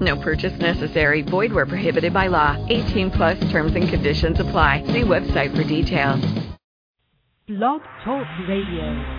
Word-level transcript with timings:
No 0.00 0.16
purchase 0.16 0.56
necessary. 0.60 1.22
Void 1.22 1.52
where 1.52 1.66
prohibited 1.66 2.12
by 2.12 2.28
law. 2.28 2.56
18 2.68 3.10
plus 3.10 3.38
terms 3.50 3.74
and 3.74 3.88
conditions 3.88 4.38
apply. 4.38 4.84
See 4.86 5.02
website 5.02 5.56
for 5.56 5.64
details. 5.64 6.24
Blog 7.48 7.80
Talk 8.04 8.26
Radio. 8.46 9.14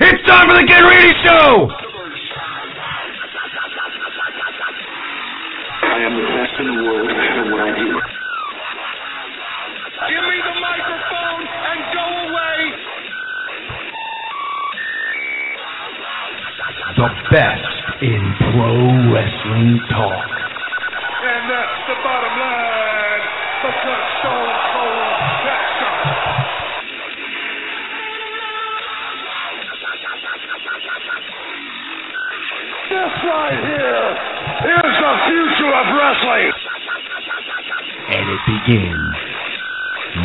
It's 0.00 0.26
time 0.26 0.48
for 0.48 0.60
the 0.60 0.66
Ken 0.66 0.84
Reedy 0.84 1.12
Show! 1.24 1.81
Best 17.32 17.64
in 18.02 18.22
pro 18.52 18.76
wrestling 19.08 19.80
talk. 19.88 20.28
And 21.24 21.48
that's 21.48 21.80
the 21.88 21.96
bottom 22.04 22.34
line. 22.36 23.24
Because 23.64 24.04
Stone 24.20 24.56
Cold 24.68 25.16
Jackson. 25.40 25.94
This 32.92 33.14
right 33.24 33.60
here 33.64 34.08
is 34.76 34.92
the 35.00 35.14
future 35.24 35.72
of 35.72 35.86
wrestling. 35.96 36.52
And 38.12 38.28
it 38.28 38.42
begins 38.44 39.16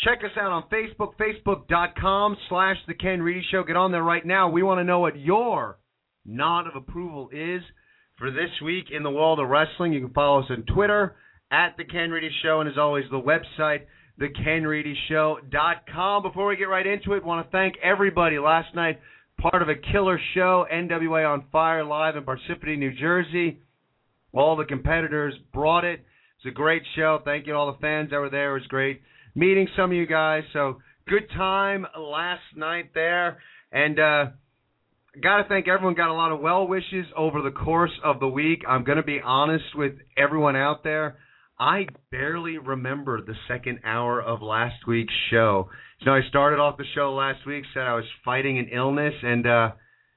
Check 0.00 0.18
us 0.24 0.32
out 0.38 0.52
on 0.52 0.64
Facebook, 0.70 1.14
facebook.com 1.16 2.36
slash 2.48 2.76
The 2.86 2.94
Ken 2.94 3.22
Reedy 3.22 3.44
Show. 3.50 3.64
Get 3.64 3.76
on 3.76 3.92
there 3.92 4.02
right 4.02 4.24
now. 4.24 4.48
We 4.48 4.62
want 4.62 4.80
to 4.80 4.84
know 4.84 5.00
what 5.00 5.18
your 5.18 5.78
nod 6.24 6.66
of 6.66 6.76
approval 6.76 7.28
is 7.32 7.60
for 8.18 8.30
this 8.30 8.48
week 8.64 8.86
in 8.90 9.02
the 9.02 9.10
world 9.10 9.40
of 9.40 9.48
wrestling. 9.48 9.92
You 9.92 10.00
can 10.00 10.14
follow 10.14 10.40
us 10.40 10.46
on 10.50 10.64
Twitter 10.74 11.16
at 11.50 11.76
The 11.76 11.84
Ken 11.84 12.10
Reedy 12.10 12.30
Show, 12.42 12.60
and 12.60 12.68
as 12.68 12.78
always, 12.78 13.04
the 13.10 13.20
website, 13.20 13.82
thekenreedyshow.com. 14.20 16.22
Before 16.22 16.46
we 16.46 16.56
get 16.56 16.64
right 16.64 16.86
into 16.86 17.14
it, 17.14 17.24
want 17.24 17.46
to 17.46 17.50
thank 17.50 17.76
everybody 17.82 18.38
last 18.38 18.74
night, 18.74 19.00
part 19.40 19.62
of 19.62 19.68
a 19.68 19.74
killer 19.92 20.20
show, 20.34 20.66
NWA 20.72 21.28
on 21.28 21.44
Fire 21.50 21.84
live 21.84 22.16
in 22.16 22.24
Parsippany, 22.24 22.78
New 22.78 22.92
Jersey. 22.92 23.60
All 24.32 24.56
the 24.56 24.64
competitors 24.64 25.34
brought 25.52 25.84
it. 25.84 26.00
It's 26.38 26.46
a 26.46 26.50
great 26.50 26.82
show. 26.96 27.20
Thank 27.24 27.46
you 27.46 27.52
to 27.52 27.58
all 27.58 27.72
the 27.72 27.78
fans 27.78 28.10
that 28.10 28.18
were 28.18 28.30
there. 28.30 28.56
It 28.56 28.60
was 28.60 28.66
great 28.68 29.02
meeting 29.34 29.68
some 29.76 29.90
of 29.90 29.96
you 29.96 30.06
guys. 30.06 30.44
So 30.52 30.78
good 31.08 31.28
time 31.36 31.86
last 31.98 32.42
night 32.56 32.90
there, 32.94 33.38
and 33.72 33.98
uh, 33.98 34.24
got 35.22 35.42
to 35.42 35.48
thank 35.48 35.68
everyone. 35.68 35.94
Got 35.94 36.10
a 36.10 36.14
lot 36.14 36.32
of 36.32 36.40
well 36.40 36.66
wishes 36.66 37.06
over 37.16 37.42
the 37.42 37.50
course 37.50 37.92
of 38.04 38.20
the 38.20 38.28
week. 38.28 38.62
I'm 38.68 38.84
going 38.84 38.96
to 38.96 39.02
be 39.02 39.20
honest 39.24 39.64
with 39.74 39.94
everyone 40.16 40.56
out 40.56 40.84
there. 40.84 41.18
I 41.60 41.86
barely 42.10 42.56
remember 42.56 43.20
the 43.20 43.34
second 43.46 43.80
hour 43.84 44.20
of 44.20 44.40
last 44.40 44.86
week's 44.88 45.12
show. 45.30 45.68
You 46.00 46.06
know, 46.06 46.14
I 46.14 46.20
started 46.30 46.58
off 46.58 46.78
the 46.78 46.84
show 46.94 47.12
last 47.12 47.46
week, 47.46 47.64
said 47.74 47.82
I 47.82 47.94
was 47.94 48.06
fighting 48.24 48.58
an 48.58 48.70
illness, 48.72 49.12
and 49.22 49.46
uh, 49.46 49.72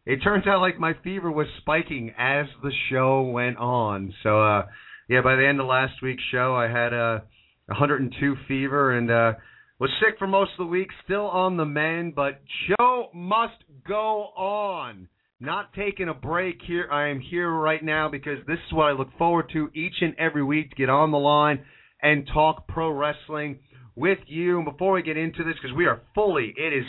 it 0.06 0.20
turns 0.24 0.48
out 0.48 0.62
like 0.62 0.80
my 0.80 0.94
fever 1.04 1.30
was 1.30 1.48
spiking 1.60 2.14
as 2.18 2.46
the 2.64 2.72
show 2.90 3.24
went 3.24 3.58
on. 3.58 4.14
So, 4.24 4.42
uh, 4.42 4.68
yeah, 5.10 5.20
by 5.22 5.36
the 5.36 5.46
end 5.46 5.60
of 5.60 5.68
last 5.68 6.02
week's 6.02 6.24
show, 6.32 6.56
I 6.56 6.70
had 6.70 6.94
uh, 6.94 7.20
102 7.66 8.36
fever 8.48 8.98
and 8.98 9.12
uh, 9.12 9.34
was 9.82 9.90
sick 10.00 10.18
for 10.18 10.28
most 10.28 10.52
of 10.58 10.66
the 10.66 10.72
week. 10.72 10.88
Still 11.04 11.28
on 11.28 11.58
the 11.58 11.66
mend, 11.66 12.16
but 12.16 12.40
show 12.70 13.10
must 13.14 13.62
go 13.86 14.30
on. 14.38 15.10
Not 15.44 15.74
taking 15.74 16.08
a 16.08 16.14
break 16.14 16.60
here. 16.66 16.88
I 16.90 17.10
am 17.10 17.20
here 17.20 17.52
right 17.52 17.84
now 17.84 18.08
because 18.08 18.38
this 18.48 18.60
is 18.66 18.72
what 18.72 18.86
I 18.86 18.94
look 18.94 19.10
forward 19.18 19.50
to 19.52 19.70
each 19.76 19.96
and 20.00 20.16
every 20.18 20.42
week 20.42 20.70
to 20.70 20.76
get 20.78 20.90
on 20.90 21.12
the 21.12 21.18
line 21.18 21.66
and 22.02 22.26
talk 22.34 22.66
pro 22.70 22.90
wrestling 22.90 23.60
with 23.94 24.20
you. 24.28 24.56
And 24.56 24.64
before 24.64 24.94
we 24.94 25.02
get 25.02 25.18
into 25.18 25.44
this, 25.44 25.56
because 25.62 25.76
we 25.76 25.86
are 25.86 26.02
fully, 26.16 26.54
it 26.56 26.72
is 26.72 26.86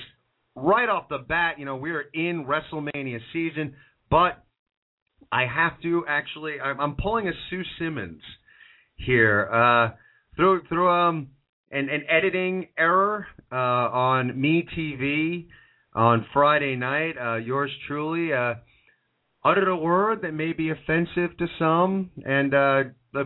right 0.54 0.88
off 0.88 1.08
the 1.08 1.18
bat, 1.18 1.58
you 1.58 1.64
know, 1.64 1.74
we 1.74 1.90
are 1.90 2.04
in 2.14 2.46
WrestleMania 2.46 3.18
season, 3.32 3.74
but 4.08 4.44
I 5.32 5.46
have 5.52 5.82
to 5.82 6.04
actually, 6.08 6.60
I'm, 6.60 6.78
I'm 6.78 6.94
pulling 6.94 7.26
a 7.26 7.32
Sue 7.50 7.64
Simmons 7.80 8.22
here 8.94 9.50
uh, 9.52 9.96
through 10.36 10.62
through 10.68 10.90
um 10.90 11.30
an, 11.72 11.88
an 11.88 12.04
editing 12.08 12.68
error 12.78 13.26
uh, 13.50 13.56
on 13.56 14.40
Me 14.40 14.64
TV 14.78 15.48
on 15.94 16.26
Friday 16.32 16.76
night. 16.76 17.14
Uh, 17.20 17.36
yours 17.36 17.70
truly 17.86 18.32
uh, 18.32 18.54
uttered 19.44 19.68
a 19.68 19.76
word 19.76 20.22
that 20.22 20.32
may 20.32 20.52
be 20.52 20.70
offensive 20.70 21.36
to 21.38 21.46
some, 21.58 22.10
and 22.24 22.54
uh, 22.54 22.82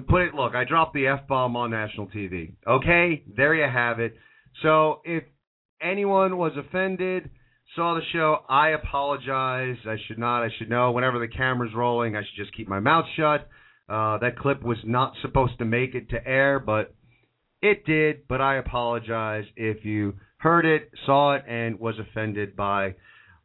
put 0.09 0.23
it. 0.23 0.35
Look, 0.35 0.55
I 0.55 0.65
dropped 0.65 0.95
the 0.95 1.07
f 1.07 1.27
bomb 1.29 1.57
on 1.57 1.71
national 1.71 2.09
TV. 2.09 2.55
Okay, 2.67 3.23
there 3.37 3.55
you 3.55 3.71
have 3.71 4.01
it. 4.01 4.17
So 4.63 5.01
if 5.05 5.25
anyone 5.81 6.37
was 6.37 6.53
offended, 6.57 7.31
saw 7.77 7.95
the 7.95 8.01
show, 8.13 8.39
I 8.49 8.71
apologize. 8.71 9.77
I 9.87 9.97
should 10.07 10.19
not. 10.19 10.43
I 10.43 10.49
should 10.59 10.71
know. 10.71 10.93
Whenever 10.93 11.19
the 11.19 11.29
camera's 11.29 11.75
rolling, 11.75 12.17
I 12.17 12.21
should 12.21 12.45
just 12.45 12.57
keep 12.57 12.69
my 12.69 12.81
mouth 12.81 13.05
shut. 13.17 13.49
Uh, 13.89 14.19
that 14.19 14.39
clip 14.39 14.63
was 14.63 14.79
not 14.85 15.15
supposed 15.23 15.59
to 15.59 15.65
make 15.65 15.95
it 15.95 16.11
to 16.11 16.27
air, 16.27 16.61
but 16.61 16.95
it 17.63 17.87
did. 17.87 18.29
But 18.29 18.41
I 18.41 18.57
apologize 18.57 19.45
if 19.57 19.85
you 19.85 20.15
heard 20.39 20.65
it, 20.65 20.91
saw 21.07 21.35
it, 21.35 21.45
and 21.49 21.79
was 21.79 21.95
offended 21.99 22.57
by 22.57 22.95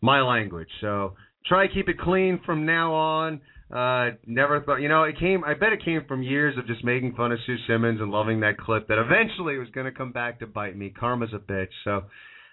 my 0.02 0.22
language. 0.22 0.70
So 0.81 1.14
try 1.46 1.68
to 1.68 1.74
keep 1.74 1.90
it 1.90 2.00
clean 2.00 2.40
from 2.46 2.66
now 2.66 2.94
on. 2.94 3.42
Uh, 3.74 4.16
never 4.28 4.62
thought, 4.62 4.78
you 4.78 4.90
know, 4.90 5.04
it 5.04 5.19
came. 5.19 5.44
I 5.44 5.56
bet 5.56 5.74
it 5.74 5.84
came 5.84 6.01
from 6.07 6.22
years 6.22 6.56
of 6.57 6.68
just 6.68 6.84
making 6.84 7.16
fun 7.16 7.31
of 7.31 7.40
Sue 7.45 7.56
Simmons 7.68 8.01
and 8.01 8.12
loving 8.12 8.42
that 8.42 8.57
clip. 8.57 8.88
That 8.88 9.00
eventually 9.00 9.57
was 9.57 9.69
going 9.74 9.86
to 9.86 9.92
come 9.92 10.12
back 10.12 10.40
to 10.40 10.48
bite 10.48 10.78
me. 10.78 10.94
Karma's 10.98 11.34
a 11.34 11.40
bitch. 11.40 11.69
So 11.84 12.04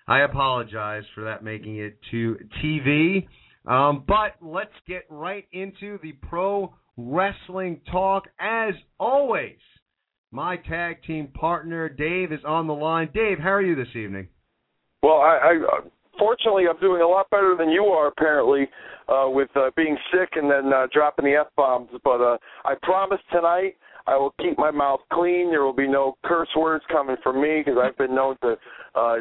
I 0.09 0.21
apologize 0.21 1.05
for 1.15 1.25
that 1.25 1.45
making 1.45 1.77
it 1.77 1.99
to 2.11 2.39
TV. 2.65 3.27
Um, 3.67 4.05
but 4.09 4.37
let's 4.41 4.73
get 4.89 5.05
right 5.11 5.45
into 5.53 5.99
the 6.03 6.13
pro 6.29 6.73
wrestling 6.97 7.81
talk. 7.93 8.25
As 8.41 8.73
always, 8.99 9.59
my 10.32 10.56
tag 10.56 11.03
team 11.03 11.29
partner 11.29 11.88
Dave 11.88 12.32
is 12.32 12.41
on 12.47 12.67
the 12.67 12.75
line. 12.75 13.11
Dave, 13.12 13.38
how 13.38 13.50
are 13.50 13.62
you 13.62 13.75
this 13.75 13.94
evening? 13.94 14.29
Well, 15.03 15.19
I, 15.19 15.38
I 15.43 15.81
fortunately 16.19 16.65
I'm 16.69 16.79
doing 16.81 17.03
a 17.03 17.06
lot 17.06 17.31
better 17.31 17.56
than 17.59 17.71
you 17.71 17.85
are 17.85 18.09
apparently 18.09 18.69
uh, 19.09 19.27
with 19.29 19.49
uh, 19.56 19.71
being 19.77 19.97
sick 20.12 20.31
and 20.37 20.50
then 20.50 20.73
uh, 20.73 20.87
dropping 20.93 21.25
the 21.25 21.35
f 21.35 21.49
bombs. 21.56 21.91
But 22.05 22.21
uh, 22.21 22.38
I 22.65 22.75
promise 22.82 23.21
tonight 23.32 23.77
I 24.06 24.17
will 24.17 24.35
keep 24.41 24.59
my 24.59 24.71
mouth 24.71 25.00
clean. 25.12 25.50
There 25.50 25.62
will 25.62 25.73
be 25.73 25.88
no 25.88 26.17
curse 26.25 26.49
words 26.56 26.85
coming 26.91 27.17
from 27.23 27.41
me 27.41 27.62
because 27.65 27.81
I've 27.83 27.99
been 27.99 28.15
known 28.15 28.37
to 28.43 28.56
uh, 28.94 29.17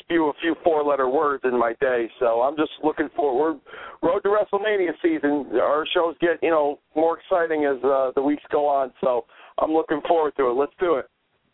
spew 0.00 0.26
a 0.26 0.32
few 0.40 0.54
four-letter 0.64 1.08
words 1.08 1.44
in 1.44 1.58
my 1.58 1.74
day. 1.80 2.08
So 2.18 2.42
I'm 2.42 2.56
just 2.56 2.72
looking 2.82 3.08
forward. 3.14 3.60
Road 4.02 4.20
to 4.20 4.28
WrestleMania 4.28 4.92
season. 5.02 5.46
Our 5.60 5.86
shows 5.94 6.16
get 6.20 6.42
you 6.42 6.50
know 6.50 6.80
more 6.96 7.18
exciting 7.18 7.64
as 7.64 7.82
uh, 7.84 8.10
the 8.14 8.22
weeks 8.22 8.42
go 8.50 8.66
on. 8.66 8.92
So 9.00 9.26
I'm 9.58 9.72
looking 9.72 10.00
forward 10.06 10.34
to 10.36 10.48
it. 10.48 10.54
Let's 10.54 10.72
do 10.80 10.96
it. 10.96 11.06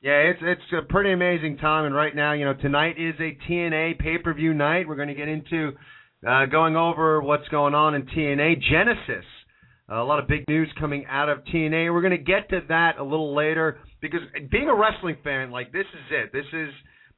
Yeah, 0.02 0.32
it's 0.32 0.40
it's 0.42 0.62
a 0.72 0.90
pretty 0.90 1.12
amazing 1.12 1.58
time, 1.58 1.84
and 1.84 1.94
right 1.94 2.16
now, 2.16 2.32
you 2.32 2.46
know, 2.46 2.54
tonight 2.54 2.96
is 2.98 3.14
a 3.20 3.36
TNA 3.46 3.98
pay-per-view 3.98 4.54
night. 4.54 4.88
We're 4.88 4.96
going 4.96 5.08
to 5.08 5.14
get 5.14 5.28
into 5.28 5.72
uh, 6.26 6.46
going 6.46 6.74
over 6.74 7.20
what's 7.20 7.46
going 7.48 7.74
on 7.74 7.94
in 7.94 8.06
TNA 8.06 8.62
Genesis. 8.70 9.24
A 9.90 10.02
lot 10.02 10.20
of 10.20 10.28
big 10.28 10.44
news 10.48 10.70
coming 10.78 11.04
out 11.10 11.28
of 11.28 11.38
TNA. 11.52 11.92
We're 11.92 12.00
going 12.00 12.16
to 12.16 12.24
get 12.24 12.48
to 12.50 12.60
that 12.68 12.98
a 12.98 13.02
little 13.02 13.34
later 13.34 13.78
because 14.00 14.20
being 14.50 14.68
a 14.68 14.74
wrestling 14.74 15.16
fan, 15.24 15.50
like 15.50 15.72
this 15.72 15.86
is 15.92 16.12
it. 16.12 16.32
This 16.32 16.46
is, 16.52 16.70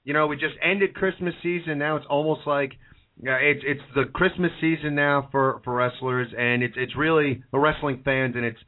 you 0.05 0.15
know, 0.15 0.27
we 0.27 0.37
just 0.37 0.55
ended 0.63 0.95
Christmas 0.95 1.35
season. 1.43 1.79
Now 1.79 1.97
it's 1.97 2.07
almost 2.09 2.47
like 2.47 2.73
uh, 3.21 3.37
it's 3.41 3.63
it's 3.65 3.83
the 3.95 4.05
Christmas 4.15 4.51
season 4.61 4.95
now 4.95 5.29
for 5.31 5.61
for 5.65 5.75
wrestlers, 5.75 6.29
and 6.37 6.63
it's 6.63 6.75
it's 6.77 6.97
really 6.97 7.43
the 7.53 7.59
wrestling 7.59 8.01
fans, 8.05 8.35
and 8.35 8.45
it's 8.45 8.59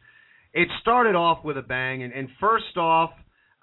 it 0.55 0.69
started 0.81 1.17
off 1.17 1.45
with 1.45 1.59
a 1.59 1.63
bang. 1.63 2.03
And, 2.03 2.13
and 2.13 2.29
first 2.41 2.77
off, 2.77 3.11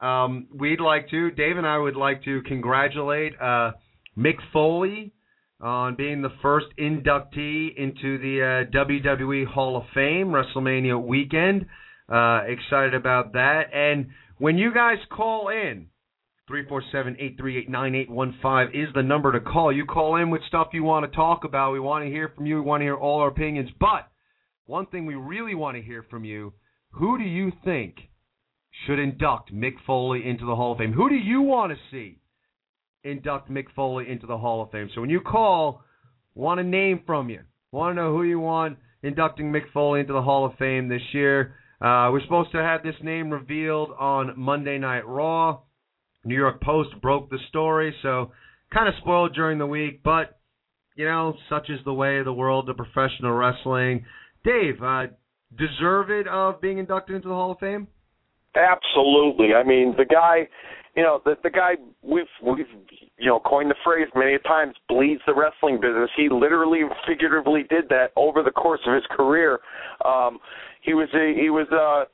um, 0.02 0.48
we'd 0.54 0.82
like 0.82 1.10
to, 1.10 1.32
Dave 1.32 1.58
and 1.58 1.66
I 1.66 1.78
would 1.78 1.96
like 1.96 2.24
to 2.26 2.42
congratulate 2.44 3.34
uh, 3.42 3.72
Mick 4.18 4.36
Foley 4.52 5.14
on 5.62 5.96
being 5.96 6.22
the 6.22 6.34
first 6.42 6.66
inductee 6.78 7.74
into 7.78 8.18
the 8.18 8.42
uh, 8.42 8.66
WWE 8.76 9.46
Hall 9.46 9.78
of 9.78 9.84
Fame 9.94 10.28
WrestleMania 10.28 11.02
weekend. 11.02 11.66
Uh, 12.12 12.42
excited 12.48 12.94
about 12.94 13.32
that. 13.34 13.74
And 13.74 14.10
when 14.38 14.58
you 14.58 14.74
guys 14.74 14.98
call 15.10 15.48
in, 15.50 15.88
347-838-9815 16.50 18.70
is 18.74 18.90
the 18.94 19.04
number 19.04 19.32
to 19.32 19.40
call. 19.40 19.72
You 19.72 19.86
call 19.86 20.18
in 20.18 20.30
with 20.30 20.42
stuff 20.48 20.68
you 20.74 20.84
want 20.84 21.10
to 21.10 21.16
talk 21.16 21.46
about. 21.46 21.72
We 21.72 21.80
want 21.80 22.04
to 22.04 22.12
hear 22.12 22.34
from 22.36 22.48
you. 22.48 22.56
We 22.56 22.62
want 22.62 22.82
to 22.82 22.86
hear 22.86 22.98
all 22.98 23.22
our 23.22 23.30
opinions. 23.30 23.70
But 23.80 24.10
one 24.66 24.88
thing 24.88 25.06
we 25.06 25.16
really 25.16 25.56
want 25.56 25.78
to 25.78 25.84
hear 25.84 26.04
from 26.10 26.26
you, 26.26 26.52
who 26.92 27.18
do 27.18 27.24
you 27.24 27.52
think– 27.64 27.96
should 28.86 29.00
induct 29.00 29.54
Mick 29.54 29.76
Foley 29.86 30.28
into 30.28 30.46
the 30.46 30.56
Hall 30.56 30.72
of 30.72 30.78
Fame? 30.78 30.94
Who 30.94 31.10
do 31.10 31.16
you 31.16 31.42
want 31.42 31.72
to 31.72 31.78
see 31.92 32.18
induct 33.04 33.50
Mick 33.50 33.66
Foley 33.76 34.10
into 34.10 34.28
the 34.28 34.38
Hall 34.38 34.62
of 34.62 34.72
Fame? 34.72 34.90
So 34.94 35.02
when 35.02 35.10
you 35.10 35.22
call, 35.22 35.84
want 36.36 36.60
a 36.60 36.64
name 36.64 37.02
from 37.06 37.30
you. 37.30 37.42
Want 37.72 37.96
to 37.96 38.02
know 38.02 38.14
who 38.14 38.24
you 38.24 38.40
want 38.40 38.78
inducting 39.04 39.52
Mick 39.52 39.72
Foley 39.74 40.02
into 40.02 40.14
the 40.14 40.22
Hall 40.22 40.46
of 40.46 40.54
Fame 40.58 40.88
this 40.88 41.02
year. 41.14 41.56
Uh, 41.82 42.10
we're 42.12 42.22
supposed 42.22 42.52
to 42.52 42.62
have 42.62 42.84
this 42.84 42.96
name 43.02 43.32
revealed 43.32 43.90
on 44.00 44.34
Monday 44.38 44.78
Night 44.78 45.08
Raw. 45.08 45.62
New 46.24 46.36
York 46.36 46.62
Post 46.62 46.90
broke 47.02 47.32
the 47.32 47.40
story, 47.50 47.96
so 48.04 48.32
kind 48.72 48.88
of 48.88 48.94
spoiled 49.02 49.34
during 49.34 49.58
the 49.58 49.66
week, 49.66 50.04
but 50.04 50.40
you 50.96 51.06
know, 51.06 51.36
such 51.50 51.70
is 51.70 51.80
the 51.84 51.94
way 51.94 52.20
of 52.20 52.26
the 52.26 52.34
world 52.34 52.70
of 52.70 52.78
professional 52.78 53.32
wrestling. 53.32 54.06
Dave, 54.44 54.84
uh, 54.84 55.08
deserve 55.57 56.09
it 56.09 56.27
of 56.27 56.62
being 56.62 56.77
inducted 56.77 57.15
into 57.15 57.27
the 57.27 57.33
Hall 57.33 57.51
of 57.51 57.59
Fame? 57.59 57.88
Absolutely. 58.56 59.53
I 59.53 59.63
mean, 59.63 59.95
the 59.98 60.06
guy, 60.06 60.48
you 60.95 61.03
know, 61.03 61.21
the 61.24 61.36
the 61.44 61.50
guy 61.50 61.74
we've 62.01 62.25
we've 62.44 62.65
you 63.18 63.27
know 63.27 63.39
coined 63.39 63.71
the 63.71 63.75
phrase 63.83 64.07
many 64.15 64.38
times 64.39 64.75
bleeds 64.89 65.21
the 65.25 65.33
wrestling 65.33 65.80
business. 65.80 66.09
He 66.18 66.27
literally 66.30 66.81
figuratively 67.07 67.63
did 67.69 67.88
that 67.89 68.12
over 68.15 68.44
the 68.44 68.51
course 68.51 68.81
of 68.86 68.94
his 68.95 69.03
career. 69.12 69.59
Um 70.03 70.39
he 70.81 70.94
was 70.94 71.07
a 71.13 71.33
he 71.39 71.50
was 71.50 71.68
uh 71.71 72.09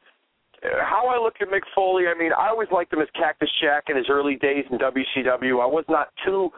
how 0.63 1.07
I 1.07 1.21
look 1.21 1.35
at 1.39 1.49
Mick 1.49 1.61
Foley, 1.75 2.05
I 2.07 2.17
mean, 2.17 2.31
I 2.33 2.49
always 2.49 2.67
liked 2.71 2.91
him 2.91 2.99
as 2.99 3.07
Cactus 3.13 3.49
Jack 3.61 3.85
in 3.89 3.95
his 3.95 4.07
early 4.09 4.37
days 4.37 4.65
in 4.71 4.79
WCW. 4.79 5.61
I 5.61 5.67
was 5.67 5.85
not 5.87 6.07
too, 6.25 6.49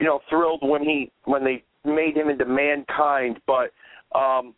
you 0.00 0.06
know, 0.06 0.20
thrilled 0.28 0.60
when 0.62 0.82
he 0.82 1.10
when 1.24 1.44
they 1.44 1.62
made 1.84 2.16
him 2.16 2.28
into 2.28 2.44
mankind, 2.44 3.40
but 3.46 3.72
um 4.18 4.54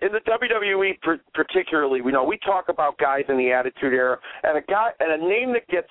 in 0.00 0.08
the 0.12 0.20
WWE 0.20 0.92
particularly, 1.34 2.00
we 2.00 2.12
know 2.12 2.24
we 2.24 2.38
talk 2.44 2.66
about 2.68 2.98
guys 2.98 3.24
in 3.28 3.36
the 3.36 3.50
Attitude 3.52 3.92
Era, 3.92 4.18
and 4.42 4.58
a 4.58 4.62
guy 4.62 4.90
and 5.00 5.22
a 5.22 5.26
name 5.26 5.52
that 5.52 5.66
gets 5.68 5.88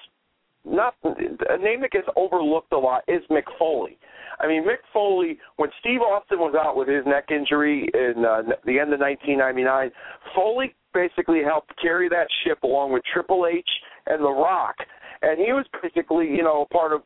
not 0.64 0.96
a 1.04 1.58
name 1.58 1.82
that 1.82 1.92
gets 1.92 2.08
overlooked 2.16 2.74
a 2.74 2.78
lot 2.78 3.04
is 3.08 3.22
Mick 3.30 3.44
Foley. 3.60 3.98
I 4.40 4.48
mean, 4.48 4.64
Mick 4.64 4.82
Foley, 4.92 5.40
when 5.58 5.70
Steve 5.80 6.02
Austin 6.02 6.40
was 6.40 6.56
out 6.60 6.76
with 6.76 6.88
his 6.88 7.06
neck 7.06 7.26
injury 7.30 7.88
in 7.94 8.26
uh, 8.26 8.42
the 8.66 8.80
end 8.80 8.92
of 8.94 9.00
1999, 9.00 9.92
Foley 10.36 10.76
basically 10.94 11.42
helped 11.44 11.72
carry 11.82 12.10
that 12.10 12.28
ship 12.44 12.64
along 12.64 12.94
with 12.94 13.04
Triple 13.14 13.48
H 13.48 13.70
and 14.08 14.24
The 14.24 14.30
Rock, 14.30 14.76
and 15.22 15.40
he 15.40 15.54
was 15.54 15.66
basically, 15.82 16.26
you 16.26 16.44
know, 16.44 16.66
part 16.72 16.94
of 16.94 17.02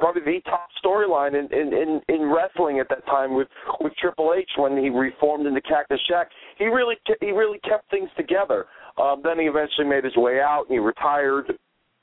probably 0.00 0.22
the 0.22 0.40
top 0.48 0.68
storyline 0.84 1.38
in, 1.38 1.46
in 1.52 1.72
in 1.72 2.00
in 2.08 2.32
wrestling 2.32 2.80
at 2.80 2.88
that 2.88 3.04
time 3.06 3.34
with 3.34 3.48
with 3.80 3.92
Triple 4.00 4.34
H 4.36 4.50
when 4.56 4.76
he 4.76 4.90
reformed 4.90 5.46
into 5.46 5.60
Cactus 5.60 6.00
Jack. 6.08 6.28
He 6.58 6.64
really 6.64 6.96
he 7.20 7.30
really 7.30 7.58
kept 7.60 7.88
things 7.90 8.08
together. 8.16 8.66
Um, 8.98 9.20
then 9.22 9.38
he 9.38 9.44
eventually 9.44 9.86
made 9.86 10.04
his 10.04 10.16
way 10.16 10.40
out 10.40 10.64
and 10.68 10.72
he 10.72 10.78
retired 10.78 11.52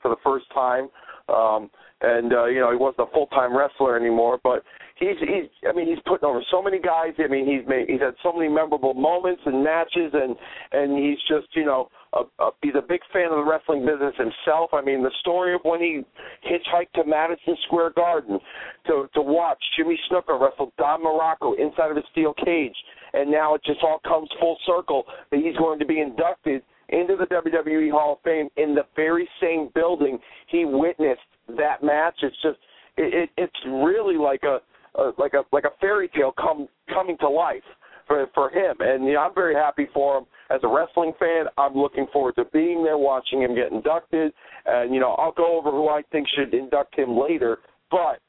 for 0.00 0.08
the 0.08 0.16
first 0.24 0.46
time. 0.54 0.88
Um, 1.28 1.70
and 2.00 2.32
uh, 2.32 2.46
you 2.46 2.60
know 2.60 2.70
he 2.70 2.76
wasn't 2.76 3.08
a 3.08 3.12
full 3.12 3.26
time 3.26 3.56
wrestler 3.56 3.96
anymore, 3.96 4.38
but 4.42 4.62
he's 4.96 5.18
he's 5.20 5.50
I 5.68 5.72
mean 5.74 5.86
he's 5.86 5.98
putting 6.06 6.28
over 6.28 6.40
so 6.50 6.62
many 6.62 6.78
guys. 6.80 7.12
I 7.18 7.26
mean 7.26 7.46
he's 7.46 7.68
made 7.68 7.88
he's 7.88 8.00
had 8.00 8.14
so 8.22 8.32
many 8.32 8.48
memorable 8.48 8.94
moments 8.94 9.42
and 9.44 9.62
matches, 9.62 10.12
and 10.14 10.36
and 10.72 10.96
he's 10.96 11.18
just 11.28 11.48
you 11.54 11.64
know 11.64 11.88
a, 12.12 12.22
a, 12.42 12.50
he's 12.62 12.74
a 12.76 12.82
big 12.82 13.00
fan 13.12 13.26
of 13.26 13.36
the 13.36 13.44
wrestling 13.44 13.84
business 13.84 14.14
himself. 14.16 14.70
I 14.72 14.82
mean, 14.82 15.02
the 15.02 15.10
story 15.20 15.54
of 15.54 15.60
when 15.62 15.80
he 15.80 16.02
hitchhiked 16.46 16.92
to 16.94 17.04
Madison 17.04 17.56
Square 17.66 17.92
Garden 17.96 18.38
to 18.86 19.08
to 19.14 19.22
watch 19.22 19.62
Jimmy 19.76 19.98
Snuka 20.10 20.40
wrestle 20.40 20.72
Don 20.78 21.02
Muraco 21.02 21.58
inside 21.58 21.90
of 21.90 21.96
a 21.96 22.02
steel 22.12 22.34
cage, 22.44 22.76
and 23.12 23.30
now 23.30 23.54
it 23.54 23.62
just 23.64 23.80
all 23.82 24.00
comes 24.06 24.28
full 24.40 24.56
circle 24.66 25.04
that 25.30 25.40
he's 25.40 25.56
going 25.56 25.78
to 25.78 25.86
be 25.86 26.00
inducted 26.00 26.62
into 26.90 27.16
the 27.16 27.26
WWE 27.26 27.90
Hall 27.90 28.14
of 28.14 28.18
Fame 28.22 28.48
in 28.56 28.74
the 28.74 28.84
very 28.96 29.28
same 29.40 29.68
building 29.74 30.18
he 30.46 30.64
witnessed 30.64 31.20
that 31.56 31.82
match. 31.82 32.14
It's 32.22 32.36
just 32.42 32.58
it, 32.96 33.14
it 33.14 33.30
it's 33.36 33.66
really 33.66 34.16
like 34.16 34.42
a, 34.44 34.60
a 35.00 35.12
like 35.18 35.34
a 35.34 35.44
like 35.52 35.64
a 35.64 35.72
fairy 35.80 36.08
tale 36.08 36.32
come 36.38 36.68
coming 36.88 37.18
to 37.18 37.28
life 37.28 37.62
for 38.08 38.26
for 38.34 38.50
him, 38.50 38.76
and 38.80 39.04
you 39.04 39.12
know, 39.12 39.20
I'm 39.20 39.34
very 39.34 39.54
happy 39.54 39.86
for 39.94 40.18
him. 40.18 40.24
As 40.50 40.60
a 40.62 40.68
wrestling 40.68 41.12
fan. 41.18 41.44
I'm 41.58 41.74
looking 41.74 42.06
forward 42.10 42.36
to 42.36 42.46
being 42.54 42.82
there, 42.82 42.96
watching 42.96 43.42
him 43.42 43.54
get 43.54 43.70
inducted, 43.70 44.32
and 44.64 44.94
you 44.94 45.00
know 45.00 45.10
I'll 45.12 45.32
go 45.32 45.58
over 45.58 45.70
who 45.70 45.88
I 45.88 46.02
think 46.10 46.26
should 46.34 46.54
induct 46.54 46.98
him 46.98 47.18
later, 47.18 47.58
but 47.90 48.20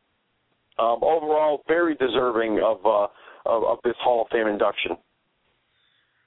um, 0.79 0.99
overall, 1.01 1.63
very 1.67 1.95
deserving 1.95 2.59
of, 2.63 2.85
uh, 2.85 3.07
of 3.45 3.63
of 3.63 3.77
this 3.83 3.95
Hall 4.01 4.23
of 4.23 4.27
Fame 4.31 4.47
induction. 4.47 4.91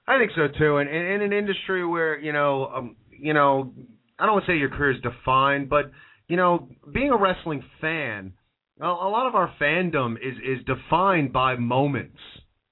I 0.07 0.19
think 0.19 0.33
so 0.35 0.49
too, 0.59 0.79
and, 0.79 0.89
and 0.89 1.07
in 1.07 1.23
an 1.23 1.33
industry 1.33 1.87
where 1.87 2.19
you 2.19 2.33
know, 2.33 2.67
um, 2.75 2.97
you 3.11 3.35
know, 3.35 3.73
I 4.19 4.27
don't 4.27 4.35
want 4.35 4.47
to 4.47 4.53
say 4.53 4.57
your 4.57 4.71
career 4.71 4.93
is 4.93 5.03
defined, 5.03 5.69
but 5.69 5.91
you 6.27 6.37
know, 6.37 6.69
being 6.93 7.11
a 7.11 7.17
wrestling 7.17 7.63
fan, 7.81 8.33
a, 8.81 8.87
lot 8.87 9.27
of 9.27 9.35
our 9.35 9.53
fandom 9.61 10.17
is 10.17 10.37
is 10.39 10.65
defined 10.65 11.33
by 11.33 11.57
moments 11.57 12.19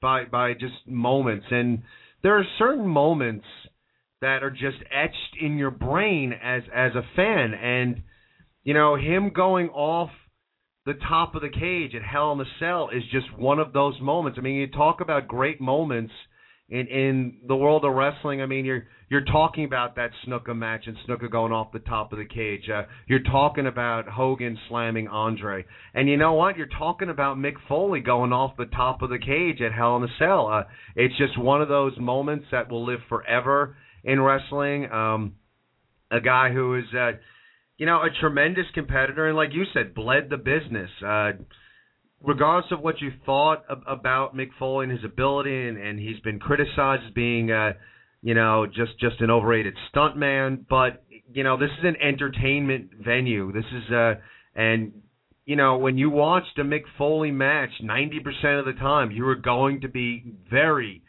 by 0.00 0.24
by 0.24 0.52
just 0.54 0.86
moments 0.86 1.46
and 1.50 1.82
there 2.22 2.38
are 2.38 2.44
certain 2.58 2.86
moments 2.86 3.44
that 4.20 4.42
are 4.42 4.50
just 4.50 4.78
etched 4.92 5.36
in 5.40 5.56
your 5.56 5.70
brain 5.70 6.32
as 6.32 6.62
as 6.74 6.92
a 6.94 7.02
fan 7.16 7.54
and 7.54 8.02
you 8.62 8.74
know 8.74 8.96
him 8.96 9.30
going 9.34 9.68
off 9.70 10.10
the 10.86 10.94
top 11.08 11.34
of 11.34 11.42
the 11.42 11.48
cage 11.48 11.94
at 11.94 12.02
Hell 12.02 12.32
in 12.32 12.40
a 12.40 12.44
Cell 12.58 12.88
is 12.88 13.02
just 13.12 13.26
one 13.38 13.58
of 13.58 13.72
those 13.72 14.00
moments. 14.00 14.38
I 14.38 14.42
mean, 14.42 14.56
you 14.56 14.66
talk 14.66 15.00
about 15.00 15.28
great 15.28 15.60
moments 15.60 16.12
in 16.70 16.86
in 16.86 17.36
the 17.46 17.56
world 17.56 17.84
of 17.84 17.92
wrestling. 17.92 18.40
I 18.40 18.46
mean, 18.46 18.64
you're 18.64 18.86
you're 19.08 19.24
talking 19.24 19.64
about 19.64 19.96
that 19.96 20.10
Snuka 20.24 20.56
match 20.56 20.84
and 20.86 20.96
Snuka 21.06 21.30
going 21.30 21.52
off 21.52 21.72
the 21.72 21.80
top 21.80 22.12
of 22.12 22.18
the 22.18 22.24
cage. 22.24 22.70
Uh, 22.72 22.82
you're 23.06 23.22
talking 23.22 23.66
about 23.66 24.08
Hogan 24.08 24.56
slamming 24.68 25.08
Andre, 25.08 25.64
and 25.94 26.08
you 26.08 26.16
know 26.16 26.34
what? 26.34 26.56
You're 26.56 26.68
talking 26.78 27.10
about 27.10 27.36
Mick 27.36 27.54
Foley 27.68 28.00
going 28.00 28.32
off 28.32 28.56
the 28.56 28.66
top 28.66 29.02
of 29.02 29.10
the 29.10 29.18
cage 29.18 29.60
at 29.60 29.72
Hell 29.72 29.96
in 29.96 30.04
a 30.04 30.08
Cell. 30.18 30.46
Uh, 30.46 30.62
it's 30.94 31.16
just 31.18 31.38
one 31.38 31.60
of 31.60 31.68
those 31.68 31.98
moments 31.98 32.46
that 32.52 32.70
will 32.70 32.86
live 32.86 33.00
forever 33.08 33.76
in 34.04 34.20
wrestling. 34.20 34.90
Um, 34.90 35.34
a 36.10 36.20
guy 36.20 36.52
who 36.52 36.76
is, 36.76 36.84
uh, 36.96 37.12
you 37.78 37.86
know, 37.86 37.98
a 38.02 38.08
tremendous 38.20 38.66
competitor, 38.74 39.28
and 39.28 39.36
like 39.36 39.50
you 39.52 39.64
said, 39.74 39.94
bled 39.94 40.28
the 40.30 40.36
business. 40.36 40.90
Uh, 41.04 41.32
regardless 42.22 42.70
of 42.72 42.80
what 42.80 43.00
you 43.00 43.10
thought 43.24 43.64
ab- 43.70 43.82
about 43.86 44.36
Mick 44.36 44.50
Foley 44.58 44.84
and 44.84 44.92
his 44.92 45.04
ability, 45.04 45.68
and, 45.68 45.78
and 45.78 45.98
he's 45.98 46.20
been 46.20 46.38
criticized 46.38 47.02
as 47.06 47.12
being, 47.14 47.50
uh, 47.50 47.72
you 48.22 48.34
know, 48.34 48.66
just 48.66 48.98
just 49.00 49.20
an 49.20 49.30
overrated 49.30 49.74
stuntman. 49.92 50.64
But 50.68 51.02
you 51.32 51.44
know, 51.44 51.56
this 51.56 51.70
is 51.78 51.84
an 51.84 51.96
entertainment 51.96 52.90
venue. 53.02 53.52
This 53.52 53.64
is 53.64 53.92
uh, 53.92 54.14
and 54.54 54.92
you 55.46 55.56
know, 55.56 55.78
when 55.78 55.98
you 55.98 56.10
watched 56.10 56.58
a 56.58 56.64
Mick 56.64 56.82
Foley 56.98 57.30
match, 57.30 57.70
ninety 57.82 58.20
percent 58.20 58.56
of 58.56 58.66
the 58.66 58.74
time 58.74 59.10
you 59.10 59.24
were 59.24 59.36
going 59.36 59.80
to 59.82 59.88
be 59.88 60.34
very 60.50 61.02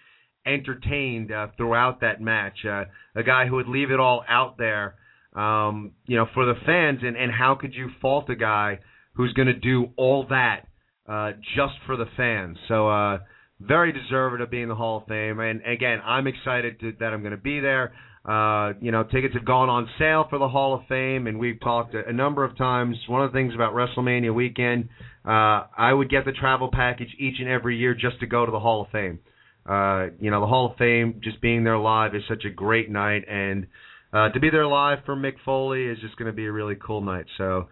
entertained 0.46 1.32
uh, 1.32 1.48
throughout 1.58 2.02
that 2.02 2.22
match. 2.22 2.66
Uh, 2.66 2.86
a 3.16 3.24
guy 3.24 3.48
who 3.48 3.56
would 3.56 3.68
leave 3.68 3.92
it 3.92 4.00
all 4.00 4.24
out 4.28 4.58
there, 4.58 4.96
um, 5.36 5.92
you 6.08 6.16
know, 6.16 6.26
for 6.34 6.46
the 6.46 6.56
fans. 6.66 7.00
And 7.04 7.18
and 7.18 7.32
how 7.32 7.56
could 7.56 7.74
you 7.74 7.90
fault 8.02 8.30
a 8.30 8.36
guy? 8.36 8.80
who's 9.14 9.34
going 9.34 9.48
to 9.48 9.54
do 9.54 9.90
all 9.98 10.26
that 10.30 10.68
uh, 11.08 11.32
just 11.56 11.74
for 11.86 11.98
the 11.98 12.06
fans. 12.18 12.58
So 12.68 12.90
uh, 12.90 13.20
very 13.60 13.92
deserving 13.92 14.42
of 14.42 14.50
being 14.50 14.64
in 14.64 14.70
the 14.70 14.76
Hall 14.76 14.98
of 14.98 15.08
Fame. 15.08 15.40
And 15.40 15.62
again, 15.66 16.00
I'm 16.04 16.28
excited 16.28 16.80
to, 16.82 16.94
that 17.00 17.14
I'm 17.14 17.22
going 17.22 17.32
to 17.32 17.38
be 17.38 17.60
there. 17.60 17.94
Uh, 18.24 18.74
you 18.82 18.92
know, 18.92 19.04
tickets 19.04 19.34
have 19.34 19.46
gone 19.46 19.68
on 19.70 19.90
sale 19.98 20.28
for 20.30 20.38
the 20.38 20.48
Hall 20.48 20.76
of 20.76 20.82
Fame, 20.88 21.26
and 21.26 21.40
we've 21.40 21.60
talked 21.60 21.96
a, 21.96 22.08
a 22.08 22.14
number 22.14 22.44
of 22.44 22.56
times. 22.56 22.96
One 23.08 23.24
of 23.24 23.32
the 23.32 23.38
things 23.38 23.56
about 23.56 23.74
WrestleMania 23.74 24.34
weekend, 24.34 24.90
uh, 25.26 25.66
I 25.76 25.92
would 25.92 26.10
get 26.10 26.26
the 26.26 26.32
travel 26.32 26.70
package 26.72 27.10
each 27.18 27.40
and 27.40 27.50
every 27.50 27.78
year 27.78 27.96
just 27.96 28.20
to 28.20 28.28
go 28.28 28.46
to 28.46 28.52
the 28.52 28.60
Hall 28.60 28.84
of 28.84 28.90
Fame. 28.92 29.20
Uh, 29.66 30.08
you 30.20 30.30
know, 30.30 30.40
the 30.40 30.48
Hall 30.48 30.72
of 30.72 30.78
Fame, 30.78 31.20
just 31.24 31.42
being 31.42 31.64
there 31.64 31.80
live 31.80 32.14
is 32.14 32.22
such 32.28 32.46
a 32.46 32.50
great 32.52 32.92
night, 32.92 33.24
and 33.28 33.66
uh, 34.14 34.30
to 34.30 34.40
be 34.40 34.52
there 34.52 34.68
live 34.68 35.00
for 35.06 35.16
Mick 35.16 35.36
Foley 35.44 35.86
is 35.86 35.98
just 36.00 36.16
going 36.18 36.28
to 36.30 36.36
be 36.36 36.46
a 36.46 36.52
really 36.52 36.76
cool 36.76 37.02
night. 37.02 37.26
So, 37.38 37.70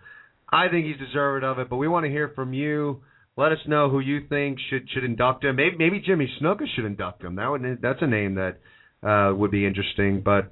I 0.51 0.67
think 0.69 0.85
he's 0.85 0.97
deserving 0.97 1.47
of 1.47 1.59
it. 1.59 1.69
But 1.69 1.77
we 1.77 1.87
want 1.87 2.05
to 2.05 2.09
hear 2.09 2.31
from 2.35 2.53
you. 2.53 3.01
Let 3.39 3.53
us 3.53 3.59
know 3.67 3.89
who 3.89 4.01
you 4.01 4.27
think 4.27 4.59
should 4.69 4.89
should 4.89 5.05
induct 5.05 5.45
him. 5.45 5.55
Maybe, 5.55 5.77
maybe 5.77 6.01
Jimmy 6.05 6.29
Snuka 6.41 6.65
should 6.75 6.83
induct 6.83 7.23
him. 7.23 7.35
That 7.35 7.49
would 7.49 7.79
that's 7.81 8.01
a 8.01 8.07
name 8.07 8.35
that 8.35 8.57
uh, 9.01 9.33
would 9.33 9.49
be 9.49 9.65
interesting. 9.65 10.21
But 10.25 10.51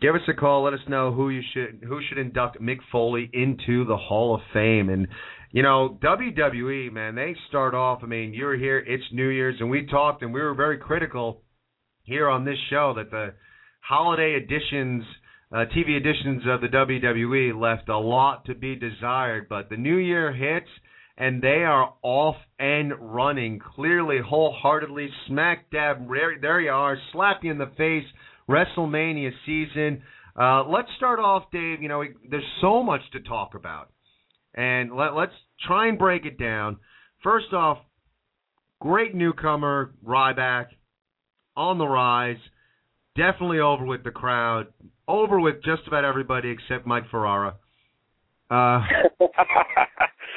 give 0.00 0.14
us 0.14 0.20
a 0.28 0.34
call. 0.34 0.62
Let 0.62 0.74
us 0.74 0.88
know 0.88 1.12
who 1.12 1.30
you 1.30 1.42
should 1.52 1.82
who 1.84 2.00
should 2.08 2.18
induct 2.18 2.62
Mick 2.62 2.78
Foley 2.92 3.28
into 3.32 3.84
the 3.84 3.96
Hall 3.96 4.36
of 4.36 4.42
Fame. 4.52 4.90
And 4.90 5.08
you 5.50 5.64
know 5.64 5.98
WWE, 6.04 6.92
man, 6.92 7.16
they 7.16 7.34
start 7.48 7.74
off. 7.74 7.98
I 8.04 8.06
mean, 8.06 8.32
you're 8.32 8.56
here. 8.56 8.78
It's 8.78 9.02
New 9.12 9.30
Year's, 9.30 9.56
and 9.58 9.68
we 9.68 9.86
talked, 9.86 10.22
and 10.22 10.32
we 10.32 10.40
were 10.40 10.54
very 10.54 10.78
critical 10.78 11.42
here 12.04 12.28
on 12.28 12.44
this 12.44 12.58
show 12.70 12.94
that 12.94 13.10
the 13.10 13.34
holiday 13.80 14.36
editions. 14.40 15.02
Uh, 15.52 15.64
TV 15.76 15.96
editions 15.96 16.44
of 16.46 16.60
the 16.60 16.68
WWE 16.68 17.60
left 17.60 17.88
a 17.88 17.98
lot 17.98 18.44
to 18.44 18.54
be 18.54 18.76
desired, 18.76 19.48
but 19.48 19.68
the 19.68 19.76
new 19.76 19.96
year 19.96 20.32
hits 20.32 20.68
and 21.16 21.42
they 21.42 21.64
are 21.64 21.94
off 22.02 22.36
and 22.58 22.92
running 22.98 23.60
clearly, 23.74 24.18
wholeheartedly, 24.24 25.08
smack 25.26 25.70
dab. 25.70 26.08
There 26.40 26.60
you 26.60 26.70
are, 26.70 26.96
slap 27.12 27.40
you 27.42 27.50
in 27.50 27.58
the 27.58 27.70
face. 27.76 28.04
WrestleMania 28.50 29.30
season. 29.46 30.02
Uh, 30.38 30.64
let's 30.64 30.88
start 30.96 31.20
off, 31.20 31.44
Dave. 31.52 31.82
You 31.82 31.88
know, 31.88 32.02
there's 32.28 32.42
so 32.60 32.82
much 32.82 33.00
to 33.12 33.20
talk 33.20 33.54
about, 33.54 33.90
and 34.54 34.94
let, 34.94 35.14
let's 35.14 35.32
try 35.66 35.88
and 35.88 35.98
break 35.98 36.26
it 36.26 36.38
down. 36.38 36.78
First 37.22 37.52
off, 37.52 37.78
great 38.80 39.14
newcomer 39.14 39.94
Ryback 40.04 40.66
on 41.56 41.78
the 41.78 41.86
rise, 41.86 42.38
definitely 43.16 43.60
over 43.60 43.84
with 43.84 44.02
the 44.02 44.10
crowd, 44.10 44.68
over 45.06 45.38
with 45.38 45.56
just 45.64 45.86
about 45.86 46.04
everybody 46.04 46.50
except 46.50 46.86
Mike 46.86 47.04
Ferrara. 47.10 47.56
Uh, 48.50 48.80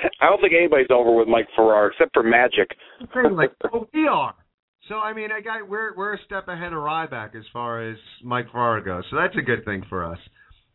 I 0.22 0.30
don't 0.30 0.42
think 0.42 0.54
anybody's 0.58 0.88
over 0.90 1.16
with 1.16 1.28
Mike 1.28 1.48
Ferrara 1.56 1.90
except 1.92 2.14
for 2.14 2.24
Magic. 2.24 2.70
like, 3.32 3.52
well, 3.72 3.88
we 3.94 4.08
are. 4.08 4.36
So 4.90 4.96
I 4.96 5.14
mean, 5.14 5.30
I 5.32 5.40
got 5.42 5.68
we're 5.68 5.96
we're 5.96 6.16
a 6.16 6.24
step 6.26 6.48
ahead 6.48 6.74
of 6.74 6.80
Ryback 6.80 7.36
as 7.36 7.46
far 7.54 7.90
as 7.90 7.98
Mike 8.24 8.52
Ferrara 8.52 8.84
goes. 8.84 9.04
So 9.10 9.16
that's 9.16 9.36
a 9.38 9.42
good 9.42 9.64
thing 9.64 9.84
for 9.90 10.04
us. 10.04 10.20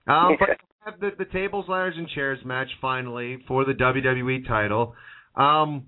Um, 0.06 0.36
but 0.38 0.48
have 0.90 1.00
the, 1.00 1.10
the 1.18 1.30
tables, 1.30 1.66
ladders, 1.68 1.94
and 1.96 2.08
chairs 2.08 2.38
match 2.44 2.68
finally 2.80 3.38
for 3.46 3.64
the 3.64 3.72
WWE 3.72 4.46
title. 4.46 4.94
Um, 5.36 5.86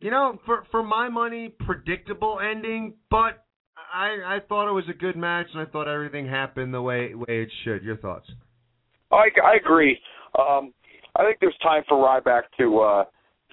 you 0.00 0.10
know, 0.10 0.38
for 0.44 0.64
for 0.70 0.82
my 0.82 1.08
money, 1.08 1.54
predictable 1.60 2.38
ending, 2.38 2.94
but 3.10 3.44
I 3.92 4.36
I 4.36 4.38
thought 4.46 4.68
it 4.68 4.72
was 4.72 4.84
a 4.90 4.96
good 4.96 5.16
match, 5.16 5.46
and 5.54 5.66
I 5.66 5.70
thought 5.70 5.88
everything 5.88 6.28
happened 6.28 6.74
the 6.74 6.82
way 6.82 7.14
way 7.14 7.42
it 7.42 7.48
should. 7.64 7.82
Your 7.82 7.96
thoughts? 7.96 8.30
I 9.10 9.28
I 9.42 9.56
agree. 9.56 9.98
Um, 10.38 10.72
I 11.18 11.24
think 11.24 11.38
there's 11.40 11.56
time 11.62 11.82
for 11.88 11.98
Ryback 11.98 12.42
to 12.58 12.78
uh, 12.78 13.04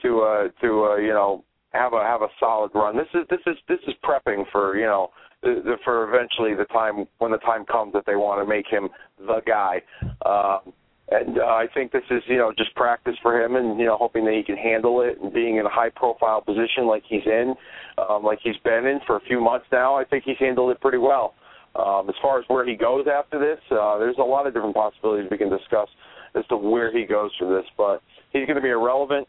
to 0.03 0.21
uh, 0.21 0.47
to 0.61 0.85
uh, 0.85 0.95
you 0.97 1.09
know 1.09 1.43
have 1.73 1.93
a 1.93 2.01
have 2.03 2.21
a 2.21 2.27
solid 2.39 2.71
run. 2.75 2.95
This 2.95 3.07
is 3.13 3.25
this 3.29 3.39
is 3.47 3.57
this 3.67 3.79
is 3.87 3.93
prepping 4.03 4.45
for 4.51 4.77
you 4.77 4.85
know 4.85 5.09
the, 5.41 5.75
for 5.83 6.07
eventually 6.13 6.53
the 6.53 6.65
time 6.65 7.05
when 7.17 7.31
the 7.31 7.39
time 7.39 7.65
comes 7.65 7.93
that 7.93 8.05
they 8.05 8.15
want 8.15 8.41
to 8.41 8.47
make 8.47 8.67
him 8.67 8.89
the 9.19 9.41
guy. 9.45 9.81
Um, 10.25 10.73
and 11.09 11.37
uh, 11.37 11.43
I 11.43 11.67
think 11.73 11.91
this 11.91 12.03
is 12.11 12.21
you 12.27 12.37
know 12.37 12.53
just 12.55 12.73
practice 12.75 13.15
for 13.21 13.43
him, 13.43 13.55
and 13.55 13.79
you 13.79 13.85
know 13.85 13.97
hoping 13.97 14.25
that 14.25 14.33
he 14.33 14.43
can 14.43 14.57
handle 14.57 15.01
it 15.01 15.19
and 15.21 15.33
being 15.33 15.57
in 15.57 15.65
a 15.65 15.69
high 15.69 15.89
profile 15.89 16.41
position 16.41 16.87
like 16.87 17.03
he's 17.07 17.25
in, 17.25 17.55
um, 17.97 18.23
like 18.23 18.39
he's 18.43 18.57
been 18.63 18.85
in 18.85 18.99
for 19.07 19.17
a 19.17 19.21
few 19.21 19.41
months 19.41 19.65
now. 19.71 19.95
I 19.95 20.03
think 20.03 20.23
he's 20.23 20.37
handled 20.39 20.71
it 20.71 20.81
pretty 20.81 20.99
well. 20.99 21.33
Um, 21.75 22.07
as 22.09 22.15
far 22.21 22.39
as 22.39 22.45
where 22.47 22.65
he 22.65 22.75
goes 22.75 23.05
after 23.11 23.37
this, 23.37 23.59
uh, 23.69 23.97
there's 23.97 24.15
a 24.17 24.23
lot 24.23 24.47
of 24.47 24.53
different 24.53 24.75
possibilities 24.75 25.27
we 25.29 25.37
can 25.37 25.49
discuss 25.49 25.89
as 26.35 26.45
to 26.47 26.57
where 26.57 26.95
he 26.95 27.05
goes 27.05 27.31
for 27.37 27.47
this. 27.53 27.65
But 27.77 28.01
he's 28.31 28.45
going 28.45 28.55
to 28.55 28.61
be 28.61 28.69
a 28.69 28.77
relevant, 28.77 29.27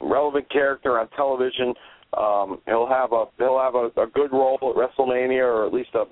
relevant 0.00 0.50
character 0.50 0.98
on 0.98 1.08
television. 1.10 1.74
Um, 2.16 2.60
he'll 2.66 2.88
have 2.88 3.12
a 3.12 3.26
he'll 3.38 3.60
have 3.60 3.74
a, 3.74 3.90
a 4.00 4.06
good 4.06 4.32
role 4.32 4.58
at 4.62 4.76
WrestleMania, 4.76 5.42
or 5.42 5.66
at 5.66 5.72
least 5.72 5.90
a 5.94 6.04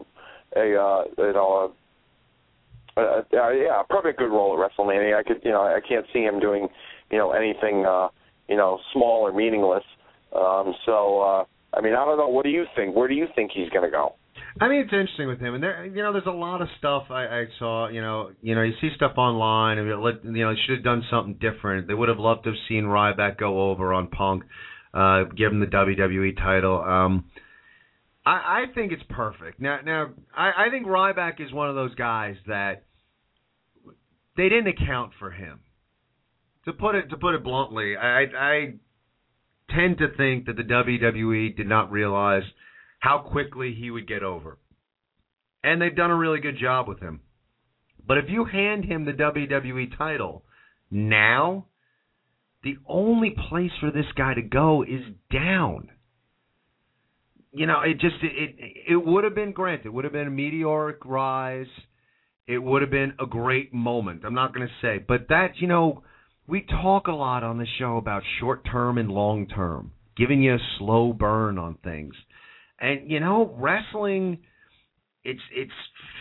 a 0.58 0.80
uh, 0.80 1.04
you 1.18 1.32
know 1.32 1.72
a, 2.96 3.00
a, 3.00 3.38
a 3.38 3.64
yeah 3.64 3.82
probably 3.88 4.10
a 4.10 4.14
good 4.14 4.30
role 4.30 4.52
at 4.52 4.70
WrestleMania. 4.70 5.18
I 5.18 5.22
could 5.22 5.40
you 5.44 5.52
know 5.52 5.62
I 5.62 5.80
can't 5.86 6.06
see 6.12 6.20
him 6.20 6.38
doing 6.38 6.68
you 7.10 7.18
know 7.18 7.32
anything 7.32 7.86
uh, 7.86 8.08
you 8.48 8.56
know 8.56 8.78
small 8.92 9.26
or 9.26 9.32
meaningless. 9.32 9.84
Um, 10.34 10.74
so 10.84 11.20
uh, 11.20 11.44
I 11.74 11.80
mean 11.80 11.94
I 11.94 12.04
don't 12.04 12.18
know. 12.18 12.28
What 12.28 12.44
do 12.44 12.50
you 12.50 12.64
think? 12.76 12.94
Where 12.94 13.08
do 13.08 13.14
you 13.14 13.26
think 13.34 13.52
he's 13.54 13.70
going 13.70 13.84
to 13.84 13.90
go? 13.90 14.14
I 14.58 14.68
mean, 14.68 14.80
it's 14.80 14.92
interesting 14.92 15.28
with 15.28 15.38
him, 15.38 15.54
and 15.54 15.62
there, 15.62 15.84
you 15.84 16.02
know, 16.02 16.12
there's 16.12 16.26
a 16.26 16.30
lot 16.30 16.62
of 16.62 16.68
stuff 16.78 17.04
I, 17.10 17.24
I 17.24 17.44
saw. 17.58 17.88
You 17.88 18.00
know, 18.00 18.30
you 18.40 18.54
know, 18.54 18.62
you 18.62 18.72
see 18.80 18.88
stuff 18.96 19.12
online, 19.18 19.76
and 19.76 19.86
you 19.86 19.94
know, 20.44 20.54
they 20.54 20.60
should 20.66 20.76
have 20.76 20.84
done 20.84 21.04
something 21.10 21.34
different. 21.34 21.88
They 21.88 21.94
would 21.94 22.08
have 22.08 22.18
loved 22.18 22.44
to 22.44 22.50
have 22.50 22.58
seen 22.66 22.84
Ryback 22.84 23.36
go 23.38 23.70
over 23.70 23.92
on 23.92 24.08
Punk, 24.08 24.44
uh, 24.94 25.24
give 25.24 25.52
him 25.52 25.60
the 25.60 25.66
WWE 25.66 26.36
title. 26.36 26.80
Um, 26.80 27.24
I, 28.24 28.30
I 28.30 28.64
think 28.74 28.92
it's 28.92 29.02
perfect. 29.10 29.60
Now, 29.60 29.80
now, 29.84 30.10
I, 30.34 30.66
I 30.66 30.70
think 30.70 30.86
Ryback 30.86 31.38
is 31.38 31.52
one 31.52 31.68
of 31.68 31.74
those 31.74 31.94
guys 31.94 32.36
that 32.46 32.84
they 34.38 34.48
didn't 34.48 34.68
account 34.68 35.12
for 35.18 35.30
him. 35.30 35.60
To 36.64 36.72
put 36.72 36.94
it 36.94 37.10
to 37.10 37.16
put 37.16 37.34
it 37.34 37.44
bluntly, 37.44 37.94
I, 37.96 38.22
I 38.22 38.72
tend 39.70 39.98
to 39.98 40.08
think 40.16 40.46
that 40.46 40.56
the 40.56 40.62
WWE 40.62 41.56
did 41.56 41.68
not 41.68 41.92
realize 41.92 42.42
how 42.98 43.18
quickly 43.18 43.74
he 43.78 43.90
would 43.90 44.08
get 44.08 44.22
over. 44.22 44.58
And 45.62 45.80
they've 45.80 45.94
done 45.94 46.10
a 46.10 46.16
really 46.16 46.40
good 46.40 46.58
job 46.58 46.88
with 46.88 47.00
him. 47.00 47.20
But 48.06 48.18
if 48.18 48.26
you 48.28 48.44
hand 48.44 48.84
him 48.84 49.04
the 49.04 49.12
WWE 49.12 49.96
title 49.98 50.44
now, 50.90 51.66
the 52.62 52.76
only 52.86 53.34
place 53.48 53.72
for 53.80 53.90
this 53.90 54.06
guy 54.16 54.34
to 54.34 54.42
go 54.42 54.82
is 54.82 55.02
down. 55.32 55.90
You 57.52 57.66
know, 57.66 57.80
it 57.80 57.94
just 57.94 58.16
it 58.22 58.54
it, 58.88 59.06
would 59.06 59.24
have 59.24 59.34
been 59.34 59.52
granted, 59.52 59.86
it 59.86 59.92
would 59.92 60.04
have 60.04 60.12
been 60.12 60.26
a 60.26 60.30
meteoric 60.30 60.98
rise. 61.04 61.66
It 62.46 62.58
would 62.58 62.82
have 62.82 62.90
been 62.90 63.14
a 63.18 63.26
great 63.26 63.74
moment. 63.74 64.22
I'm 64.24 64.34
not 64.34 64.54
going 64.54 64.68
to 64.68 64.74
say, 64.80 64.98
but 64.98 65.28
that, 65.30 65.54
you 65.56 65.66
know, 65.66 66.04
we 66.46 66.62
talk 66.62 67.08
a 67.08 67.12
lot 67.12 67.42
on 67.42 67.58
the 67.58 67.66
show 67.78 67.96
about 67.96 68.22
short 68.38 68.64
term 68.70 68.98
and 68.98 69.10
long 69.10 69.48
term, 69.48 69.92
giving 70.16 70.42
you 70.42 70.54
a 70.54 70.58
slow 70.78 71.12
burn 71.12 71.58
on 71.58 71.76
things. 71.82 72.14
And 72.80 73.10
you 73.10 73.20
know, 73.20 73.54
wrestling 73.56 74.38
it's 75.26 75.40
it's 75.52 75.72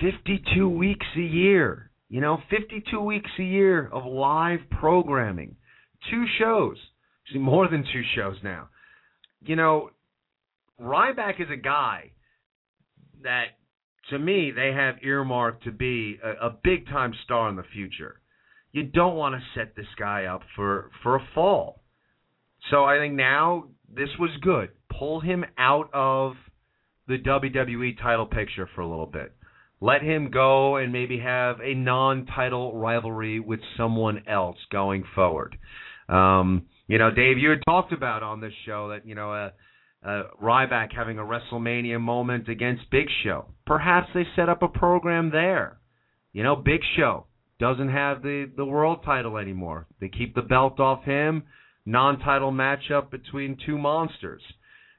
52 0.01 0.67
weeks 0.67 1.05
a 1.15 1.21
year. 1.21 1.91
You 2.09 2.21
know, 2.21 2.39
52 2.49 2.99
weeks 2.99 3.29
a 3.39 3.43
year 3.43 3.87
of 3.87 4.05
live 4.05 4.59
programming. 4.71 5.55
Two 6.09 6.25
shows. 6.39 6.77
See, 7.31 7.39
more 7.39 7.67
than 7.67 7.83
two 7.83 8.01
shows 8.15 8.37
now. 8.43 8.69
You 9.41 9.55
know, 9.55 9.89
Ryback 10.81 11.41
is 11.41 11.47
a 11.51 11.57
guy 11.57 12.11
that 13.23 13.45
to 14.09 14.19
me 14.19 14.51
they 14.55 14.71
have 14.73 14.95
earmarked 15.03 15.63
to 15.65 15.71
be 15.71 16.19
a, 16.23 16.47
a 16.47 16.57
big 16.63 16.87
time 16.87 17.13
star 17.23 17.49
in 17.49 17.55
the 17.55 17.63
future. 17.73 18.21
You 18.71 18.83
don't 18.83 19.15
want 19.15 19.35
to 19.35 19.59
set 19.59 19.75
this 19.75 19.87
guy 19.97 20.25
up 20.25 20.41
for 20.55 20.89
for 21.03 21.15
a 21.15 21.27
fall. 21.33 21.81
So 22.71 22.83
I 22.83 22.97
think 22.97 23.13
now 23.13 23.65
this 23.93 24.09
was 24.19 24.31
good. 24.41 24.69
Pull 24.97 25.19
him 25.19 25.45
out 25.57 25.89
of 25.93 26.33
the 27.07 27.17
WWE 27.17 28.01
title 28.01 28.25
picture 28.25 28.69
for 28.75 28.81
a 28.81 28.87
little 28.87 29.05
bit. 29.05 29.33
Let 29.81 30.01
him 30.01 30.31
go 30.31 30.77
and 30.77 30.93
maybe 30.93 31.19
have 31.19 31.59
a 31.59 31.73
non-title 31.73 32.77
rivalry 32.77 33.39
with 33.39 33.59
someone 33.77 34.23
else 34.27 34.57
going 34.71 35.03
forward. 35.13 35.57
Um, 36.07 36.65
you 36.87 36.97
know, 36.97 37.11
Dave, 37.11 37.37
you 37.37 37.49
had 37.49 37.59
talked 37.65 37.91
about 37.91 38.23
on 38.23 38.39
this 38.39 38.53
show 38.65 38.89
that 38.89 39.05
you 39.05 39.15
know, 39.15 39.31
uh, 39.31 39.49
uh, 40.05 40.23
Ryback 40.41 40.93
having 40.95 41.19
a 41.19 41.23
WrestleMania 41.23 41.99
moment 41.99 42.47
against 42.47 42.89
Big 42.91 43.07
Show. 43.23 43.45
Perhaps 43.65 44.09
they 44.13 44.23
set 44.35 44.49
up 44.49 44.61
a 44.61 44.67
program 44.67 45.31
there. 45.31 45.79
You 46.31 46.43
know, 46.43 46.55
Big 46.55 46.81
Show 46.95 47.25
doesn't 47.59 47.89
have 47.89 48.21
the 48.21 48.49
the 48.55 48.65
world 48.65 48.99
title 49.03 49.37
anymore. 49.37 49.87
They 49.99 50.09
keep 50.09 50.35
the 50.35 50.41
belt 50.41 50.79
off 50.79 51.03
him. 51.03 51.43
Non-title 51.85 52.51
matchup 52.51 53.11
between 53.11 53.57
two 53.65 53.77
monsters. 53.77 54.41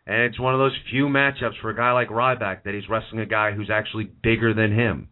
And 0.06 0.22
it's 0.22 0.38
one 0.38 0.54
of 0.54 0.60
those 0.60 0.76
few 0.90 1.06
matchups 1.06 1.60
for 1.60 1.70
a 1.70 1.76
guy 1.76 1.92
like 1.92 2.08
Ryback 2.08 2.62
that 2.64 2.75
he's 2.75 2.88
wrestling 2.88 3.20
a 3.20 3.26
guy 3.26 3.52
who's 3.52 3.70
actually 3.70 4.04
bigger 4.22 4.54
than 4.54 4.72
him. 4.72 5.08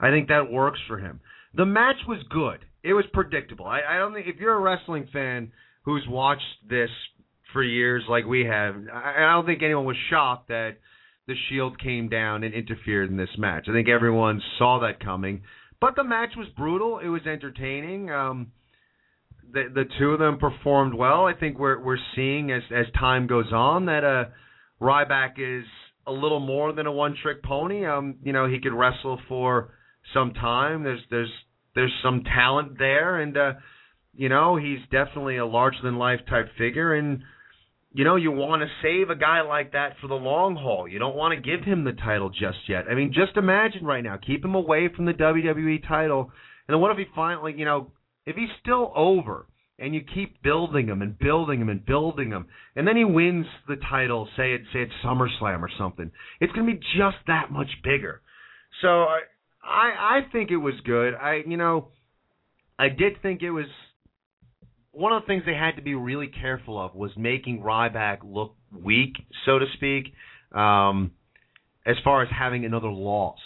I 0.00 0.10
think 0.10 0.28
that 0.28 0.50
works 0.50 0.80
for 0.88 0.98
him. 0.98 1.20
The 1.54 1.66
match 1.66 1.96
was 2.06 2.18
good. 2.28 2.64
It 2.82 2.92
was 2.92 3.04
predictable. 3.12 3.66
I, 3.66 3.80
I 3.88 3.98
don't 3.98 4.14
think 4.14 4.26
if 4.26 4.36
you're 4.36 4.54
a 4.54 4.60
wrestling 4.60 5.08
fan 5.12 5.52
who's 5.82 6.04
watched 6.08 6.42
this 6.68 6.90
for 7.52 7.62
years 7.62 8.02
like 8.08 8.26
we 8.26 8.44
have, 8.44 8.74
I, 8.92 9.14
I 9.18 9.32
don't 9.32 9.46
think 9.46 9.62
anyone 9.62 9.84
was 9.84 9.96
shocked 10.10 10.48
that 10.48 10.76
the 11.26 11.34
Shield 11.48 11.78
came 11.80 12.08
down 12.08 12.42
and 12.42 12.54
interfered 12.54 13.10
in 13.10 13.16
this 13.16 13.28
match. 13.38 13.66
I 13.68 13.72
think 13.72 13.88
everyone 13.88 14.42
saw 14.58 14.80
that 14.80 15.04
coming. 15.04 15.42
But 15.80 15.94
the 15.94 16.04
match 16.04 16.30
was 16.36 16.48
brutal. 16.56 16.98
It 16.98 17.08
was 17.08 17.26
entertaining. 17.26 18.10
Um, 18.10 18.52
the 19.52 19.64
the 19.74 19.84
two 19.98 20.10
of 20.10 20.18
them 20.18 20.38
performed 20.38 20.94
well. 20.94 21.26
I 21.26 21.34
think 21.34 21.58
we're 21.58 21.82
we're 21.82 21.98
seeing 22.14 22.50
as 22.50 22.62
as 22.74 22.86
time 22.98 23.26
goes 23.26 23.52
on 23.52 23.86
that 23.86 24.04
uh 24.04 24.24
Ryback 24.80 25.38
is 25.38 25.64
a 26.06 26.12
little 26.12 26.40
more 26.40 26.72
than 26.72 26.86
a 26.86 26.92
one 26.92 27.16
trick 27.20 27.42
pony. 27.42 27.84
Um, 27.84 28.16
you 28.22 28.32
know, 28.32 28.48
he 28.48 28.60
could 28.60 28.72
wrestle 28.72 29.20
for 29.28 29.74
some 30.14 30.32
time. 30.34 30.84
There's 30.84 31.00
there's 31.10 31.32
there's 31.74 31.92
some 32.02 32.24
talent 32.24 32.78
there 32.78 33.20
and 33.20 33.36
uh 33.36 33.52
you 34.14 34.28
know, 34.28 34.56
he's 34.56 34.80
definitely 34.90 35.36
a 35.36 35.46
larger 35.46 35.78
than 35.82 35.96
life 35.96 36.20
type 36.28 36.48
figure 36.58 36.94
and 36.94 37.22
you 37.92 38.04
know, 38.04 38.16
you 38.16 38.30
want 38.30 38.62
to 38.62 38.68
save 38.82 39.10
a 39.10 39.16
guy 39.16 39.40
like 39.40 39.72
that 39.72 39.94
for 40.00 40.08
the 40.08 40.14
long 40.14 40.54
haul. 40.56 40.86
You 40.86 40.98
don't 40.98 41.16
want 41.16 41.34
to 41.34 41.40
give 41.40 41.64
him 41.64 41.84
the 41.84 41.92
title 41.92 42.28
just 42.28 42.58
yet. 42.68 42.84
I 42.90 42.94
mean, 42.94 43.12
just 43.14 43.36
imagine 43.36 43.84
right 43.84 44.04
now, 44.04 44.18
keep 44.18 44.44
him 44.44 44.54
away 44.54 44.88
from 44.94 45.06
the 45.06 45.14
WWE 45.14 45.88
title, 45.88 46.30
and 46.66 46.74
then 46.74 46.80
what 46.80 46.92
if 46.92 46.98
he 46.98 47.06
finally, 47.14 47.54
you 47.56 47.64
know, 47.64 47.90
if 48.28 48.36
he's 48.36 48.48
still 48.60 48.92
over 48.94 49.46
and 49.78 49.94
you 49.94 50.02
keep 50.02 50.42
building 50.42 50.88
him 50.88 51.00
and 51.00 51.18
building 51.18 51.60
him 51.60 51.68
and 51.68 51.84
building 51.86 52.30
him, 52.30 52.46
and 52.76 52.86
then 52.86 52.96
he 52.96 53.04
wins 53.04 53.46
the 53.66 53.76
title, 53.76 54.28
say 54.36 54.52
it, 54.52 54.62
say 54.72 54.80
it's 54.80 54.92
SummerSlam 55.04 55.60
or 55.60 55.70
something, 55.78 56.10
it's 56.40 56.52
to 56.52 56.64
be 56.64 56.74
just 56.74 57.16
that 57.26 57.50
much 57.50 57.70
bigger. 57.82 58.20
So 58.82 58.88
I, 58.88 59.20
I, 59.64 60.18
I 60.18 60.20
think 60.30 60.50
it 60.50 60.56
was 60.56 60.74
good. 60.84 61.14
I, 61.14 61.40
you 61.46 61.56
know, 61.56 61.88
I 62.78 62.88
did 62.90 63.22
think 63.22 63.42
it 63.42 63.50
was 63.50 63.66
one 64.92 65.12
of 65.12 65.22
the 65.22 65.26
things 65.26 65.44
they 65.46 65.54
had 65.54 65.76
to 65.76 65.82
be 65.82 65.94
really 65.94 66.26
careful 66.26 66.78
of 66.78 66.94
was 66.94 67.12
making 67.16 67.62
Ryback 67.62 68.18
look 68.24 68.56
weak, 68.72 69.14
so 69.46 69.58
to 69.58 69.66
speak, 69.74 70.12
um, 70.52 71.12
as 71.86 71.96
far 72.04 72.22
as 72.22 72.28
having 72.36 72.64
another 72.64 72.90
loss 72.90 73.38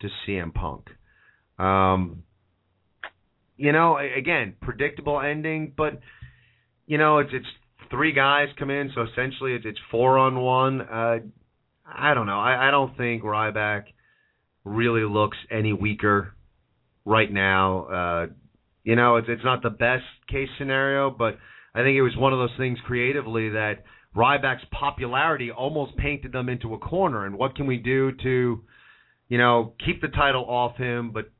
to 0.00 0.08
CM 0.26 0.52
Punk. 0.54 0.86
Um, 1.58 2.22
you 3.56 3.72
know, 3.72 3.98
again, 3.98 4.54
predictable 4.60 5.20
ending, 5.20 5.72
but 5.76 6.00
you 6.86 6.98
know, 6.98 7.18
it's 7.18 7.30
it's 7.32 7.46
three 7.90 8.12
guys 8.12 8.48
come 8.58 8.70
in, 8.70 8.90
so 8.94 9.02
essentially 9.02 9.54
it's 9.54 9.64
it's 9.66 9.78
four 9.90 10.18
on 10.18 10.38
one. 10.40 10.80
Uh, 10.80 11.18
I 11.86 12.14
don't 12.14 12.26
know. 12.26 12.38
I, 12.38 12.68
I 12.68 12.70
don't 12.70 12.96
think 12.96 13.22
Ryback 13.22 13.84
really 14.64 15.02
looks 15.02 15.38
any 15.50 15.72
weaker 15.72 16.34
right 17.04 17.32
now. 17.32 17.84
Uh, 17.86 18.26
you 18.84 18.96
know, 18.96 19.16
it's 19.16 19.28
it's 19.28 19.44
not 19.44 19.62
the 19.62 19.70
best 19.70 20.04
case 20.28 20.48
scenario, 20.58 21.10
but 21.10 21.38
I 21.74 21.82
think 21.82 21.96
it 21.96 22.02
was 22.02 22.16
one 22.16 22.32
of 22.32 22.38
those 22.38 22.56
things 22.58 22.78
creatively 22.84 23.50
that 23.50 23.84
Ryback's 24.14 24.64
popularity 24.70 25.50
almost 25.50 25.96
painted 25.96 26.32
them 26.32 26.48
into 26.48 26.74
a 26.74 26.78
corner. 26.78 27.26
And 27.26 27.36
what 27.36 27.54
can 27.54 27.66
we 27.66 27.76
do 27.76 28.12
to, 28.22 28.64
you 29.28 29.38
know, 29.38 29.74
keep 29.84 30.00
the 30.00 30.08
title 30.08 30.44
off 30.44 30.76
him, 30.76 31.10
but 31.12 31.30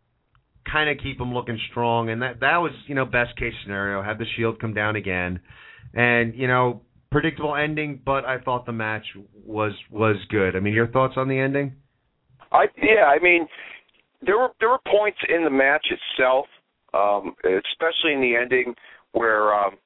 kind 0.70 0.90
of 0.90 1.02
keep 1.02 1.18
them 1.18 1.32
looking 1.34 1.58
strong? 1.70 2.10
And 2.10 2.22
that 2.22 2.40
that 2.40 2.58
was, 2.58 2.72
you 2.86 2.94
know, 2.94 3.04
best 3.04 3.36
case 3.36 3.54
scenario. 3.62 4.02
Have 4.02 4.18
the 4.18 4.26
Shield 4.36 4.60
come 4.60 4.74
down 4.74 4.96
again, 4.96 5.40
and 5.94 6.34
you 6.34 6.46
know, 6.46 6.82
predictable 7.10 7.54
ending. 7.54 8.00
But 8.04 8.24
I 8.24 8.38
thought 8.38 8.66
the 8.66 8.72
match 8.72 9.04
was 9.44 9.72
was 9.90 10.16
good. 10.28 10.56
I 10.56 10.60
mean, 10.60 10.74
your 10.74 10.88
thoughts 10.88 11.14
on 11.16 11.28
the 11.28 11.38
ending? 11.38 11.74
I 12.52 12.66
yeah, 12.76 13.04
I 13.06 13.18
mean, 13.22 13.46
there 14.22 14.38
were 14.38 14.50
there 14.60 14.68
were 14.68 14.80
points 14.86 15.18
in 15.28 15.44
the 15.44 15.50
match 15.50 15.86
itself 15.90 16.46
um, 16.96 17.34
especially 17.44 18.12
in 18.12 18.20
the 18.20 18.36
ending 18.36 18.74
where 19.12 19.54
um, 19.54 19.76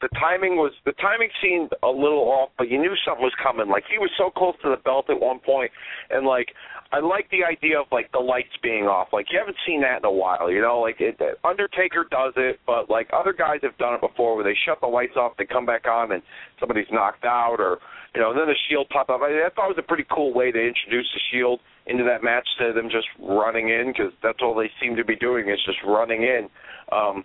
the 0.00 0.08
timing 0.20 0.56
was 0.56 0.72
the 0.84 0.92
timing 0.92 1.28
seemed 1.42 1.70
a 1.82 1.88
little 1.88 2.28
off, 2.28 2.50
but 2.58 2.68
you 2.68 2.78
knew 2.78 2.94
something 3.06 3.22
was 3.22 3.34
coming. 3.42 3.68
Like 3.68 3.84
he 3.90 3.98
was 3.98 4.10
so 4.16 4.30
close 4.30 4.54
to 4.62 4.70
the 4.70 4.82
belt 4.84 5.06
at 5.08 5.20
one 5.20 5.38
point, 5.40 5.70
and 6.10 6.26
like 6.26 6.48
I 6.94 7.00
like 7.00 7.28
the 7.30 7.42
idea 7.42 7.80
of 7.80 7.86
like 7.90 8.12
the 8.12 8.20
lights 8.20 8.54
being 8.62 8.84
off. 8.84 9.08
Like 9.12 9.26
you 9.32 9.38
haven't 9.38 9.56
seen 9.66 9.80
that 9.80 9.98
in 9.98 10.04
a 10.04 10.12
while, 10.12 10.48
you 10.48 10.60
know. 10.60 10.78
Like 10.78 11.00
it, 11.00 11.18
Undertaker 11.42 12.06
does 12.08 12.34
it, 12.36 12.60
but 12.68 12.88
like 12.88 13.10
other 13.12 13.32
guys 13.32 13.58
have 13.62 13.76
done 13.78 13.94
it 13.94 14.00
before, 14.00 14.36
where 14.36 14.44
they 14.44 14.54
shut 14.64 14.78
the 14.80 14.86
lights 14.86 15.16
off, 15.16 15.32
they 15.36 15.44
come 15.44 15.66
back 15.66 15.88
on, 15.88 16.12
and 16.12 16.22
somebody's 16.60 16.86
knocked 16.92 17.24
out, 17.24 17.56
or 17.58 17.78
you 18.14 18.20
know, 18.20 18.30
and 18.30 18.38
then 18.38 18.46
the 18.46 18.54
Shield 18.68 18.88
pop 18.90 19.10
up. 19.10 19.22
I, 19.22 19.26
I 19.26 19.50
thought 19.50 19.74
it 19.74 19.74
was 19.74 19.82
a 19.82 19.88
pretty 19.88 20.06
cool 20.08 20.32
way 20.32 20.52
to 20.52 20.60
introduce 20.60 21.10
the 21.12 21.20
Shield 21.32 21.58
into 21.86 22.04
that 22.04 22.22
match 22.22 22.46
to 22.60 22.72
them 22.72 22.88
just 22.88 23.08
running 23.18 23.70
in 23.70 23.88
because 23.90 24.12
that's 24.22 24.38
all 24.40 24.54
they 24.54 24.70
seem 24.80 24.94
to 24.94 25.04
be 25.04 25.16
doing 25.16 25.48
is 25.48 25.58
just 25.66 25.78
running 25.84 26.22
in. 26.22 26.48
Um, 26.92 27.24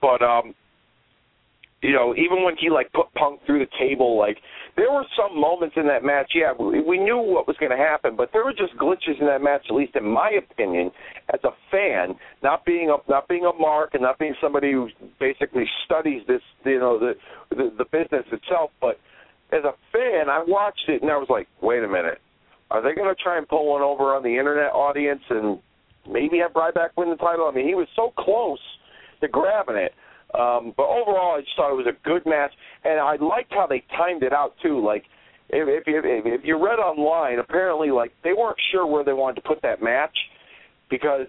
but 0.00 0.22
um, 0.22 0.54
you 1.82 1.92
know, 1.92 2.14
even 2.16 2.42
when 2.42 2.56
he 2.58 2.70
like 2.70 2.92
put 2.92 3.12
Punk 3.14 3.40
through 3.46 3.60
the 3.60 3.70
table, 3.78 4.18
like 4.18 4.38
there 4.76 4.90
were 4.90 5.04
some 5.16 5.38
moments 5.38 5.76
in 5.76 5.86
that 5.86 6.02
match. 6.02 6.32
Yeah, 6.34 6.52
we, 6.58 6.80
we 6.80 6.98
knew 6.98 7.18
what 7.18 7.46
was 7.46 7.56
going 7.58 7.70
to 7.70 7.78
happen, 7.78 8.16
but 8.16 8.30
there 8.32 8.44
were 8.44 8.52
just 8.52 8.74
glitches 8.76 9.20
in 9.20 9.26
that 9.26 9.42
match, 9.42 9.62
at 9.68 9.74
least 9.74 9.94
in 9.94 10.04
my 10.04 10.30
opinion, 10.30 10.90
as 11.32 11.40
a 11.44 11.50
fan, 11.70 12.16
not 12.42 12.64
being 12.64 12.90
a 12.90 13.10
not 13.10 13.28
being 13.28 13.44
a 13.44 13.56
mark 13.60 13.90
and 13.94 14.02
not 14.02 14.18
being 14.18 14.34
somebody 14.40 14.72
who 14.72 14.88
basically 15.20 15.64
studies 15.84 16.22
this, 16.26 16.42
you 16.64 16.80
know, 16.80 16.98
the 16.98 17.14
the, 17.50 17.72
the 17.78 17.84
business 17.84 18.26
itself, 18.32 18.70
but 18.80 18.98
as 19.52 19.64
a 19.64 19.72
fan, 19.92 20.28
I 20.28 20.44
watched 20.46 20.88
it 20.88 21.02
and 21.02 21.10
I 21.10 21.16
was 21.16 21.28
like, 21.30 21.48
wait 21.62 21.82
a 21.82 21.88
minute, 21.88 22.18
are 22.70 22.82
they 22.82 22.94
going 22.94 23.08
to 23.08 23.22
try 23.22 23.38
and 23.38 23.48
pull 23.48 23.70
one 23.70 23.82
over 23.82 24.14
on 24.14 24.22
the 24.22 24.36
internet 24.36 24.72
audience 24.72 25.22
and 25.30 25.58
maybe 26.10 26.38
have 26.38 26.52
Ryback 26.52 26.90
win 26.96 27.10
the 27.10 27.16
title? 27.16 27.48
I 27.50 27.54
mean, 27.54 27.66
he 27.66 27.74
was 27.74 27.88
so 27.96 28.12
close 28.18 28.60
to 29.20 29.28
grabbing 29.28 29.76
it. 29.76 29.92
Um, 30.34 30.74
but 30.76 30.84
overall, 30.84 31.36
I 31.36 31.40
just 31.40 31.56
thought 31.56 31.72
it 31.72 31.76
was 31.76 31.86
a 31.86 31.96
good 32.06 32.26
match, 32.26 32.52
and 32.84 33.00
I 33.00 33.16
liked 33.16 33.52
how 33.52 33.66
they 33.66 33.82
timed 33.96 34.22
it 34.22 34.32
out 34.32 34.54
too. 34.62 34.84
Like, 34.84 35.04
if 35.48 35.66
if 35.68 35.86
you 35.86 36.02
if 36.04 36.40
you 36.44 36.62
read 36.62 36.78
online, 36.78 37.38
apparently, 37.38 37.90
like 37.90 38.12
they 38.22 38.34
weren't 38.34 38.58
sure 38.70 38.86
where 38.86 39.04
they 39.04 39.14
wanted 39.14 39.36
to 39.36 39.48
put 39.48 39.62
that 39.62 39.82
match 39.82 40.16
because 40.90 41.26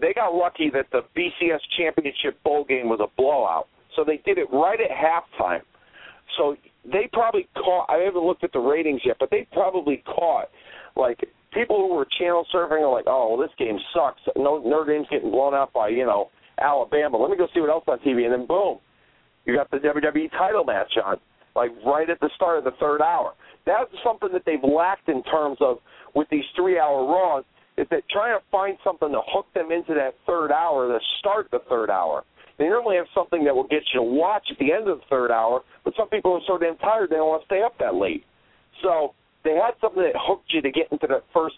they 0.00 0.12
got 0.14 0.34
lucky 0.34 0.70
that 0.70 0.86
the 0.92 1.02
BCS 1.16 1.58
Championship 1.76 2.40
bowl 2.44 2.64
game 2.64 2.88
was 2.88 3.00
a 3.00 3.08
blowout, 3.16 3.66
so 3.96 4.04
they 4.04 4.20
did 4.24 4.38
it 4.38 4.46
right 4.52 4.78
at 4.80 4.90
halftime. 4.90 5.62
So 6.38 6.56
they 6.84 7.08
probably 7.12 7.48
caught. 7.54 7.86
I 7.88 7.98
haven't 8.04 8.24
looked 8.24 8.44
at 8.44 8.52
the 8.52 8.60
ratings 8.60 9.00
yet, 9.04 9.16
but 9.18 9.30
they 9.30 9.48
probably 9.52 10.04
caught 10.06 10.48
like 10.94 11.18
people 11.52 11.76
who 11.78 11.94
were 11.94 12.06
channel 12.18 12.46
surfing 12.54 12.82
are 12.82 12.92
like, 12.92 13.06
oh, 13.08 13.34
well, 13.34 13.38
this 13.40 13.54
game 13.58 13.78
sucks. 13.92 14.20
No, 14.36 14.58
Notre 14.58 14.92
Dame's 14.92 15.08
getting 15.10 15.30
blown 15.30 15.54
out 15.54 15.72
by 15.72 15.88
you 15.88 16.04
know 16.04 16.30
Alabama. 16.60 17.16
Let 17.16 17.30
me 17.30 17.36
go 17.36 17.48
see 17.54 17.60
what 17.60 17.70
else 17.70 17.84
on 17.88 17.98
TV, 18.00 18.24
and 18.24 18.32
then 18.32 18.46
boom, 18.46 18.78
you 19.44 19.54
got 19.54 19.70
the 19.70 19.78
WWE 19.78 20.30
title 20.32 20.64
match 20.64 20.92
on, 21.04 21.16
like 21.54 21.70
right 21.84 22.08
at 22.08 22.20
the 22.20 22.30
start 22.34 22.58
of 22.58 22.64
the 22.64 22.72
third 22.80 23.00
hour. 23.00 23.34
That's 23.64 23.90
something 24.04 24.30
that 24.32 24.42
they've 24.46 24.62
lacked 24.62 25.08
in 25.08 25.22
terms 25.24 25.58
of 25.60 25.78
with 26.14 26.28
these 26.30 26.44
three-hour 26.54 27.06
Raws 27.06 27.44
is 27.76 27.86
that 27.90 28.02
trying 28.10 28.38
to 28.38 28.44
find 28.50 28.78
something 28.82 29.10
to 29.10 29.20
hook 29.26 29.46
them 29.54 29.70
into 29.70 29.92
that 29.94 30.14
third 30.26 30.50
hour 30.50 30.88
to 30.88 30.98
start 31.18 31.48
the 31.50 31.60
third 31.68 31.90
hour. 31.90 32.24
They 32.58 32.64
normally 32.64 32.96
have 32.96 33.06
something 33.14 33.44
that 33.44 33.54
will 33.54 33.68
get 33.68 33.82
you 33.92 34.00
to 34.00 34.02
watch 34.02 34.44
at 34.50 34.58
the 34.58 34.72
end 34.72 34.88
of 34.88 34.98
the 34.98 35.04
third 35.10 35.30
hour, 35.30 35.62
but 35.84 35.92
some 35.96 36.08
people 36.08 36.32
are 36.32 36.40
so 36.46 36.56
damn 36.56 36.76
tired 36.78 37.10
they 37.10 37.16
don't 37.16 37.28
want 37.28 37.42
to 37.42 37.46
stay 37.46 37.62
up 37.62 37.76
that 37.78 37.94
late. 37.94 38.24
So 38.82 39.14
they 39.44 39.52
had 39.52 39.72
something 39.80 40.02
that 40.02 40.14
hooked 40.16 40.52
you 40.52 40.62
to 40.62 40.70
get 40.70 40.88
into 40.90 41.06
the 41.06 41.22
first 41.34 41.56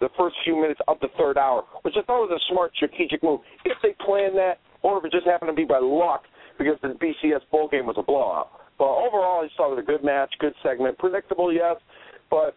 the 0.00 0.08
first 0.16 0.36
few 0.44 0.60
minutes 0.60 0.80
of 0.88 0.98
the 1.00 1.08
third 1.18 1.38
hour, 1.38 1.64
which 1.82 1.94
I 1.96 2.02
thought 2.02 2.28
was 2.28 2.40
a 2.40 2.52
smart 2.52 2.72
strategic 2.74 3.22
move. 3.22 3.40
If 3.64 3.76
they 3.82 3.94
planned 4.04 4.36
that, 4.36 4.58
or 4.82 4.98
if 4.98 5.04
it 5.04 5.12
just 5.12 5.26
happened 5.26 5.50
to 5.50 5.54
be 5.54 5.64
by 5.64 5.78
luck 5.78 6.22
because 6.58 6.76
the 6.82 6.88
BCS 6.88 7.40
bowl 7.50 7.68
game 7.68 7.86
was 7.86 7.96
a 7.98 8.02
blowout. 8.02 8.48
But 8.78 8.88
overall, 8.88 9.42
I 9.42 9.46
just 9.46 9.56
thought 9.56 9.72
it 9.72 9.76
was 9.76 9.84
a 9.84 9.86
good 9.86 10.02
match, 10.02 10.32
good 10.38 10.54
segment, 10.62 10.98
predictable, 10.98 11.52
yes, 11.52 11.76
but 12.30 12.56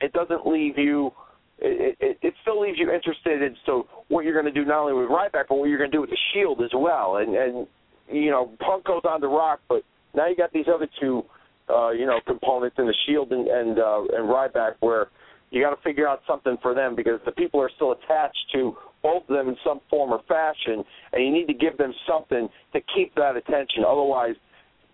it 0.00 0.12
doesn't 0.12 0.46
leave 0.46 0.78
you. 0.78 1.10
It, 1.58 1.96
it, 2.00 2.18
it 2.22 2.34
still 2.42 2.60
leaves 2.60 2.78
you 2.78 2.90
interested 2.90 3.42
in 3.42 3.54
so 3.64 3.86
what 4.08 4.24
you're 4.24 4.34
going 4.34 4.52
to 4.52 4.58
do 4.60 4.64
not 4.64 4.80
only 4.80 4.94
with 4.94 5.10
Ryback, 5.10 5.44
but 5.48 5.56
what 5.56 5.68
you're 5.68 5.78
going 5.78 5.90
to 5.90 5.96
do 5.96 6.00
with 6.00 6.10
the 6.10 6.18
Shield 6.32 6.62
as 6.62 6.70
well. 6.74 7.18
And 7.18 7.34
and 7.36 7.66
you 8.10 8.30
know, 8.30 8.52
Punk 8.58 8.84
goes 8.84 9.02
on 9.08 9.20
the 9.20 9.28
Rock, 9.28 9.60
but 9.68 9.82
now 10.14 10.26
you 10.26 10.36
got 10.36 10.52
these 10.52 10.66
other 10.72 10.88
two 11.00 11.22
uh, 11.68 11.90
you 11.90 12.06
know, 12.06 12.20
components 12.26 12.76
in 12.78 12.86
the 12.86 12.94
Shield 13.06 13.32
and 13.32 13.48
and, 13.48 13.78
uh, 13.78 14.02
and 14.16 14.28
Ryback 14.28 14.74
where 14.80 15.08
you 15.54 15.62
got 15.62 15.74
to 15.74 15.82
figure 15.82 16.08
out 16.08 16.20
something 16.26 16.56
for 16.60 16.74
them 16.74 16.94
because 16.96 17.20
the 17.24 17.32
people 17.32 17.60
are 17.60 17.70
still 17.76 17.92
attached 17.92 18.46
to 18.52 18.76
both 19.02 19.22
of 19.28 19.36
them 19.36 19.48
in 19.48 19.56
some 19.64 19.80
form 19.88 20.10
or 20.12 20.20
fashion, 20.26 20.82
and 21.12 21.24
you 21.24 21.30
need 21.30 21.46
to 21.46 21.54
give 21.54 21.76
them 21.76 21.92
something 22.08 22.48
to 22.72 22.80
keep 22.94 23.14
that 23.14 23.36
attention. 23.36 23.84
Otherwise, 23.86 24.34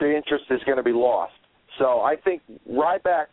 the 0.01 0.15
interest 0.15 0.45
is 0.51 0.61
going 0.67 0.77
to 0.77 0.83
be 0.83 0.93
lost. 0.93 1.33
So 1.79 2.01
I 2.01 2.17
think 2.17 2.43
Ryback, 2.69 3.27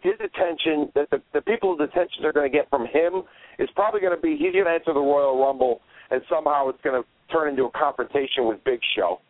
his 0.00 0.14
attention, 0.14 0.90
that 0.94 1.10
the, 1.10 1.22
the 1.32 1.42
people's 1.42 1.80
attention 1.80 2.22
they're 2.22 2.32
going 2.32 2.50
to 2.50 2.56
get 2.56 2.68
from 2.70 2.86
him 2.86 3.22
is 3.58 3.68
probably 3.74 4.00
going 4.00 4.16
to 4.16 4.20
be 4.20 4.32
he's 4.32 4.52
going 4.52 4.64
to 4.64 4.72
enter 4.72 4.94
the 4.94 5.00
Royal 5.00 5.38
Rumble, 5.38 5.80
and 6.10 6.22
somehow 6.28 6.68
it's 6.68 6.80
going 6.82 7.00
to 7.00 7.06
turn 7.32 7.48
into 7.48 7.64
a 7.64 7.70
confrontation 7.70 8.46
with 8.48 8.62
Big 8.64 8.80
Show. 8.96 9.20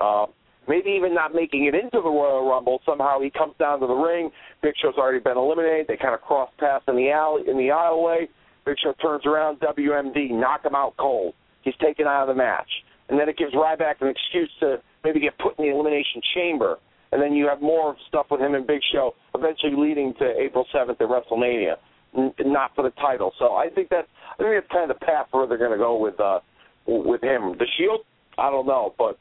Uh, 0.00 0.26
maybe 0.68 0.90
even 0.90 1.14
not 1.14 1.34
making 1.34 1.66
it 1.66 1.74
into 1.74 2.00
the 2.02 2.10
Royal 2.10 2.48
Rumble. 2.48 2.80
Somehow 2.84 3.20
he 3.20 3.30
comes 3.30 3.54
down 3.58 3.80
to 3.80 3.86
the 3.86 3.94
ring. 3.94 4.30
Big 4.62 4.74
Show's 4.82 4.94
already 4.96 5.20
been 5.20 5.36
eliminated. 5.36 5.86
They 5.88 5.96
kind 5.96 6.14
of 6.14 6.20
cross 6.22 6.50
paths 6.58 6.84
in 6.88 6.96
the 6.96 7.10
alley 7.10 7.42
in 7.48 7.56
the 7.56 7.68
aisleway. 7.68 8.28
Big 8.64 8.76
Show 8.82 8.92
turns 9.00 9.24
around, 9.26 9.60
WMD, 9.60 10.30
knock 10.30 10.64
him 10.64 10.74
out 10.74 10.94
cold. 10.98 11.34
He's 11.62 11.76
taken 11.82 12.06
out 12.06 12.28
of 12.28 12.28
the 12.28 12.34
match. 12.34 12.68
And 13.08 13.18
then 13.18 13.28
it 13.28 13.36
gives 13.38 13.54
Ryback 13.54 14.00
an 14.00 14.08
excuse 14.08 14.50
to 14.60 14.82
maybe 15.04 15.20
get 15.20 15.38
put 15.38 15.58
in 15.58 15.66
the 15.66 15.70
Elimination 15.70 16.20
Chamber. 16.34 16.78
And 17.12 17.22
then 17.22 17.32
you 17.32 17.46
have 17.48 17.62
more 17.62 17.96
stuff 18.08 18.26
with 18.30 18.40
him 18.40 18.54
and 18.54 18.66
Big 18.66 18.80
Show, 18.92 19.14
eventually 19.34 19.74
leading 19.76 20.12
to 20.18 20.34
April 20.40 20.66
7th 20.74 20.90
at 20.90 20.98
WrestleMania, 20.98 21.76
n- 22.16 22.34
not 22.40 22.74
for 22.74 22.82
the 22.82 22.90
title. 22.90 23.32
So 23.38 23.54
I 23.54 23.68
think 23.70 23.88
that's 23.88 24.08
I 24.38 24.42
think 24.42 24.54
that's 24.56 24.72
kind 24.72 24.90
of 24.90 24.98
the 24.98 25.06
path 25.06 25.28
where 25.30 25.46
they're 25.46 25.58
going 25.58 25.70
to 25.70 25.78
go 25.78 25.96
with 25.96 26.18
uh, 26.18 26.40
with 26.86 27.22
him. 27.22 27.56
The 27.58 27.66
Shield, 27.78 28.00
I 28.36 28.50
don't 28.50 28.66
know, 28.66 28.94
but 28.98 29.18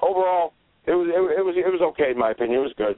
overall, 0.00 0.52
it 0.88 0.94
was 0.94 1.08
it, 1.08 1.38
it 1.38 1.44
was 1.44 1.54
it 1.56 1.68
was 1.68 1.80
okay 1.92 2.10
in 2.10 2.18
my 2.18 2.30
opinion. 2.30 2.60
It 2.60 2.62
was 2.62 2.74
good. 2.76 2.96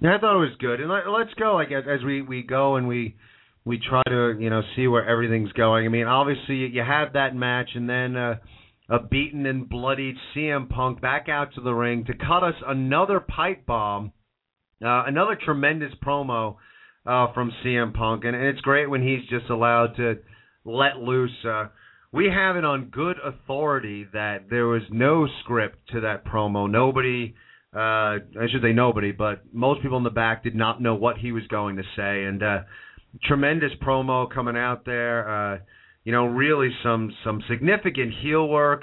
Yeah, 0.00 0.16
I 0.16 0.18
thought 0.18 0.36
it 0.36 0.40
was 0.40 0.56
good, 0.58 0.80
and 0.80 0.90
let, 0.90 1.06
let's 1.08 1.34
go. 1.34 1.54
Like 1.54 1.70
as, 1.72 1.84
as 1.88 2.04
we 2.04 2.22
we 2.22 2.42
go 2.42 2.76
and 2.76 2.88
we 2.88 3.16
we 3.64 3.78
try 3.78 4.02
to 4.08 4.36
you 4.38 4.50
know 4.50 4.62
see 4.76 4.86
where 4.86 5.06
everything's 5.08 5.52
going. 5.52 5.86
I 5.86 5.88
mean, 5.88 6.06
obviously 6.06 6.56
you, 6.56 6.66
you 6.68 6.82
have 6.82 7.14
that 7.14 7.34
match, 7.34 7.70
and 7.74 7.88
then 7.88 8.16
uh, 8.16 8.34
a 8.88 9.00
beaten 9.00 9.46
and 9.46 9.68
bloodied 9.68 10.16
CM 10.34 10.68
Punk 10.68 11.00
back 11.00 11.28
out 11.28 11.54
to 11.54 11.60
the 11.60 11.72
ring 11.72 12.04
to 12.06 12.14
cut 12.14 12.42
us 12.42 12.54
another 12.66 13.20
pipe 13.20 13.66
bomb, 13.66 14.12
uh, 14.84 15.04
another 15.06 15.36
tremendous 15.42 15.92
promo 16.04 16.56
uh, 17.06 17.32
from 17.32 17.52
CM 17.64 17.94
Punk, 17.94 18.24
and, 18.24 18.34
and 18.36 18.46
it's 18.46 18.60
great 18.60 18.88
when 18.88 19.02
he's 19.02 19.28
just 19.28 19.50
allowed 19.50 19.96
to 19.96 20.16
let 20.64 20.98
loose. 20.98 21.30
Uh, 21.44 21.66
we 22.12 22.28
have 22.32 22.56
it 22.56 22.64
on 22.64 22.86
good 22.86 23.16
authority 23.24 24.06
that 24.12 24.50
there 24.50 24.66
was 24.66 24.82
no 24.90 25.26
script 25.42 25.78
to 25.92 26.00
that 26.00 26.24
promo. 26.24 26.70
Nobody 26.70 27.34
uh, 27.74 28.20
I 28.38 28.48
should 28.50 28.60
say 28.62 28.72
nobody, 28.72 29.12
but 29.12 29.42
most 29.52 29.80
people 29.80 29.96
in 29.96 30.04
the 30.04 30.10
back 30.10 30.42
did 30.42 30.54
not 30.54 30.82
know 30.82 30.94
what 30.94 31.16
he 31.16 31.32
was 31.32 31.46
going 31.48 31.76
to 31.76 31.82
say, 31.96 32.24
and 32.24 32.42
uh, 32.42 32.58
tremendous 33.24 33.72
promo 33.80 34.30
coming 34.30 34.58
out 34.58 34.84
there. 34.84 35.54
Uh, 35.54 35.58
you 36.04 36.12
know, 36.12 36.26
really 36.26 36.68
some 36.82 37.14
some 37.24 37.42
significant 37.48 38.12
heel 38.22 38.46
work, 38.46 38.82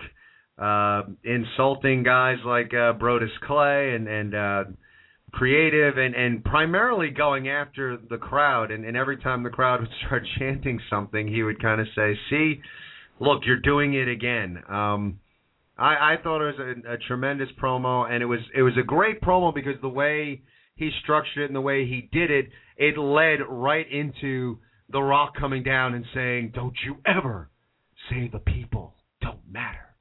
uh, 0.57 1.03
insulting 1.23 2.01
guys 2.01 2.37
like 2.43 2.73
uh, 2.73 2.93
Brodus 2.93 3.29
Clay 3.45 3.93
and 3.93 4.07
and 4.07 4.33
uh, 4.33 4.63
creative, 5.33 5.99
and 5.99 6.15
and 6.15 6.43
primarily 6.43 7.11
going 7.11 7.47
after 7.47 7.95
the 8.09 8.17
crowd. 8.17 8.71
And, 8.71 8.85
and 8.85 8.97
every 8.97 9.17
time 9.17 9.43
the 9.43 9.51
crowd 9.51 9.81
would 9.81 9.89
start 10.03 10.23
chanting 10.39 10.79
something, 10.89 11.27
he 11.27 11.43
would 11.43 11.61
kind 11.61 11.79
of 11.79 11.85
say, 11.95 12.17
"See, 12.31 12.59
look, 13.19 13.41
you're 13.45 13.58
doing 13.60 13.93
it 13.93 14.08
again." 14.08 14.62
Um, 14.67 15.19
I, 15.79 16.13
I 16.13 16.15
thought 16.21 16.41
it 16.41 16.58
was 16.58 16.75
a, 16.86 16.93
a 16.93 16.97
tremendous 16.97 17.49
promo, 17.62 18.10
and 18.10 18.21
it 18.21 18.25
was 18.25 18.39
it 18.53 18.62
was 18.62 18.73
a 18.77 18.84
great 18.84 19.21
promo 19.21 19.53
because 19.53 19.75
the 19.82 19.89
way 19.89 20.41
he 20.75 20.91
structured 21.03 21.43
it 21.43 21.45
and 21.45 21.55
the 21.55 21.62
way 21.62 21.86
he 21.86 22.10
did 22.12 22.32
it, 22.32 22.49
it 22.77 22.97
led 22.97 23.39
right 23.47 23.89
into 23.89 24.60
The 24.89 25.01
Rock 25.01 25.36
coming 25.39 25.63
down 25.63 25.93
and 25.93 26.05
saying, 26.13 26.51
"Don't 26.53 26.75
you 26.86 26.97
ever 27.05 27.49
say 28.10 28.29
the 28.32 28.39
people 28.39 28.95
don't 29.21 29.49
matter, 29.49 29.95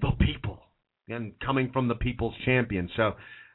the 0.00 0.12
people," 0.20 0.62
and 1.08 1.32
coming 1.40 1.70
from 1.72 1.88
the 1.88 1.94
people's 1.94 2.34
champion. 2.44 2.90
So, 2.96 3.12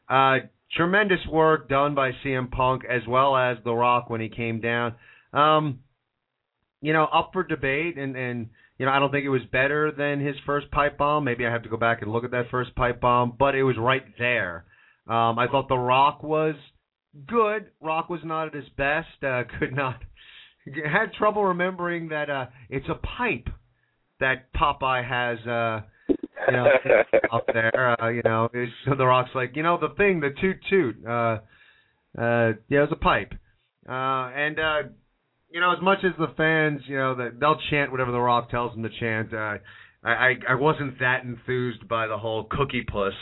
uh, 0.10 0.38
tremendous 0.76 1.26
work 1.32 1.70
done 1.70 1.94
by 1.94 2.12
CM 2.24 2.50
Punk 2.50 2.84
as 2.90 3.02
well 3.08 3.36
as 3.36 3.58
The 3.64 3.74
Rock 3.74 4.10
when 4.10 4.22
he 4.22 4.30
came 4.30 4.62
down. 4.62 4.96
Um, 5.32 5.80
you 6.82 6.94
know, 6.94 7.06
up 7.06 7.32
for 7.34 7.44
debate 7.44 7.98
and 7.98 8.16
and 8.16 8.50
you 8.78 8.86
know, 8.86 8.92
I 8.92 9.00
don't 9.00 9.12
think 9.12 9.26
it 9.26 9.30
was 9.30 9.42
better 9.52 9.92
than 9.92 10.26
his 10.26 10.36
first 10.46 10.72
pipe 10.72 10.98
bomb. 10.98 11.26
Maybe 11.26 11.46
I 11.46 11.52
have 11.52 11.64
to 11.64 11.70
go 11.70 11.78
back 11.78 12.02
and 12.02 12.12
look 12.12 12.24
at 12.24 12.32
that 12.32 12.50
first 12.50 12.74
pipe 12.76 13.02
bomb, 13.02 13.36
but 13.38 13.54
it 13.54 13.64
was 13.64 13.76
right 13.78 14.06
there. 14.18 14.66
Um, 15.08 15.38
I 15.38 15.48
thought 15.52 15.68
The 15.68 15.78
Rock 15.78 16.24
was 16.24 16.56
good. 17.28 17.66
Rock 17.82 18.10
was 18.10 18.22
not 18.24 18.48
at 18.48 18.54
his 18.54 18.70
best. 18.78 19.24
Uh, 19.24 19.44
could 19.60 19.76
not 19.76 20.02
had 20.86 21.14
trouble 21.14 21.44
remembering 21.44 22.10
that 22.10 22.30
uh, 22.30 22.46
it's 22.70 22.88
a 22.90 22.96
pipe 22.96 23.50
that 24.20 24.54
Popeye 24.54 25.08
has. 25.08 25.46
Uh, 25.46 25.82
you 26.48 26.54
know, 26.54 26.68
up 27.32 27.46
there. 27.54 28.02
Uh, 28.02 28.10
you 28.10 28.22
know, 28.24 28.50
it's, 28.54 28.72
The 28.98 29.06
Rock's 29.06 29.32
like, 29.36 29.56
you 29.56 29.64
know, 29.64 29.78
the 29.80 29.94
thing, 29.96 30.20
the 30.20 30.30
toot 30.42 30.58
toot. 30.70 30.96
Uh, 31.06 31.40
uh, 32.18 32.54
yeah, 32.70 32.80
it 32.80 32.90
was 32.90 32.92
a 32.92 32.96
pipe. 32.96 33.34
Uh, 33.88 34.32
and 34.36 34.60
uh, 34.60 34.82
you 35.50 35.60
know, 35.60 35.74
as 35.74 35.82
much 35.82 36.00
as 36.04 36.12
the 36.18 36.34
fans, 36.38 36.82
you 36.88 36.98
know, 36.98 37.16
that 37.16 37.40
they'll 37.40 37.60
chant 37.70 37.92
whatever 37.92 38.12
The 38.12 38.20
Rock 38.20 38.50
tells 38.50 38.74
them 38.74 38.84
to 38.84 38.90
chant. 39.00 39.34
Uh, 39.34 39.58
I, 40.04 40.36
I 40.48 40.56
wasn't 40.56 41.00
that 41.00 41.24
enthused 41.24 41.88
by 41.88 42.08
the 42.08 42.18
whole 42.18 42.48
cookie 42.50 42.86
puss 42.90 43.14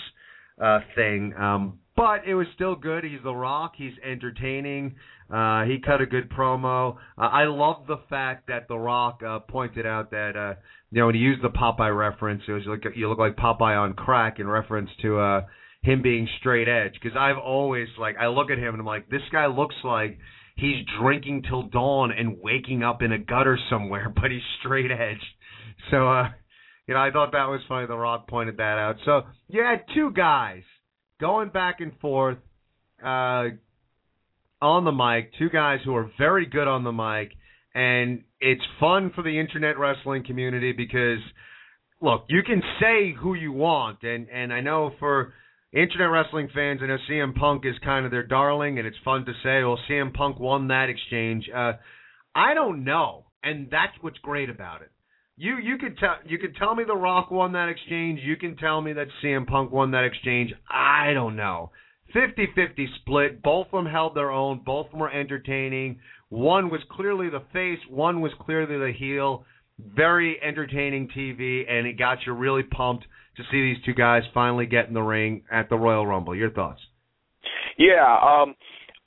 uh, 0.61 0.79
thing, 0.95 1.33
um, 1.39 1.79
but 1.95 2.27
it 2.27 2.35
was 2.35 2.45
still 2.53 2.75
good. 2.75 3.03
He's 3.03 3.19
The 3.23 3.33
Rock. 3.33 3.73
He's 3.75 3.93
entertaining. 4.05 4.95
Uh, 5.33 5.63
he 5.63 5.79
cut 5.83 6.01
a 6.01 6.05
good 6.05 6.29
promo. 6.29 6.97
Uh, 7.17 7.21
I 7.21 7.45
love 7.45 7.87
the 7.87 7.97
fact 8.09 8.47
that 8.47 8.67
The 8.67 8.77
Rock 8.77 9.21
uh, 9.27 9.39
pointed 9.39 9.85
out 9.85 10.11
that 10.11 10.35
uh, 10.35 10.59
you 10.91 10.99
know 10.99 11.07
when 11.07 11.15
he 11.15 11.21
used 11.21 11.43
the 11.43 11.49
Popeye 11.49 11.95
reference, 11.95 12.43
it 12.47 12.51
was 12.51 12.63
like 12.67 12.83
you 12.95 13.09
look 13.09 13.17
like 13.17 13.35
Popeye 13.35 13.77
on 13.77 13.93
crack 13.93 14.39
in 14.39 14.47
reference 14.47 14.89
to 15.01 15.19
uh, 15.19 15.41
him 15.81 16.01
being 16.01 16.27
straight 16.39 16.67
edge. 16.67 16.93
Because 16.93 17.17
I've 17.17 17.37
always 17.37 17.87
like 17.99 18.15
I 18.17 18.27
look 18.27 18.51
at 18.51 18.57
him 18.57 18.73
and 18.75 18.79
I'm 18.81 18.85
like, 18.85 19.09
this 19.09 19.21
guy 19.31 19.47
looks 19.47 19.75
like 19.83 20.19
he's 20.57 20.85
drinking 20.99 21.43
till 21.47 21.63
dawn 21.63 22.11
and 22.11 22.37
waking 22.41 22.83
up 22.83 23.01
in 23.01 23.11
a 23.11 23.17
gutter 23.17 23.57
somewhere, 23.69 24.09
but 24.21 24.31
he's 24.31 24.41
straight 24.59 24.91
edged. 24.91 25.23
So, 25.91 26.09
uh, 26.09 26.29
you 26.87 26.93
know, 26.93 26.99
I 26.99 27.11
thought 27.11 27.31
that 27.33 27.47
was 27.47 27.61
funny. 27.67 27.87
The 27.87 27.97
Rock 27.97 28.27
pointed 28.27 28.57
that 28.57 28.77
out. 28.77 28.95
So 29.05 29.21
you 29.47 29.63
had 29.63 29.83
two 29.93 30.11
guys 30.11 30.63
going 31.19 31.49
back 31.49 31.79
and 31.79 31.91
forth 31.99 32.37
uh, 33.03 33.49
on 34.61 34.85
the 34.85 34.91
mic, 34.91 35.31
two 35.37 35.49
guys 35.49 35.79
who 35.85 35.95
are 35.95 36.09
very 36.17 36.45
good 36.45 36.67
on 36.67 36.83
the 36.83 36.91
mic, 36.91 37.31
and 37.75 38.23
it's 38.39 38.61
fun 38.79 39.11
for 39.15 39.23
the 39.23 39.39
internet 39.39 39.77
wrestling 39.77 40.23
community 40.25 40.71
because, 40.71 41.19
look, 42.01 42.25
you 42.29 42.41
can 42.43 42.61
say 42.79 43.13
who 43.13 43.33
you 43.33 43.51
want, 43.51 44.03
and 44.03 44.27
and 44.29 44.51
I 44.51 44.61
know 44.61 44.91
for 44.99 45.33
Internet 45.73 46.09
wrestling 46.09 46.49
fans, 46.53 46.79
I 46.81 46.87
know 46.87 46.97
CM 47.09 47.35
Punk 47.35 47.65
is 47.65 47.75
kind 47.83 48.05
of 48.05 48.11
their 48.11 48.25
darling, 48.25 48.79
and 48.79 48.87
it's 48.87 48.97
fun 49.03 49.25
to 49.25 49.33
say, 49.43 49.63
well, 49.63 49.79
CM 49.89 50.13
Punk 50.13 50.39
won 50.39 50.69
that 50.69 50.89
exchange. 50.89 51.49
Uh, 51.53 51.73
I 52.33 52.53
don't 52.53 52.85
know, 52.85 53.25
and 53.43 53.67
that's 53.69 53.93
what's 54.01 54.17
great 54.19 54.49
about 54.49 54.81
it. 54.81 54.91
You 55.35 55.57
you 55.57 55.77
could 55.77 55.97
tell 55.99 56.15
you 56.25 56.39
could 56.39 56.55
tell 56.55 56.73
me 56.73 56.83
The 56.87 56.95
Rock 56.95 57.29
won 57.29 57.51
that 57.51 57.69
exchange. 57.69 58.21
You 58.23 58.37
can 58.37 58.55
tell 58.55 58.81
me 58.81 58.93
that 58.93 59.07
CM 59.21 59.45
Punk 59.45 59.71
won 59.71 59.91
that 59.91 60.03
exchange. 60.03 60.51
I 60.69 61.13
don't 61.13 61.35
know. 61.35 61.71
50-50 62.15 62.85
split. 63.01 63.43
Both 63.43 63.67
of 63.67 63.83
them 63.83 63.91
held 63.91 64.15
their 64.15 64.31
own. 64.31 64.61
Both 64.65 64.87
of 64.87 64.91
them 64.93 65.01
were 65.01 65.11
entertaining. 65.11 65.99
One 66.29 66.69
was 66.69 66.81
clearly 66.89 67.29
the 67.29 67.43
face. 67.53 67.79
One 67.89 68.21
was 68.21 68.31
clearly 68.39 68.77
the 68.77 68.97
heel. 68.97 69.45
Very 69.77 70.41
entertaining 70.41 71.09
TV, 71.09 71.69
and 71.69 71.85
it 71.85 71.99
got 71.99 72.19
you 72.25 72.33
really 72.33 72.63
pumped 72.63 73.05
to 73.37 73.43
see 73.51 73.61
these 73.61 73.83
two 73.85 73.93
guys 73.93 74.23
finally 74.33 74.65
get 74.65 74.87
in 74.87 74.93
the 74.93 75.01
ring 75.01 75.43
at 75.51 75.69
the 75.69 75.77
Royal 75.77 76.05
Rumble. 76.05 76.35
Your 76.35 76.51
thoughts? 76.51 76.81
Yeah. 77.77 78.17
Um, 78.21 78.55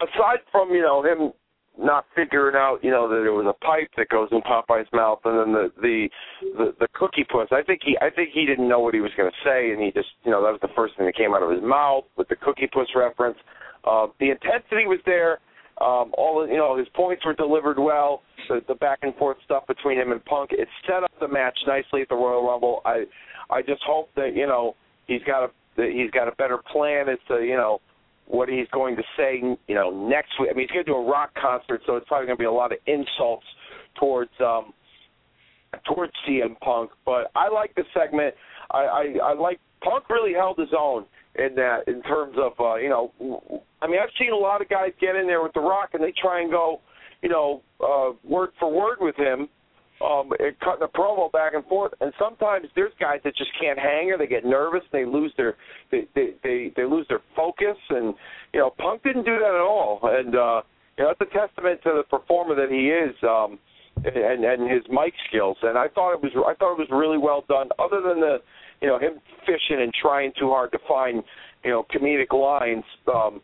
aside 0.00 0.38
from 0.50 0.70
you 0.70 0.82
know 0.82 1.04
him 1.04 1.32
not 1.78 2.04
figuring 2.14 2.56
out 2.56 2.78
you 2.82 2.90
know 2.90 3.08
that 3.08 3.24
it 3.24 3.30
was 3.30 3.46
a 3.48 3.64
pipe 3.64 3.90
that 3.96 4.08
goes 4.08 4.28
in 4.32 4.40
Popeye's 4.42 4.88
mouth, 4.92 5.20
and 5.24 5.38
then 5.38 5.52
the 5.52 5.72
the 5.80 6.08
the, 6.56 6.74
the 6.80 6.88
cookie 6.94 7.26
puss. 7.30 7.48
I 7.50 7.62
think 7.62 7.80
he 7.84 7.96
I 8.00 8.10
think 8.10 8.30
he 8.32 8.46
didn't 8.46 8.68
know 8.68 8.80
what 8.80 8.94
he 8.94 9.00
was 9.00 9.12
going 9.16 9.30
to 9.30 9.36
say, 9.44 9.72
and 9.72 9.82
he 9.82 9.90
just 9.92 10.08
you 10.24 10.30
know 10.30 10.42
that 10.42 10.52
was 10.52 10.60
the 10.62 10.74
first 10.76 10.96
thing 10.96 11.06
that 11.06 11.16
came 11.16 11.34
out 11.34 11.42
of 11.42 11.50
his 11.50 11.62
mouth 11.62 12.04
with 12.16 12.28
the 12.28 12.36
cookie 12.36 12.68
puss 12.72 12.88
reference. 12.94 13.38
Uh, 13.84 14.06
the 14.20 14.30
intensity 14.30 14.86
was 14.86 15.00
there. 15.06 15.38
Um, 15.80 16.12
all 16.18 16.46
you 16.46 16.56
know, 16.56 16.76
his 16.76 16.88
points 16.94 17.24
were 17.24 17.32
delivered 17.32 17.78
well. 17.78 18.22
The, 18.48 18.60
the 18.68 18.74
back 18.74 18.98
and 19.02 19.14
forth 19.16 19.38
stuff 19.44 19.66
between 19.66 19.98
him 19.98 20.12
and 20.12 20.22
Punk, 20.24 20.50
it 20.52 20.68
set 20.86 21.02
up 21.02 21.10
the 21.20 21.28
match 21.28 21.58
nicely 21.66 22.02
at 22.02 22.08
the 22.08 22.16
Royal 22.16 22.46
Rumble. 22.46 22.82
I 22.84 23.04
I 23.50 23.62
just 23.62 23.82
hope 23.86 24.10
that 24.16 24.36
you 24.36 24.46
know 24.46 24.76
he's 25.06 25.22
got 25.22 25.44
a 25.44 25.50
he's 25.76 26.10
got 26.10 26.28
a 26.28 26.32
better 26.32 26.58
plan 26.70 27.08
as 27.08 27.18
to 27.28 27.42
you 27.42 27.56
know 27.56 27.80
what 28.26 28.48
he's 28.48 28.66
going 28.72 28.94
to 28.96 29.02
say 29.16 29.40
you 29.66 29.74
know 29.74 29.90
next 30.06 30.32
week. 30.38 30.50
I 30.50 30.54
mean, 30.54 30.68
he's 30.68 30.72
going 30.72 30.84
to 30.84 30.92
do 30.92 30.96
a 30.96 31.10
rock 31.10 31.30
concert, 31.40 31.80
so 31.86 31.96
it's 31.96 32.06
probably 32.08 32.26
going 32.26 32.36
to 32.36 32.42
be 32.42 32.46
a 32.46 32.52
lot 32.52 32.72
of 32.72 32.78
insults 32.86 33.46
towards 33.98 34.30
um 34.40 34.74
towards 35.86 36.12
CM 36.28 36.60
Punk. 36.60 36.90
But 37.06 37.30
I 37.34 37.48
like 37.48 37.74
the 37.74 37.84
segment. 37.94 38.34
I 38.70 38.78
I, 38.78 39.14
I 39.22 39.34
like 39.34 39.60
Punk 39.82 40.10
really 40.10 40.34
held 40.34 40.58
his 40.58 40.74
own 40.78 41.06
in 41.40 41.54
that 41.56 41.88
in 41.88 42.02
terms 42.02 42.36
of 42.38 42.52
uh, 42.60 42.76
you 42.76 42.88
know. 42.88 43.12
I 43.82 43.86
mean, 43.86 43.98
I've 43.98 44.10
seen 44.18 44.32
a 44.32 44.36
lot 44.36 44.60
of 44.60 44.68
guys 44.68 44.90
get 45.00 45.16
in 45.16 45.26
there 45.26 45.42
with 45.42 45.54
the 45.54 45.60
Rock 45.60 45.90
and 45.94 46.02
they 46.02 46.12
try 46.20 46.42
and 46.42 46.50
go 46.50 46.80
you 47.22 47.28
know 47.28 47.62
uh, 47.82 48.12
word 48.24 48.50
for 48.58 48.70
word 48.70 48.98
with 49.00 49.16
him 49.16 49.48
um, 50.00 50.30
cutting 50.64 50.82
a 50.82 50.88
promo 50.88 51.30
back 51.30 51.54
and 51.54 51.64
forth. 51.66 51.92
And 52.00 52.12
sometimes 52.18 52.66
there's 52.74 52.92
guys 52.98 53.20
that 53.24 53.36
just 53.36 53.50
can't 53.60 53.78
hang 53.78 54.10
or 54.10 54.18
they 54.18 54.26
get 54.26 54.44
nervous. 54.44 54.82
They 54.92 55.04
lose 55.04 55.32
their 55.36 55.56
they 55.90 56.06
they 56.14 56.34
they, 56.42 56.72
they 56.76 56.84
lose 56.84 57.06
their 57.08 57.20
focus. 57.36 57.76
And 57.90 58.14
you 58.52 58.60
know, 58.60 58.70
Punk 58.78 59.02
didn't 59.02 59.24
do 59.24 59.38
that 59.38 59.54
at 59.54 59.60
all. 59.60 60.00
And 60.02 60.34
uh, 60.34 60.62
you 60.96 61.04
know, 61.04 61.12
that's 61.18 61.30
a 61.30 61.38
testament 61.38 61.80
to 61.84 61.90
the 61.98 62.02
performer 62.08 62.54
that 62.54 62.70
he 62.70 62.88
is. 62.88 63.14
Um, 63.22 63.58
and 64.02 64.44
and 64.44 64.70
his 64.70 64.82
mic 64.88 65.12
skills, 65.28 65.58
and 65.62 65.76
I 65.76 65.88
thought 65.88 66.14
it 66.14 66.22
was 66.22 66.32
I 66.34 66.54
thought 66.54 66.72
it 66.72 66.78
was 66.78 66.88
really 66.90 67.18
well 67.18 67.44
done. 67.48 67.68
Other 67.78 68.00
than 68.00 68.20
the, 68.20 68.38
you 68.80 68.88
know, 68.88 68.98
him 68.98 69.20
fishing 69.40 69.82
and 69.82 69.92
trying 70.00 70.32
too 70.38 70.48
hard 70.48 70.72
to 70.72 70.78
find, 70.88 71.22
you 71.64 71.70
know, 71.70 71.86
comedic 71.94 72.32
lines. 72.32 72.84
Um, 73.06 73.40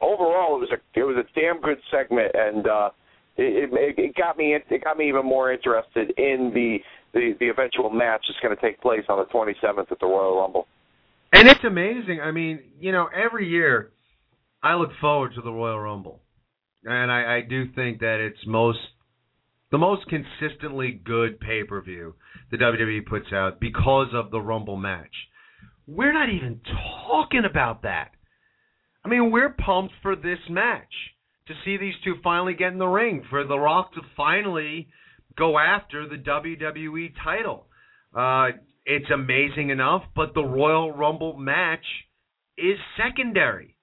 overall, 0.00 0.56
it 0.56 0.60
was 0.60 0.70
a 0.72 0.98
it 0.98 1.04
was 1.04 1.16
a 1.16 1.40
damn 1.40 1.60
good 1.60 1.78
segment, 1.90 2.32
and 2.34 2.66
uh, 2.66 2.90
it, 3.36 3.70
it, 3.72 3.98
it 3.98 4.14
got 4.16 4.36
me 4.36 4.54
it 4.54 4.84
got 4.84 4.96
me 4.96 5.08
even 5.08 5.24
more 5.24 5.52
interested 5.52 6.10
in 6.18 6.50
the 6.54 6.78
the, 7.14 7.36
the 7.40 7.48
eventual 7.48 7.90
match 7.90 8.24
that's 8.26 8.40
going 8.40 8.54
to 8.54 8.60
take 8.60 8.80
place 8.80 9.02
on 9.08 9.18
the 9.18 9.26
27th 9.26 9.92
at 9.92 10.00
the 10.00 10.06
Royal 10.06 10.40
Rumble. 10.40 10.66
And 11.32 11.46
it's 11.46 11.62
amazing. 11.62 12.20
I 12.22 12.30
mean, 12.30 12.60
you 12.80 12.90
know, 12.90 13.06
every 13.14 13.48
year 13.48 13.90
I 14.62 14.74
look 14.74 14.90
forward 15.00 15.34
to 15.34 15.42
the 15.42 15.52
Royal 15.52 15.78
Rumble, 15.78 16.20
and 16.84 17.10
I, 17.10 17.36
I 17.36 17.40
do 17.42 17.70
think 17.74 18.00
that 18.00 18.18
it's 18.20 18.46
most 18.46 18.78
the 19.72 19.78
most 19.78 20.02
consistently 20.06 20.92
good 20.92 21.40
pay 21.40 21.64
per 21.64 21.80
view 21.80 22.14
the 22.50 22.58
WWE 22.58 23.06
puts 23.06 23.32
out 23.32 23.58
because 23.58 24.08
of 24.12 24.30
the 24.30 24.40
Rumble 24.40 24.76
match. 24.76 25.10
We're 25.86 26.12
not 26.12 26.28
even 26.28 26.60
talking 27.08 27.44
about 27.50 27.82
that. 27.82 28.10
I 29.04 29.08
mean, 29.08 29.32
we're 29.32 29.54
pumped 29.54 29.94
for 30.02 30.14
this 30.14 30.38
match 30.48 30.92
to 31.48 31.54
see 31.64 31.76
these 31.76 31.94
two 32.04 32.16
finally 32.22 32.54
get 32.54 32.72
in 32.72 32.78
the 32.78 32.86
ring, 32.86 33.24
for 33.30 33.44
The 33.44 33.58
Rock 33.58 33.94
to 33.94 34.00
finally 34.16 34.88
go 35.36 35.58
after 35.58 36.06
the 36.06 36.16
WWE 36.16 37.14
title. 37.24 37.66
Uh, 38.14 38.58
it's 38.84 39.10
amazing 39.10 39.70
enough, 39.70 40.02
but 40.14 40.34
the 40.34 40.44
Royal 40.44 40.92
Rumble 40.92 41.36
match 41.36 41.84
is 42.58 42.76
secondary. 43.02 43.76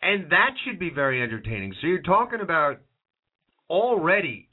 And 0.00 0.30
that 0.30 0.50
should 0.64 0.78
be 0.78 0.90
very 0.90 1.20
entertaining. 1.20 1.74
So 1.80 1.88
you're 1.88 2.02
talking 2.02 2.40
about 2.40 2.78
already 3.68 4.47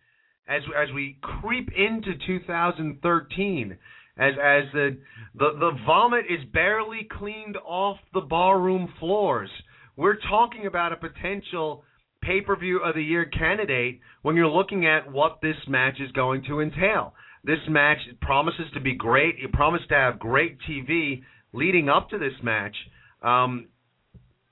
as 0.48 0.62
as 0.78 0.94
we 0.94 1.18
creep 1.22 1.70
into 1.76 2.12
2013 2.26 3.78
as 4.18 4.34
as 4.42 4.64
the 4.74 4.98
the 5.36 5.50
the 5.60 5.72
vomit 5.86 6.26
is 6.30 6.46
barely 6.54 7.08
cleaned 7.18 7.58
off 7.66 7.98
the 8.14 8.22
barroom 8.22 8.94
floors. 9.00 9.50
We're 9.98 10.18
talking 10.30 10.66
about 10.66 10.92
a 10.92 10.98
potential 10.98 11.84
pay-per-view 12.22 12.80
of 12.80 12.96
the 12.96 13.04
year 13.04 13.26
candidate 13.26 14.00
when 14.24 14.36
you're 14.36 14.48
looking 14.48 14.88
at 14.88 15.12
what 15.12 15.40
this 15.42 15.56
match 15.68 16.00
is 16.00 16.12
going 16.12 16.44
to 16.48 16.60
entail. 16.60 17.14
This 17.44 17.60
match 17.70 18.00
promises 18.22 18.66
to 18.74 18.80
be 18.80 18.96
great. 18.96 19.36
It 19.42 19.54
promises 19.54 19.88
to 19.90 19.96
have 19.96 20.20
great 20.20 20.58
TV 20.68 21.22
leading 21.54 21.88
up 21.88 22.10
to 22.10 22.18
this 22.18 22.34
match. 22.42 22.76
Um, 23.22 23.68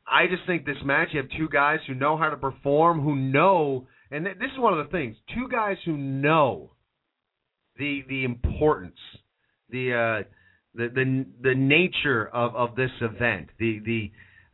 I 0.08 0.28
just 0.28 0.46
think 0.46 0.66
this 0.66 0.78
match, 0.86 1.10
you 1.12 1.22
have 1.22 1.30
two 1.38 1.50
guys 1.50 1.80
who 1.88 1.96
know 1.96 2.16
how 2.16 2.30
to 2.30 2.38
perform, 2.38 3.02
who 3.02 3.16
know, 3.16 3.88
and 4.13 4.26
this 4.26 4.52
is 4.54 4.60
one 4.60 4.78
of 4.78 4.86
the 4.86 4.91
things, 4.91 5.15
two 5.34 5.47
guys 5.52 5.78
who 5.86 5.97
know 5.97 6.73
the 7.78 8.04
the 8.08 8.23
importance, 8.23 8.99
the 9.69 9.93
uh, 10.23 10.30
the 10.76 10.89
the 10.93 11.26
the 11.41 11.56
nature 11.56 12.28
of 12.28 12.56
of 12.56 12.76
this 12.76 12.91
event, 13.02 13.49
the 13.58 13.80
the 13.84 14.12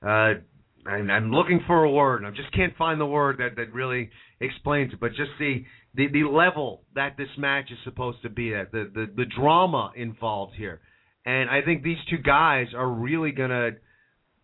uh, 0.07 0.89
I'm, 0.89 1.11
I'm 1.11 1.31
looking 1.31 1.61
for 1.67 1.83
a 1.83 1.91
word, 1.91 2.23
and 2.23 2.27
I 2.27 2.31
just 2.31 2.53
can't 2.53 2.75
find 2.77 3.01
the 3.01 3.05
word 3.05 3.39
that 3.39 3.57
that 3.57 3.73
really 3.73 4.09
explains 4.39 4.93
it. 4.93 4.99
But 4.99 5.09
just 5.09 5.31
the 5.39 5.65
the 5.93 6.07
the 6.07 6.23
level 6.23 6.83
that 6.95 7.17
this 7.17 7.27
match 7.37 7.69
is 7.69 7.77
supposed 7.83 8.21
to 8.21 8.29
be 8.29 8.55
at, 8.55 8.71
the 8.71 8.89
the 8.93 9.07
the 9.13 9.25
drama 9.25 9.91
involved 9.95 10.55
here, 10.55 10.79
and 11.25 11.49
I 11.49 11.61
think 11.63 11.83
these 11.83 11.97
two 12.09 12.19
guys 12.19 12.67
are 12.75 12.89
really 12.89 13.31
gonna 13.31 13.71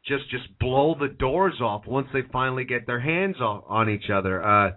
just 0.05 0.29
just 0.29 0.59
blow 0.59 0.95
the 0.99 1.07
doors 1.07 1.61
off 1.61 1.87
once 1.87 2.07
they 2.11 2.21
finally 2.33 2.65
get 2.65 2.85
their 2.85 2.99
hands 2.99 3.37
on, 3.39 3.63
on 3.67 3.89
each 3.89 4.09
other. 4.13 4.43
Uh, 4.43 4.71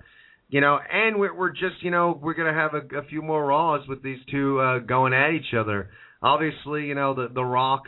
you 0.48 0.60
know, 0.60 0.78
and 0.90 1.18
we're 1.18 1.34
we're 1.34 1.50
just 1.50 1.82
you 1.82 1.90
know 1.90 2.18
we're 2.20 2.34
gonna 2.34 2.54
have 2.54 2.72
a, 2.74 2.98
a 2.98 3.04
few 3.04 3.22
more 3.22 3.46
Raws 3.46 3.86
with 3.88 4.02
these 4.02 4.18
two 4.30 4.60
uh, 4.60 4.78
going 4.78 5.12
at 5.12 5.32
each 5.32 5.54
other. 5.58 5.90
Obviously, 6.22 6.86
you 6.86 6.94
know 6.94 7.14
the 7.14 7.28
the 7.32 7.44
Rock 7.44 7.84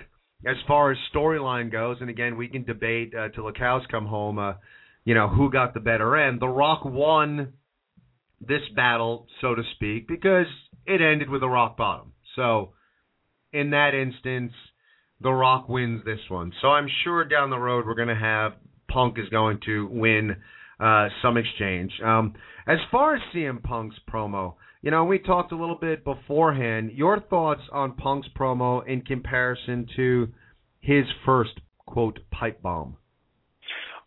as 0.47 0.57
far 0.67 0.91
as 0.91 0.99
storyline 1.15 1.71
goes, 1.71 1.99
and 2.01 2.09
again, 2.09 2.37
we 2.37 2.49
can 2.49 2.65
debate 2.65 3.13
uh, 3.15 3.29
till 3.29 3.47
the 3.47 3.53
cows 3.53 3.83
come 3.91 4.07
home. 4.07 4.39
Uh, 4.39 4.55
you 5.05 5.15
know 5.15 5.29
who 5.29 5.51
got 5.51 5.75
the 5.75 5.81
better 5.81 6.17
end. 6.17 6.41
The 6.41 6.49
Rock 6.49 6.85
won 6.85 7.55
this 8.41 8.63
battle, 8.75 9.27
so 9.41 9.55
to 9.55 9.63
speak, 9.75 10.09
because 10.09 10.47
it 10.87 11.01
ended 11.01 11.29
with 11.29 11.43
a 11.43 11.49
rock 11.49 11.77
bottom. 11.77 12.13
So, 12.37 12.73
in 13.53 13.71
that 13.71 13.93
instance, 13.95 14.53
The 15.21 15.31
Rock 15.31 15.69
wins 15.69 16.05
this 16.05 16.21
one. 16.29 16.53
So 16.63 16.69
I'm 16.69 16.89
sure 17.05 17.25
down 17.25 17.51
the 17.51 17.59
road 17.59 17.85
we're 17.87 17.95
going 17.95 18.09
to 18.09 18.15
have 18.15 18.53
Punk 18.89 19.19
is 19.19 19.29
going 19.29 19.61
to 19.67 19.87
win 19.89 20.37
uh, 20.81 21.09
some 21.23 21.37
exchange. 21.37 21.93
Um, 22.05 22.35
as 22.67 22.79
far 22.91 23.17
as 23.17 23.23
CM 23.35 23.63
Punk's 23.63 23.97
promo, 24.11 24.55
you 24.83 24.91
know, 24.91 25.05
we 25.05 25.19
talked 25.19 25.53
a 25.53 25.57
little 25.57 25.79
bit 25.79 26.05
beforehand. 26.05 26.93
Your 26.95 27.21
thoughts 27.21 27.63
on 27.73 27.93
Punk's 27.93 28.29
promo 28.35 28.87
in 28.87 29.03
comparison 29.03 29.87
to 29.97 30.29
his 30.81 31.05
first 31.27 31.53
quote 31.87 32.19
pipe 32.31 32.63
bomb? 32.63 32.97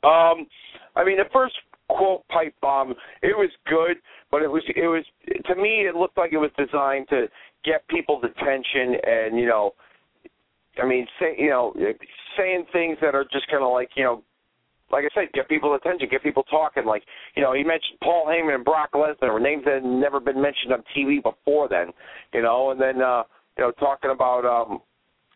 Um, 0.04 0.48
I 0.96 1.04
mean, 1.06 1.18
the 1.18 1.30
first 1.32 1.56
quote 1.90 2.28
pipe 2.30 2.56
bomb, 2.62 2.92
it 3.22 3.36
was 3.38 3.50
good, 3.68 3.98
but 4.32 4.42
it 4.42 4.48
was 4.50 4.64
it 4.76 4.88
was 4.88 5.04
to 5.46 5.56
me 5.56 5.88
it 5.88 5.96
looked 5.96 6.18
like 6.18 6.34
it 6.34 6.38
was 6.38 6.52
designed 6.58 7.08
to 7.10 7.28
get 7.64 7.88
people's 7.88 8.24
attention 8.24 8.96
and 9.06 9.40
you 9.40 9.46
know, 9.46 9.72
I 10.82 10.88
mean, 10.88 11.06
say 11.20 11.36
you 11.38 11.50
know, 11.50 11.74
saying 12.38 12.66
things 12.74 12.98
that 13.02 13.16
are 13.16 13.26
just 13.32 13.48
kind 13.50 13.64
of 13.64 13.72
like 13.72 13.90
you 13.96 14.04
know 14.04 14.24
like 14.92 15.06
I 15.06 15.10
said, 15.14 15.32
get 15.34 15.50
people's 15.50 15.80
attention, 15.84 16.08
get 16.10 16.24
people 16.24 16.44
talking. 16.44 16.86
Like, 16.86 17.04
you 17.36 17.42
know, 17.42 17.54
he 17.54 17.64
mentioned 17.64 18.00
Paul 18.02 18.26
Heyman 18.28 18.56
and 18.56 18.66
Brock 18.66 18.92
Lesnar, 18.94 19.42
names 19.42 19.64
that 19.66 19.76
had 19.76 19.84
never 19.84 20.20
been 20.20 20.42
mentioned 20.42 20.72
on 20.72 20.84
TV 20.96 21.22
before 21.22 21.68
then, 21.68 21.88
you 22.34 22.42
know, 22.42 22.72
and 22.72 22.80
then, 22.80 23.02
uh, 23.02 23.24
you 23.58 23.64
know, 23.64 23.72
talking 23.72 24.12
about, 24.12 24.46
um, 24.46 24.80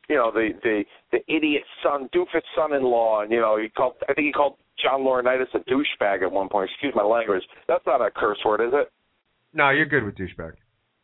you 0.09 0.15
know, 0.15 0.31
the, 0.31 0.49
the, 0.63 0.83
the 1.11 1.19
idiot 1.33 1.63
son, 1.83 2.09
doofus 2.15 2.41
son-in-law, 2.55 3.23
and, 3.23 3.31
you 3.31 3.39
know, 3.39 3.57
he 3.57 3.69
called, 3.69 3.93
I 4.07 4.13
think 4.13 4.27
he 4.27 4.31
called 4.31 4.55
John 4.81 5.01
Laurinaitis 5.01 5.53
a 5.53 5.59
douchebag 5.59 6.21
at 6.23 6.31
one 6.31 6.49
point. 6.49 6.69
Excuse 6.71 6.93
my 6.95 7.03
language. 7.03 7.43
That's 7.67 7.85
not 7.85 8.01
a 8.01 8.11
curse 8.11 8.37
word, 8.45 8.61
is 8.61 8.73
it? 8.73 8.91
No, 9.53 9.69
you're 9.71 9.85
good 9.85 10.03
with 10.03 10.15
douchebag. 10.15 10.53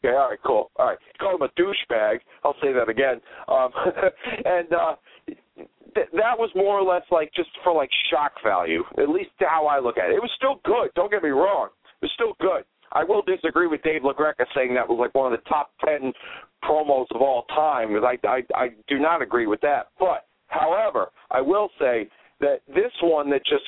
Yeah, 0.04 0.12
all 0.12 0.30
right, 0.30 0.40
cool. 0.46 0.70
All 0.76 0.88
right. 0.88 0.98
He 1.14 1.18
called 1.18 1.42
him 1.42 1.48
a 1.48 1.60
douchebag. 1.60 2.20
I'll 2.44 2.56
say 2.62 2.74
that 2.74 2.90
again. 2.90 3.22
Um, 3.48 3.70
and, 4.46 4.72
uh, 4.74 4.96
th- 5.58 6.12
that 6.14 6.38
was 6.38 6.50
more 6.56 6.80
or 6.80 6.84
less 6.84 7.04
like 7.12 7.32
just 7.36 7.50
for 7.64 7.74
like 7.74 7.90
shock 8.10 8.34
value. 8.44 8.84
At 8.98 9.10
least 9.10 9.32
how 9.40 9.68
I 9.68 9.80
look 9.80 9.98
at 9.98 10.10
it. 10.10 10.16
It 10.16 10.22
was 10.22 10.32
still 10.36 10.60
good. 10.66 10.90
Don't 10.96 11.12
get 11.12 11.24
me 11.24 11.30
wrong. 11.30 11.70
It 12.02 12.06
was 12.06 12.12
still 12.16 12.34
good. 12.40 12.64
I 12.92 13.04
will 13.04 13.24
disagree 13.24 13.68
with 13.68 13.82
Dave 13.82 14.04
LaGreca 14.04 14.46
saying 14.56 14.76
that 14.76 14.88
was 14.88 15.00
like 15.00 15.16
one 15.16 15.32
of 15.32 15.38
the 15.38 15.50
top 15.50 15.72
ten 15.84 16.14
promos 16.64 17.06
of 17.14 17.22
all 17.22 17.44
time 17.50 17.90
because 17.90 18.04
I, 18.04 18.28
I 18.28 18.42
I 18.56 18.68
do 18.88 19.00
not 19.00 19.22
agree 19.22 19.48
with 19.48 19.62
that. 19.62 19.88
But 20.00 20.26
however, 20.48 21.08
I 21.32 21.42
will 21.42 21.70
say 21.80 22.08
that 22.40 22.62
this 22.68 22.92
one 23.02 23.30
that 23.32 23.46
just 23.46 23.64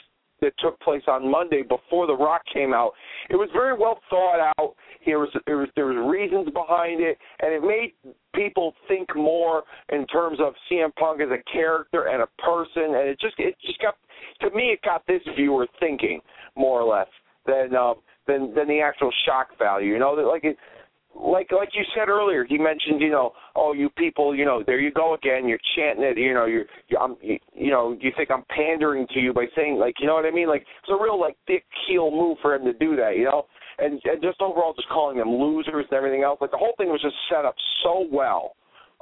that 0.46 0.54
took 0.60 0.80
place 0.80 1.02
on 1.08 1.30
Monday 1.30 1.64
before 1.64 2.08
The 2.08 2.16
Rock 2.16 2.42
came 2.54 2.74
out, 2.74 2.92
it 3.30 3.36
was 3.36 3.50
very 3.54 3.78
well 3.78 4.00
thought 4.10 4.54
out. 4.58 4.76
There 5.06 5.20
was 5.20 5.30
there 5.46 5.58
was 5.58 5.70
there 5.76 5.88
was 5.88 5.98
reasons 6.10 6.50
behind 6.54 7.02
it, 7.02 7.18
and 7.42 7.54
it 7.54 7.62
made 7.62 7.94
people 8.34 8.74
think 8.88 9.16
more 9.16 9.64
in 9.92 10.06
terms 10.08 10.40
of 10.40 10.54
CM 10.70 10.94
Punk 10.96 11.22
as 11.22 11.30
a 11.30 11.42
character 11.52 12.08
and 12.08 12.24
a 12.24 12.28
person, 12.42 12.96
and 12.96 13.10
it 13.10 13.20
just 13.20 13.36
it 13.38 13.56
just 13.66 13.80
got 13.82 13.96
to 14.42 14.56
me 14.56 14.74
it 14.74 14.82
got 14.84 15.06
this 15.08 15.22
viewer 15.36 15.68
thinking 15.80 16.22
more 16.56 16.82
or 16.82 16.92
less 16.92 17.08
than 17.46 17.76
um, 17.76 17.96
than 18.28 18.54
than 18.56 18.68
the 18.68 18.82
actual 18.82 19.12
shock 19.26 19.50
value. 19.60 19.94
You 19.94 20.00
know, 20.00 20.12
like 20.12 20.44
it 20.44 20.58
like 21.16 21.52
like 21.52 21.70
you 21.74 21.84
said 21.96 22.10
earlier, 22.10 22.46
he 22.46 22.58
mentioned, 22.58 23.00
you 23.00 23.10
know, 23.10 23.32
oh, 23.56 23.74
you 23.74 23.90
people, 23.92 24.36
you 24.36 24.46
know, 24.46 24.64
there 24.66 24.80
you 24.80 24.92
go 24.92 25.14
again. 25.14 25.48
You're 25.48 25.60
chanting 25.76 26.04
it, 26.04 26.18
you 26.18 26.34
know, 26.34 26.46
you're, 26.46 26.66
you, 26.90 26.98
I'm, 26.98 27.16
you, 27.22 27.40
you 27.54 27.72
know, 27.72 27.98
you 28.00 28.12
think 28.18 28.30
I'm 28.32 28.44
pandering 28.50 29.08
to 29.14 29.20
you 29.20 29.34
by 29.34 29.46
saying, 29.56 29.78
like, 29.78 29.96
you 30.00 30.08
know 30.08 30.16
what 30.16 30.26
I 30.26 30.32
mean? 30.32 30.48
Like, 30.48 30.62
it's 30.62 30.92
a 30.92 31.02
real 31.02 31.20
like 31.20 31.38
thick 31.48 31.64
heel 31.88 32.12
move 32.12 32.38
for 32.42 32.54
him 32.56 32.66
to 32.66 32.74
do 32.74 32.96
that, 32.98 33.16
you 33.16 33.24
know, 33.24 33.46
and, 33.80 34.02
and 34.04 34.22
just 34.22 34.42
overall 34.42 34.74
just 34.74 34.90
calling 34.90 35.18
them 35.18 35.30
losers 35.30 35.86
and 35.90 35.94
everything 35.94 36.24
else. 36.24 36.40
Like 36.42 36.52
the 36.52 36.58
whole 36.58 36.74
thing 36.78 36.90
was 36.90 37.02
just 37.02 37.16
set 37.30 37.46
up 37.46 37.56
so 37.84 38.06
well, 38.12 38.56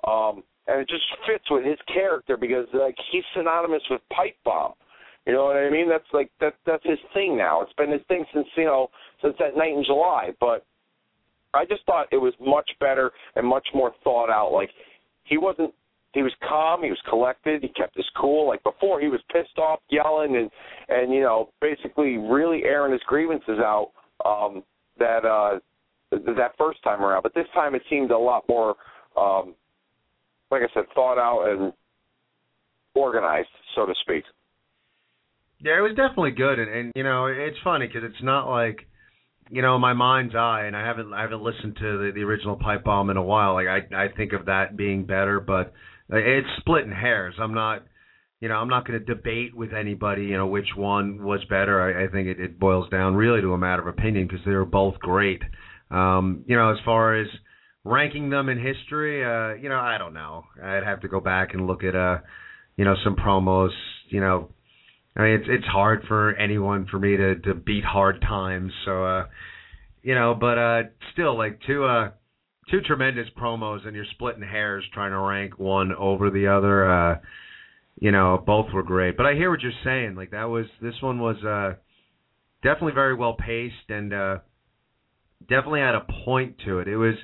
um, 0.07 0.43
and 0.67 0.79
it 0.81 0.87
just 0.87 1.03
fits 1.27 1.45
with 1.49 1.65
his 1.65 1.79
character 1.91 2.37
because 2.37 2.67
like 2.73 2.95
he's 3.11 3.23
synonymous 3.35 3.83
with 3.89 4.01
pipe 4.15 4.35
bomb. 4.45 4.73
You 5.25 5.33
know 5.33 5.45
what 5.45 5.55
I 5.55 5.69
mean? 5.69 5.87
That's 5.89 6.03
like 6.11 6.29
that. 6.41 6.53
That's 6.65 6.83
his 6.83 6.99
thing 7.13 7.37
now. 7.37 7.61
It's 7.61 7.73
been 7.73 7.91
his 7.91 8.01
thing 8.07 8.25
since 8.33 8.47
you 8.57 8.65
know 8.65 8.89
since 9.21 9.35
that 9.39 9.55
night 9.55 9.71
in 9.71 9.83
July, 9.85 10.31
but 10.39 10.65
I 11.53 11.65
just 11.65 11.85
thought 11.85 12.07
it 12.11 12.17
was 12.17 12.33
much 12.39 12.69
better 12.79 13.11
and 13.35 13.47
much 13.47 13.67
more 13.73 13.91
thought 14.03 14.29
out. 14.29 14.51
Like 14.51 14.69
he 15.23 15.37
wasn't 15.37 15.73
he 16.13 16.21
was 16.21 16.33
calm, 16.47 16.83
he 16.83 16.89
was 16.89 17.01
collected, 17.09 17.63
he 17.63 17.69
kept 17.69 17.95
his 17.95 18.05
cool. 18.19 18.47
Like 18.47 18.63
before 18.63 18.99
he 19.01 19.07
was 19.07 19.19
pissed 19.31 19.57
off, 19.57 19.79
yelling 19.89 20.37
and 20.37 20.49
and 20.89 21.13
you 21.13 21.21
know, 21.21 21.49
basically 21.61 22.17
really 22.17 22.63
airing 22.63 22.91
his 22.91 23.01
grievances 23.07 23.59
out 23.59 23.91
um 24.25 24.63
that 24.99 25.25
uh 25.25 25.59
that 26.11 26.51
first 26.57 26.83
time 26.83 27.01
around. 27.01 27.23
But 27.23 27.33
this 27.33 27.47
time 27.53 27.75
it 27.75 27.81
seemed 27.89 28.11
a 28.11 28.17
lot 28.17 28.43
more 28.47 28.75
um 29.17 29.55
like 30.51 30.61
I 30.61 30.73
said, 30.73 30.83
thought 30.93 31.17
out 31.17 31.49
and 31.49 31.73
organized, 32.95 33.49
so 33.75 33.85
to 33.85 33.93
speak. 34.01 34.23
Yeah, 35.59 35.79
it 35.79 35.81
was 35.81 35.95
definitely 35.95 36.31
good, 36.31 36.59
and, 36.59 36.69
and 36.69 36.91
you 36.95 37.03
know, 37.03 37.25
it's 37.25 37.57
funny 37.63 37.87
because 37.87 38.03
it's 38.03 38.21
not 38.21 38.49
like 38.49 38.85
you 39.53 39.61
know, 39.61 39.77
my 39.77 39.93
mind's 39.93 40.33
eye, 40.33 40.63
and 40.65 40.75
I 40.75 40.83
haven't 40.83 41.13
I 41.13 41.21
haven't 41.21 41.43
listened 41.43 41.75
to 41.75 41.97
the, 41.99 42.11
the 42.15 42.23
original 42.23 42.55
Pipe 42.55 42.83
Bomb 42.83 43.11
in 43.11 43.17
a 43.17 43.23
while. 43.23 43.53
Like 43.53 43.67
I 43.67 44.05
I 44.05 44.07
think 44.17 44.33
of 44.33 44.47
that 44.47 44.75
being 44.75 45.05
better, 45.05 45.39
but 45.39 45.73
it's 46.09 46.47
splitting 46.57 46.91
hairs. 46.91 47.35
I'm 47.39 47.53
not, 47.53 47.83
you 48.39 48.49
know, 48.49 48.55
I'm 48.55 48.67
not 48.67 48.87
going 48.87 48.99
to 48.99 49.05
debate 49.05 49.55
with 49.55 49.71
anybody, 49.71 50.23
you 50.23 50.37
know, 50.37 50.47
which 50.47 50.69
one 50.75 51.23
was 51.23 51.39
better. 51.51 51.79
I, 51.79 52.05
I 52.05 52.07
think 52.07 52.27
it, 52.27 52.39
it 52.39 52.59
boils 52.59 52.89
down 52.89 53.13
really 53.13 53.41
to 53.41 53.53
a 53.53 53.57
matter 53.59 53.87
of 53.87 53.95
opinion 53.95 54.27
because 54.27 54.43
they 54.43 54.53
were 54.53 54.65
both 54.65 54.97
great. 54.97 55.43
Um, 55.91 56.43
you 56.47 56.55
know, 56.55 56.71
as 56.71 56.77
far 56.83 57.15
as 57.21 57.27
ranking 57.83 58.31
them 58.31 58.49
in 58.49 58.57
history, 58.57 59.23
uh, 59.23 59.53
you 59.61 59.69
know, 59.69 59.79
I 59.79 59.99
don't 59.99 60.15
know. 60.15 60.45
I'd 60.63 60.83
have 60.83 61.01
to 61.01 61.07
go 61.07 61.19
back 61.19 61.53
and 61.53 61.67
look 61.67 61.83
at, 61.83 61.95
uh, 61.95 62.17
you 62.75 62.85
know, 62.85 62.95
some 63.03 63.15
promos. 63.15 63.69
You 64.09 64.19
know, 64.19 64.49
I 65.15 65.21
mean, 65.21 65.31
it's 65.33 65.45
it's 65.47 65.65
hard 65.65 66.03
for 66.07 66.35
anyone 66.35 66.87
for 66.89 66.99
me 66.99 67.17
to 67.17 67.35
to 67.41 67.53
beat 67.53 67.83
hard 67.83 68.21
times. 68.21 68.71
So, 68.85 69.05
uh, 69.05 69.25
you 70.01 70.15
know, 70.15 70.35
but 70.39 70.57
uh, 70.57 70.81
still, 71.13 71.37
like 71.37 71.59
two 71.67 71.83
uh, 71.83 72.11
two 72.71 72.81
tremendous 72.81 73.27
promos, 73.37 73.85
and 73.85 73.95
you're 73.95 74.05
splitting 74.11 74.41
hairs 74.41 74.83
trying 74.93 75.11
to 75.11 75.19
rank 75.19 75.59
one 75.59 75.93
over 75.93 76.29
the 76.29 76.47
other. 76.47 76.89
Uh, 76.89 77.19
you 77.99 78.11
know, 78.11 78.41
both 78.45 78.73
were 78.73 78.83
great. 78.83 79.15
But 79.17 79.25
I 79.25 79.33
hear 79.35 79.49
what 79.49 79.61
you're 79.61 79.71
saying. 79.83 80.15
Like 80.15 80.31
that 80.31 80.49
was 80.49 80.65
this 80.81 80.95
one 81.01 81.19
was 81.19 81.37
uh 81.43 81.77
definitely 82.63 82.93
very 82.93 83.15
well 83.15 83.35
paced 83.35 83.89
and 83.89 84.13
uh 84.13 84.37
definitely 85.41 85.81
had 85.81 85.95
a 85.95 86.05
point 86.25 86.55
to 86.65 86.79
it. 86.79 86.87
It 86.87 86.97
was 86.97 87.15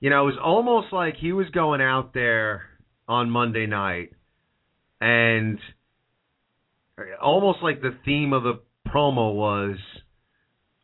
you 0.00 0.10
know, 0.10 0.22
it 0.22 0.26
was 0.26 0.38
almost 0.42 0.92
like 0.92 1.16
he 1.16 1.32
was 1.32 1.48
going 1.50 1.80
out 1.80 2.12
there 2.12 2.62
on 3.08 3.30
Monday 3.30 3.66
night 3.66 4.10
and 5.00 5.58
almost 7.20 7.58
like 7.62 7.82
the 7.82 7.96
theme 8.04 8.32
of 8.32 8.42
the 8.42 8.60
promo 8.88 9.34
was 9.34 9.76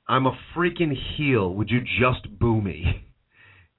I'm 0.09 0.27
a 0.27 0.37
freaking 0.57 0.95
heel. 1.17 1.55
Would 1.55 1.71
you 1.71 1.81
just 1.81 2.39
boo 2.39 2.61
me? 2.61 2.85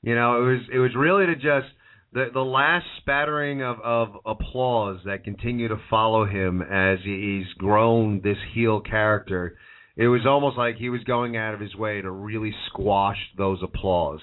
You 0.06 0.16
know, 0.16 0.36
it 0.36 0.52
was 0.52 0.60
it 0.74 0.80
was 0.80 0.92
really 0.98 1.28
to 1.28 1.36
just 1.36 1.74
the 2.12 2.26
the 2.34 2.42
last 2.42 2.86
spattering 2.98 3.64
of, 3.64 3.78
of 3.82 4.10
applause 4.26 5.00
that 5.06 5.24
continue 5.24 5.70
to 5.70 5.78
follow 5.90 6.26
him 6.26 6.62
as 6.62 7.00
he's 7.06 7.46
grown 7.58 8.20
this 8.22 8.36
heel 8.54 8.82
character, 8.82 9.56
it 9.96 10.08
was 10.08 10.26
almost 10.28 10.58
like 10.58 10.76
he 10.76 10.90
was 10.90 11.02
going 11.06 11.38
out 11.38 11.54
of 11.54 11.62
his 11.62 11.74
way 11.74 12.02
to 12.02 12.12
really 12.12 12.54
squash 12.68 13.18
those 13.38 13.60
applause 13.64 14.20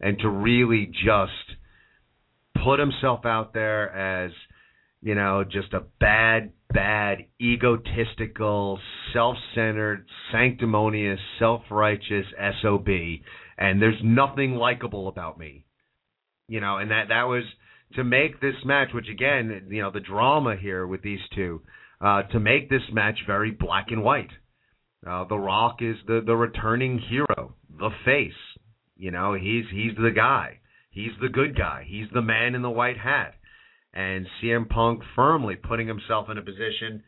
and 0.00 0.18
to 0.18 0.28
really 0.28 0.86
just 0.86 1.56
put 2.64 2.80
himself 2.80 3.24
out 3.24 3.54
there 3.54 3.90
as 3.90 4.32
you 5.02 5.14
know 5.14 5.44
just 5.44 5.72
a 5.74 5.80
bad 6.00 6.52
bad 6.72 7.18
egotistical 7.40 8.78
self-centered 9.12 10.06
sanctimonious 10.30 11.20
self-righteous 11.38 12.26
sob 12.62 12.88
and 13.58 13.82
there's 13.82 14.00
nothing 14.02 14.54
likable 14.54 15.08
about 15.08 15.38
me 15.38 15.66
you 16.52 16.60
know, 16.60 16.76
and 16.76 16.90
that 16.90 17.08
that 17.08 17.24
was 17.24 17.44
to 17.94 18.04
make 18.04 18.40
this 18.40 18.54
match, 18.64 18.88
which 18.92 19.08
again, 19.08 19.68
you 19.70 19.80
know, 19.80 19.90
the 19.90 20.00
drama 20.00 20.54
here 20.54 20.86
with 20.86 21.02
these 21.02 21.20
two, 21.34 21.62
uh, 22.00 22.22
to 22.24 22.38
make 22.38 22.68
this 22.68 22.82
match 22.92 23.18
very 23.26 23.50
black 23.50 23.86
and 23.88 24.02
white. 24.02 24.30
Uh, 25.06 25.24
the 25.24 25.38
Rock 25.38 25.76
is 25.80 25.96
the 26.06 26.22
the 26.24 26.36
returning 26.36 26.98
hero, 26.98 27.54
the 27.78 27.88
face. 28.04 28.32
You 28.96 29.10
know, 29.10 29.32
he's 29.32 29.64
he's 29.72 29.96
the 29.96 30.12
guy. 30.14 30.58
He's 30.90 31.12
the 31.22 31.30
good 31.30 31.56
guy. 31.56 31.86
He's 31.88 32.06
the 32.12 32.20
man 32.20 32.54
in 32.54 32.60
the 32.60 32.70
white 32.70 32.98
hat. 32.98 33.34
And 33.94 34.26
CM 34.42 34.68
Punk 34.68 35.02
firmly 35.14 35.56
putting 35.56 35.86
himself 35.86 36.28
in 36.30 36.38
a 36.38 36.42
position 36.42 37.02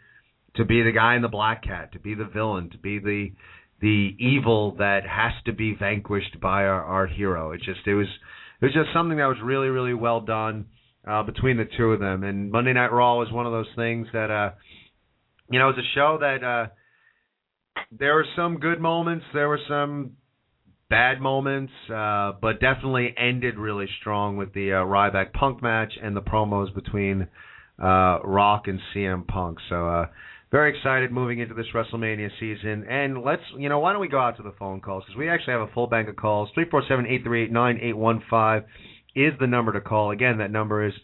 to 0.57 0.65
be 0.65 0.83
the 0.83 0.93
guy 0.93 1.17
in 1.17 1.23
the 1.23 1.29
black 1.29 1.65
hat, 1.65 1.93
to 1.93 1.99
be 1.99 2.15
the 2.15 2.25
villain, 2.25 2.71
to 2.71 2.79
be 2.79 2.99
the 2.99 3.33
the 3.81 4.17
evil 4.19 4.77
that 4.79 5.01
has 5.07 5.33
to 5.45 5.53
be 5.53 5.75
vanquished 5.75 6.41
by 6.41 6.65
our, 6.65 6.83
our 6.83 7.07
hero. 7.07 7.53
It 7.53 7.61
just 7.63 7.87
it 7.87 7.95
was 7.95 8.07
it 8.61 8.67
was 8.67 8.75
just 8.75 8.95
something 8.95 9.19
that 9.19 9.27
was 9.27 9.37
really, 9.43 9.69
really 9.69 9.95
well 9.95 10.21
done 10.21 10.67
uh, 11.07 11.23
between 11.23 11.57
the 11.57 11.69
two 11.77 11.93
of 11.93 12.01
them. 12.01 12.23
And 12.23 12.51
Monday 12.51 12.73
Night 12.73 12.93
Raw 12.93 13.19
was 13.19 13.31
one 13.31 13.47
of 13.47 13.53
those 13.53 13.69
things 13.77 14.07
that, 14.13 14.31
uh, 14.31 14.53
you 15.51 15.59
know, 15.59 15.69
it 15.69 15.77
was 15.77 15.85
a 15.85 15.95
show 15.95 16.19
that 16.21 16.45
uh, 16.45 16.67
there 17.91 18.15
were 18.15 18.27
some 18.37 18.59
good 18.59 18.81
moments, 18.81 19.25
there 19.35 19.49
were 19.49 19.61
some 19.69 20.13
bad 20.91 21.21
moments, 21.21 21.73
uh, 21.93 22.33
but 22.41 22.61
definitely 22.61 23.15
ended 23.17 23.59
really 23.59 23.87
strong 24.01 24.37
with 24.37 24.53
the 24.55 24.73
uh, 24.73 24.77
Ryback 24.85 25.33
Punk 25.33 25.63
match 25.63 25.93
and 26.03 26.17
the 26.17 26.23
promos 26.23 26.75
between 26.75 27.29
uh, 27.83 28.19
Rock 28.25 28.69
and 28.69 28.81
CM 28.95 29.27
Punk. 29.27 29.59
So. 29.69 29.89
Uh, 29.89 30.07
very 30.55 30.77
excited 30.77 31.11
moving 31.11 31.41
into 31.41 31.53
this 31.53 31.67
WrestleMania 31.75 32.31
season. 32.39 32.85
And 32.89 33.25
let's, 33.25 33.43
you 33.59 33.69
know, 33.69 33.81
why 33.81 33.91
don't 33.91 34.01
we 34.01 34.07
go 34.07 34.21
out 34.21 34.37
to 34.37 34.45
the 34.45 34.55
phone 34.57 34.81
calls? 34.81 35.03
Because 35.05 35.19
we 35.19 35.29
actually 35.29 35.55
have 35.55 35.63
a 35.63 35.73
full 35.73 35.89
bank 35.89 36.09
of 36.09 36.15
calls. 36.15 36.49
347 36.55 37.07
838 37.07 37.51
9815 37.51 38.71
is 39.17 39.33
the 39.41 39.49
number 39.49 39.73
to 39.73 39.81
call. 39.81 40.13
Again, 40.13 40.39
that 40.39 40.53
number 40.53 40.87
is 40.87 40.95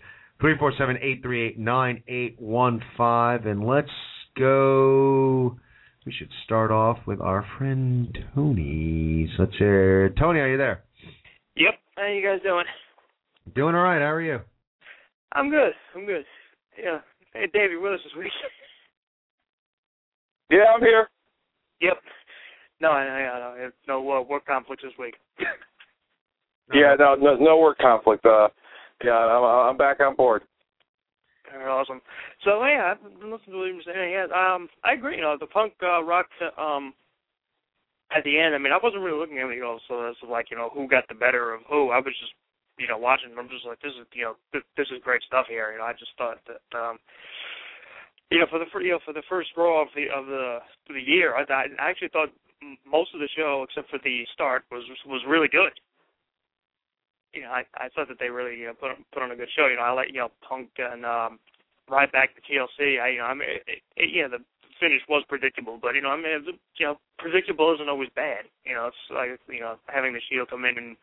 347 0.41 0.99
838 0.99 1.59
9815. 1.59 3.51
And 3.51 3.67
let's 3.67 3.91
go. 4.39 5.59
We 6.07 6.13
should 6.13 6.31
start 6.45 6.71
off 6.71 6.99
with 7.07 7.21
our 7.21 7.47
friend 7.59 8.17
Tony. 8.35 9.31
So 9.37 9.43
let's 9.43 9.57
hear. 9.59 10.09
Tony, 10.19 10.41
are 10.41 10.49
you 10.49 10.57
there? 10.57 10.83
Yep. 11.57 11.75
How 11.97 12.07
you 12.07 12.27
guys 12.27 12.41
doing? 12.43 12.65
Doing 13.55 13.75
all 13.75 13.83
right. 13.83 14.01
How 14.01 14.13
are 14.13 14.23
you? 14.23 14.41
I'm 15.33 15.51
good. 15.51 15.73
I'm 15.95 16.07
good. 16.07 16.25
Yeah. 16.83 17.01
Hey, 17.35 17.47
Davey, 17.53 17.77
with 17.77 17.93
us 17.95 18.01
this 18.05 18.19
week. 18.19 18.33
Yeah, 20.53 20.65
I'm 20.75 20.81
here. 20.81 21.09
Yep. 21.81 21.99
No, 22.81 22.91
I, 22.91 23.05
I, 23.05 23.55
I 23.57 23.63
have 23.63 23.73
no 23.87 23.99
uh, 24.11 24.23
work 24.23 24.45
conflict 24.47 24.83
this 24.83 24.91
week. 24.99 25.15
yeah, 26.75 26.97
no, 26.99 27.15
no, 27.15 27.37
no 27.37 27.59
work 27.59 27.79
conflict. 27.79 28.27
Uh, 28.27 28.49
yeah, 29.05 29.13
I'm, 29.13 29.45
I'm 29.45 29.77
back 29.77 30.01
on 30.01 30.17
board. 30.17 30.43
Awesome. 31.51 32.01
So 32.45 32.63
yeah, 32.65 32.95
I've 32.95 33.03
been 33.03 33.31
listening 33.31 33.53
to 33.53 33.59
what 33.59 33.71
you 33.71 33.77
were 33.77 33.87
saying. 33.87 34.13
Yeah, 34.13 34.27
um, 34.31 34.69
I 34.85 34.95
agree. 34.95 35.17
You 35.17 35.23
know, 35.23 35.37
the 35.39 35.47
punk 35.47 35.75
uh, 35.83 36.03
rock 36.03 36.27
um 36.59 36.95
at 38.15 38.25
the 38.25 38.39
end. 38.39 38.55
I 38.55 38.59
mean, 38.59 38.73
I 38.73 38.79
wasn't 38.83 39.03
really 39.03 39.19
looking 39.19 39.39
at 39.39 39.49
you 39.51 39.61
know, 39.61 39.79
so 39.89 40.07
it's 40.09 40.19
like 40.27 40.51
you 40.51 40.57
know 40.57 40.71
who 40.73 40.89
got 40.89 41.09
the 41.09 41.15
better 41.15 41.55
of 41.55 41.61
who. 41.69 41.91
I 41.91 41.99
was 41.99 42.15
just 42.19 42.33
you 42.79 42.89
know 42.89 42.99
watching. 42.99 43.31
I'm 43.39 43.49
just 43.49 43.67
like 43.67 43.81
this 43.81 43.95
is 43.99 44.07
you 44.15 44.25
know 44.25 44.35
this, 44.53 44.63
this 44.77 44.89
is 44.95 45.03
great 45.03 45.23
stuff 45.27 45.47
here. 45.49 45.73
You 45.73 45.79
know, 45.79 45.91
I 45.91 45.93
just 45.93 46.13
thought 46.19 46.39
that 46.47 46.63
um 46.77 46.99
you 48.31 48.39
know, 48.39 48.47
for 48.49 48.59
the 48.59 48.67
you 48.83 48.93
know 48.93 49.01
for 49.05 49.13
the 49.13 49.27
first 49.29 49.51
Raw 49.57 49.83
of 49.83 49.89
the 49.95 50.07
of 50.15 50.27
the 50.27 50.59
of 50.89 50.95
the 50.95 51.03
year, 51.03 51.35
I, 51.35 51.43
I 51.43 51.91
actually 51.91 52.15
thought 52.15 52.31
most 52.87 53.11
of 53.15 53.21
the 53.21 53.29
show, 53.37 53.67
except 53.67 53.91
for 53.91 53.99
the 54.03 54.23
start, 54.33 54.65
was 54.71 54.85
was 55.07 55.23
really 55.27 55.49
good. 55.49 55.73
You 57.33 57.43
know, 57.43 57.51
I 57.51 57.63
I 57.75 57.89
thought 57.95 58.09
that 58.09 58.19
they 58.19 58.31
really 58.31 58.59
you 58.59 58.67
know 58.67 58.75
put 58.75 58.91
put 59.13 59.23
on 59.23 59.31
a 59.31 59.37
good 59.37 59.51
show. 59.55 59.67
You 59.67 59.77
know, 59.77 59.83
I 59.87 59.93
like 59.93 60.09
you 60.09 60.21
know 60.21 60.31
Punk 60.47 60.71
and 60.79 61.05
um, 61.05 61.39
Ryback 61.89 62.35
to 62.35 62.43
TLC. 62.43 63.01
I 63.01 63.09
you 63.15 63.19
know 63.19 63.31
I 63.31 63.35
mean 63.35 63.49
it, 63.67 63.83
it, 63.97 64.11
yeah 64.13 64.29
the 64.29 64.39
finish 64.79 65.03
was 65.09 65.25
predictable, 65.29 65.79
but 65.81 65.95
you 65.95 66.03
know 66.03 66.11
I 66.11 66.17
mean 66.17 66.33
it, 66.33 66.55
you 66.79 66.87
know 66.87 66.97
predictable 67.19 67.75
isn't 67.75 67.89
always 67.89 68.11
bad. 68.15 68.47
You 68.65 68.75
know, 68.75 68.89
it's 68.89 69.05
like 69.11 69.39
you 69.49 69.61
know 69.61 69.77
having 69.87 70.13
the 70.13 70.21
Shield 70.29 70.51
come 70.51 70.65
in 70.65 70.79
and 70.79 70.97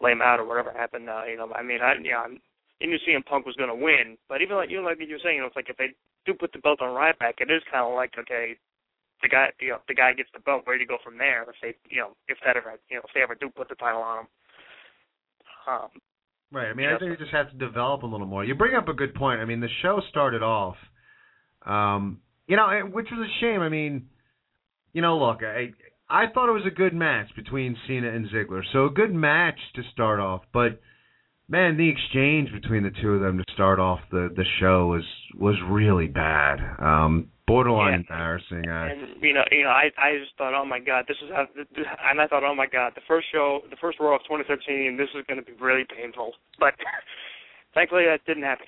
lay 0.00 0.12
him 0.12 0.22
out 0.22 0.40
or 0.40 0.46
whatever 0.46 0.72
happened. 0.72 1.08
Uh, 1.08 1.22
you 1.28 1.36
know, 1.36 1.52
I 1.54 1.62
mean 1.62 1.80
I 1.80 1.94
you 1.94 2.12
know. 2.12 2.22
I'm, 2.24 2.40
you 2.80 2.90
knew 2.90 2.98
CM 3.06 3.24
Punk 3.24 3.46
was 3.46 3.54
going 3.54 3.70
to 3.70 3.78
win, 3.78 4.18
but 4.28 4.42
even 4.42 4.56
like 4.56 4.68
you 4.68 4.82
know, 4.82 4.82
like 4.82 4.98
you 4.98 5.06
were 5.14 5.22
saying, 5.22 5.36
you 5.36 5.42
know, 5.42 5.46
it's 5.46 5.54
like 5.54 5.70
if 5.70 5.76
they 5.76 5.94
do 6.26 6.34
put 6.34 6.50
the 6.50 6.58
belt 6.58 6.82
on 6.82 6.90
Ryback, 6.90 7.38
it 7.38 7.46
is 7.46 7.62
kind 7.70 7.86
of 7.86 7.94
like 7.94 8.10
okay, 8.18 8.58
the 9.22 9.28
guy 9.28 9.54
you 9.60 9.70
know 9.70 9.78
the 9.86 9.94
guy 9.94 10.12
gets 10.12 10.28
the 10.34 10.42
belt. 10.42 10.66
Where 10.66 10.76
do 10.76 10.82
you 10.82 10.88
go 10.90 10.98
from 11.02 11.16
there? 11.16 11.46
If 11.46 11.54
they 11.62 11.74
you 11.88 12.02
know 12.02 12.18
if 12.26 12.38
that 12.44 12.56
ever 12.56 12.74
you 12.90 12.96
know 12.96 13.06
if 13.06 13.14
they 13.14 13.22
ever 13.22 13.36
do 13.38 13.48
put 13.50 13.68
the 13.68 13.76
title 13.76 14.02
on 14.02 14.26
him. 14.26 14.28
Um, 15.68 15.88
right. 16.52 16.68
I 16.68 16.74
mean, 16.74 16.88
I 16.88 16.98
think 16.98 17.10
you 17.10 17.16
just 17.16 17.32
have 17.32 17.50
to 17.50 17.56
develop 17.56 18.02
a 18.02 18.06
little 18.06 18.26
more. 18.26 18.44
You 18.44 18.54
bring 18.54 18.74
up 18.74 18.88
a 18.88 18.94
good 18.94 19.14
point. 19.14 19.40
I 19.40 19.44
mean, 19.44 19.60
the 19.60 19.68
show 19.82 20.00
started 20.10 20.42
off, 20.42 20.76
um, 21.64 22.20
you 22.46 22.56
know, 22.56 22.68
which 22.90 23.08
was 23.10 23.28
a 23.28 23.40
shame. 23.40 23.60
I 23.60 23.68
mean, 23.68 24.08
you 24.92 25.02
know, 25.02 25.18
look, 25.18 25.40
I 25.42 25.70
I 26.08 26.26
thought 26.32 26.48
it 26.48 26.52
was 26.52 26.66
a 26.66 26.74
good 26.74 26.94
match 26.94 27.28
between 27.36 27.76
Cena 27.86 28.10
and 28.10 28.28
Ziggler. 28.28 28.62
So 28.72 28.86
a 28.86 28.90
good 28.90 29.14
match 29.14 29.58
to 29.76 29.82
start 29.92 30.20
off, 30.20 30.42
but 30.52 30.80
man, 31.48 31.76
the 31.76 31.88
exchange 31.88 32.50
between 32.52 32.82
the 32.82 32.92
two 33.02 33.14
of 33.14 33.20
them 33.20 33.38
to 33.38 33.44
start 33.54 33.78
off 33.78 34.00
the 34.10 34.30
the 34.34 34.44
show 34.60 34.88
was 34.88 35.04
was 35.34 35.56
really 35.68 36.06
bad. 36.06 36.58
Um, 36.78 37.28
borderline 37.46 37.92
yeah. 37.92 38.14
embarrassing. 38.14 38.68
Uh, 38.68 38.88
and 38.90 39.22
you 39.22 39.34
know, 39.34 39.44
you 39.50 39.64
know, 39.64 39.70
I 39.70 39.90
I 39.98 40.18
just 40.18 40.36
thought, 40.38 40.54
oh 40.54 40.64
my 40.64 40.78
god, 40.78 41.04
this 41.08 41.16
is 41.22 41.30
how, 41.30 41.46
and 42.10 42.20
I 42.20 42.26
thought, 42.26 42.44
oh 42.44 42.54
my 42.54 42.66
god, 42.66 42.92
the 42.94 43.02
first 43.06 43.26
show, 43.32 43.60
the 43.70 43.76
first 43.80 43.98
Raw 44.00 44.16
of 44.16 44.22
2013, 44.22 44.96
this 44.96 45.08
is 45.14 45.24
going 45.26 45.38
to 45.38 45.46
be 45.46 45.52
really 45.60 45.84
painful. 45.84 46.32
But 46.58 46.74
thankfully, 47.74 48.04
that 48.04 48.24
didn't 48.26 48.44
happen. 48.44 48.66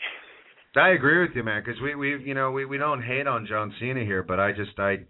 I 0.77 0.91
agree 0.91 1.21
with 1.21 1.37
you, 1.37 1.45
man, 1.45 1.63
because 1.65 1.81
we 1.81 1.95
we 1.95 2.23
you 2.23 2.35
know 2.35 2.51
we 2.51 2.65
we 2.65 2.79
don't 2.79 3.03
hate 3.03 3.27
on 3.27 3.47
John 3.47 3.73
Cena 3.79 4.01
here, 4.01 4.23
but 4.23 4.41
I 4.41 4.53
just 4.53 4.79
I 4.79 5.07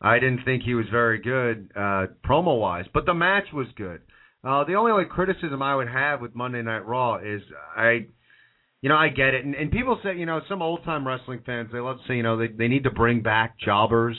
I 0.00 0.18
didn't 0.18 0.44
think 0.44 0.64
he 0.64 0.74
was 0.74 0.86
very 0.90 1.20
good 1.20 1.70
uh 1.76 2.06
promo 2.26 2.58
wise, 2.58 2.86
but 2.92 3.06
the 3.06 3.14
match 3.14 3.46
was 3.52 3.68
good. 3.76 4.00
Uh, 4.44 4.62
the 4.64 4.74
only 4.74 4.92
like 4.92 5.08
criticism 5.08 5.62
I 5.62 5.74
would 5.74 5.88
have 5.88 6.20
with 6.20 6.34
Monday 6.34 6.60
Night 6.60 6.86
Raw 6.86 7.16
is 7.16 7.40
I, 7.74 8.06
you 8.84 8.90
know, 8.90 8.96
I 8.96 9.08
get 9.08 9.32
it, 9.32 9.46
and, 9.46 9.54
and 9.54 9.70
people 9.70 9.98
say, 10.04 10.14
you 10.14 10.26
know, 10.26 10.42
some 10.46 10.60
old 10.60 10.84
time 10.84 11.08
wrestling 11.08 11.40
fans 11.46 11.70
they 11.72 11.78
love 11.78 11.96
to 11.96 12.02
say, 12.06 12.16
you 12.16 12.22
know, 12.22 12.36
they 12.36 12.48
they 12.48 12.68
need 12.68 12.84
to 12.84 12.90
bring 12.90 13.22
back 13.22 13.58
jobbers. 13.58 14.14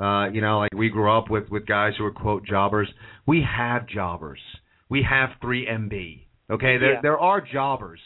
Uh, 0.00 0.30
you 0.30 0.40
know, 0.40 0.60
like 0.60 0.70
we 0.74 0.88
grew 0.88 1.14
up 1.14 1.28
with 1.28 1.50
with 1.50 1.66
guys 1.66 1.92
who 1.98 2.04
were 2.04 2.10
quote 2.10 2.46
jobbers. 2.46 2.88
We 3.26 3.44
have 3.46 3.86
jobbers. 3.86 4.40
We 4.88 5.06
have 5.06 5.28
3MB. 5.42 6.24
Okay, 6.50 6.78
there 6.78 6.94
yeah. 6.94 7.00
there 7.02 7.18
are 7.18 7.42
jobbers. 7.42 8.00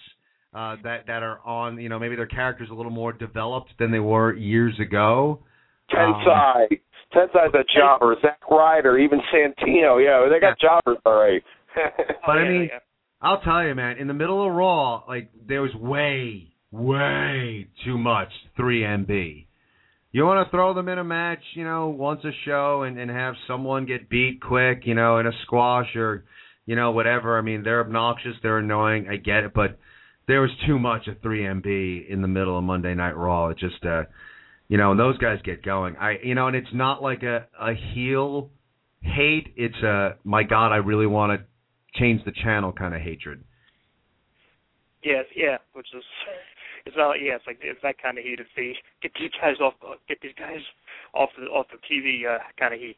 uh, 0.52 0.74
that 0.82 1.06
that 1.06 1.22
are 1.22 1.38
on. 1.46 1.78
You 1.80 1.88
know, 1.88 2.00
maybe 2.00 2.16
their 2.16 2.26
characters 2.26 2.70
a 2.72 2.74
little 2.74 2.90
more 2.90 3.12
developed 3.12 3.70
than 3.78 3.92
they 3.92 4.00
were 4.00 4.34
years 4.34 4.74
ago. 4.80 5.44
Tensai. 5.92 6.62
Um, 6.72 6.78
Tensai's 7.14 7.54
a 7.54 7.62
jobber. 7.78 8.16
Zack 8.20 8.40
Ryder, 8.50 8.98
even 8.98 9.20
Santino. 9.32 10.04
Yeah, 10.04 10.28
they 10.28 10.40
got 10.40 10.58
jobbers 10.58 10.98
all 11.06 11.14
right. 11.14 11.42
but 12.26 12.32
I 12.32 12.48
mean, 12.48 12.70
I'll 13.24 13.40
tell 13.40 13.64
you, 13.66 13.74
man. 13.74 13.96
In 13.96 14.06
the 14.06 14.14
middle 14.14 14.46
of 14.46 14.52
Raw, 14.52 15.02
like 15.08 15.30
there 15.48 15.62
was 15.62 15.74
way, 15.74 16.52
way 16.70 17.68
too 17.82 17.96
much 17.96 18.28
3MB. 18.58 19.46
You 20.12 20.24
want 20.24 20.46
to 20.46 20.50
throw 20.50 20.74
them 20.74 20.88
in 20.88 20.98
a 20.98 21.04
match, 21.04 21.40
you 21.54 21.64
know, 21.64 21.88
once 21.88 22.20
a 22.24 22.30
show, 22.44 22.82
and 22.82 22.98
and 22.98 23.10
have 23.10 23.34
someone 23.48 23.86
get 23.86 24.10
beat 24.10 24.40
quick, 24.42 24.82
you 24.84 24.94
know, 24.94 25.18
in 25.18 25.26
a 25.26 25.32
squash 25.42 25.96
or, 25.96 26.24
you 26.66 26.76
know, 26.76 26.90
whatever. 26.90 27.38
I 27.38 27.40
mean, 27.40 27.62
they're 27.62 27.80
obnoxious, 27.80 28.34
they're 28.42 28.58
annoying. 28.58 29.08
I 29.10 29.16
get 29.16 29.44
it, 29.44 29.54
but 29.54 29.78
there 30.28 30.42
was 30.42 30.50
too 30.66 30.78
much 30.78 31.08
of 31.08 31.16
3MB 31.22 32.08
in 32.08 32.20
the 32.20 32.28
middle 32.28 32.58
of 32.58 32.64
Monday 32.64 32.94
Night 32.94 33.16
Raw. 33.16 33.48
It 33.48 33.58
just, 33.58 33.84
uh, 33.86 34.02
you 34.68 34.76
know, 34.76 34.90
and 34.90 35.00
those 35.00 35.16
guys 35.16 35.38
get 35.44 35.64
going. 35.64 35.96
I, 35.96 36.18
you 36.22 36.34
know, 36.34 36.46
and 36.46 36.56
it's 36.56 36.74
not 36.74 37.02
like 37.02 37.22
a 37.22 37.46
a 37.58 37.72
heel 37.94 38.50
hate. 39.00 39.54
It's 39.56 39.82
a 39.82 40.16
my 40.24 40.42
God, 40.42 40.72
I 40.72 40.76
really 40.76 41.06
want 41.06 41.40
to 41.40 41.46
change 41.96 42.24
the 42.24 42.32
channel 42.42 42.72
kind 42.72 42.94
of 42.94 43.00
hatred. 43.00 43.42
Yes, 45.02 45.24
yeah, 45.36 45.58
which 45.74 45.86
is 45.94 46.02
it's 46.86 46.96
not 46.96 47.14
yeah, 47.14 47.36
it's 47.36 47.46
like 47.46 47.58
it's 47.62 47.80
that 47.82 47.96
kind 48.02 48.18
of 48.18 48.24
heat. 48.24 48.40
It's 48.40 48.50
the 48.56 48.72
get 49.02 49.12
these 49.18 49.30
guys 49.40 49.56
off, 49.60 49.74
get 50.08 50.18
these 50.22 50.34
guys 50.38 50.60
off 51.14 51.30
the 51.38 51.46
off 51.46 51.66
the 51.70 51.78
TV 51.88 52.22
uh, 52.28 52.38
kind 52.58 52.74
of 52.74 52.80
heat. 52.80 52.96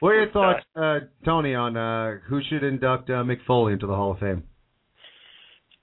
What 0.00 0.10
are 0.10 0.22
your 0.22 0.30
thoughts, 0.30 0.64
uh, 0.76 1.00
Tony, 1.24 1.54
on 1.56 1.76
uh, 1.76 2.18
who 2.28 2.40
should 2.48 2.62
induct 2.62 3.10
uh, 3.10 3.24
Mick 3.24 3.38
Foley 3.46 3.72
into 3.72 3.88
the 3.88 3.96
Hall 3.96 4.12
of 4.12 4.18
Fame? 4.18 4.44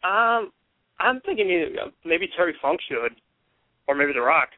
Um, 0.06 0.52
I'm 1.00 1.20
thinking 1.26 1.50
either, 1.50 1.92
maybe 2.06 2.30
Terry 2.38 2.56
Funk 2.62 2.80
should, 2.88 3.12
or 3.88 3.96
maybe 3.96 4.14
The 4.14 4.22
Rock. 4.22 4.50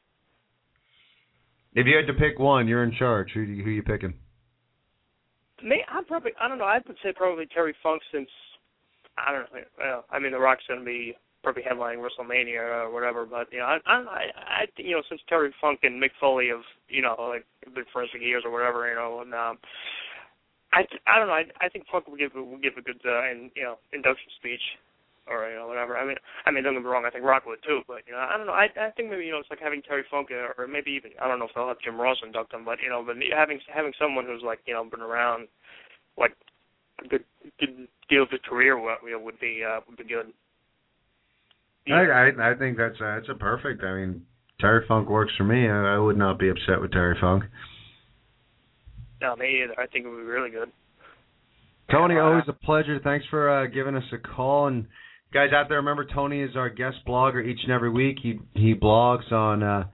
If 1.73 1.87
you 1.87 1.95
had 1.95 2.05
to 2.07 2.13
pick 2.13 2.37
one, 2.37 2.67
you're 2.67 2.83
in 2.83 2.93
charge. 2.97 3.31
Who 3.33 3.45
who 3.45 3.69
you 3.71 3.81
picking? 3.81 4.13
Me, 5.63 5.83
I'm 5.89 6.05
probably 6.05 6.31
I 6.39 6.47
don't 6.47 6.57
know. 6.57 6.65
I 6.65 6.79
would 6.85 6.97
say 7.03 7.13
probably 7.15 7.47
Terry 7.47 7.75
Funk 7.81 8.01
since 8.11 8.29
I 9.17 9.31
don't 9.31 9.51
know. 9.53 9.61
Well, 9.77 10.05
I 10.11 10.19
mean, 10.19 10.31
The 10.31 10.39
Rock's 10.39 10.63
going 10.67 10.79
to 10.79 10.85
be 10.85 11.15
probably 11.43 11.63
headlining 11.63 12.03
WrestleMania 12.03 12.85
or 12.85 12.91
whatever. 12.91 13.25
But 13.25 13.47
you 13.51 13.59
know, 13.59 13.65
I 13.65 13.79
I 13.85 14.25
I 14.35 14.65
you 14.77 14.95
know 14.95 15.01
since 15.09 15.21
Terry 15.27 15.53
Funk 15.59 15.79
and 15.83 16.01
Mick 16.01 16.11
Foley 16.19 16.49
have 16.49 16.65
you 16.89 17.01
know 17.01 17.15
like 17.17 17.45
been 17.73 17.85
friends 17.91 18.11
for 18.11 18.17
years 18.17 18.43
or 18.45 18.51
whatever, 18.51 18.87
you 18.89 18.95
know, 18.95 19.21
and 19.21 19.33
um, 19.33 19.57
I 20.73 20.85
I 21.07 21.17
don't 21.17 21.27
know. 21.27 21.33
I 21.33 21.45
I 21.61 21.69
think 21.69 21.85
Funk 21.91 22.07
will 22.07 22.17
give 22.17 22.33
will 22.35 22.57
give 22.57 22.77
a 22.77 22.81
good 22.81 23.01
uh, 23.05 23.23
and 23.23 23.49
you 23.55 23.63
know 23.63 23.77
induction 23.93 24.29
speech 24.37 24.61
or 25.29 25.49
you 25.49 25.55
know 25.55 25.67
whatever. 25.67 25.97
I 25.97 26.05
mean, 26.05 26.17
I 26.45 26.51
mean, 26.51 26.63
don't 26.63 26.73
get 26.73 26.83
me 26.83 26.89
wrong. 26.89 27.05
I 27.05 27.09
think 27.09 27.23
Rock 27.23 27.45
would 27.45 27.61
too, 27.63 27.81
but 27.87 28.01
you 28.07 28.13
know, 28.13 28.19
I 28.19 28.37
don't 28.37 28.47
know. 28.47 28.53
I 28.53 28.67
I 28.79 28.91
think 28.91 29.09
maybe 29.09 29.25
you 29.25 29.31
know 29.31 29.39
it's 29.39 29.49
like 29.49 29.61
having 29.61 29.81
Terry 29.81 30.03
Funk 30.09 30.29
or 30.31 30.67
maybe 30.67 30.91
even 30.91 31.11
I 31.21 31.27
don't 31.27 31.39
know 31.39 31.45
if 31.45 31.51
they'll 31.55 31.67
have 31.67 31.83
Jim 31.83 31.99
Ross 31.99 32.17
induct 32.25 32.53
him, 32.53 32.65
but 32.65 32.79
you 32.83 32.89
know, 32.89 33.03
but 33.05 33.15
having 33.35 33.59
having 33.73 33.93
someone 33.99 34.25
who's 34.25 34.43
like 34.43 34.59
you 34.65 34.73
know 34.73 34.83
been 34.83 35.01
around 35.01 35.47
like 36.17 36.33
a 37.03 37.07
good 37.07 37.23
good 37.59 37.87
deal 38.09 38.23
of 38.23 38.31
his 38.31 38.41
career 38.47 38.79
would 38.79 38.97
you 39.05 39.11
know, 39.11 39.19
would 39.19 39.39
be 39.39 39.61
uh, 39.63 39.79
would 39.87 39.97
be 39.97 40.03
good. 40.03 40.33
Yeah. 41.85 41.95
I, 41.95 42.29
I 42.29 42.51
I 42.51 42.55
think 42.55 42.77
that's 42.77 42.99
uh, 42.99 43.15
that's 43.15 43.29
a 43.29 43.35
perfect. 43.35 43.83
I 43.83 43.95
mean, 43.95 44.25
Terry 44.59 44.85
Funk 44.87 45.09
works 45.09 45.33
for 45.37 45.43
me. 45.43 45.67
I, 45.67 45.95
I 45.95 45.97
would 45.97 46.17
not 46.17 46.39
be 46.39 46.49
upset 46.49 46.81
with 46.81 46.91
Terry 46.91 47.17
Funk. 47.19 47.43
No, 49.21 49.35
me 49.35 49.63
either. 49.63 49.79
I 49.79 49.87
think 49.87 50.05
it 50.05 50.09
would 50.09 50.17
be 50.17 50.23
really 50.23 50.51
good. 50.51 50.71
Tony, 51.89 52.17
always 52.17 52.43
a 52.47 52.53
pleasure. 52.53 52.99
Thanks 53.03 53.25
for 53.29 53.49
uh, 53.49 53.67
giving 53.67 53.95
us 53.95 54.03
a 54.11 54.17
call 54.17 54.67
and 54.67 54.85
guys 55.33 55.49
out 55.53 55.67
there, 55.69 55.77
remember 55.77 56.05
Tony 56.05 56.41
is 56.41 56.55
our 56.55 56.69
guest 56.69 56.97
blogger 57.07 57.45
each 57.45 57.59
and 57.63 57.71
every 57.71 57.89
week. 57.89 58.17
He 58.21 58.39
he 58.53 58.73
blogs 58.73 59.31
on 59.31 59.63
uh, 59.63 59.85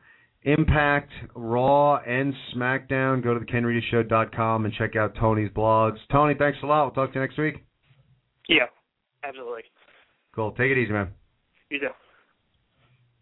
Impact, 0.43 1.11
Raw, 1.35 1.97
and 1.97 2.33
SmackDown. 2.55 3.23
Go 3.23 3.33
to 3.33 3.39
thekenreedyshow.com 3.39 4.65
and 4.65 4.73
check 4.73 4.95
out 4.95 5.15
Tony's 5.19 5.51
blogs. 5.51 5.97
Tony, 6.11 6.35
thanks 6.37 6.57
a 6.63 6.65
lot. 6.65 6.83
We'll 6.83 6.91
talk 6.91 7.13
to 7.13 7.19
you 7.19 7.25
next 7.25 7.37
week. 7.37 7.65
Yeah, 8.49 8.65
absolutely. 9.23 9.61
Cool. 10.35 10.51
Take 10.51 10.71
it 10.71 10.77
easy, 10.77 10.91
man. 10.91 11.09
You 11.69 11.79
too. 11.79 11.87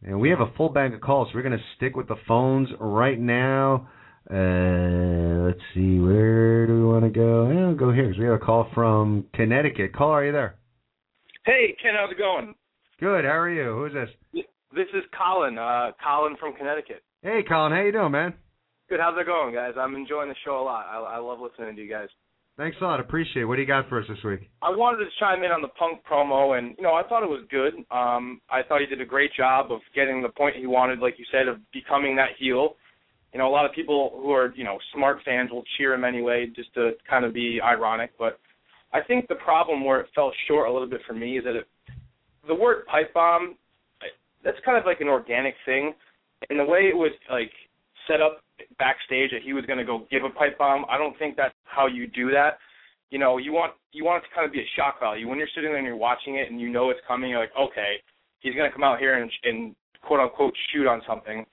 And 0.03 0.19
we 0.19 0.29
have 0.29 0.39
a 0.39 0.51
full 0.57 0.69
bank 0.69 0.95
of 0.95 1.01
calls. 1.01 1.27
So 1.27 1.35
we're 1.35 1.43
going 1.43 1.57
to 1.57 1.63
stick 1.77 1.95
with 1.95 2.07
the 2.07 2.15
phones 2.27 2.69
right 2.79 3.19
now. 3.19 3.87
Uh, 4.29 5.45
let's 5.45 5.59
see, 5.73 5.99
where 5.99 6.65
do 6.65 6.73
we 6.73 6.85
want 6.85 7.03
to 7.03 7.09
go? 7.09 7.49
I'll 7.49 7.75
go 7.75 7.91
here 7.91 8.05
because 8.05 8.19
we 8.19 8.25
have 8.25 8.35
a 8.35 8.39
call 8.39 8.67
from 8.73 9.25
Connecticut. 9.33 9.93
Caller, 9.93 10.13
are 10.13 10.25
you 10.25 10.31
there? 10.31 10.55
Hey, 11.45 11.75
Ken, 11.81 11.93
how's 11.97 12.11
it 12.11 12.17
going? 12.17 12.53
Good. 12.99 13.25
How 13.25 13.39
are 13.39 13.49
you? 13.49 13.73
Who's 13.73 13.93
this? 13.93 14.43
This 14.75 14.87
is 14.93 15.03
Colin. 15.17 15.57
Uh, 15.57 15.91
Colin 16.03 16.37
from 16.39 16.53
Connecticut. 16.53 17.01
Hey, 17.23 17.41
Colin. 17.47 17.71
How 17.71 17.81
you 17.81 17.91
doing, 17.91 18.11
man? 18.11 18.33
Good. 18.89 18.99
How's 18.99 19.17
it 19.19 19.25
going, 19.25 19.53
guys? 19.53 19.73
I'm 19.75 19.95
enjoying 19.95 20.29
the 20.29 20.35
show 20.45 20.61
a 20.61 20.63
lot. 20.63 20.85
I, 20.85 21.15
I 21.15 21.17
love 21.17 21.39
listening 21.39 21.75
to 21.75 21.81
you 21.81 21.89
guys. 21.89 22.09
Thanks 22.57 22.77
a 22.79 22.83
lot. 22.83 22.99
Appreciate 22.99 23.41
it. 23.41 23.45
What 23.45 23.55
do 23.55 23.61
you 23.61 23.67
got 23.67 23.89
for 23.89 23.99
us 23.99 24.05
this 24.07 24.23
week? 24.23 24.41
I 24.61 24.69
wanted 24.69 25.03
to 25.03 25.09
chime 25.19 25.43
in 25.43 25.51
on 25.51 25.63
the 25.63 25.69
Punk 25.69 26.01
promo, 26.09 26.59
and 26.59 26.75
you 26.77 26.83
know, 26.83 26.93
I 26.93 27.01
thought 27.07 27.23
it 27.23 27.29
was 27.29 27.43
good. 27.49 27.73
Um, 27.89 28.39
I 28.51 28.61
thought 28.61 28.81
he 28.81 28.85
did 28.85 29.01
a 29.01 29.05
great 29.05 29.31
job 29.33 29.71
of 29.71 29.79
getting 29.95 30.21
the 30.21 30.29
point 30.29 30.57
he 30.57 30.67
wanted, 30.67 30.99
like 30.99 31.17
you 31.17 31.25
said, 31.31 31.47
of 31.47 31.57
becoming 31.73 32.15
that 32.17 32.37
heel. 32.37 32.75
You 33.33 33.39
know, 33.39 33.47
a 33.47 33.49
lot 33.49 33.65
of 33.65 33.71
people 33.73 34.19
who 34.21 34.31
are 34.31 34.53
you 34.55 34.63
know 34.63 34.77
smart 34.93 35.19
fans 35.25 35.49
will 35.49 35.63
cheer 35.77 35.93
him 35.95 36.03
anyway, 36.03 36.51
just 36.55 36.71
to 36.75 36.91
kind 37.09 37.25
of 37.25 37.33
be 37.33 37.59
ironic. 37.63 38.11
But 38.19 38.37
I 38.93 39.01
think 39.01 39.27
the 39.27 39.35
problem 39.35 39.85
where 39.85 40.01
it 40.01 40.07
fell 40.13 40.31
short 40.47 40.69
a 40.69 40.71
little 40.71 40.87
bit 40.87 41.01
for 41.07 41.13
me 41.13 41.37
is 41.37 41.43
that 41.45 41.55
it, 41.55 41.67
the 42.47 42.55
word 42.55 42.85
pipe 42.87 43.13
bomb, 43.13 43.55
that's 44.43 44.57
kind 44.65 44.77
of 44.77 44.85
like 44.85 45.01
an 45.01 45.07
organic 45.07 45.55
thing, 45.65 45.93
and 46.49 46.59
the 46.59 46.65
way 46.65 46.89
it 46.89 46.95
was 46.95 47.11
like 47.29 47.51
set 48.07 48.21
up 48.21 48.41
backstage 48.79 49.31
that 49.31 49.41
he 49.43 49.53
was 49.53 49.65
going 49.65 49.77
to 49.79 49.85
go 49.85 50.07
give 50.09 50.23
a 50.23 50.29
pipe 50.29 50.57
bomb, 50.57 50.85
I 50.89 50.97
don't 50.97 51.17
think 51.19 51.37
that's 51.37 51.53
how 51.63 51.87
you 51.87 52.07
do 52.07 52.31
that. 52.31 52.57
You 53.11 53.19
know, 53.19 53.37
you 53.37 53.51
want 53.51 53.73
you 53.91 54.03
want 54.03 54.23
it 54.23 54.27
to 54.27 54.35
kind 54.35 54.45
of 54.45 54.53
be 54.53 54.59
a 54.59 54.69
shock 54.75 54.99
value 54.99 55.27
when 55.27 55.37
you're 55.37 55.51
sitting 55.53 55.69
there 55.69 55.77
and 55.77 55.85
you're 55.85 55.95
watching 55.95 56.35
it 56.35 56.49
and 56.49 56.59
you 56.59 56.69
know 56.69 56.89
it's 56.89 56.99
coming. 57.07 57.29
You're 57.29 57.39
like, 57.39 57.51
okay, 57.59 57.95
he's 58.39 58.55
going 58.55 58.69
to 58.69 58.73
come 58.73 58.83
out 58.83 58.99
here 58.99 59.21
and, 59.21 59.29
and 59.43 59.75
quote 60.01 60.19
unquote 60.19 60.53
shoot 60.73 60.87
on 60.87 61.01
something 61.07 61.45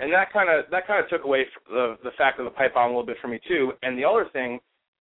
and 0.00 0.12
that 0.12 0.32
kind 0.32 0.48
of 0.48 0.64
that 0.70 0.86
kind 0.86 1.02
of 1.02 1.08
took 1.10 1.24
away 1.24 1.44
the 1.68 1.96
the 2.02 2.10
fact 2.16 2.38
of 2.38 2.44
the 2.44 2.50
pipe 2.50 2.74
bomb 2.74 2.86
a 2.86 2.88
little 2.88 3.06
bit 3.06 3.18
for 3.20 3.28
me 3.28 3.38
too. 3.46 3.72
And 3.82 3.96
the 3.96 4.04
other 4.04 4.26
thing 4.32 4.58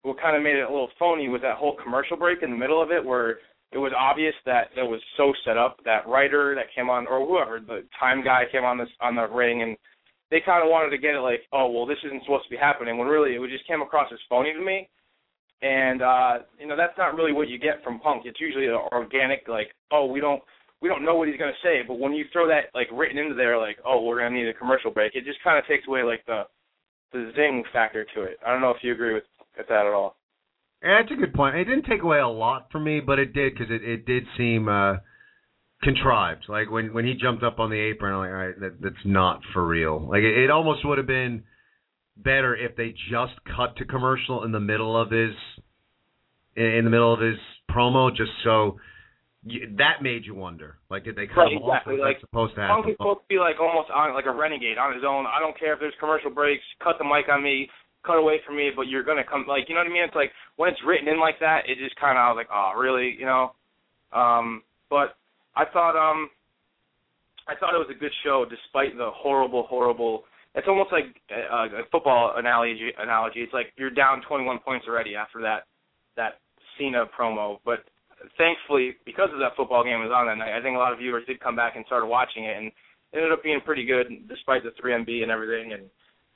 what 0.04 0.22
kind 0.22 0.36
of 0.36 0.43
made 0.43 0.56
it 0.56 0.70
a 0.70 0.72
little 0.72 0.89
phony 0.99 1.28
was 1.28 1.41
that 1.41 1.58
whole 1.58 1.76
commercial 1.82 2.16
break 2.16 2.43
in 2.43 2.51
the 2.51 2.58
middle 2.58 2.82
of 2.82 2.91
it 2.91 3.04
where 3.04 3.39
it 3.72 3.80
was 3.80 3.91
obvious 3.97 4.36
that 4.45 4.68
it 4.78 4.84
was 4.84 5.01
so 5.18 5.34
set 5.43 5.58
up 5.58 5.78
that 5.84 6.08
writer 6.08 6.54
that 6.56 6.74
came 6.76 6.89
on 6.89 7.08
or 7.08 7.26
whoever 7.26 7.60
the 7.60 7.84
time 7.99 8.24
guy 8.24 8.43
came 8.51 8.64
on 8.64 8.78
this 8.78 8.89
on 9.01 9.16
the 9.16 9.28
ring 9.28 9.64
and 9.64 9.76
they 10.30 10.39
kind 10.39 10.64
of 10.64 10.70
wanted 10.70 10.91
to 10.91 10.97
get 10.97 11.16
it 11.16 11.20
like 11.20 11.41
oh 11.51 11.70
well 11.70 11.86
this 11.86 11.97
isn't 12.06 12.24
supposed 12.24 12.43
to 12.43 12.49
be 12.49 12.58
happening 12.58 12.97
when 12.97 13.08
really 13.08 13.32
it 13.32 13.49
just 13.49 13.68
came 13.68 13.82
across 13.82 14.12
as 14.14 14.20
phony 14.30 14.54
to 14.54 14.62
me. 14.62 14.88
And 15.62 16.01
uh 16.01 16.34
you 16.60 16.68
know 16.68 16.78
that's 16.78 16.97
not 16.97 17.16
really 17.16 17.34
what 17.34 17.47
you 17.47 17.58
get 17.58 17.84
from 17.84 17.99
punk. 17.99 18.24
It's 18.26 18.39
usually 18.39 18.68
an 18.68 18.78
organic 18.91 19.47
like 19.47 19.74
oh 19.91 20.06
we 20.06 20.20
don't 20.20 20.41
we 20.82 20.89
don't 20.89 21.06
know 21.06 21.16
what 21.16 21.30
he's 21.30 21.38
going 21.38 21.54
to 21.54 21.68
say 21.68 21.82
but 21.88 21.97
when 21.97 22.14
you 22.14 22.26
throw 22.34 22.47
that 22.47 22.76
like 22.76 22.89
written 22.91 23.18
into 23.18 23.36
there 23.36 23.58
like 23.58 23.78
oh 23.86 24.04
we're 24.04 24.20
going 24.20 24.34
to 24.34 24.38
need 24.38 24.49
a 24.49 24.54
commercial 24.54 24.91
break 24.91 25.16
it 25.16 25.24
just 25.24 25.41
kind 25.43 25.58
of 25.58 25.66
takes 25.66 25.88
away 25.88 26.04
like 26.04 26.26
the 26.28 26.43
the 27.14 27.32
zing 27.36 27.64
factor 27.72 28.06
to 28.16 28.24
it. 28.24 28.38
I 28.45 28.51
don't 28.51 28.62
know 28.62 28.72
if 28.72 28.84
you 28.84 28.91
agree 28.91 29.14
with 29.14 29.24
at 29.58 29.68
that 29.70 29.86
at 29.86 29.93
all. 29.93 30.16
Yeah, 30.84 31.01
that's 31.01 31.12
a 31.12 31.16
good 31.16 31.34
point. 31.34 31.56
It 31.56 31.66
didn't 31.66 31.86
take 31.86 32.04
away 32.04 32.20
a 32.20 32.28
lot 32.28 32.68
for 32.72 32.80
me, 32.80 32.99
but 32.99 33.20
it 33.20 33.34
did 33.34 33.54
because 33.54 33.72
it 33.72 33.84
it 33.84 34.06
did 34.06 34.24
seem 34.38 34.68
uh 34.68 34.95
contrived. 35.82 36.45
Like 36.49 36.70
when 36.70 36.93
when 36.93 37.06
he 37.06 37.14
jumped 37.14 37.43
up 37.43 37.60
on 37.60 37.70
the 37.70 37.80
apron, 37.80 38.14
I'm 38.14 38.20
like, 38.20 38.30
all 38.30 38.36
right, 38.36 38.60
that 38.60 38.82
that's 38.82 39.06
not 39.06 39.41
for 39.54 39.66
real. 39.66 40.08
Like 40.08 40.24
it, 40.24 40.38
it 40.38 40.51
almost 40.51 40.86
would 40.86 40.97
have 40.97 41.08
been 41.08 41.43
better 42.18 42.56
if 42.56 42.76
they 42.76 42.93
just 43.10 43.34
cut 43.56 43.78
to 43.78 43.86
commercial 43.86 44.43
in 44.43 44.51
the 44.51 44.60
middle 44.60 44.99
of 44.99 45.10
his 45.10 45.34
in 46.56 46.84
the 46.84 46.89
middle 46.89 47.14
of 47.14 47.20
his 47.20 47.38
promo, 47.72 48.10
just 48.16 48.32
so 48.43 48.78
you, 49.45 49.76
that 49.78 50.01
made 50.01 50.26
you 50.26 50.36
wonder. 50.36 50.78
Like, 50.89 51.04
did 51.04 51.16
they 51.16 51.28
cut 51.28 51.49
right, 51.49 51.54
him 51.54 51.64
exactly. 51.64 51.95
off? 51.95 51.99
Like, 52.01 52.20
supposed 52.20 52.56
to 52.56 52.62
happen? 52.62 52.76
Punk 52.76 52.89
is 52.89 52.95
supposed 52.95 53.20
to 53.22 53.30
be 53.30 53.39
like 53.39 53.60
almost 53.60 53.89
on 53.89 54.14
like 54.14 54.26
a 54.26 54.36
renegade 54.36 54.78
on 54.78 54.93
his 54.93 55.04
own. 55.08 55.26
I 55.26 55.39
don't 55.39 55.58
care 55.58 55.74
if 55.74 55.80
there's 55.80 55.95
commercial 55.99 56.30
breaks. 56.30 56.64
Cut 56.84 56.95
the 56.99 57.06
mic 57.06 57.28
on 57.32 57.41
me 57.41 57.70
cut 58.06 58.18
away 58.18 58.39
from 58.45 58.58
me, 58.58 58.72
but 58.76 58.88
you're 58.88 59.04
gonna 59.04 59.24
come 59.24 59.45
like 59.47 59.70
you 59.70 59.76
know 59.76 59.82
what 59.82 59.89
I 59.89 59.93
mean? 59.93 60.04
It's 60.04 60.16
like 60.16 60.32
when 60.58 60.70
it's 60.70 60.82
written 60.86 61.08
in 61.08 61.20
like 61.20 61.39
that, 61.39 61.64
it 61.68 61.78
just 61.78 61.95
kind 61.99 62.18
of 62.18 62.22
I 62.22 62.30
was 62.30 62.38
like, 62.38 62.51
oh 62.54 62.74
really, 62.78 63.16
you 63.18 63.26
know? 63.26 63.51
Um, 64.12 64.64
but 64.89 65.16
I 65.56 65.66
thought 65.66 65.95
um, 65.97 66.30
I 67.47 67.56
thought 67.56 67.76
it 67.76 67.82
was 67.82 67.91
a 67.91 67.99
good 67.99 68.14
show 68.24 68.45
despite 68.49 68.97
the 68.97 69.10
horrible, 69.14 69.64
horrible. 69.68 70.24
It's 70.56 70.68
almost 70.68 70.91
like 70.91 71.06
a, 71.32 71.82
a 71.82 71.89
football 71.91 72.34
analogy. 72.38 72.91
Analogy. 72.97 73.41
It's 73.41 73.54
like 73.54 73.74
you're 73.76 73.89
down 73.89 74.22
21 74.28 74.60
points 74.60 74.86
already 74.88 75.16
after 75.16 75.41
that 75.41 75.66
that 76.16 76.39
Cena 76.78 77.06
promo, 77.18 77.58
but 77.66 77.80
thankfully 78.38 78.95
because 79.06 79.30
of 79.34 79.39
that 79.39 79.56
football 79.58 79.84
game 79.84 79.99
was 79.99 80.14
on 80.14 80.28
that 80.28 80.38
night, 80.38 80.58
I 80.58 80.62
think 80.62 80.76
a 80.76 80.80
lot 80.80 80.93
of 80.93 80.99
viewers 80.99 81.26
did 81.26 81.39
come 81.39 81.56
back 81.56 81.76
and 81.76 81.86
started 81.86 82.08
watching 82.08 82.45
it, 82.45 82.58
and 82.58 82.68
it 82.68 83.18
ended 83.18 83.32
up 83.32 83.43
being 83.43 83.62
pretty 83.62 83.86
good 83.86 84.08
despite 84.28 84.64
the 84.64 84.72
3MB 84.82 85.24
and 85.24 85.32
everything. 85.32 85.74
And 85.74 85.89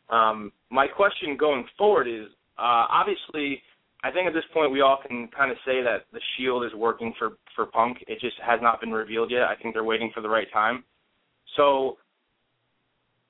um, 0.10 0.51
my 0.70 0.88
question 0.88 1.38
going 1.38 1.66
forward 1.78 2.08
is 2.08 2.28
uh, 2.58 2.88
obviously, 2.89 3.62
I 4.03 4.12
think 4.12 4.28
at 4.28 4.34
this 4.34 4.43
point 4.53 4.72
we 4.72 4.82
all 4.82 4.99
can 5.05 5.28
kind 5.36 5.51
of 5.51 5.58
say 5.66 5.82
that 5.84 6.05
the 6.12 6.20
Shield 6.36 6.66
is 6.66 6.74
working 6.74 7.14
for 7.20 7.38
for 7.55 7.66
Punk. 7.66 7.97
It 8.08 8.20
just 8.20 8.36
has 8.45 8.60
not 8.62 8.80
been 8.80 8.91
revealed 8.91 9.32
yet. 9.32 9.43
I 9.43 9.55
think 9.62 9.74
they're 9.74 9.84
waiting 9.84 10.12
for 10.14 10.22
the 10.22 10.30
right 10.30 10.47
time. 10.53 10.84
So 11.55 11.97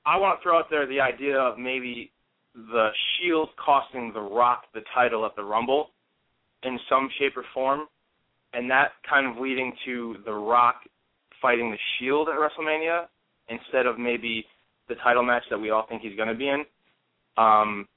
I 0.06 0.18
want 0.18 0.40
to 0.40 0.44
throw 0.44 0.58
out 0.58 0.70
there 0.70 0.88
the 0.88 1.02
idea 1.02 1.38
of 1.38 1.58
maybe 1.58 2.12
the 2.56 2.90
Shield 3.20 3.50
costing 3.64 4.12
The 4.14 4.22
Rock 4.22 4.64
the 4.74 4.82
title 4.94 5.26
at 5.26 5.36
the 5.36 5.44
Rumble 5.44 5.92
in 6.64 6.80
some 6.90 7.10
shape 7.20 7.38
or 7.38 7.46
form, 7.54 7.88
and 8.54 8.70
that 8.72 8.92
kind 9.08 9.28
of 9.28 9.42
leading 9.42 9.74
to 9.86 10.18
The 10.26 10.34
Rock 10.34 10.82
fighting 11.42 11.72
the 11.72 11.78
Shield 12.00 12.30
at 12.30 12.36
WrestleMania 12.36 13.06
instead 13.50 13.86
of 13.86 14.00
maybe 14.00 14.46
the 14.90 14.96
title 14.96 15.24
match 15.24 15.44
that 15.50 15.58
we 15.58 15.70
all 15.70 15.86
think 15.88 16.02
he's 16.02 16.16
going 16.16 16.30
to 16.30 16.36
be 16.36 16.50
in. 16.50 16.64
Um, 17.38 17.88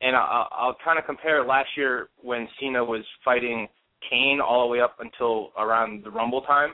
and 0.00 0.16
I'll, 0.16 0.48
I'll 0.50 0.76
kind 0.84 0.98
of 0.98 1.04
compare 1.04 1.44
last 1.44 1.68
year 1.76 2.08
when 2.22 2.48
Cena 2.58 2.82
was 2.82 3.04
fighting 3.24 3.68
Kane 4.08 4.40
all 4.40 4.66
the 4.66 4.72
way 4.72 4.80
up 4.80 4.96
until 5.00 5.50
around 5.58 6.04
the 6.04 6.10
Rumble 6.10 6.40
time, 6.42 6.72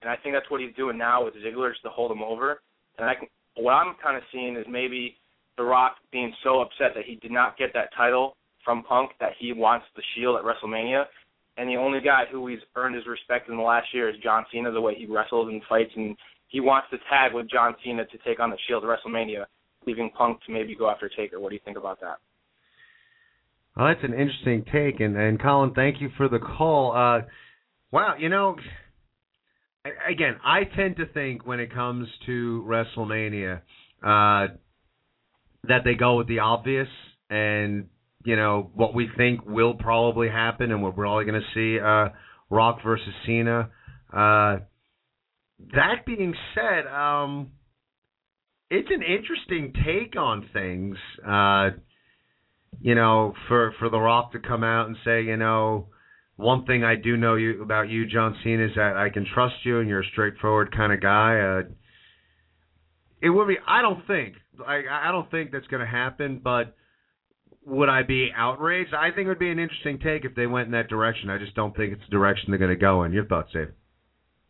and 0.00 0.10
I 0.10 0.16
think 0.16 0.34
that's 0.34 0.50
what 0.50 0.60
he's 0.60 0.74
doing 0.76 0.98
now 0.98 1.24
with 1.24 1.34
Ziggler 1.34 1.72
just 1.72 1.82
to 1.82 1.90
hold 1.90 2.10
him 2.10 2.22
over. 2.22 2.60
And 2.98 3.08
I 3.08 3.14
can, 3.14 3.28
what 3.56 3.72
I'm 3.72 3.94
kind 4.02 4.16
of 4.16 4.22
seeing 4.32 4.56
is 4.56 4.66
maybe 4.68 5.16
The 5.56 5.64
Rock 5.64 5.96
being 6.12 6.32
so 6.42 6.60
upset 6.60 6.92
that 6.94 7.04
he 7.06 7.16
did 7.16 7.30
not 7.30 7.56
get 7.56 7.72
that 7.74 7.88
title 7.96 8.36
from 8.64 8.82
Punk 8.82 9.10
that 9.20 9.32
he 9.38 9.52
wants 9.52 9.86
the 9.94 10.02
Shield 10.14 10.36
at 10.36 10.44
WrestleMania. 10.44 11.04
And 11.56 11.68
the 11.68 11.76
only 11.76 12.00
guy 12.00 12.24
who 12.30 12.46
he's 12.48 12.58
earned 12.76 12.96
his 12.96 13.06
respect 13.06 13.48
in 13.48 13.56
the 13.56 13.62
last 13.62 13.86
year 13.92 14.08
is 14.08 14.16
John 14.22 14.44
Cena, 14.52 14.72
the 14.72 14.80
way 14.80 14.94
he 14.94 15.06
wrestles 15.06 15.48
and 15.48 15.62
fights, 15.68 15.92
and 15.94 16.16
he 16.54 16.60
wants 16.60 16.86
to 16.92 16.98
tag 17.10 17.34
with 17.34 17.50
John 17.50 17.74
Cena 17.82 18.06
to 18.06 18.18
take 18.18 18.38
on 18.38 18.48
the 18.48 18.56
Shield 18.68 18.84
at 18.84 18.88
WrestleMania, 18.88 19.46
leaving 19.88 20.08
Punk 20.16 20.38
to 20.46 20.52
maybe 20.52 20.76
go 20.76 20.88
after 20.88 21.08
Taker. 21.08 21.40
What 21.40 21.48
do 21.48 21.56
you 21.56 21.60
think 21.64 21.76
about 21.76 22.00
that? 22.00 22.18
Well, 23.76 23.88
that's 23.88 24.04
an 24.04 24.12
interesting 24.12 24.64
take, 24.72 25.00
and 25.00 25.16
and 25.16 25.42
Colin, 25.42 25.74
thank 25.74 26.00
you 26.00 26.10
for 26.16 26.28
the 26.28 26.38
call. 26.38 26.92
Uh, 26.92 27.26
wow, 27.90 28.14
you 28.16 28.28
know, 28.28 28.54
again, 30.08 30.36
I 30.44 30.60
tend 30.76 30.98
to 30.98 31.06
think 31.06 31.44
when 31.44 31.58
it 31.58 31.74
comes 31.74 32.06
to 32.26 32.64
WrestleMania 32.68 33.56
uh, 34.00 34.54
that 35.64 35.80
they 35.84 35.94
go 35.94 36.18
with 36.18 36.28
the 36.28 36.38
obvious 36.38 36.88
and 37.30 37.88
you 38.24 38.36
know 38.36 38.70
what 38.74 38.94
we 38.94 39.08
think 39.16 39.44
will 39.44 39.74
probably 39.74 40.28
happen, 40.28 40.70
and 40.70 40.84
what 40.84 40.96
we're 40.96 41.02
probably 41.02 41.24
going 41.24 41.42
to 41.42 41.52
see 41.52 41.80
uh, 41.80 42.10
Rock 42.48 42.78
versus 42.84 43.12
Cena. 43.26 43.70
Uh, 44.16 44.58
that 45.72 46.06
being 46.06 46.34
said, 46.54 46.86
um, 46.86 47.52
it's 48.70 48.88
an 48.90 49.02
interesting 49.02 49.72
take 49.84 50.16
on 50.16 50.48
things. 50.52 50.96
Uh, 51.26 51.70
you 52.80 52.94
know, 52.94 53.34
for 53.48 53.74
for 53.78 53.88
The 53.88 53.98
Rock 53.98 54.32
to 54.32 54.38
come 54.40 54.64
out 54.64 54.88
and 54.88 54.96
say, 55.04 55.22
you 55.22 55.36
know, 55.36 55.88
one 56.36 56.64
thing 56.64 56.82
I 56.82 56.96
do 56.96 57.16
know 57.16 57.36
you 57.36 57.62
about 57.62 57.88
you, 57.88 58.06
John 58.06 58.36
Cena, 58.42 58.64
is 58.66 58.72
that 58.76 58.96
I 58.96 59.10
can 59.10 59.26
trust 59.32 59.54
you 59.64 59.80
and 59.80 59.88
you're 59.88 60.02
a 60.02 60.10
straightforward 60.12 60.74
kind 60.76 60.92
of 60.92 61.00
guy. 61.00 61.38
Uh, 61.38 61.62
it 63.22 63.30
would 63.30 63.48
be. 63.48 63.56
I 63.66 63.82
don't 63.82 64.06
think. 64.06 64.34
I 64.66 64.82
I 64.90 65.12
don't 65.12 65.30
think 65.30 65.52
that's 65.52 65.66
going 65.68 65.80
to 65.80 65.90
happen. 65.90 66.40
But 66.42 66.74
would 67.64 67.88
I 67.88 68.02
be 68.02 68.30
outraged? 68.36 68.92
I 68.92 69.10
think 69.10 69.26
it 69.26 69.28
would 69.28 69.38
be 69.38 69.50
an 69.50 69.58
interesting 69.58 69.98
take 69.98 70.24
if 70.24 70.34
they 70.34 70.46
went 70.46 70.66
in 70.66 70.72
that 70.72 70.88
direction. 70.88 71.30
I 71.30 71.38
just 71.38 71.54
don't 71.54 71.76
think 71.76 71.92
it's 71.92 72.02
the 72.04 72.16
direction 72.16 72.50
they're 72.50 72.58
going 72.58 72.70
to 72.70 72.76
go 72.76 73.04
in. 73.04 73.12
Your 73.12 73.24
thoughts, 73.24 73.52
Dave? 73.52 73.68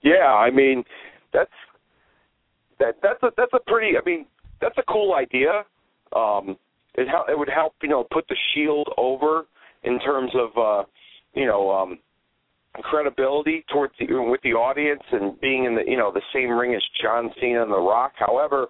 Yeah, 0.05 0.27
I 0.27 0.51
mean, 0.51 0.85
that's 1.33 1.51
that 2.79 2.97
that's 3.03 3.23
a 3.23 3.31
that's 3.37 3.53
a 3.55 3.61
pretty. 3.67 3.97
I 3.97 4.05
mean, 4.05 4.27
that's 4.61 4.77
a 4.79 4.83
cool 4.87 5.15
idea. 5.15 5.65
Um, 6.15 6.57
it 6.95 7.09
help, 7.09 7.29
it 7.29 7.39
would 7.39 7.49
help 7.49 7.73
you 7.83 7.89
know 7.89 8.05
put 8.13 8.29
the 8.29 8.37
Shield 8.53 8.89
over 8.99 9.47
in 9.83 9.99
terms 10.01 10.31
of 10.35 10.51
uh, 10.59 10.87
you 11.35 11.47
know 11.47 11.71
um, 11.71 11.99
credibility 12.83 13.65
towards 13.73 13.95
the, 13.99 14.07
with 14.29 14.43
the 14.43 14.51
audience 14.53 15.03
and 15.11 15.41
being 15.41 15.65
in 15.65 15.75
the 15.75 15.83
you 15.87 15.97
know 15.97 16.13
the 16.13 16.23
same 16.35 16.51
ring 16.51 16.75
as 16.75 16.83
John 17.03 17.31
Cena 17.41 17.63
and 17.63 17.73
The 17.73 17.79
Rock. 17.79 18.13
However, 18.17 18.67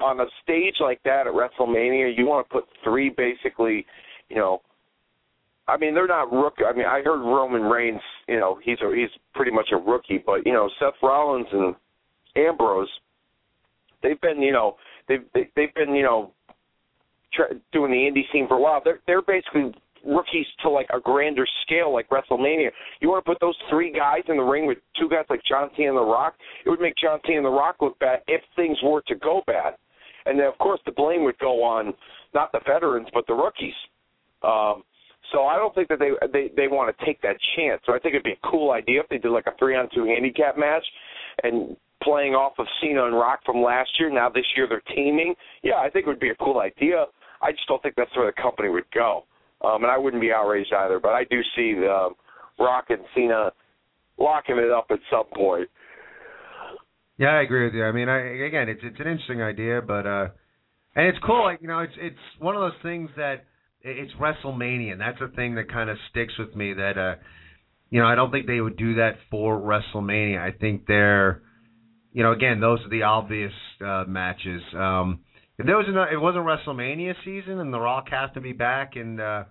on 0.00 0.20
a 0.20 0.26
stage 0.44 0.76
like 0.80 1.02
that 1.04 1.26
at 1.26 1.32
WrestleMania, 1.32 2.16
you 2.16 2.26
want 2.26 2.46
to 2.48 2.52
put 2.52 2.64
three 2.84 3.10
basically, 3.10 3.84
you 4.28 4.36
know. 4.36 4.62
I 5.68 5.76
mean, 5.76 5.94
they're 5.94 6.06
not 6.06 6.32
rookie. 6.32 6.62
I 6.64 6.72
mean, 6.72 6.86
I 6.86 7.02
heard 7.02 7.18
Roman 7.18 7.62
Reigns. 7.62 8.00
You 8.28 8.40
know, 8.40 8.58
he's 8.62 8.78
a, 8.82 8.92
he's 8.94 9.10
pretty 9.34 9.52
much 9.52 9.68
a 9.72 9.76
rookie, 9.76 10.22
but 10.24 10.44
you 10.44 10.52
know, 10.52 10.68
Seth 10.80 10.94
Rollins 11.02 11.46
and 11.52 11.74
Ambrose, 12.36 12.88
they've 14.02 14.20
been 14.20 14.42
you 14.42 14.52
know 14.52 14.76
they've 15.08 15.24
they, 15.32 15.48
they've 15.54 15.74
been 15.74 15.94
you 15.94 16.02
know 16.02 16.32
tra- 17.32 17.54
doing 17.72 17.90
the 17.90 17.96
indie 17.96 18.30
scene 18.32 18.48
for 18.48 18.56
a 18.56 18.60
while. 18.60 18.80
They're 18.84 19.00
they're 19.06 19.22
basically 19.22 19.72
rookies 20.06 20.46
to 20.62 20.70
like 20.70 20.86
a 20.94 21.00
grander 21.00 21.46
scale, 21.64 21.92
like 21.92 22.08
WrestleMania. 22.08 22.70
You 23.00 23.08
want 23.08 23.24
to 23.24 23.30
put 23.30 23.40
those 23.40 23.56
three 23.68 23.92
guys 23.92 24.22
in 24.28 24.36
the 24.36 24.42
ring 24.42 24.66
with 24.66 24.78
two 24.98 25.08
guys 25.08 25.24
like 25.28 25.40
John 25.48 25.70
Cena 25.76 25.88
and 25.90 25.98
The 25.98 26.02
Rock? 26.02 26.34
It 26.64 26.70
would 26.70 26.80
make 26.80 26.94
John 26.96 27.18
Cena 27.26 27.38
and 27.38 27.46
The 27.46 27.50
Rock 27.50 27.76
look 27.80 27.98
bad 27.98 28.20
if 28.28 28.40
things 28.54 28.78
were 28.82 29.02
to 29.08 29.14
go 29.16 29.42
bad. 29.46 29.74
And 30.24 30.38
then 30.38 30.46
of 30.46 30.58
course 30.58 30.80
the 30.86 30.92
blame 30.92 31.24
would 31.24 31.38
go 31.38 31.62
on 31.62 31.92
not 32.34 32.52
the 32.52 32.60
veterans 32.66 33.08
but 33.12 33.26
the 33.26 33.34
rookies. 33.34 33.74
Um, 34.42 34.82
so 35.32 35.44
I 35.44 35.56
don't 35.56 35.74
think 35.74 35.88
that 35.88 35.98
they 35.98 36.10
they 36.32 36.50
they 36.56 36.68
want 36.68 36.96
to 36.96 37.04
take 37.04 37.20
that 37.22 37.36
chance. 37.56 37.80
So 37.86 37.94
I 37.94 37.98
think 37.98 38.14
it'd 38.14 38.24
be 38.24 38.32
a 38.32 38.48
cool 38.48 38.70
idea 38.72 39.00
if 39.00 39.08
they 39.08 39.18
did 39.18 39.30
like 39.30 39.46
a 39.46 39.56
three 39.58 39.76
on 39.76 39.88
two 39.94 40.04
handicap 40.04 40.58
match 40.58 40.84
and 41.42 41.76
playing 42.02 42.34
off 42.34 42.52
of 42.58 42.66
Cena 42.80 43.06
and 43.06 43.14
Rock 43.14 43.40
from 43.44 43.62
last 43.62 43.90
year. 43.98 44.10
Now 44.10 44.28
this 44.28 44.44
year 44.56 44.66
they're 44.68 44.82
teaming. 44.94 45.34
Yeah, 45.62 45.76
I 45.76 45.90
think 45.90 46.06
it 46.06 46.08
would 46.08 46.20
be 46.20 46.30
a 46.30 46.36
cool 46.36 46.60
idea. 46.60 47.06
I 47.42 47.52
just 47.52 47.66
don't 47.68 47.82
think 47.82 47.94
that's 47.96 48.14
where 48.16 48.26
the 48.26 48.40
company 48.40 48.68
would 48.68 48.90
go. 48.94 49.24
Um, 49.64 49.82
and 49.82 49.90
I 49.90 49.98
wouldn't 49.98 50.22
be 50.22 50.32
outraged 50.32 50.72
either. 50.72 51.00
But 51.00 51.12
I 51.12 51.24
do 51.24 51.40
see 51.56 51.74
the 51.74 51.90
um, 51.90 52.14
Rock 52.58 52.86
and 52.90 53.00
Cena 53.14 53.50
locking 54.18 54.58
it 54.58 54.70
up 54.70 54.86
at 54.90 54.98
some 55.10 55.24
point. 55.34 55.68
Yeah, 57.18 57.28
I 57.28 57.42
agree 57.42 57.64
with 57.64 57.74
you. 57.74 57.84
I 57.84 57.92
mean, 57.92 58.08
I 58.08 58.18
again, 58.44 58.68
it's 58.68 58.80
it's 58.82 59.00
an 59.00 59.06
interesting 59.06 59.42
idea, 59.42 59.80
but 59.80 60.06
uh, 60.06 60.28
and 60.94 61.06
it's 61.06 61.18
cool. 61.24 61.44
Like 61.44 61.62
you 61.62 61.68
know, 61.68 61.80
it's 61.80 61.94
it's 61.98 62.16
one 62.38 62.54
of 62.54 62.60
those 62.60 62.78
things 62.82 63.08
that 63.16 63.44
it's 63.86 64.12
WrestleMania, 64.14 64.92
and 64.92 65.00
that's 65.00 65.20
a 65.20 65.28
thing 65.28 65.54
that 65.54 65.70
kind 65.70 65.88
of 65.90 65.96
sticks 66.10 66.34
with 66.38 66.54
me. 66.54 66.74
That 66.74 66.98
uh, 66.98 67.14
you 67.90 68.00
know, 68.00 68.06
I 68.06 68.14
don't 68.14 68.30
think 68.30 68.46
they 68.46 68.60
would 68.60 68.76
do 68.76 68.96
that 68.96 69.12
for 69.30 69.58
WrestleMania. 69.58 70.40
I 70.40 70.56
think 70.56 70.86
they're, 70.86 71.42
you 72.12 72.22
know, 72.22 72.32
again, 72.32 72.60
those 72.60 72.80
are 72.84 72.88
the 72.88 73.02
obvious 73.02 73.52
uh, 73.80 74.04
matches. 74.06 74.62
Um, 74.74 75.20
if 75.58 75.66
there 75.66 75.76
was 75.76 75.86
an, 75.88 75.96
it 76.12 76.20
wasn't 76.20 76.44
WrestleMania 76.44 77.14
season 77.24 77.60
and 77.60 77.72
The 77.72 77.80
Rock 77.80 78.08
has 78.10 78.30
to 78.34 78.40
be 78.40 78.52
back 78.52 78.92
and 78.96 79.20
uh 79.20 79.44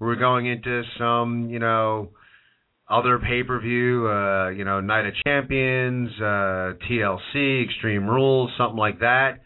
we're 0.00 0.14
going 0.14 0.46
into 0.46 0.82
some, 0.96 1.50
you 1.50 1.58
know, 1.58 2.10
other 2.88 3.18
pay 3.18 3.42
per 3.42 3.58
view, 3.58 4.06
uh, 4.06 4.50
you 4.50 4.64
know, 4.64 4.80
Night 4.80 5.06
of 5.06 5.14
Champions, 5.26 6.10
uh 6.20 6.78
TLC, 6.88 7.64
Extreme 7.64 8.06
Rules, 8.06 8.52
something 8.56 8.78
like 8.78 9.00
that. 9.00 9.40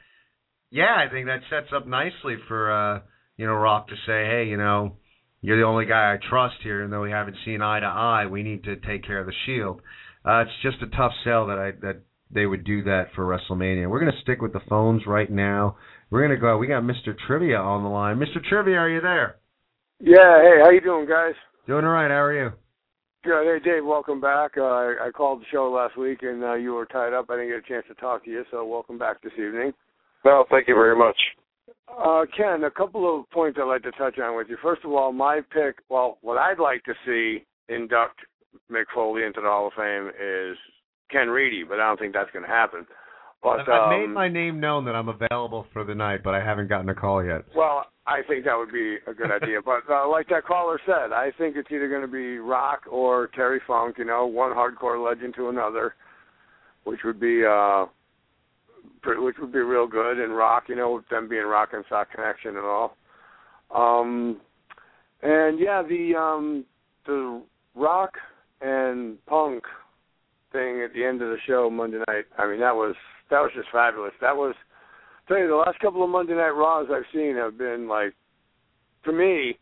Yeah, 0.70 0.95
I 0.95 1.11
think 1.11 1.26
that 1.26 1.40
sets 1.49 1.72
up 1.74 1.86
nicely 1.86 2.36
for 2.49 2.72
uh, 2.72 3.01
you 3.43 3.49
know, 3.49 3.55
Rock 3.55 3.88
to 3.88 3.95
say, 4.07 4.24
Hey, 4.24 4.47
you 4.49 4.57
know, 4.57 4.95
you're 5.40 5.59
the 5.59 5.66
only 5.66 5.84
guy 5.84 6.14
I 6.14 6.18
trust 6.30 6.55
here, 6.62 6.84
and 6.84 6.93
though 6.93 7.03
we 7.03 7.11
haven't 7.11 7.36
seen 7.45 7.61
eye 7.61 7.80
to 7.80 7.86
eye, 7.86 8.26
we 8.26 8.45
need 8.45 8.62
to 8.64 8.76
take 8.76 9.05
care 9.05 9.18
of 9.18 9.26
the 9.26 9.32
Shield. 9.45 9.80
Uh, 10.24 10.43
it's 10.43 10.62
just 10.62 10.80
a 10.80 10.97
tough 10.97 11.11
sell 11.24 11.49
that 11.49 11.59
I 11.59 11.72
that 11.84 12.03
they 12.30 12.47
would 12.47 12.62
do 12.62 12.84
that 12.84 13.07
for 13.16 13.26
WrestleMania. 13.26 13.90
We're 13.90 13.99
going 13.99 14.12
to 14.12 14.22
stick 14.22 14.40
with 14.40 14.53
the 14.53 14.62
phones 14.68 15.09
right 15.09 15.28
now. 15.28 15.76
We're 16.11 16.20
going 16.20 16.38
to 16.38 16.40
go. 16.40 16.57
We 16.57 16.68
got 16.68 16.84
Mr. 16.84 17.16
Trivia 17.26 17.59
on 17.59 17.82
the 17.82 17.88
line. 17.88 18.18
Mr. 18.18 18.40
Trivia, 18.49 18.76
are 18.76 18.88
you 18.88 19.01
there? 19.01 19.38
Yeah. 19.99 20.40
Hey, 20.40 20.61
how 20.62 20.70
you 20.70 20.80
doing, 20.80 21.09
guys? 21.09 21.34
Doing 21.66 21.84
all 21.84 21.90
right. 21.90 22.12
How 22.12 22.22
are 22.22 22.45
you? 22.45 22.53
Good. 23.24 23.43
Hey, 23.43 23.59
Dave. 23.68 23.84
Welcome 23.84 24.20
back. 24.20 24.53
Uh, 24.57 24.62
I, 24.62 25.09
I 25.09 25.11
called 25.11 25.40
the 25.40 25.47
show 25.51 25.68
last 25.68 25.99
week, 25.99 26.18
and 26.22 26.45
uh, 26.45 26.55
you 26.55 26.74
were 26.74 26.86
tied 26.86 27.12
up. 27.12 27.26
I 27.28 27.34
didn't 27.34 27.51
get 27.51 27.59
a 27.59 27.68
chance 27.68 27.86
to 27.88 27.95
talk 28.01 28.24
to 28.24 28.30
you, 28.30 28.45
so 28.53 28.64
welcome 28.64 28.99
back 28.99 29.20
this 29.20 29.32
evening. 29.34 29.72
Well, 30.24 30.47
thank 30.49 30.68
you 30.68 30.76
very 30.76 30.97
much. 30.97 31.16
Uh, 31.89 32.24
Ken, 32.37 32.64
a 32.64 32.70
couple 32.70 33.18
of 33.18 33.28
points 33.30 33.59
I'd 33.61 33.68
like 33.68 33.83
to 33.83 33.93
touch 33.93 34.18
on 34.18 34.37
with 34.37 34.49
you. 34.49 34.57
First 34.62 34.85
of 34.85 34.93
all, 34.93 35.12
my 35.12 35.41
pick, 35.53 35.76
well, 35.89 36.18
what 36.22 36.39
I'd 36.39 36.59
like 36.59 36.83
to 36.85 36.95
see 37.05 37.45
induct 37.68 38.20
Mick 38.70 38.85
Foley 38.95 39.24
into 39.24 39.41
the 39.41 39.49
Hall 39.49 39.68
of 39.68 39.72
Fame 39.74 40.09
is 40.09 40.57
Ken 41.11 41.28
Reedy, 41.28 41.64
but 41.64 41.80
I 41.80 41.89
don't 41.89 41.99
think 41.99 42.14
that's 42.14 42.30
going 42.30 42.45
to 42.45 42.51
happen. 42.51 42.87
But 43.43 43.61
I've, 43.61 43.68
I've 43.68 43.91
made 43.91 44.05
um, 44.05 44.14
my 44.14 44.28
name 44.28 44.61
known 44.61 44.85
that 44.85 44.95
I'm 44.95 45.09
available 45.09 45.66
for 45.72 45.85
the 45.85 45.95
night, 45.95 46.20
but 46.22 46.35
I 46.35 46.45
haven't 46.45 46.68
gotten 46.68 46.89
a 46.89 46.95
call 46.95 47.24
yet. 47.24 47.43
Well, 47.57 47.87
I 48.07 48.20
think 48.26 48.45
that 48.45 48.57
would 48.57 48.72
be 48.72 48.99
a 49.07 49.14
good 49.14 49.30
idea. 49.30 49.61
But 49.64 49.83
uh, 49.93 50.09
like 50.09 50.28
that 50.28 50.45
caller 50.45 50.80
said, 50.87 51.12
I 51.12 51.30
think 51.37 51.57
it's 51.57 51.68
either 51.70 51.89
going 51.89 52.03
to 52.03 52.09
be 52.09 52.39
Rock 52.39 52.83
or 52.91 53.28
Terry 53.35 53.61
Funk. 53.66 53.97
You 53.99 54.05
know, 54.05 54.26
one 54.26 54.53
hardcore 54.53 55.05
legend 55.05 55.35
to 55.37 55.49
another, 55.49 55.95
which 56.85 57.01
would 57.05 57.20
be 57.20 57.43
uh, 57.45 57.87
which 59.05 59.37
would 59.41 59.53
be 59.53 59.59
real 59.59 59.87
good. 59.87 60.18
And 60.18 60.37
Rock, 60.37 60.64
you 60.68 60.76
know, 60.76 60.95
with 60.95 61.09
them 61.09 61.28
being 61.28 61.45
Rock 61.45 61.70
and 61.72 61.85
Sock 61.89 62.12
Connection 62.12 62.57
and 62.57 62.66
all. 62.66 62.97
Um, 63.74 64.41
and 65.22 65.59
yeah, 65.59 65.83
the 65.83 66.14
um, 66.16 66.64
the 67.07 67.43
Rock 67.74 68.14
and 68.61 69.24
Punk 69.26 69.64
thing 70.53 70.83
at 70.83 70.93
the 70.95 71.05
end 71.05 71.22
of 71.22 71.30
the 71.30 71.39
show 71.47 71.70
Monday 71.70 71.99
night. 72.09 72.24
I 72.39 72.47
mean, 72.49 72.61
that 72.61 72.74
was 72.74 72.95
that 73.30 73.41
was 73.41 73.51
just 73.55 73.68
fabulous. 73.72 74.12
That 74.20 74.37
was 74.37 74.55
tell 75.28 75.39
you 75.39 75.49
the 75.49 75.55
last 75.55 75.78
couple 75.80 76.05
of 76.05 76.11
Monday 76.11 76.35
Night 76.35 76.51
Raws 76.51 76.89
I've 76.93 77.05
seen 77.12 77.37
have 77.37 77.57
been 77.57 77.89
like, 77.89 78.14
to 79.05 79.12
me, 79.12 79.59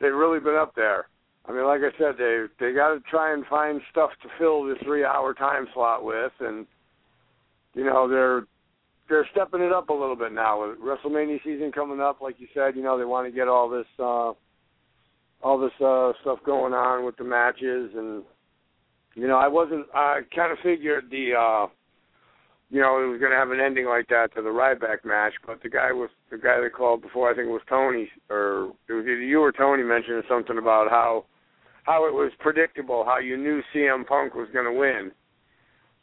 they've 0.00 0.12
really 0.12 0.40
been 0.40 0.54
up 0.54 0.74
there. 0.74 1.06
I 1.48 1.52
mean, 1.52 1.64
like 1.64 1.80
I 1.80 1.96
said, 1.98 2.14
they 2.18 2.46
they 2.58 2.72
got 2.72 2.94
to 2.94 3.00
try 3.08 3.32
and 3.32 3.44
find 3.46 3.80
stuff 3.90 4.10
to 4.22 4.28
fill 4.38 4.64
the 4.64 4.74
three-hour 4.82 5.34
time 5.34 5.66
slot 5.74 6.04
with, 6.04 6.32
and 6.40 6.66
you 7.76 7.84
know 7.84 8.08
they're 8.08 8.46
they're 9.08 9.28
stepping 9.30 9.60
it 9.60 9.72
up 9.72 9.90
a 9.90 9.92
little 9.92 10.16
bit 10.16 10.32
now 10.32 10.66
with 10.66 10.80
WrestleMania 10.80 11.38
season 11.44 11.70
coming 11.70 12.00
up. 12.00 12.20
Like 12.20 12.40
you 12.40 12.48
said, 12.52 12.74
you 12.74 12.82
know 12.82 12.98
they 12.98 13.04
want 13.04 13.28
to 13.28 13.36
get 13.36 13.46
all 13.46 13.68
this 13.68 13.86
uh, 14.00 14.32
all 15.42 15.58
this 15.60 15.72
uh, 15.84 16.12
stuff 16.22 16.38
going 16.44 16.72
on 16.72 17.04
with 17.04 17.16
the 17.18 17.24
matches, 17.24 17.90
and 17.94 18.24
you 19.14 19.28
know 19.28 19.36
I 19.36 19.46
wasn't. 19.46 19.86
I 19.94 20.22
kind 20.34 20.50
of 20.50 20.58
figured 20.62 21.04
the 21.10 21.34
uh, 21.38 21.66
you 22.70 22.80
know 22.80 23.04
it 23.04 23.06
was 23.06 23.20
going 23.20 23.30
to 23.30 23.38
have 23.38 23.50
an 23.50 23.60
ending 23.60 23.86
like 23.86 24.08
that 24.08 24.34
to 24.34 24.42
the 24.42 24.48
Ryback 24.48 25.04
match, 25.04 25.34
but 25.46 25.62
the 25.62 25.68
guy 25.68 25.92
was 25.92 26.10
the 26.30 26.38
guy 26.38 26.60
that 26.60 26.72
called 26.74 27.02
before. 27.02 27.30
I 27.30 27.34
think 27.34 27.46
it 27.46 27.52
was 27.52 27.62
Tony, 27.68 28.08
or 28.30 28.72
it 28.88 28.94
was 28.94 29.04
either 29.04 29.22
you 29.22 29.40
or 29.40 29.52
Tony 29.52 29.82
mentioned 29.82 30.24
something 30.28 30.58
about 30.58 30.90
how 30.90 31.26
how 31.84 32.08
it 32.08 32.14
was 32.14 32.32
predictable, 32.40 33.04
how 33.04 33.18
you 33.18 33.36
knew 33.36 33.62
CM 33.72 34.04
Punk 34.06 34.34
was 34.34 34.48
going 34.52 34.64
to 34.64 34.72
win. 34.72 35.12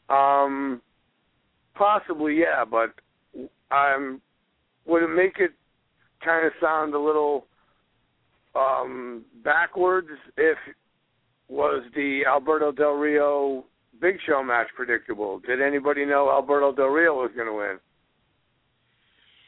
Um, 0.09 0.81
possibly, 1.75 2.39
yeah, 2.39 2.65
but 2.69 2.93
I'm 3.71 4.21
would 4.85 5.03
it 5.03 5.15
make 5.15 5.39
it 5.39 5.51
kind 6.23 6.45
of 6.45 6.53
sound 6.61 6.93
a 6.93 6.99
little 6.99 7.45
um 8.55 9.25
backwards 9.43 10.09
if 10.37 10.57
was 11.49 11.83
the 11.95 12.21
Alberto 12.27 12.71
Del 12.71 12.93
Rio 12.93 13.65
Big 14.01 14.15
Show 14.25 14.43
match 14.43 14.67
predictable? 14.75 15.39
Did 15.39 15.61
anybody 15.61 16.05
know 16.05 16.29
Alberto 16.29 16.73
Del 16.73 16.87
Rio 16.87 17.15
was 17.15 17.31
going 17.35 17.47
to 17.47 17.53
win? 17.53 17.79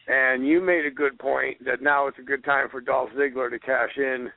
And 0.07 0.45
you 0.45 0.61
made 0.61 0.85
a 0.85 0.91
good 0.91 1.17
point 1.17 1.63
that 1.65 1.81
now 1.81 2.07
it's 2.07 2.19
a 2.19 2.23
good 2.23 2.43
time 2.43 2.67
for 2.69 2.79
Dolph 2.79 3.09
Ziggler 3.17 3.49
to 3.49 3.57
cash 3.57 3.89
in 3.97 4.29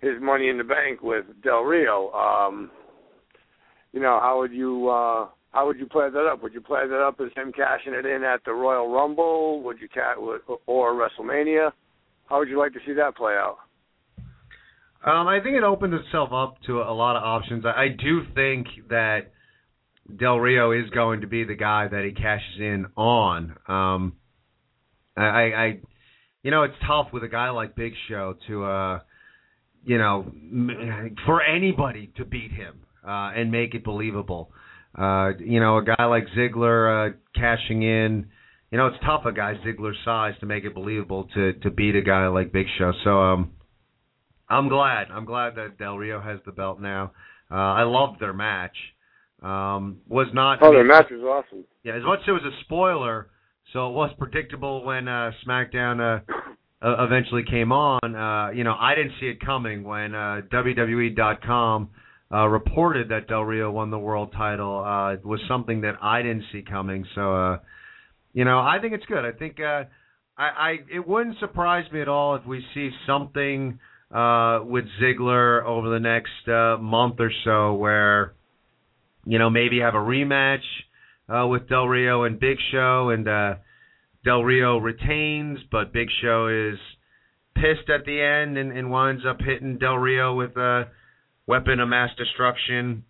his 0.00 0.20
money 0.20 0.48
in 0.48 0.58
the 0.58 0.64
bank 0.64 1.00
with 1.02 1.24
Del 1.42 1.62
Rio. 1.62 2.10
Um, 2.12 2.70
you 3.92 4.00
know, 4.00 4.18
how 4.20 4.38
would 4.38 4.52
you 4.52 4.88
uh, 4.88 5.28
how 5.52 5.66
would 5.66 5.78
you 5.78 5.86
play 5.86 6.08
that 6.10 6.26
up? 6.26 6.42
Would 6.42 6.54
you 6.54 6.60
play 6.60 6.86
that 6.86 7.00
up 7.00 7.20
as 7.20 7.32
him 7.34 7.52
cashing 7.52 7.94
it 7.94 8.04
in 8.04 8.22
at 8.22 8.44
the 8.44 8.52
Royal 8.52 8.92
Rumble? 8.92 9.62
Would 9.62 9.80
you 9.80 9.88
cat 9.88 10.16
or 10.66 10.92
WrestleMania? 10.92 11.72
How 12.26 12.38
would 12.38 12.48
you 12.48 12.58
like 12.58 12.72
to 12.72 12.80
see 12.86 12.92
that 12.94 13.16
play 13.16 13.32
out? 13.34 13.58
Um, 15.04 15.28
I 15.28 15.40
think 15.40 15.56
it 15.56 15.62
opens 15.62 15.94
itself 15.94 16.30
up 16.32 16.56
to 16.66 16.80
a 16.80 16.92
lot 16.92 17.16
of 17.16 17.22
options. 17.22 17.64
I, 17.64 17.84
I 17.84 17.88
do 17.88 18.22
think 18.34 18.66
that 18.88 19.32
Del 20.14 20.38
Rio 20.38 20.72
is 20.72 20.90
going 20.90 21.20
to 21.20 21.26
be 21.26 21.44
the 21.44 21.54
guy 21.54 21.86
that 21.88 22.04
he 22.04 22.12
cashes 22.12 22.58
in 22.58 22.86
on. 22.96 23.56
Um, 23.68 24.14
I, 25.16 25.22
I, 25.22 25.78
you 26.42 26.50
know, 26.50 26.64
it's 26.64 26.74
tough 26.86 27.08
with 27.12 27.22
a 27.22 27.28
guy 27.28 27.50
like 27.50 27.76
Big 27.76 27.92
Show 28.08 28.34
to, 28.48 28.64
uh, 28.64 29.00
you 29.84 29.98
know, 29.98 30.30
for 31.24 31.42
anybody 31.42 32.10
to 32.16 32.24
beat 32.24 32.52
him 32.52 32.80
uh, 33.06 33.30
and 33.34 33.50
make 33.50 33.74
it 33.74 33.84
believable. 33.84 34.50
Uh, 34.96 35.32
you 35.38 35.60
know, 35.60 35.78
a 35.78 35.84
guy 35.84 36.04
like 36.06 36.24
Ziggler 36.36 37.10
uh, 37.10 37.16
cashing 37.34 37.82
in. 37.82 38.26
You 38.70 38.78
know, 38.78 38.86
it's 38.88 38.96
tough 39.04 39.24
a 39.26 39.32
guy 39.32 39.54
Ziggler's 39.64 39.96
size 40.04 40.34
to 40.40 40.46
make 40.46 40.64
it 40.64 40.74
believable 40.74 41.28
to 41.34 41.52
to 41.52 41.70
beat 41.70 41.94
a 41.94 42.02
guy 42.02 42.26
like 42.28 42.52
Big 42.52 42.66
Show. 42.78 42.92
So 43.04 43.20
um, 43.20 43.52
I'm 44.48 44.68
glad. 44.68 45.08
I'm 45.12 45.24
glad 45.24 45.56
that 45.56 45.78
Del 45.78 45.96
Rio 45.96 46.20
has 46.20 46.40
the 46.46 46.52
belt 46.52 46.80
now. 46.80 47.12
Uh, 47.50 47.54
I 47.54 47.82
loved 47.82 48.20
their 48.20 48.32
match. 48.32 48.76
Um, 49.42 49.98
was 50.08 50.28
not. 50.32 50.58
Oh, 50.62 50.72
their 50.72 50.84
match 50.84 51.06
was 51.10 51.22
awesome. 51.22 51.64
Yeah, 51.84 51.96
as 51.96 52.02
much 52.02 52.20
as 52.22 52.28
it 52.28 52.32
was 52.32 52.42
a 52.44 52.64
spoiler, 52.64 53.28
so 53.72 53.88
it 53.90 53.92
was 53.92 54.10
predictable 54.18 54.84
when 54.84 55.08
uh, 55.08 55.30
SmackDown 55.46 56.00
uh, 56.00 56.32
uh, 56.82 57.04
eventually 57.04 57.42
came 57.48 57.70
on. 57.70 58.14
Uh, 58.14 58.50
you 58.50 58.64
know, 58.64 58.74
I 58.78 58.94
didn't 58.94 59.12
see 59.20 59.26
it 59.26 59.44
coming 59.44 59.84
when 59.84 60.14
uh, 60.14 60.40
WWE.com 60.52 61.90
uh, 62.32 62.46
reported 62.46 63.10
that 63.10 63.28
Del 63.28 63.42
Rio 63.42 63.70
won 63.70 63.90
the 63.90 63.98
world 63.98 64.32
title. 64.36 64.82
Uh, 64.84 65.16
was 65.24 65.40
something 65.48 65.82
that 65.82 65.94
I 66.02 66.22
didn't 66.22 66.44
see 66.52 66.62
coming. 66.62 67.06
So, 67.14 67.34
uh, 67.34 67.58
you 68.32 68.44
know, 68.44 68.58
I 68.58 68.78
think 68.80 68.94
it's 68.94 69.06
good. 69.06 69.24
I 69.24 69.32
think 69.32 69.58
uh, 69.60 69.84
I, 70.36 70.44
I 70.44 70.70
it 70.92 71.06
wouldn't 71.06 71.38
surprise 71.38 71.90
me 71.92 72.00
at 72.00 72.08
all 72.08 72.36
if 72.36 72.44
we 72.46 72.64
see 72.74 72.90
something 73.06 73.78
uh, 74.12 74.60
with 74.64 74.84
Ziggler 75.00 75.64
over 75.64 75.88
the 75.88 76.00
next 76.00 76.48
uh, 76.48 76.76
month 76.80 77.16
or 77.18 77.30
so 77.44 77.74
where, 77.74 78.34
you 79.24 79.38
know, 79.38 79.50
maybe 79.50 79.80
have 79.80 79.94
a 79.94 79.98
rematch 79.98 80.58
uh, 81.28 81.46
with 81.46 81.68
Del 81.68 81.88
Rio 81.88 82.24
and 82.24 82.38
Big 82.38 82.58
Show, 82.70 83.10
and 83.10 83.26
uh, 83.26 83.54
Del 84.24 84.44
Rio 84.44 84.78
retains, 84.78 85.58
but 85.70 85.92
Big 85.92 86.08
Show 86.22 86.48
is 86.48 86.78
pissed 87.54 87.88
at 87.88 88.04
the 88.04 88.20
end 88.20 88.58
and, 88.58 88.70
and 88.70 88.90
winds 88.90 89.22
up 89.28 89.38
hitting 89.40 89.78
Del 89.78 89.96
Rio 89.96 90.34
with 90.34 90.56
a 90.56 90.88
weapon 91.46 91.80
of 91.80 91.88
mass 91.88 92.10
destruction 92.16 93.04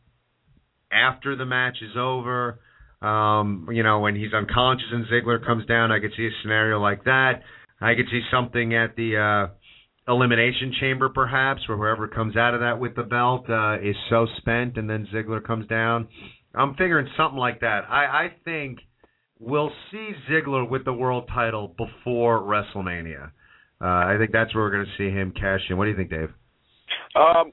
after 0.93 1.37
the 1.37 1.45
match 1.45 1.78
is 1.82 1.97
over. 1.97 2.61
Um, 3.03 3.68
you 3.72 3.82
know, 3.82 4.01
when 4.01 4.16
he's 4.16 4.32
unconscious 4.32 4.87
and 4.91 5.07
Ziggler 5.07 5.45
comes 5.45 5.66
down, 5.66 5.93
I 5.93 6.01
could 6.01 6.12
see 6.16 6.26
a 6.26 6.30
scenario 6.43 6.80
like 6.80 7.05
that. 7.05 7.43
I 7.80 7.95
could 7.95 8.07
see 8.11 8.22
something 8.30 8.74
at 8.74 8.97
the 8.97 9.51
uh, 9.51 10.12
elimination 10.12 10.72
chamber 10.80 11.09
perhaps 11.09 11.68
where 11.68 11.76
whoever 11.76 12.09
comes 12.09 12.37
out 12.37 12.55
of 12.55 12.61
that 12.61 12.80
with 12.80 12.97
the 12.97 13.03
belt 13.03 13.49
uh, 13.51 13.76
is 13.82 13.97
so 14.09 14.26
spent 14.39 14.76
and 14.76 14.89
then 14.89 15.07
Ziggler 15.12 15.45
comes 15.45 15.66
down. 15.66 16.09
I'm 16.55 16.72
figuring 16.72 17.07
something 17.16 17.39
like 17.39 17.61
that. 17.61 17.82
I, 17.89 18.05
I 18.05 18.28
think 18.45 18.78
we'll 19.39 19.72
see 19.91 20.12
Ziggler 20.30 20.68
with 20.68 20.84
the 20.84 20.93
world 20.93 21.28
title 21.32 21.74
before 21.76 22.41
WrestleMania. 22.41 23.30
Uh, 23.78 23.84
I 23.84 24.16
think 24.18 24.32
that's 24.32 24.55
where 24.55 24.64
we're 24.64 24.70
going 24.70 24.87
to 24.87 24.97
see 24.97 25.14
him 25.14 25.32
cash 25.32 25.61
in. 25.68 25.76
What 25.76 25.84
do 25.84 25.91
you 25.91 25.97
think, 25.97 26.09
Dave? 26.09 26.30
Um, 27.14 27.53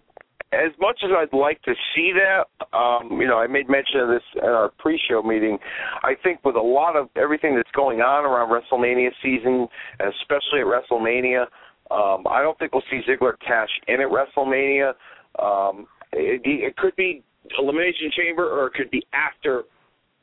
as 0.54 0.72
much 0.80 1.00
as 1.04 1.10
I'd 1.16 1.36
like 1.36 1.62
to 1.64 1.74
see 1.96 2.14
that, 2.14 2.78
um, 2.78 3.20
you 3.20 3.28
know, 3.28 3.38
I 3.38 3.48
made 3.48 3.70
mention 3.70 4.00
of 4.02 4.10
this 4.10 4.24
at 4.38 4.50
our 4.50 4.70
pre-show 4.78 5.22
meeting. 5.22 5.58
I 6.04 6.14
think 6.22 6.44
with 6.46 6.56
a 6.56 6.62
lot 6.62 6.96
of 6.96 7.10
everything 7.16 7.56
that's 7.56 7.72
going 7.72 8.02
on 8.02 8.26
around 8.26 8.50
WrestleMania 8.50 9.10
season, 9.22 9.68
especially 10.00 10.62
at 10.62 10.68
WrestleMania, 10.68 11.46
um, 11.92 12.26
I 12.30 12.42
don't 12.42 12.58
think 12.60 12.74
we'll 12.74 12.84
see 12.90 13.02
Ziggler 13.08 13.34
cash 13.46 13.70
in 13.88 14.02
at 14.02 14.08
WrestleMania. 14.08 14.94
Um, 15.42 15.88
it, 16.12 16.42
it 16.46 16.78
could 16.78 16.96
be 16.96 17.24
Elimination 17.58 18.12
Chamber, 18.16 18.48
or 18.48 18.68
it 18.68 18.74
could 18.74 18.92
be 18.92 19.04
after 19.14 19.64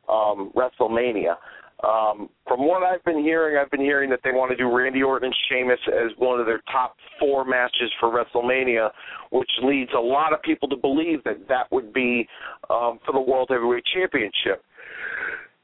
um, 0.08 0.52
WrestleMania. 0.56 1.34
Um, 1.82 2.28
from 2.46 2.66
what 2.66 2.82
I've 2.82 3.02
been 3.04 3.22
hearing, 3.22 3.56
I've 3.56 3.70
been 3.70 3.80
hearing 3.80 4.10
that 4.10 4.20
they 4.22 4.32
want 4.32 4.50
to 4.50 4.56
do 4.56 4.70
Randy 4.70 5.02
Orton 5.02 5.26
and 5.26 5.36
Sheamus 5.48 5.80
as 5.88 6.10
one 6.18 6.38
of 6.38 6.46
their 6.46 6.60
top 6.70 6.96
four 7.18 7.44
matches 7.44 7.90
for 7.98 8.10
WrestleMania, 8.10 8.90
which 9.32 9.50
leads 9.62 9.90
a 9.96 10.00
lot 10.00 10.34
of 10.34 10.42
people 10.42 10.68
to 10.68 10.76
believe 10.76 11.24
that 11.24 11.48
that 11.48 11.70
would 11.72 11.92
be 11.92 12.28
um, 12.68 12.98
for 13.06 13.12
the 13.12 13.20
World 13.20 13.48
Heavyweight 13.50 13.84
Championship. 13.94 14.62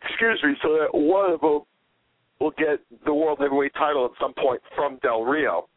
Excuse 0.09 0.41
me. 0.43 0.55
So 0.63 0.69
that 0.79 0.89
one 0.93 1.33
of 1.33 1.41
them 1.41 1.61
will 2.41 2.53
get 2.57 2.81
the 3.05 3.13
World 3.13 3.39
Heavyweight 3.41 3.75
title 3.75 4.07
at 4.07 4.13
some 4.21 4.33
point 4.35 4.63
from 4.75 4.99
Del 5.03 5.23
Rio. 5.23 5.69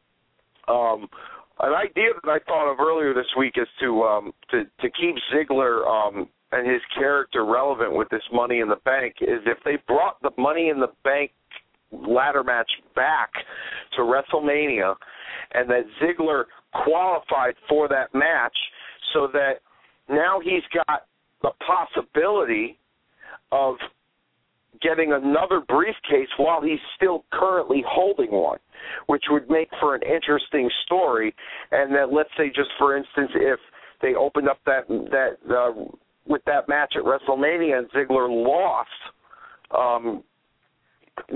Um, 0.70 1.08
an 1.60 1.74
idea 1.74 2.12
that 2.24 2.30
I 2.30 2.40
thought 2.48 2.72
of 2.72 2.80
earlier 2.80 3.14
this 3.14 3.28
week 3.38 3.56
is 3.58 3.68
to 3.82 4.04
um, 4.04 4.32
to 4.52 4.64
to 4.64 4.90
keep 4.90 5.16
Ziggler 5.34 5.86
um, 5.86 6.30
and 6.52 6.70
his 6.70 6.82
character 6.98 7.46
relevant 7.46 7.94
with 7.94 8.10
this 8.10 8.24
Money 8.34 8.60
in 8.60 8.70
the 8.70 8.80
Bank 8.86 9.16
is 9.22 9.42
if 9.46 9.58
they 9.64 9.78
brought 9.88 10.22
the 10.22 10.32
Money 10.38 10.70
in 10.70 10.80
the 10.80 10.92
Bank 11.04 11.32
ladder 11.92 12.44
match 12.44 12.70
back 12.96 13.30
to 13.96 14.02
WrestleMania, 14.02 14.96
and 15.54 15.70
that 15.70 15.84
Ziggler 16.02 16.46
qualified 16.84 17.56
for 17.68 17.88
that 17.88 18.14
match, 18.14 18.56
so 19.14 19.28
that 19.34 19.56
now 20.10 20.40
he's 20.44 20.64
got 20.74 21.06
the 21.42 21.52
possibility 21.66 22.78
of 23.52 23.76
getting 24.82 25.14
another 25.14 25.62
briefcase 25.68 26.30
while 26.38 26.62
he's 26.62 26.80
still 26.96 27.26
currently 27.32 27.84
holding 27.88 28.32
one, 28.32 28.60
which 29.08 29.24
would 29.30 29.50
make 29.50 29.70
for 29.80 29.96
an 29.96 30.02
interesting 30.04 30.70
story. 30.86 31.34
And 31.72 31.94
that, 31.96 32.14
let's 32.14 32.30
say, 32.38 32.48
just 32.48 32.70
for 32.78 32.96
instance, 32.96 33.32
if 33.36 33.60
they 34.02 34.16
opened 34.16 34.48
up 34.48 34.60
that 34.66 34.88
that 34.88 35.38
uh, 35.50 35.74
with 36.28 36.44
that 36.46 36.68
match 36.68 36.94
at 36.96 37.04
WrestleMania 37.04 37.80
and 37.80 37.90
Ziggler 37.92 38.30
lost, 38.30 38.90
um, 39.78 40.24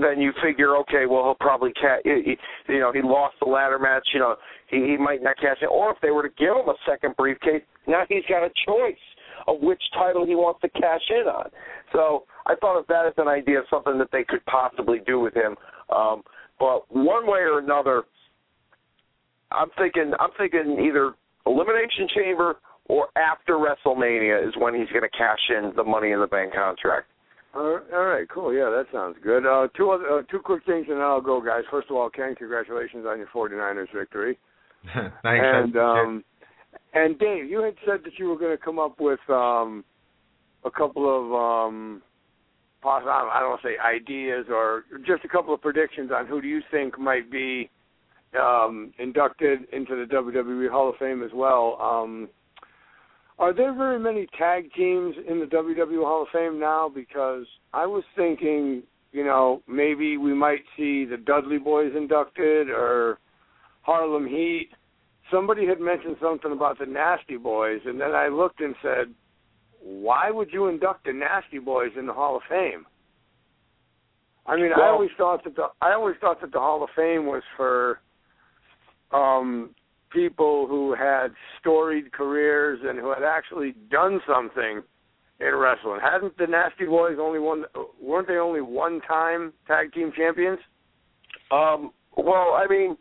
then 0.00 0.20
you 0.20 0.32
figure, 0.42 0.76
okay, 0.76 1.06
well 1.06 1.24
he'll 1.24 1.34
probably 1.34 1.72
catch. 1.72 2.02
You 2.04 2.80
know, 2.80 2.92
he 2.92 3.02
lost 3.02 3.34
the 3.40 3.48
ladder 3.48 3.78
match. 3.78 4.06
You 4.14 4.20
know, 4.20 4.36
he, 4.68 4.76
he 4.76 4.96
might 4.96 5.22
not 5.22 5.36
cash 5.36 5.58
it. 5.60 5.66
Or 5.66 5.90
if 5.90 5.98
they 6.00 6.10
were 6.10 6.22
to 6.22 6.34
give 6.38 6.48
him 6.48 6.68
a 6.68 6.74
second 6.88 7.16
briefcase, 7.16 7.62
now 7.86 8.04
he's 8.08 8.24
got 8.28 8.44
a 8.44 8.50
choice 8.66 8.96
of 9.46 9.60
which 9.60 9.82
title 9.92 10.24
he 10.24 10.34
wants 10.34 10.60
to 10.62 10.68
cash 10.70 11.02
in 11.10 11.28
on. 11.28 11.50
So 11.92 12.24
I 12.46 12.54
thought 12.56 12.78
of 12.78 12.86
that 12.88 13.06
as 13.06 13.14
an 13.18 13.28
idea 13.28 13.60
something 13.68 13.98
that 13.98 14.08
they 14.10 14.24
could 14.24 14.44
possibly 14.46 15.00
do 15.06 15.20
with 15.20 15.34
him. 15.34 15.56
Um, 15.94 16.22
but 16.58 16.84
one 16.88 17.26
way 17.26 17.40
or 17.40 17.58
another, 17.58 18.04
I'm 19.52 19.68
thinking 19.76 20.12
I'm 20.18 20.30
thinking 20.38 20.78
either 20.84 21.12
Elimination 21.46 22.08
Chamber 22.14 22.56
or 22.86 23.08
after 23.16 23.54
WrestleMania 23.54 24.46
is 24.46 24.54
when 24.58 24.74
he's 24.74 24.88
going 24.88 25.02
to 25.02 25.16
cash 25.16 25.38
in 25.50 25.72
the 25.76 25.84
Money 25.84 26.12
in 26.12 26.20
the 26.20 26.26
Bank 26.26 26.52
contract. 26.54 27.06
all 27.94 28.04
right, 28.04 28.28
cool. 28.28 28.52
Yeah, 28.52 28.70
that 28.70 28.86
sounds 28.92 29.16
good. 29.22 29.46
Uh, 29.46 29.68
two 29.76 29.90
other, 29.90 30.18
uh, 30.18 30.22
two 30.30 30.40
quick 30.40 30.64
things, 30.66 30.86
and 30.88 30.96
then 30.96 31.04
I'll 31.04 31.20
go, 31.20 31.40
guys. 31.40 31.62
First 31.70 31.88
of 31.88 31.96
all, 31.96 32.10
Ken, 32.10 32.34
congratulations 32.34 33.06
on 33.08 33.18
your 33.18 33.28
49ers 33.28 33.92
victory. 33.94 34.38
Thanks. 34.92 35.14
And 35.22 35.76
um, 35.76 36.24
And 36.92 37.18
Dave, 37.18 37.48
you 37.48 37.60
had 37.62 37.74
said 37.86 38.00
that 38.04 38.18
you 38.18 38.28
were 38.28 38.38
going 38.38 38.56
to 38.56 38.62
come 38.62 38.78
up 38.78 39.00
with 39.00 39.20
um, 39.28 39.84
a 40.64 40.70
couple 40.70 41.06
of 41.08 41.32
um, 41.68 42.02
possible, 42.82 43.10
I 43.10 43.40
don't 43.40 43.50
want 43.50 43.62
to 43.62 43.68
say 43.68 43.78
ideas 43.78 44.46
or 44.50 44.84
just 45.06 45.24
a 45.24 45.28
couple 45.28 45.54
of 45.54 45.60
predictions 45.60 46.10
on 46.14 46.26
who 46.26 46.40
do 46.40 46.48
you 46.48 46.60
think 46.70 46.98
might 46.98 47.30
be 47.30 47.70
um, 48.40 48.92
inducted 48.98 49.60
into 49.72 49.94
the 49.96 50.12
WWE 50.12 50.70
Hall 50.70 50.90
of 50.90 50.96
Fame 50.96 51.22
as 51.22 51.30
well. 51.34 51.78
Um, 51.80 52.28
are 53.38 53.52
there 53.52 53.74
very 53.74 53.98
many 53.98 54.26
tag 54.38 54.72
teams 54.74 55.14
in 55.28 55.40
the 55.40 55.46
WWE 55.46 56.04
Hall 56.04 56.22
of 56.22 56.28
Fame 56.32 56.58
now? 56.58 56.90
Because 56.92 57.46
I 57.72 57.86
was 57.86 58.04
thinking, 58.16 58.82
you 59.12 59.24
know, 59.24 59.62
maybe 59.66 60.16
we 60.16 60.34
might 60.34 60.62
see 60.76 61.04
the 61.04 61.16
Dudley 61.16 61.58
Boys 61.58 61.92
inducted 61.96 62.70
or 62.70 63.18
Harlem 63.82 64.26
Heat 64.26 64.70
somebody 65.30 65.66
had 65.66 65.80
mentioned 65.80 66.16
something 66.20 66.52
about 66.52 66.78
the 66.78 66.86
Nasty 66.86 67.36
Boys, 67.36 67.80
and 67.84 68.00
then 68.00 68.12
I 68.12 68.28
looked 68.28 68.60
and 68.60 68.74
said, 68.82 69.14
"Why 69.80 70.30
would 70.30 70.52
you 70.52 70.66
induct 70.66 71.04
the 71.04 71.12
Nasty 71.12 71.58
Boys 71.58 71.92
in 71.96 72.06
the 72.06 72.12
Hall 72.12 72.36
of 72.36 72.42
Fame?" 72.48 72.86
I 74.46 74.56
mean, 74.56 74.70
well, 74.76 74.82
I 74.82 74.88
always 74.88 75.10
thought 75.16 75.44
that 75.44 75.56
the 75.56 75.70
I 75.80 75.92
always 75.92 76.16
thought 76.20 76.40
that 76.40 76.52
the 76.52 76.60
Hall 76.60 76.82
of 76.82 76.90
Fame 76.90 77.26
was 77.26 77.42
for 77.56 78.00
um 79.12 79.74
people 80.14 80.66
who 80.66 80.94
had 80.94 81.28
storied 81.60 82.12
careers 82.12 82.80
and 82.82 82.98
who 82.98 83.10
had 83.10 83.24
actually 83.24 83.74
done 83.90 84.20
something 84.26 84.82
in 85.40 85.54
wrestling. 85.54 85.98
Hadn't 86.00 86.36
the 86.38 86.46
Nasty 86.46 86.86
Boys 86.86 87.16
only 87.20 87.38
won? 87.40 87.64
weren't 88.00 88.28
they 88.28 88.36
only 88.36 88.60
one 88.60 89.00
time 89.02 89.52
tag 89.66 89.92
team 89.92 90.12
champions? 90.16 90.58
Um 91.50 91.92
well, 92.16 92.54
I 92.56 92.66
mean, 92.70 92.96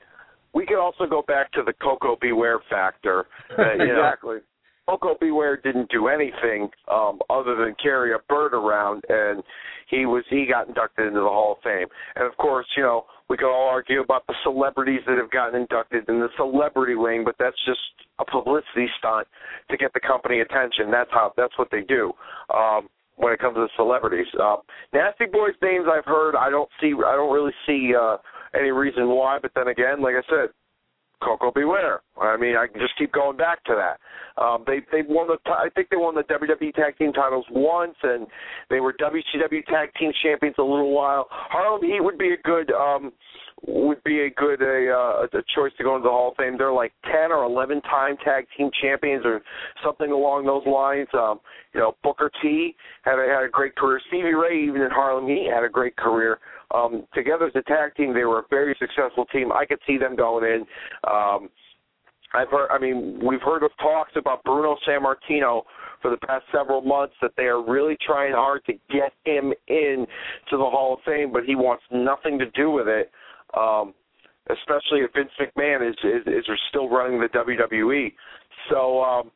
we 0.53 0.65
could 0.65 0.79
also 0.81 1.05
go 1.05 1.21
back 1.27 1.51
to 1.53 1.61
the 1.63 1.73
Koko 1.73 2.17
B. 2.19 2.31
Ware 2.31 2.59
factor. 2.69 3.27
Exactly. 3.51 4.35
Know, 4.37 4.41
Koko 4.87 5.15
B. 5.19 5.31
Ware 5.31 5.57
didn't 5.57 5.89
do 5.89 6.07
anything 6.07 6.69
um, 6.91 7.19
other 7.29 7.55
than 7.55 7.75
carry 7.81 8.13
a 8.13 8.19
bird 8.27 8.53
around, 8.53 9.03
and 9.09 9.43
he 9.89 10.05
was 10.05 10.23
he 10.29 10.45
got 10.45 10.67
inducted 10.67 11.07
into 11.07 11.19
the 11.19 11.27
Hall 11.27 11.53
of 11.53 11.63
Fame. 11.63 11.87
And 12.15 12.25
of 12.25 12.35
course, 12.37 12.65
you 12.75 12.83
know, 12.83 13.05
we 13.29 13.37
could 13.37 13.51
all 13.51 13.69
argue 13.69 14.01
about 14.01 14.27
the 14.27 14.35
celebrities 14.43 15.01
that 15.07 15.17
have 15.17 15.31
gotten 15.31 15.61
inducted 15.61 16.07
in 16.09 16.19
the 16.19 16.29
celebrity 16.35 16.95
wing, 16.95 17.23
but 17.23 17.35
that's 17.39 17.57
just 17.65 17.79
a 18.19 18.25
publicity 18.25 18.87
stunt 18.99 19.27
to 19.71 19.77
get 19.77 19.93
the 19.93 19.99
company 19.99 20.41
attention. 20.41 20.91
That's 20.91 21.11
how 21.11 21.33
that's 21.37 21.57
what 21.57 21.69
they 21.71 21.81
do. 21.81 22.11
Um, 22.53 22.89
when 23.15 23.31
it 23.31 23.39
comes 23.39 23.55
to 23.55 23.67
celebrities, 23.77 24.25
uh, 24.41 24.57
Nasty 24.91 25.25
Boys 25.31 25.53
names 25.61 25.85
I've 25.89 26.05
heard. 26.05 26.35
I 26.35 26.49
don't 26.49 26.69
see. 26.81 26.93
I 26.93 27.15
don't 27.15 27.33
really 27.33 27.53
see. 27.65 27.93
Uh, 27.95 28.17
any 28.53 28.71
reason 28.71 29.09
why. 29.09 29.39
But 29.41 29.51
then 29.55 29.67
again, 29.67 30.01
like 30.01 30.15
I 30.15 30.23
said, 30.29 30.49
Koko 31.23 31.51
B. 31.51 31.63
Ware. 31.63 32.01
I 32.21 32.37
mean, 32.37 32.55
I 32.55 32.67
can 32.67 32.79
just 32.79 32.97
keep 32.97 33.11
going 33.11 33.37
back 33.37 33.63
to 33.65 33.75
that. 33.75 33.99
Um, 34.41 34.63
they 34.65 34.79
they 34.91 35.03
won 35.07 35.27
the 35.27 35.37
I 35.49 35.69
think 35.75 35.89
they 35.89 35.97
won 35.97 36.15
the 36.15 36.23
WWE 36.23 36.73
Tag 36.73 36.97
Team 36.97 37.13
titles 37.13 37.45
once, 37.51 37.95
and 38.01 38.27
they 38.69 38.79
were 38.79 38.93
WCW 38.93 39.65
Tag 39.65 39.89
Team 39.99 40.11
champions 40.23 40.55
a 40.57 40.63
little 40.63 40.93
while. 40.93 41.27
Harlem 41.29 41.83
Heat 41.83 42.01
would 42.01 42.17
be 42.17 42.33
a 42.33 42.41
good 42.43 42.71
um, 42.71 43.11
would 43.65 44.03
be 44.03 44.21
a 44.21 44.29
good 44.31 44.61
a, 44.61 44.91
uh, 44.91 45.37
a 45.37 45.43
choice 45.55 45.71
to 45.77 45.83
go 45.83 45.95
into 45.95 46.05
the 46.05 46.09
Hall 46.09 46.31
of 46.31 46.37
Fame. 46.37 46.57
They're 46.57 46.73
like 46.73 46.93
ten 47.05 47.31
or 47.31 47.43
eleven 47.43 47.81
time 47.81 48.17
tag 48.25 48.45
team 48.57 48.69
champions 48.81 49.23
or 49.25 49.41
something 49.83 50.11
along 50.11 50.45
those 50.45 50.65
lines. 50.65 51.07
Um, 51.13 51.39
you 51.73 51.79
know, 51.79 51.95
Booker 52.03 52.31
T 52.41 52.75
had 53.03 53.19
a, 53.19 53.27
had 53.31 53.43
a 53.43 53.49
great 53.49 53.75
career. 53.75 54.01
Stevie 54.07 54.33
Ray, 54.33 54.63
even 54.63 54.81
in 54.81 54.89
Harlem 54.91 55.27
Heat, 55.27 55.49
had 55.53 55.63
a 55.63 55.69
great 55.69 55.95
career. 55.95 56.39
Um, 56.73 57.05
together 57.13 57.47
as 57.47 57.55
a 57.55 57.61
tag 57.63 57.95
team, 57.95 58.13
they 58.13 58.23
were 58.23 58.39
a 58.39 58.43
very 58.49 58.75
successful 58.79 59.25
team. 59.25 59.51
I 59.51 59.65
could 59.65 59.79
see 59.85 59.97
them 59.97 60.15
going 60.15 60.43
in. 60.43 60.61
Um, 61.09 61.49
I've 62.33 62.49
heard. 62.49 62.69
I 62.71 62.79
mean, 62.79 63.21
we've 63.23 63.41
heard 63.41 63.63
of 63.63 63.71
talks 63.79 64.13
about 64.15 64.43
Bruno 64.43 64.75
Sammartino 64.87 65.63
for 66.01 66.09
the 66.09 66.17
past 66.25 66.45
several 66.51 66.81
months 66.81 67.13
that 67.21 67.31
they 67.37 67.43
are 67.43 67.63
really 67.63 67.95
trying 68.05 68.33
hard 68.33 68.65
to 68.65 68.73
get 68.91 69.13
him 69.23 69.53
in 69.67 70.07
to 70.49 70.57
the 70.57 70.63
Hall 70.63 70.95
of 70.95 70.99
Fame, 71.05 71.31
but 71.31 71.43
he 71.45 71.55
wants 71.55 71.83
nothing 71.91 72.39
to 72.39 72.49
do 72.51 72.71
with 72.71 72.87
it 72.87 73.11
um, 73.57 73.93
especially 74.49 74.99
if 74.99 75.11
Vince 75.13 75.31
McMahon 75.39 75.87
is, 75.89 75.95
is 76.03 76.27
is 76.27 76.59
still 76.69 76.89
running 76.89 77.19
the 77.19 77.27
WWE. 77.27 78.13
So 78.69 79.03
um, 79.03 79.31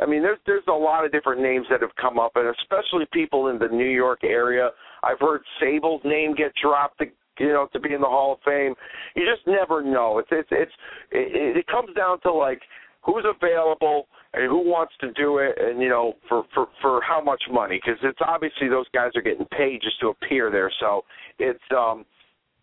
I 0.00 0.06
mean, 0.06 0.22
there's 0.22 0.38
there's 0.46 0.64
a 0.68 0.72
lot 0.72 1.04
of 1.04 1.12
different 1.12 1.40
names 1.40 1.66
that 1.70 1.80
have 1.80 1.94
come 2.00 2.18
up, 2.18 2.32
and 2.34 2.52
especially 2.60 3.06
people 3.12 3.48
in 3.48 3.58
the 3.58 3.68
New 3.68 3.88
York 3.88 4.24
area. 4.24 4.70
I've 5.02 5.20
heard 5.20 5.42
Sable's 5.60 6.02
name 6.04 6.34
get 6.34 6.52
dropped. 6.60 7.02
You 7.38 7.48
know, 7.48 7.68
to 7.72 7.80
be 7.80 7.92
in 7.92 8.00
the 8.00 8.06
Hall 8.06 8.34
of 8.34 8.38
Fame, 8.44 8.74
you 9.16 9.24
just 9.24 9.46
never 9.46 9.82
know. 9.82 10.18
It's 10.18 10.28
it's 10.30 10.48
it's 10.52 10.72
it, 11.10 11.56
it 11.56 11.66
comes 11.66 11.94
down 11.96 12.20
to 12.20 12.32
like 12.32 12.60
who's 13.02 13.24
available 13.24 14.06
and 14.32 14.44
who 14.48 14.58
wants 14.68 14.92
to 15.00 15.12
do 15.12 15.38
it, 15.38 15.56
and 15.58 15.80
you 15.80 15.88
know 15.88 16.14
for 16.28 16.44
for 16.54 16.66
for 16.80 17.00
how 17.02 17.22
much 17.22 17.42
money? 17.50 17.80
Because 17.84 18.00
it's 18.02 18.18
obviously 18.26 18.68
those 18.68 18.86
guys 18.92 19.10
are 19.14 19.22
getting 19.22 19.46
paid 19.46 19.80
just 19.82 20.00
to 20.00 20.08
appear 20.08 20.50
there. 20.50 20.72
So 20.80 21.02
it's 21.38 21.60
um 21.76 22.04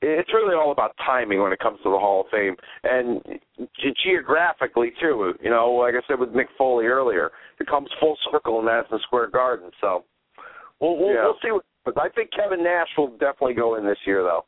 it's 0.02 0.34
really 0.34 0.56
all 0.56 0.72
about 0.72 0.96
timing 1.06 1.42
when 1.42 1.54
it 1.54 1.60
comes 1.60 1.78
to 1.84 1.90
the 1.90 1.98
Hall 1.98 2.22
of 2.22 2.28
Fame 2.32 2.56
and 2.84 3.22
ge- 3.60 3.98
geographically 4.04 4.92
too. 5.00 5.34
You 5.42 5.50
know, 5.50 5.72
like 5.72 5.94
I 5.94 6.06
said 6.08 6.20
with 6.20 6.30
Mick 6.30 6.48
Foley 6.58 6.86
earlier, 6.86 7.32
it 7.60 7.68
comes 7.68 7.90
full 8.00 8.18
circle 8.32 8.60
in 8.60 8.66
Madison 8.66 9.00
Square 9.04 9.30
Garden. 9.30 9.70
So 9.80 10.04
we'll 10.80 10.98
we'll, 10.98 11.14
yeah. 11.14 11.24
we'll 11.24 11.38
see. 11.44 11.52
What, 11.52 11.64
but 11.86 12.00
I 12.00 12.10
think 12.10 12.32
Kevin 12.36 12.64
Nash 12.64 12.88
will 12.98 13.12
definitely 13.18 13.54
go 13.54 13.76
in 13.76 13.86
this 13.86 13.98
year, 14.06 14.24
though. 14.24 14.46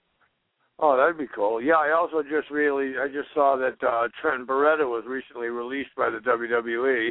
Oh, 0.79 0.97
that'd 0.97 1.17
be 1.17 1.27
cool. 1.33 1.61
Yeah, 1.61 1.75
I 1.75 1.91
also 1.91 2.23
just 2.23 2.49
really 2.49 2.93
I 2.97 3.07
just 3.07 3.29
saw 3.33 3.55
that 3.57 3.85
uh 3.87 4.07
Trent 4.21 4.47
Barreta 4.47 4.85
was 4.85 5.03
recently 5.07 5.47
released 5.47 5.91
by 5.95 6.09
the 6.09 6.17
WWE. 6.17 7.09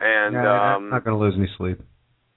And 0.00 0.34
yeah, 0.34 0.74
um 0.74 0.84
I'm 0.84 0.90
not 0.90 1.04
going 1.04 1.18
to 1.18 1.22
lose 1.22 1.34
any 1.36 1.48
sleep. 1.58 1.80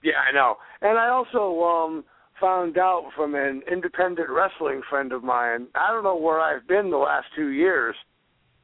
Yeah, 0.03 0.19
I 0.27 0.33
know. 0.33 0.55
And 0.81 0.97
I 0.97 1.09
also 1.09 1.63
um 1.63 2.03
found 2.41 2.77
out 2.77 3.11
from 3.15 3.35
an 3.35 3.61
independent 3.71 4.29
wrestling 4.29 4.81
friend 4.89 5.13
of 5.13 5.23
mine. 5.23 5.67
I 5.75 5.91
don't 5.91 6.03
know 6.03 6.17
where 6.17 6.41
I've 6.41 6.67
been 6.67 6.89
the 6.89 6.97
last 6.97 7.27
two 7.35 7.49
years 7.49 7.95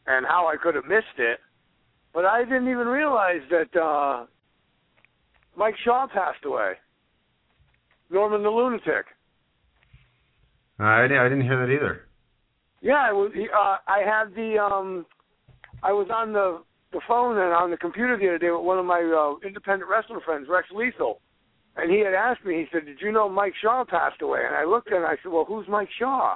and 0.07 0.25
how 0.25 0.47
I 0.47 0.57
could 0.61 0.75
have 0.75 0.85
missed 0.85 1.19
it, 1.19 1.39
but 2.13 2.25
I 2.25 2.43
didn't 2.43 2.69
even 2.69 2.87
realize 2.87 3.41
that 3.51 3.79
uh 3.79 4.25
Mike 5.55 5.75
Shaw 5.83 6.07
passed 6.07 6.43
away. 6.45 6.73
Norman 8.09 8.43
the 8.43 8.49
Lunatic. 8.49 9.05
I 10.79 11.03
didn't, 11.03 11.17
I 11.17 11.23
didn't 11.29 11.43
hear 11.43 11.65
that 11.65 11.73
either. 11.73 12.01
Yeah, 12.81 13.03
I 13.09 13.11
was. 13.11 13.31
Uh, 13.35 13.77
I 13.87 13.99
had 14.05 14.35
the. 14.35 14.57
um 14.59 15.05
I 15.83 15.91
was 15.91 16.07
on 16.13 16.33
the 16.33 16.61
the 16.93 17.01
phone 17.07 17.37
and 17.37 17.53
on 17.53 17.71
the 17.71 17.77
computer 17.77 18.17
the 18.17 18.27
other 18.27 18.37
day 18.37 18.51
with 18.51 18.63
one 18.63 18.79
of 18.79 18.85
my 18.85 19.01
uh, 19.01 19.45
independent 19.45 19.89
wrestling 19.89 20.19
friends, 20.23 20.47
Rex 20.49 20.67
Lethal, 20.73 21.19
and 21.77 21.91
he 21.91 21.99
had 21.99 22.13
asked 22.13 22.43
me, 22.43 22.55
he 22.55 22.65
said, 22.71 22.85
Did 22.85 22.99
you 23.01 23.11
know 23.11 23.29
Mike 23.29 23.53
Shaw 23.61 23.85
passed 23.85 24.21
away? 24.21 24.41
And 24.45 24.55
I 24.55 24.65
looked 24.65 24.91
and 24.91 25.05
I 25.05 25.15
said, 25.21 25.31
Well, 25.31 25.45
who's 25.45 25.67
Mike 25.67 25.89
Shaw? 25.97 26.35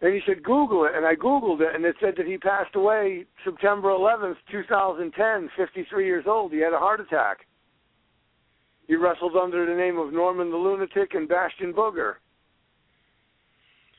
And 0.00 0.14
he 0.14 0.20
said, 0.26 0.42
Google 0.42 0.84
it. 0.84 0.92
And 0.94 1.04
I 1.04 1.14
Googled 1.14 1.60
it, 1.60 1.74
and 1.74 1.84
it 1.84 1.96
said 2.00 2.14
that 2.18 2.26
he 2.26 2.38
passed 2.38 2.74
away 2.76 3.24
September 3.44 3.88
11th, 3.88 4.36
2010, 4.50 5.50
53 5.56 6.06
years 6.06 6.24
old. 6.26 6.52
He 6.52 6.58
had 6.58 6.72
a 6.72 6.78
heart 6.78 7.00
attack. 7.00 7.38
He 8.86 8.96
wrestled 8.96 9.36
under 9.36 9.66
the 9.66 9.74
name 9.74 9.98
of 9.98 10.12
Norman 10.12 10.50
the 10.50 10.56
Lunatic 10.56 11.14
and 11.14 11.28
Bastion 11.28 11.72
Booger. 11.72 12.14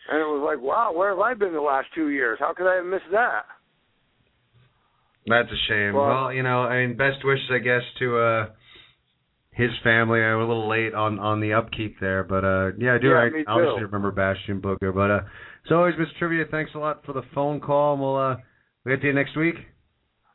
And 0.10 0.20
it 0.20 0.26
was 0.26 0.42
like, 0.44 0.64
wow, 0.64 0.92
where 0.94 1.10
have 1.10 1.20
I 1.20 1.34
been 1.34 1.54
the 1.54 1.62
last 1.62 1.88
two 1.94 2.10
years? 2.10 2.40
How 2.40 2.54
could 2.54 2.68
I 2.68 2.78
have 2.78 2.86
missed 2.86 3.12
that? 3.12 3.44
That's 5.28 5.50
a 5.50 5.62
shame. 5.68 5.94
Well, 5.94 6.08
well 6.08 6.34
you 6.34 6.42
know, 6.42 6.64
I 6.64 6.88
mean, 6.88 6.98
best 6.98 7.24
wishes, 7.24 7.52
I 7.52 7.60
guess, 7.60 7.84
to 8.00 8.18
uh 8.18 8.46
his 9.60 9.72
family. 9.84 10.22
I 10.22 10.34
was 10.36 10.46
a 10.46 10.48
little 10.48 10.70
late 10.70 10.94
on 10.94 11.20
on 11.20 11.42
the 11.42 11.54
upkeep 11.54 12.00
there, 12.00 12.24
but 12.24 12.46
uh 12.46 12.72
yeah, 12.80 12.96
I 12.96 12.98
do. 12.98 13.10
Yeah, 13.10 13.30
I 13.48 13.52
obviously 13.52 13.84
remember 13.84 14.12
Bastion 14.12 14.62
Booger, 14.62 14.96
but 14.96 15.12
uh 15.12 15.20
as 15.66 15.72
always, 15.72 15.96
Mr. 15.96 16.18
Trivia, 16.18 16.46
thanks 16.50 16.72
a 16.76 16.80
lot 16.80 17.06
for 17.06 17.12
the 17.12 17.24
phone 17.36 17.60
call. 17.60 17.94
And 17.94 18.02
we'll 18.02 18.16
uh 18.16 18.36
we'll 18.86 18.96
get 18.96 19.02
to 19.02 19.08
you 19.08 19.14
next 19.14 19.36
week. 19.36 19.56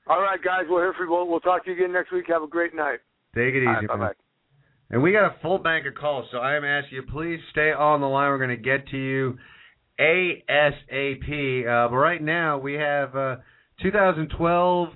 All 0.06 0.20
right, 0.20 0.38
guys, 0.42 0.64
we're 0.68 0.82
here 0.82 0.92
for 0.92 1.04
you. 1.04 1.10
We'll, 1.10 1.26
we'll 1.26 1.40
talk 1.40 1.64
to 1.64 1.70
you 1.70 1.76
again 1.76 1.92
next 1.92 2.12
week. 2.12 2.26
Have 2.28 2.42
a 2.42 2.46
great 2.46 2.74
night. 2.74 2.98
Take 3.34 3.54
it 3.54 3.62
easy. 3.62 3.86
Right, 3.86 3.98
man. 3.98 4.10
And 4.90 5.02
we 5.02 5.12
got 5.12 5.24
a 5.24 5.34
full 5.40 5.58
bank 5.58 5.86
of 5.86 5.94
calls, 5.94 6.26
so 6.30 6.38
I 6.38 6.56
am 6.56 6.64
asking 6.64 6.96
you, 6.96 7.02
please 7.10 7.40
stay 7.50 7.72
on 7.72 8.02
the 8.02 8.06
line. 8.06 8.28
We're 8.28 8.36
going 8.36 8.50
to 8.50 8.56
get 8.56 8.86
to 8.88 8.98
you 8.98 9.38
ASAP. 9.98 11.66
Uh, 11.66 11.88
but 11.88 11.96
right 11.96 12.22
now, 12.22 12.58
we 12.58 12.74
have 12.74 13.16
uh, 13.16 13.36
2012 13.82 14.88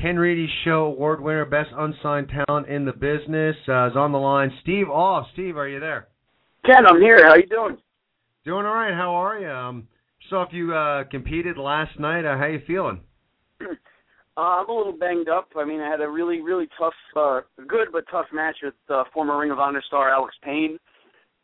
Ken 0.00 0.16
Reedy 0.16 0.48
Show 0.64 0.86
Award 0.86 1.20
winner, 1.20 1.44
Best 1.44 1.70
Unsigned 1.76 2.30
Talent 2.46 2.68
in 2.68 2.84
the 2.84 2.92
Business, 2.92 3.56
uh, 3.68 3.88
is 3.88 3.96
on 3.96 4.12
the 4.12 4.18
line. 4.18 4.52
Steve 4.62 4.88
Off. 4.88 5.26
Steve, 5.32 5.56
are 5.56 5.68
you 5.68 5.80
there? 5.80 6.08
Ken, 6.64 6.86
I'm 6.86 7.00
here. 7.00 7.26
How 7.26 7.34
you 7.34 7.46
doing? 7.46 7.76
Doing 8.44 8.66
all 8.66 8.74
right. 8.74 8.94
How 8.94 9.14
are 9.14 9.38
you? 9.38 9.48
Um, 9.48 9.88
saw 10.28 10.42
if 10.42 10.52
you 10.52 10.74
uh, 10.74 11.04
competed 11.04 11.58
last 11.58 11.98
night. 11.98 12.24
Uh, 12.24 12.36
how 12.36 12.46
you 12.46 12.60
feeling? 12.66 13.00
Uh, 14.36 14.62
I'm 14.62 14.70
a 14.70 14.72
little 14.72 14.92
banged 14.94 15.28
up. 15.28 15.48
I 15.54 15.66
mean, 15.66 15.80
I 15.80 15.90
had 15.90 16.00
a 16.00 16.08
really, 16.08 16.40
really 16.40 16.66
tough, 16.78 16.94
uh, 17.14 17.40
good 17.66 17.88
but 17.92 18.04
tough 18.10 18.26
match 18.32 18.56
with 18.62 18.74
uh, 18.88 19.02
former 19.12 19.36
Ring 19.36 19.50
of 19.50 19.58
Honor 19.58 19.82
star 19.86 20.08
Alex 20.08 20.34
Payne. 20.42 20.78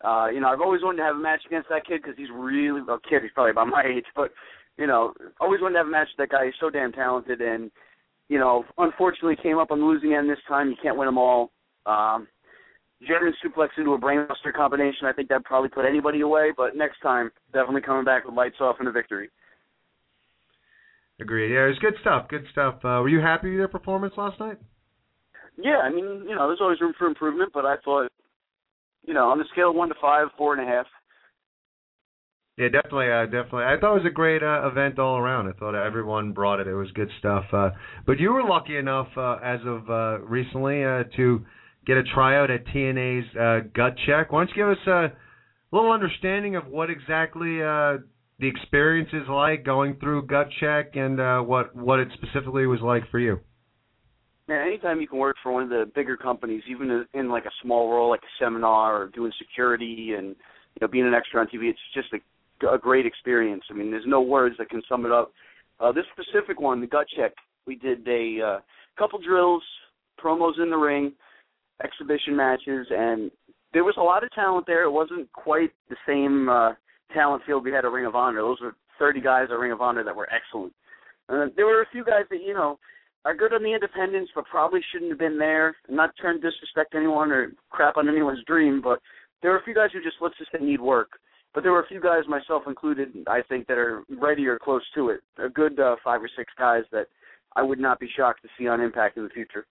Uh, 0.02 0.28
you 0.32 0.40
know, 0.40 0.48
I've 0.48 0.62
always 0.62 0.82
wanted 0.82 0.98
to 0.98 1.02
have 1.02 1.16
a 1.16 1.18
match 1.18 1.40
against 1.46 1.68
that 1.68 1.84
kid 1.84 2.00
because 2.00 2.16
he's 2.16 2.28
really 2.32 2.80
a 2.80 2.98
kid. 3.06 3.22
He's 3.22 3.32
probably 3.34 3.50
about 3.50 3.66
my 3.68 3.82
age, 3.96 4.06
but 4.14 4.32
you 4.78 4.86
know, 4.86 5.12
always 5.40 5.60
wanted 5.60 5.74
to 5.74 5.78
have 5.80 5.88
a 5.88 5.90
match 5.90 6.08
with 6.16 6.30
that 6.30 6.34
guy. 6.34 6.46
He's 6.46 6.54
so 6.58 6.70
damn 6.70 6.92
talented, 6.92 7.40
and 7.40 7.70
you 8.28 8.38
know, 8.38 8.64
unfortunately 8.78 9.36
came 9.42 9.58
up 9.58 9.70
on 9.70 9.80
the 9.80 9.86
losing 9.86 10.14
end 10.14 10.28
this 10.28 10.38
time. 10.48 10.68
You 10.68 10.76
can't 10.82 10.96
win 10.96 11.06
them 11.06 11.18
all. 11.18 11.50
Um, 11.86 12.26
German 13.06 13.34
suplex 13.44 13.68
into 13.76 13.92
a 13.92 13.98
brainbuster 13.98 14.52
combination. 14.54 15.06
I 15.06 15.12
think 15.12 15.28
that 15.28 15.44
probably 15.44 15.68
put 15.68 15.84
anybody 15.84 16.22
away, 16.22 16.52
but 16.56 16.74
next 16.76 17.00
time, 17.02 17.30
definitely 17.52 17.82
coming 17.82 18.04
back 18.04 18.24
with 18.24 18.34
lights 18.34 18.56
off 18.60 18.76
and 18.78 18.88
a 18.88 18.92
victory. 18.92 19.28
Agreed. 21.20 21.52
Yeah, 21.52 21.64
it 21.64 21.68
was 21.68 21.78
good 21.80 21.94
stuff. 22.00 22.28
Good 22.28 22.44
stuff. 22.52 22.76
Uh, 22.76 23.00
were 23.00 23.08
you 23.08 23.20
happy 23.20 23.48
with 23.48 23.58
your 23.58 23.68
performance 23.68 24.14
last 24.16 24.38
night? 24.40 24.58
Yeah, 25.58 25.78
I 25.78 25.90
mean, 25.90 26.24
you 26.28 26.34
know, 26.34 26.46
there's 26.48 26.60
always 26.60 26.80
room 26.80 26.94
for 26.98 27.06
improvement, 27.06 27.52
but 27.54 27.64
I 27.64 27.76
thought, 27.84 28.10
you 29.04 29.14
know, 29.14 29.28
on 29.30 29.38
the 29.38 29.44
scale 29.52 29.70
of 29.70 29.76
one 29.76 29.88
to 29.88 29.94
five, 30.00 30.28
four 30.36 30.54
and 30.54 30.66
a 30.66 30.70
half. 30.70 30.86
Yeah, 32.58 32.68
definitely, 32.68 33.12
uh, 33.12 33.26
definitely. 33.26 33.64
I 33.64 33.76
thought 33.78 33.96
it 33.96 34.02
was 34.02 34.06
a 34.06 34.14
great 34.14 34.42
uh, 34.42 34.66
event 34.66 34.98
all 34.98 35.18
around. 35.18 35.46
I 35.46 35.52
thought 35.52 35.74
everyone 35.74 36.32
brought 36.32 36.58
it. 36.58 36.66
It 36.66 36.74
was 36.74 36.90
good 36.92 37.10
stuff. 37.18 37.44
Uh, 37.52 37.70
but 38.06 38.18
you 38.18 38.32
were 38.32 38.42
lucky 38.42 38.78
enough, 38.78 39.08
uh, 39.14 39.36
as 39.44 39.60
of 39.66 39.90
uh, 39.90 40.20
recently, 40.20 40.82
uh, 40.82 41.04
to 41.16 41.44
get 41.86 41.98
a 41.98 42.02
tryout 42.02 42.50
at 42.50 42.66
TNA's 42.68 43.36
uh, 43.36 43.68
Gut 43.74 43.94
Check. 44.06 44.32
Why 44.32 44.40
don't 44.40 44.56
you 44.56 44.64
give 44.64 44.68
us 44.70 44.86
a 44.86 45.12
little 45.70 45.92
understanding 45.92 46.56
of 46.56 46.66
what 46.66 46.88
exactly 46.88 47.62
uh, 47.62 47.98
the 48.40 48.48
experience 48.48 49.10
is 49.12 49.28
like 49.28 49.62
going 49.62 49.96
through 50.00 50.26
Gut 50.26 50.48
Check 50.58 50.96
and 50.96 51.20
uh, 51.20 51.40
what 51.40 51.76
what 51.76 52.00
it 52.00 52.08
specifically 52.14 52.66
was 52.66 52.80
like 52.80 53.02
for 53.10 53.18
you? 53.18 53.38
Man, 54.48 54.66
anytime 54.66 55.02
you 55.02 55.08
can 55.08 55.18
work 55.18 55.36
for 55.42 55.52
one 55.52 55.64
of 55.64 55.68
the 55.68 55.90
bigger 55.94 56.16
companies, 56.16 56.62
even 56.70 57.04
in 57.12 57.28
like 57.28 57.44
a 57.44 57.50
small 57.62 57.90
role 57.90 58.08
like 58.08 58.22
a 58.22 58.44
seminar 58.44 59.02
or 59.02 59.08
doing 59.08 59.32
security 59.38 60.14
and 60.16 60.28
you 60.28 60.80
know 60.80 60.88
being 60.88 61.06
an 61.06 61.12
extra 61.12 61.38
on 61.38 61.48
TV, 61.48 61.68
it's 61.68 61.78
just 61.92 62.08
a 62.14 62.18
a 62.70 62.78
great 62.78 63.06
experience. 63.06 63.64
I 63.70 63.74
mean, 63.74 63.90
there's 63.90 64.04
no 64.06 64.20
words 64.20 64.56
that 64.58 64.70
can 64.70 64.82
sum 64.88 65.06
it 65.06 65.12
up. 65.12 65.32
Uh, 65.80 65.92
this 65.92 66.04
specific 66.12 66.60
one, 66.60 66.80
the 66.80 66.86
gut 66.86 67.06
check, 67.16 67.32
we 67.66 67.76
did 67.76 68.06
a 68.08 68.40
uh, 68.40 68.58
couple 68.98 69.18
drills, 69.18 69.62
promos 70.22 70.60
in 70.62 70.70
the 70.70 70.76
ring, 70.76 71.12
exhibition 71.82 72.34
matches, 72.34 72.86
and 72.90 73.30
there 73.72 73.84
was 73.84 73.96
a 73.98 74.02
lot 74.02 74.24
of 74.24 74.30
talent 74.32 74.66
there. 74.66 74.84
It 74.84 74.90
wasn't 74.90 75.30
quite 75.32 75.70
the 75.90 75.96
same 76.06 76.48
uh, 76.48 76.72
talent 77.12 77.42
field 77.44 77.64
we 77.64 77.72
had 77.72 77.84
at 77.84 77.90
Ring 77.90 78.06
of 78.06 78.14
Honor. 78.14 78.40
Those 78.40 78.60
were 78.60 78.76
30 78.98 79.20
guys 79.20 79.48
at 79.50 79.58
Ring 79.58 79.72
of 79.72 79.80
Honor 79.80 80.04
that 80.04 80.16
were 80.16 80.28
excellent. 80.32 80.72
Uh, 81.28 81.46
there 81.56 81.66
were 81.66 81.82
a 81.82 81.90
few 81.92 82.04
guys 82.04 82.24
that 82.30 82.40
you 82.42 82.54
know 82.54 82.78
are 83.24 83.34
good 83.34 83.52
on 83.52 83.62
the 83.62 83.74
independents, 83.74 84.30
but 84.34 84.44
probably 84.46 84.80
shouldn't 84.92 85.10
have 85.10 85.18
been 85.18 85.38
there. 85.38 85.76
I'm 85.88 85.96
not 85.96 86.14
trying 86.16 86.40
to 86.40 86.50
disrespect 86.50 86.94
anyone 86.94 87.32
or 87.32 87.52
crap 87.70 87.96
on 87.96 88.08
anyone's 88.08 88.44
dream, 88.46 88.80
but 88.80 89.00
there 89.42 89.50
were 89.50 89.58
a 89.58 89.64
few 89.64 89.74
guys 89.74 89.90
who 89.92 90.02
just 90.02 90.16
let's 90.20 90.38
just 90.38 90.52
say 90.52 90.64
need 90.64 90.80
work. 90.80 91.10
But 91.56 91.62
there 91.62 91.72
were 91.72 91.80
a 91.80 91.86
few 91.86 92.02
guys, 92.02 92.24
myself 92.28 92.64
included, 92.66 93.08
I 93.26 93.40
think, 93.48 93.66
that 93.68 93.78
are 93.78 94.04
ready 94.10 94.46
or 94.46 94.58
close 94.58 94.82
to 94.94 95.08
it. 95.08 95.20
A 95.42 95.48
good 95.48 95.80
uh, 95.80 95.96
five 96.04 96.22
or 96.22 96.28
six 96.36 96.52
guys 96.58 96.82
that 96.92 97.06
I 97.56 97.62
would 97.62 97.80
not 97.80 97.98
be 97.98 98.06
shocked 98.14 98.42
to 98.42 98.48
see 98.58 98.68
on 98.68 98.82
Impact 98.82 99.16
in 99.16 99.22
the 99.22 99.30
future. 99.30 99.64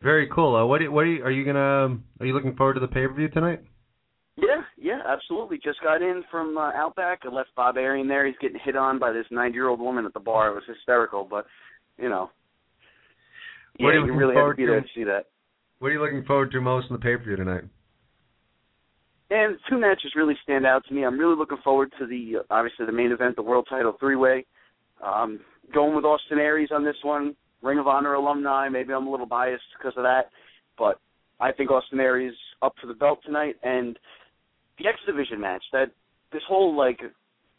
Very 0.00 0.28
cool. 0.32 0.54
Uh, 0.54 0.64
what 0.66 0.78
do, 0.78 0.92
what 0.92 1.00
are 1.00 1.06
you, 1.06 1.24
are 1.24 1.32
you 1.32 1.44
gonna 1.44 1.98
are 2.20 2.26
you 2.26 2.32
looking 2.32 2.54
forward 2.54 2.74
to 2.74 2.80
the 2.80 2.86
pay 2.86 3.08
per 3.08 3.12
view 3.12 3.28
tonight? 3.28 3.60
Yeah, 4.36 4.62
yeah, 4.78 5.00
absolutely. 5.04 5.58
Just 5.58 5.80
got 5.82 6.00
in 6.00 6.22
from 6.30 6.56
uh, 6.56 6.70
Outback. 6.76 7.22
I 7.24 7.34
left 7.34 7.50
Bob 7.56 7.76
Arian 7.76 8.06
there. 8.06 8.24
He's 8.24 8.36
getting 8.40 8.60
hit 8.64 8.76
on 8.76 9.00
by 9.00 9.10
this 9.10 9.26
ninety-year-old 9.32 9.80
woman 9.80 10.06
at 10.06 10.14
the 10.14 10.20
bar. 10.20 10.50
It 10.50 10.54
was 10.54 10.62
hysterical, 10.68 11.26
but 11.28 11.44
you 11.98 12.08
know, 12.08 12.30
what 13.78 13.88
yeah, 13.88 13.96
are 13.96 14.06
you, 14.06 14.06
you 14.06 14.16
really 14.16 14.36
had 14.36 14.48
to 14.48 14.54
be 14.54 14.64
there 14.64 14.80
to 14.80 14.86
see 14.94 15.02
that. 15.02 15.26
What 15.80 15.88
are 15.88 15.92
you 15.92 16.00
looking 16.00 16.24
forward 16.24 16.52
to 16.52 16.60
most 16.60 16.88
in 16.88 16.94
the 16.94 17.02
pay 17.02 17.16
per 17.16 17.24
view 17.24 17.34
tonight? 17.34 17.64
And 19.32 19.56
two 19.70 19.78
matches 19.78 20.12
really 20.14 20.34
stand 20.42 20.66
out 20.66 20.84
to 20.86 20.94
me. 20.94 21.06
I'm 21.06 21.18
really 21.18 21.36
looking 21.36 21.56
forward 21.64 21.90
to 21.98 22.06
the 22.06 22.40
obviously 22.50 22.84
the 22.84 22.92
main 22.92 23.12
event, 23.12 23.36
the 23.36 23.42
world 23.42 23.66
title 23.66 23.96
three 23.98 24.14
way. 24.14 24.44
Um, 25.02 25.40
going 25.72 25.96
with 25.96 26.04
Austin 26.04 26.38
Aries 26.38 26.68
on 26.70 26.84
this 26.84 26.96
one, 27.02 27.34
Ring 27.62 27.78
of 27.78 27.86
Honor 27.86 28.12
alumni. 28.12 28.68
Maybe 28.68 28.92
I'm 28.92 29.06
a 29.06 29.10
little 29.10 29.24
biased 29.24 29.62
because 29.78 29.94
of 29.96 30.02
that, 30.02 30.28
but 30.76 31.00
I 31.40 31.50
think 31.50 31.70
Austin 31.70 31.98
Aries 31.98 32.34
up 32.60 32.74
for 32.78 32.86
the 32.88 32.92
belt 32.92 33.20
tonight. 33.24 33.56
And 33.62 33.98
the 34.78 34.86
X 34.86 34.98
Division 35.06 35.40
match, 35.40 35.64
that 35.72 35.86
this 36.30 36.42
whole 36.46 36.76
like 36.76 37.00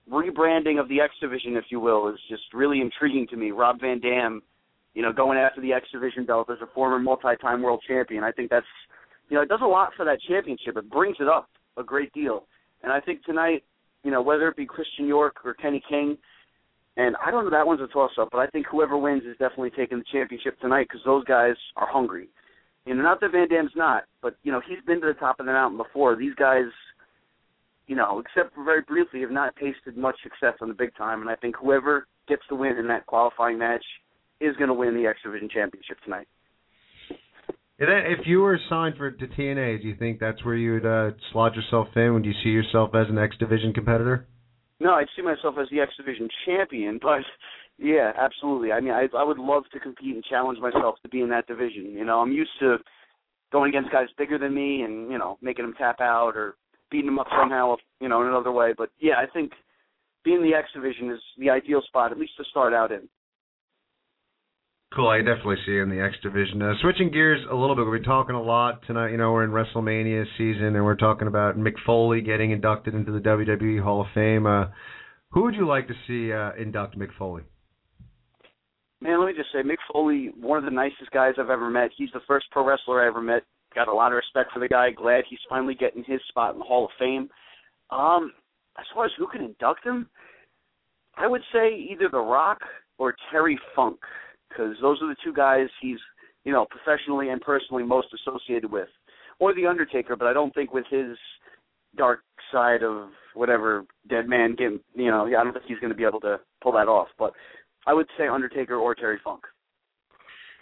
rebranding 0.07 0.79
of 0.79 0.87
the 0.89 1.01
X 1.01 1.15
Division, 1.21 1.57
if 1.57 1.65
you 1.71 1.79
will, 1.79 2.07
is 2.07 2.19
just 2.29 2.43
really 2.53 2.81
intriguing 2.81 3.25
to 3.31 3.35
me. 3.35 3.49
Rob 3.49 3.81
Van 3.81 3.99
Dam, 3.99 4.43
you 4.93 5.01
know, 5.01 5.11
going 5.11 5.39
after 5.39 5.59
the 5.59 5.73
X 5.73 5.87
Division 5.91 6.23
belt 6.23 6.51
as 6.51 6.59
a 6.61 6.71
former 6.75 6.99
multi-time 6.99 7.63
world 7.63 7.83
champion. 7.87 8.23
I 8.23 8.31
think 8.31 8.51
that's, 8.51 8.67
you 9.29 9.37
know, 9.37 9.41
it 9.41 9.49
does 9.49 9.61
a 9.63 9.67
lot 9.67 9.89
for 9.97 10.05
that 10.05 10.19
championship. 10.29 10.77
It 10.77 10.87
brings 10.87 11.17
it 11.19 11.27
up 11.27 11.49
a 11.77 11.83
great 11.83 12.11
deal. 12.13 12.45
And 12.83 12.91
I 12.91 12.99
think 12.99 13.23
tonight, 13.23 13.63
you 14.03 14.11
know, 14.11 14.21
whether 14.21 14.47
it 14.49 14.57
be 14.57 14.65
Christian 14.65 15.07
York 15.07 15.37
or 15.45 15.53
Kenny 15.53 15.81
King, 15.87 16.17
and 16.97 17.15
I 17.25 17.31
don't 17.31 17.45
know 17.45 17.51
that 17.51 17.65
one's 17.65 17.81
a 17.81 17.87
toss 17.87 18.11
up, 18.19 18.29
but 18.31 18.39
I 18.39 18.47
think 18.47 18.67
whoever 18.67 18.97
wins 18.97 19.23
is 19.23 19.37
definitely 19.37 19.71
taking 19.71 19.99
the 19.99 20.05
championship 20.11 20.59
tonight 20.59 20.87
because 20.89 21.01
those 21.05 21.23
guys 21.23 21.55
are 21.75 21.87
hungry. 21.87 22.27
You 22.85 22.93
know, 22.93 23.01
not 23.01 23.21
that 23.21 23.31
Van 23.31 23.47
Dam's 23.47 23.71
not, 23.75 24.03
but 24.21 24.35
you 24.43 24.51
know 24.51 24.61
he's 24.67 24.83
been 24.85 25.01
to 25.01 25.07
the 25.07 25.13
top 25.13 25.39
of 25.39 25.45
the 25.45 25.53
mountain 25.53 25.77
before. 25.77 26.15
These 26.15 26.35
guys, 26.35 26.65
you 27.87 27.95
know, 27.95 28.19
except 28.19 28.53
for 28.53 28.63
very 28.63 28.81
briefly, 28.81 29.21
have 29.21 29.31
not 29.31 29.55
tasted 29.55 29.97
much 29.97 30.15
success 30.21 30.55
on 30.61 30.67
the 30.67 30.73
big 30.73 30.93
time. 30.95 31.21
And 31.21 31.29
I 31.29 31.35
think 31.35 31.55
whoever 31.55 32.07
gets 32.27 32.43
the 32.49 32.55
win 32.55 32.77
in 32.77 32.87
that 32.89 33.05
qualifying 33.05 33.57
match 33.57 33.85
is 34.39 34.55
going 34.57 34.67
to 34.67 34.73
win 34.73 34.95
the 34.95 35.07
X 35.07 35.19
Division 35.23 35.49
championship 35.49 35.97
tonight. 36.03 36.27
If 37.89 38.27
you 38.27 38.41
were 38.41 38.59
signed 38.69 38.95
for 38.97 39.11
to 39.11 39.27
TNA, 39.27 39.81
do 39.81 39.87
you 39.87 39.95
think 39.95 40.19
that's 40.19 40.43
where 40.43 40.55
you 40.55 40.73
would 40.73 40.85
uh, 40.85 41.11
slot 41.31 41.55
yourself 41.55 41.87
in? 41.95 42.13
Would 42.13 42.25
you 42.25 42.33
see 42.43 42.49
yourself 42.49 42.91
as 42.95 43.07
an 43.09 43.17
X 43.17 43.35
Division 43.37 43.73
competitor? 43.73 44.27
No, 44.79 44.91
I'd 44.93 45.07
see 45.15 45.21
myself 45.21 45.55
as 45.59 45.67
the 45.71 45.79
X 45.79 45.91
Division 45.97 46.27
champion, 46.45 46.99
but 47.01 47.21
yeah, 47.77 48.11
absolutely. 48.17 48.71
I 48.71 48.79
mean, 48.79 48.93
I 48.93 49.07
I 49.17 49.23
would 49.23 49.39
love 49.39 49.63
to 49.73 49.79
compete 49.79 50.15
and 50.15 50.23
challenge 50.23 50.59
myself 50.59 50.95
to 51.03 51.09
be 51.09 51.21
in 51.21 51.29
that 51.29 51.47
division. 51.47 51.91
You 51.91 52.05
know, 52.05 52.19
I'm 52.19 52.31
used 52.31 52.51
to 52.59 52.77
going 53.51 53.69
against 53.69 53.91
guys 53.91 54.07
bigger 54.17 54.37
than 54.37 54.53
me 54.53 54.81
and 54.81 55.11
you 55.11 55.17
know 55.17 55.37
making 55.41 55.65
them 55.65 55.75
tap 55.77 56.01
out 56.01 56.33
or 56.35 56.55
beating 56.91 57.07
them 57.07 57.19
up 57.19 57.27
somehow, 57.37 57.75
you 57.99 58.07
know, 58.07 58.21
in 58.21 58.27
another 58.27 58.51
way. 58.51 58.73
But 58.77 58.89
yeah, 58.99 59.15
I 59.17 59.25
think 59.25 59.51
being 60.23 60.43
the 60.43 60.55
X 60.55 60.67
Division 60.73 61.09
is 61.11 61.19
the 61.37 61.49
ideal 61.49 61.81
spot, 61.85 62.11
at 62.11 62.19
least 62.19 62.33
to 62.37 62.43
start 62.49 62.73
out 62.73 62.91
in. 62.91 63.09
Cool. 64.95 65.09
I 65.09 65.19
definitely 65.19 65.55
see 65.65 65.77
in 65.77 65.89
the 65.89 65.99
X 65.99 66.15
division. 66.21 66.61
Uh, 66.61 66.73
switching 66.81 67.09
gears 67.09 67.39
a 67.49 67.55
little 67.55 67.75
bit, 67.75 67.85
we've 67.85 68.01
been 68.01 68.09
talking 68.09 68.35
a 68.35 68.41
lot 68.41 68.85
tonight. 68.85 69.09
You 69.09 69.17
know, 69.17 69.31
we're 69.31 69.43
in 69.43 69.49
WrestleMania 69.49 70.23
season, 70.37 70.75
and 70.75 70.85
we're 70.85 70.95
talking 70.95 71.27
about 71.27 71.57
Mick 71.57 71.73
Foley 71.83 72.21
getting 72.21 72.51
inducted 72.51 72.93
into 72.93 73.11
the 73.11 73.19
WWE 73.19 73.81
Hall 73.81 74.01
of 74.01 74.07
Fame. 74.13 74.45
Uh, 74.45 74.65
who 75.31 75.41
would 75.43 75.55
you 75.55 75.67
like 75.67 75.87
to 75.87 75.95
see 76.05 76.31
uh, 76.31 76.51
induct 76.61 76.95
Mick 76.95 77.09
Foley? 77.17 77.41
Man, 79.01 79.19
let 79.19 79.25
me 79.25 79.33
just 79.35 79.51
say, 79.51 79.67
Mick 79.67 79.81
Foley, 79.91 80.29
one 80.39 80.59
of 80.59 80.63
the 80.63 80.69
nicest 80.69 81.09
guys 81.11 81.33
I've 81.39 81.49
ever 81.49 81.71
met. 81.71 81.89
He's 81.97 82.11
the 82.13 82.21
first 82.27 82.45
pro 82.51 82.63
wrestler 82.63 83.03
I 83.03 83.07
ever 83.07 83.21
met. 83.21 83.41
Got 83.73 83.87
a 83.87 83.93
lot 83.93 84.11
of 84.11 84.17
respect 84.17 84.51
for 84.53 84.59
the 84.59 84.67
guy. 84.67 84.91
Glad 84.91 85.23
he's 85.27 85.39
finally 85.49 85.73
getting 85.73 86.03
his 86.05 86.21
spot 86.29 86.53
in 86.53 86.59
the 86.59 86.65
Hall 86.65 86.85
of 86.85 86.91
Fame. 86.99 87.29
Um, 87.89 88.31
as 88.77 88.85
far 88.93 89.05
as 89.05 89.11
who 89.17 89.25
can 89.25 89.41
induct 89.41 89.83
him, 89.83 90.07
I 91.17 91.25
would 91.25 91.41
say 91.51 91.75
either 91.91 92.09
The 92.11 92.19
Rock 92.19 92.59
or 92.99 93.15
Terry 93.31 93.59
Funk 93.75 93.97
because 94.53 94.75
those 94.81 95.01
are 95.01 95.07
the 95.07 95.15
two 95.23 95.33
guys 95.33 95.67
he's 95.81 95.97
you 96.43 96.51
know 96.51 96.65
professionally 96.69 97.29
and 97.29 97.41
personally 97.41 97.83
most 97.83 98.07
associated 98.13 98.71
with, 98.71 98.89
or 99.39 99.53
the 99.53 99.65
Undertaker. 99.65 100.15
But 100.15 100.27
I 100.27 100.33
don't 100.33 100.53
think 100.53 100.73
with 100.73 100.85
his 100.89 101.17
dark 101.97 102.21
side 102.51 102.83
of 102.83 103.09
whatever 103.33 103.85
dead 104.09 104.27
man 104.27 104.55
game, 104.55 104.79
you 104.95 105.09
know, 105.09 105.25
I 105.25 105.43
don't 105.43 105.53
think 105.53 105.65
he's 105.67 105.79
going 105.79 105.91
to 105.91 105.97
be 105.97 106.05
able 106.05 106.19
to 106.21 106.39
pull 106.61 106.71
that 106.73 106.87
off. 106.87 107.07
But 107.17 107.33
I 107.85 107.93
would 107.93 108.07
say 108.17 108.27
Undertaker 108.27 108.75
or 108.75 108.95
Terry 108.95 109.19
Funk. 109.23 109.43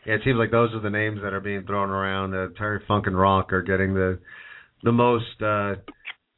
Yeah, 0.05 0.15
it 0.15 0.21
seems 0.25 0.37
like 0.37 0.51
those 0.51 0.73
are 0.73 0.79
the 0.81 0.89
names 0.89 1.19
that 1.23 1.33
are 1.33 1.39
being 1.39 1.63
thrown 1.65 1.89
around. 1.89 2.33
Uh, 2.33 2.47
Terry 2.57 2.81
Funk 2.87 3.05
and 3.07 3.17
Rock 3.17 3.53
are 3.53 3.61
getting 3.61 3.93
the 3.93 4.19
the 4.83 4.91
most 4.91 5.41
uh, 5.45 5.75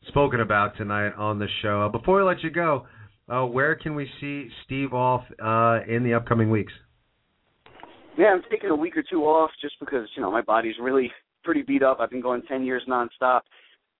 spoken 0.08 0.42
about 0.42 0.76
tonight 0.78 1.14
on 1.18 1.40
the 1.40 1.48
show. 1.62 1.84
Uh, 1.84 1.90
before 1.90 2.18
we 2.18 2.24
let 2.24 2.44
you 2.44 2.50
go, 2.50 2.86
uh, 3.30 3.46
where 3.46 3.76
can 3.76 3.96
we 3.96 4.10
see 4.20 4.50
Steve 4.66 4.94
off 4.94 5.24
uh, 5.42 5.80
in 5.88 6.04
the 6.04 6.14
upcoming 6.14 6.50
weeks? 6.50 6.74
Yeah, 8.18 8.28
I'm 8.28 8.44
taking 8.50 8.70
a 8.70 8.76
week 8.76 8.96
or 8.96 9.04
two 9.04 9.24
off 9.24 9.50
just 9.62 9.76
because 9.80 10.08
you 10.16 10.22
know 10.22 10.32
my 10.32 10.42
body's 10.42 10.76
really 10.80 11.12
pretty 11.44 11.64
beat 11.64 11.84
up. 11.84 11.98
I've 12.00 12.12
been 12.12 12.22
going 12.22 12.44
ten 12.44 12.64
years 12.64 12.84
nonstop, 12.88 13.42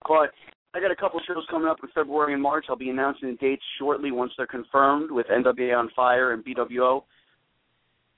but 0.08 0.32
I 0.76 0.80
got 0.80 0.92
a 0.92 0.96
couple 0.96 1.20
shows 1.28 1.46
coming 1.50 1.68
up 1.68 1.78
in 1.82 1.90
February 1.96 2.34
and 2.34 2.42
March. 2.42 2.66
I'll 2.70 2.76
be 2.76 2.90
announcing 2.90 3.30
the 3.30 3.36
dates 3.38 3.64
shortly 3.80 4.12
once 4.12 4.32
they're 4.38 4.48
confirmed 4.48 5.12
with 5.12 5.28
NWA 5.28 5.78
on 5.78 5.90
Fire 5.96 6.34
and 6.34 6.44
BWO, 6.44 7.04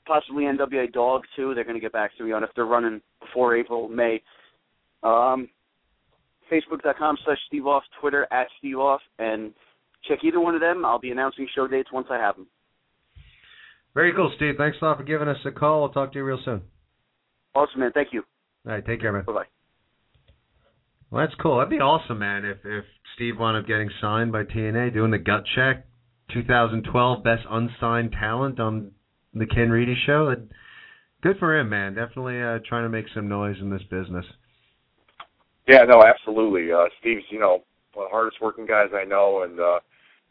possibly 0.05 0.43
NWA 0.43 0.91
Dog 0.91 1.23
too. 1.35 1.53
They're 1.53 1.63
going 1.63 1.75
to 1.75 1.81
get 1.81 1.93
back 1.93 2.11
to 2.17 2.23
me 2.23 2.33
on 2.33 2.43
if 2.43 2.49
they're 2.55 2.65
running 2.65 3.01
before 3.21 3.55
April, 3.55 3.87
May. 3.87 4.21
Um, 5.03 5.49
Facebook.com 6.51 7.17
slash 7.25 7.37
Steve 7.47 7.67
Off, 7.67 7.83
Twitter 7.99 8.27
at 8.31 8.47
Steve 8.59 8.77
Off, 8.77 9.01
and 9.19 9.53
check 10.07 10.19
either 10.23 10.39
one 10.39 10.55
of 10.55 10.61
them. 10.61 10.85
I'll 10.85 10.99
be 10.99 11.11
announcing 11.11 11.47
show 11.55 11.67
dates 11.67 11.91
once 11.91 12.07
I 12.09 12.17
have 12.17 12.35
them. 12.35 12.47
Very 13.95 14.13
cool, 14.13 14.31
Steve. 14.35 14.55
Thanks 14.57 14.77
a 14.81 14.85
lot 14.85 14.97
for 14.97 15.03
giving 15.03 15.29
us 15.29 15.37
a 15.45 15.51
call. 15.51 15.81
We'll 15.81 15.89
talk 15.89 16.11
to 16.11 16.19
you 16.19 16.25
real 16.25 16.39
soon. 16.43 16.61
Awesome, 17.55 17.79
man. 17.79 17.91
Thank 17.93 18.09
you. 18.11 18.23
All 18.67 18.73
right, 18.73 18.85
take 18.85 18.99
care, 18.99 19.13
man. 19.13 19.23
Bye 19.23 19.33
bye. 19.33 19.43
Well, 21.09 21.25
that's 21.25 21.39
cool. 21.41 21.57
That'd 21.57 21.69
be 21.69 21.77
awesome, 21.77 22.19
man. 22.19 22.43
If 22.43 22.57
if 22.65 22.83
Steve 23.15 23.35
wound 23.39 23.57
up 23.57 23.65
getting 23.65 23.89
signed 24.01 24.33
by 24.33 24.43
TNA, 24.43 24.93
doing 24.93 25.11
the 25.11 25.17
gut 25.17 25.43
check, 25.55 25.85
2012 26.33 27.23
best 27.23 27.43
unsigned 27.49 28.11
talent 28.19 28.59
on 28.59 28.91
the 29.33 29.45
Ken 29.45 29.69
Reedy 29.69 29.95
Show. 30.05 30.27
And 30.27 30.51
good 31.21 31.37
for 31.39 31.57
him, 31.57 31.69
man. 31.69 31.93
Definitely 31.95 32.41
uh, 32.41 32.59
trying 32.67 32.83
to 32.83 32.89
make 32.89 33.05
some 33.13 33.29
noise 33.29 33.55
in 33.61 33.69
this 33.69 33.83
business. 33.83 34.25
Yeah, 35.67 35.83
no, 35.87 36.03
absolutely. 36.03 36.71
Uh, 36.71 36.85
Steve's, 36.99 37.23
you 37.29 37.39
know, 37.39 37.63
one 37.93 38.05
of 38.05 38.09
the 38.09 38.13
hardest 38.13 38.41
working 38.41 38.65
guys 38.65 38.89
I 38.93 39.05
know, 39.05 39.43
and 39.43 39.59
uh, 39.59 39.79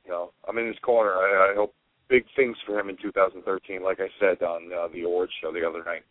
you 0.05 0.11
know, 0.11 0.33
I'm 0.47 0.59
in 0.59 0.67
his 0.67 0.79
corner. 0.83 1.12
I, 1.12 1.53
I 1.53 1.55
hope 1.57 1.75
big 2.09 2.25
things 2.37 2.57
for 2.67 2.79
him 2.79 2.89
in 2.89 2.97
2013. 3.01 3.83
Like 3.83 3.99
I 4.01 4.09
said 4.21 4.43
on 4.43 4.71
uh, 4.73 4.89
the 4.93 5.03
awards 5.03 5.33
show 5.43 5.53
the 5.53 5.67
other 5.67 5.85
night. 5.85 6.03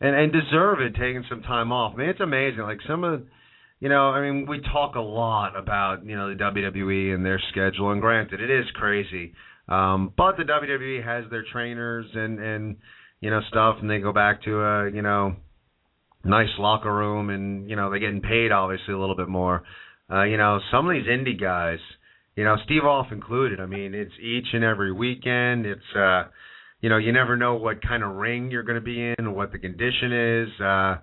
And 0.00 0.14
and 0.14 0.32
deserve 0.32 0.80
it 0.80 0.94
taking 0.94 1.24
some 1.28 1.42
time 1.42 1.72
off. 1.72 1.94
I 1.94 1.98
mean, 1.98 2.08
it's 2.08 2.20
amazing. 2.20 2.62
Like 2.62 2.78
some 2.86 3.02
of, 3.02 3.22
you 3.80 3.88
know, 3.88 4.10
I 4.10 4.20
mean, 4.20 4.46
we 4.48 4.60
talk 4.60 4.94
a 4.94 5.00
lot 5.00 5.56
about 5.58 6.04
you 6.04 6.16
know 6.16 6.28
the 6.28 6.40
WWE 6.40 7.14
and 7.14 7.26
their 7.26 7.40
schedule, 7.50 7.90
and 7.90 8.00
granted, 8.00 8.40
it 8.40 8.50
is 8.50 8.66
crazy. 8.74 9.34
Um, 9.68 10.12
but 10.16 10.36
the 10.36 10.44
WWE 10.44 11.04
has 11.04 11.28
their 11.30 11.44
trainers 11.52 12.06
and 12.14 12.38
and 12.38 12.76
you 13.20 13.30
know 13.30 13.40
stuff, 13.48 13.78
and 13.80 13.90
they 13.90 13.98
go 13.98 14.12
back 14.12 14.42
to 14.44 14.60
a 14.60 14.90
you 14.90 15.02
know 15.02 15.34
nice 16.24 16.48
locker 16.58 16.94
room, 16.94 17.30
and 17.30 17.68
you 17.68 17.76
know 17.76 17.90
they're 17.90 17.98
getting 17.98 18.22
paid 18.22 18.52
obviously 18.52 18.94
a 18.94 18.98
little 18.98 19.16
bit 19.16 19.28
more. 19.28 19.64
Uh, 20.10 20.22
you 20.22 20.36
know, 20.36 20.58
some 20.72 20.88
of 20.88 20.94
these 20.94 21.06
indie 21.06 21.38
guys, 21.38 21.78
you 22.38 22.44
know, 22.44 22.54
Steve 22.64 22.84
Off 22.84 23.08
included. 23.10 23.58
I 23.58 23.66
mean, 23.66 23.94
it's 23.94 24.12
each 24.22 24.46
and 24.52 24.62
every 24.62 24.92
weekend. 24.92 25.66
It's 25.66 25.96
uh, 25.96 26.28
you 26.80 26.88
know, 26.88 26.96
you 26.96 27.12
never 27.12 27.36
know 27.36 27.56
what 27.56 27.82
kind 27.82 28.04
of 28.04 28.14
ring 28.14 28.52
you're 28.52 28.62
going 28.62 28.78
to 28.78 28.80
be 28.80 29.12
in, 29.18 29.34
what 29.34 29.50
the 29.50 29.58
condition 29.58 30.44
is. 30.44 30.60
Uh, 30.60 30.96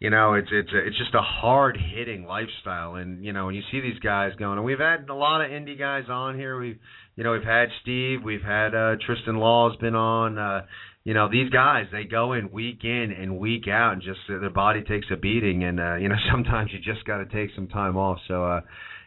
you 0.00 0.10
know, 0.10 0.34
it's 0.34 0.48
it's 0.52 0.68
a, 0.74 0.86
it's 0.86 0.98
just 0.98 1.14
a 1.14 1.22
hard 1.22 1.78
hitting 1.78 2.26
lifestyle, 2.26 2.96
and 2.96 3.24
you 3.24 3.32
know, 3.32 3.46
when 3.46 3.54
you 3.54 3.62
see 3.72 3.80
these 3.80 3.98
guys 4.00 4.32
going, 4.38 4.58
and 4.58 4.66
we've 4.66 4.78
had 4.78 5.08
a 5.08 5.14
lot 5.14 5.40
of 5.40 5.50
indie 5.50 5.78
guys 5.78 6.10
on 6.10 6.36
here. 6.36 6.60
We've 6.60 6.78
you 7.16 7.24
know, 7.24 7.32
we've 7.32 7.42
had 7.42 7.70
Steve, 7.80 8.18
we've 8.22 8.42
had 8.42 8.74
uh, 8.74 8.96
Tristan 9.06 9.36
Law's 9.36 9.78
been 9.78 9.94
on. 9.94 10.36
Uh, 10.36 10.66
you 11.04 11.14
know, 11.14 11.30
these 11.30 11.48
guys 11.48 11.86
they 11.90 12.04
go 12.04 12.34
in 12.34 12.50
week 12.52 12.80
in 12.84 13.14
and 13.18 13.38
week 13.38 13.64
out, 13.66 13.94
and 13.94 14.02
just 14.02 14.20
their 14.28 14.50
body 14.50 14.82
takes 14.82 15.06
a 15.10 15.16
beating, 15.16 15.64
and 15.64 15.80
uh, 15.80 15.94
you 15.94 16.10
know, 16.10 16.16
sometimes 16.30 16.70
you 16.74 16.80
just 16.80 17.06
got 17.06 17.16
to 17.16 17.24
take 17.24 17.54
some 17.54 17.68
time 17.68 17.96
off. 17.96 18.18
So 18.28 18.44
uh, 18.44 18.60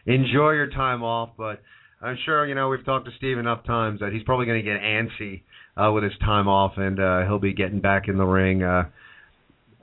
enjoy 0.06 0.52
your 0.52 0.70
time 0.70 1.02
off, 1.02 1.30
but. 1.36 1.62
I'm 2.02 2.16
sure 2.24 2.46
you 2.46 2.54
know 2.54 2.70
we've 2.70 2.82
talked 2.82 3.04
to 3.04 3.10
Steve 3.18 3.36
enough 3.36 3.62
times 3.66 4.00
that 4.00 4.14
he's 4.14 4.22
probably 4.22 4.46
going 4.46 4.64
to 4.64 4.64
get 4.64 4.80
antsy 4.80 5.42
uh, 5.76 5.92
with 5.92 6.02
his 6.02 6.14
time 6.20 6.48
off, 6.48 6.72
and 6.76 6.98
uh, 6.98 7.26
he'll 7.26 7.38
be 7.38 7.52
getting 7.52 7.80
back 7.80 8.08
in 8.08 8.16
the 8.16 8.24
ring 8.24 8.62
uh, 8.62 8.84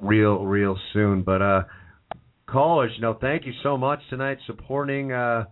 real, 0.01 0.45
real 0.45 0.77
soon. 0.93 1.23
But 1.23 1.41
uh, 1.41 1.63
callers, 2.47 2.91
you 2.95 3.01
know, 3.01 3.17
thank 3.19 3.45
you 3.45 3.53
so 3.63 3.77
much 3.77 3.99
tonight 4.09 4.37
supporting 4.45 5.11
uh, 5.11 5.45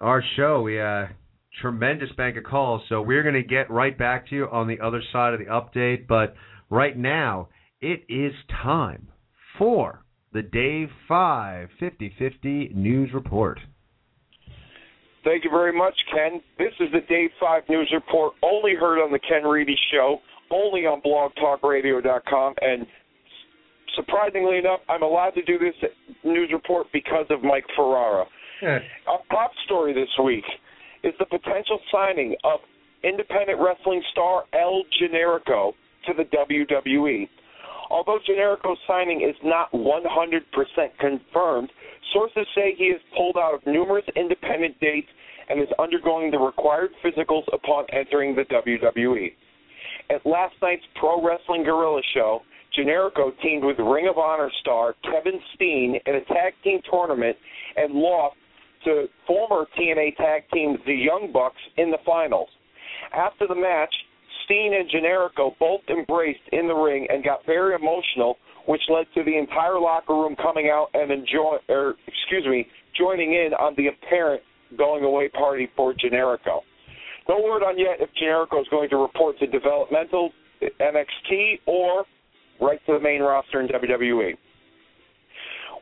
our 0.00 0.22
show. 0.36 0.62
We 0.62 0.80
uh, 0.80 1.06
tremendous 1.60 2.10
bank 2.16 2.36
of 2.36 2.44
calls, 2.44 2.82
so 2.88 3.02
we're 3.02 3.22
going 3.22 3.34
to 3.34 3.42
get 3.42 3.70
right 3.70 3.96
back 3.96 4.28
to 4.28 4.34
you 4.34 4.48
on 4.50 4.68
the 4.68 4.80
other 4.80 5.02
side 5.12 5.34
of 5.34 5.40
the 5.40 5.46
update. 5.46 6.06
But 6.06 6.34
right 6.70 6.96
now, 6.96 7.48
it 7.80 8.04
is 8.08 8.32
time 8.62 9.08
for 9.58 10.04
the 10.32 10.42
Dave 10.42 10.88
5 11.08 11.68
50 11.78 12.14
50 12.18 12.70
News 12.74 13.10
Report. 13.12 13.58
Thank 15.24 15.44
you 15.44 15.50
very 15.50 15.76
much, 15.76 15.94
Ken. 16.12 16.40
This 16.58 16.72
is 16.80 16.88
the 16.92 17.00
Day 17.08 17.30
5 17.38 17.62
News 17.68 17.90
Report, 17.94 18.32
only 18.42 18.74
heard 18.74 19.02
on 19.02 19.12
the 19.12 19.20
Ken 19.20 19.44
Reedy 19.44 19.76
Show, 19.92 20.18
only 20.50 20.80
on 20.80 21.00
blogtalkradio.com, 21.00 22.54
and 22.60 22.86
surprisingly 23.94 24.58
enough, 24.58 24.80
I'm 24.88 25.02
allowed 25.02 25.30
to 25.30 25.42
do 25.42 25.58
this 25.58 25.74
news 26.24 26.50
report 26.52 26.88
because 26.92 27.26
of 27.30 27.42
Mike 27.42 27.64
Ferrara. 27.76 28.24
Yeah. 28.60 28.78
A 29.08 29.32
top 29.32 29.52
story 29.64 29.92
this 29.92 30.08
week 30.22 30.44
is 31.04 31.12
the 31.18 31.26
potential 31.26 31.78
signing 31.90 32.34
of 32.44 32.60
independent 33.04 33.60
wrestling 33.60 34.02
star 34.12 34.44
El 34.52 34.82
Generico 35.00 35.72
to 36.06 36.12
the 36.16 36.24
WWE. 36.24 37.28
Although 37.92 38.20
Generico's 38.26 38.78
signing 38.88 39.20
is 39.20 39.36
not 39.44 39.70
100% 39.72 40.40
confirmed, 40.98 41.70
sources 42.14 42.46
say 42.54 42.74
he 42.74 42.88
has 42.90 43.00
pulled 43.14 43.36
out 43.36 43.52
of 43.52 43.60
numerous 43.66 44.06
independent 44.16 44.80
dates 44.80 45.08
and 45.50 45.60
is 45.60 45.68
undergoing 45.78 46.30
the 46.30 46.38
required 46.38 46.90
physicals 47.04 47.44
upon 47.52 47.84
entering 47.92 48.34
the 48.34 48.44
WWE. 48.44 49.34
At 50.08 50.24
last 50.24 50.54
night's 50.62 50.82
Pro 50.98 51.22
Wrestling 51.22 51.64
Guerrilla 51.64 52.00
show, 52.14 52.40
Generico 52.78 53.30
teamed 53.42 53.62
with 53.62 53.78
Ring 53.78 54.08
of 54.08 54.16
Honor 54.16 54.50
star 54.60 54.94
Kevin 55.04 55.38
Steen 55.54 56.00
in 56.06 56.14
a 56.14 56.24
tag 56.24 56.54
team 56.64 56.80
tournament 56.90 57.36
and 57.76 57.92
lost 57.92 58.36
to 58.84 59.06
former 59.26 59.66
TNA 59.78 60.16
tag 60.16 60.44
team 60.50 60.78
the 60.86 60.94
Young 60.94 61.30
Bucks 61.30 61.60
in 61.76 61.90
the 61.90 61.98
finals. 62.06 62.48
After 63.14 63.46
the 63.46 63.54
match, 63.54 63.94
Steen 64.44 64.74
and 64.74 64.88
Generico 64.90 65.56
both 65.58 65.80
embraced 65.88 66.40
in 66.52 66.68
the 66.68 66.74
ring 66.74 67.06
and 67.10 67.24
got 67.24 67.44
very 67.46 67.74
emotional, 67.74 68.36
which 68.66 68.80
led 68.88 69.06
to 69.14 69.24
the 69.24 69.36
entire 69.36 69.78
locker 69.78 70.14
room 70.14 70.36
coming 70.36 70.70
out 70.72 70.88
and 70.94 71.10
enjoy, 71.10 71.58
or 71.68 71.94
excuse 72.06 72.46
me, 72.46 72.66
joining 72.98 73.32
in 73.32 73.52
on 73.54 73.74
the 73.76 73.88
apparent 73.88 74.42
going 74.76 75.04
away 75.04 75.28
party 75.28 75.68
for 75.76 75.94
Generico. 75.94 76.60
No 77.28 77.40
word 77.42 77.62
on 77.62 77.78
yet 77.78 77.98
if 78.00 78.10
Generico 78.20 78.60
is 78.60 78.68
going 78.70 78.88
to 78.90 78.96
report 78.96 79.38
to 79.38 79.46
developmental 79.46 80.30
NXT 80.62 81.60
or 81.66 82.04
right 82.60 82.80
to 82.86 82.92
the 82.94 83.00
main 83.00 83.20
roster 83.20 83.60
in 83.60 83.68
WWE. 83.68 84.32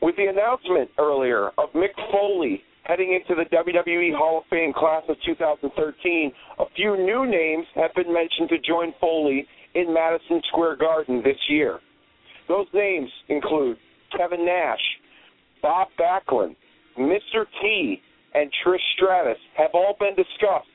With 0.02 0.16
the 0.16 0.26
announcement 0.26 0.90
earlier 0.98 1.48
of 1.58 1.72
Mick 1.74 1.94
Foley 2.11 2.62
heading 2.91 3.14
into 3.14 3.41
the 3.41 3.49
WWE 3.57 4.16
Hall 4.16 4.38
of 4.38 4.45
Fame 4.51 4.72
class 4.72 5.05
of 5.09 5.14
2013, 5.24 6.32
a 6.59 6.64
few 6.74 6.97
new 6.97 7.24
names 7.24 7.64
have 7.76 7.95
been 7.95 8.12
mentioned 8.12 8.49
to 8.49 8.59
join 8.59 8.93
Foley 9.01 9.47
in 9.74 9.95
Madison 9.95 10.43
Square 10.49 10.76
Garden 10.78 11.22
this 11.22 11.36
year. 11.49 11.78
Those 12.49 12.66
names 12.74 13.09
include 13.28 13.76
Kevin 14.16 14.45
Nash, 14.45 14.80
Bob 15.62 15.86
Backlund, 16.01 16.57
Mr. 16.99 17.47
T, 17.62 18.03
and 18.34 18.51
Trish 18.66 18.78
Stratus 18.97 19.38
have 19.57 19.70
all 19.72 19.95
been 20.01 20.16
discussed, 20.16 20.66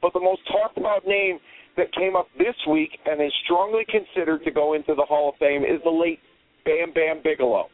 but 0.00 0.12
the 0.12 0.20
most 0.20 0.42
talked 0.46 0.78
about 0.78 1.04
name 1.08 1.40
that 1.76 1.92
came 1.92 2.14
up 2.14 2.28
this 2.38 2.54
week 2.70 2.90
and 3.04 3.20
is 3.20 3.32
strongly 3.44 3.82
considered 3.90 4.44
to 4.44 4.52
go 4.52 4.74
into 4.74 4.94
the 4.94 5.04
Hall 5.04 5.30
of 5.30 5.34
Fame 5.40 5.64
is 5.64 5.82
the 5.82 5.90
late 5.90 6.20
Bam 6.64 6.92
Bam 6.94 7.20
Bigelow. 7.24 7.66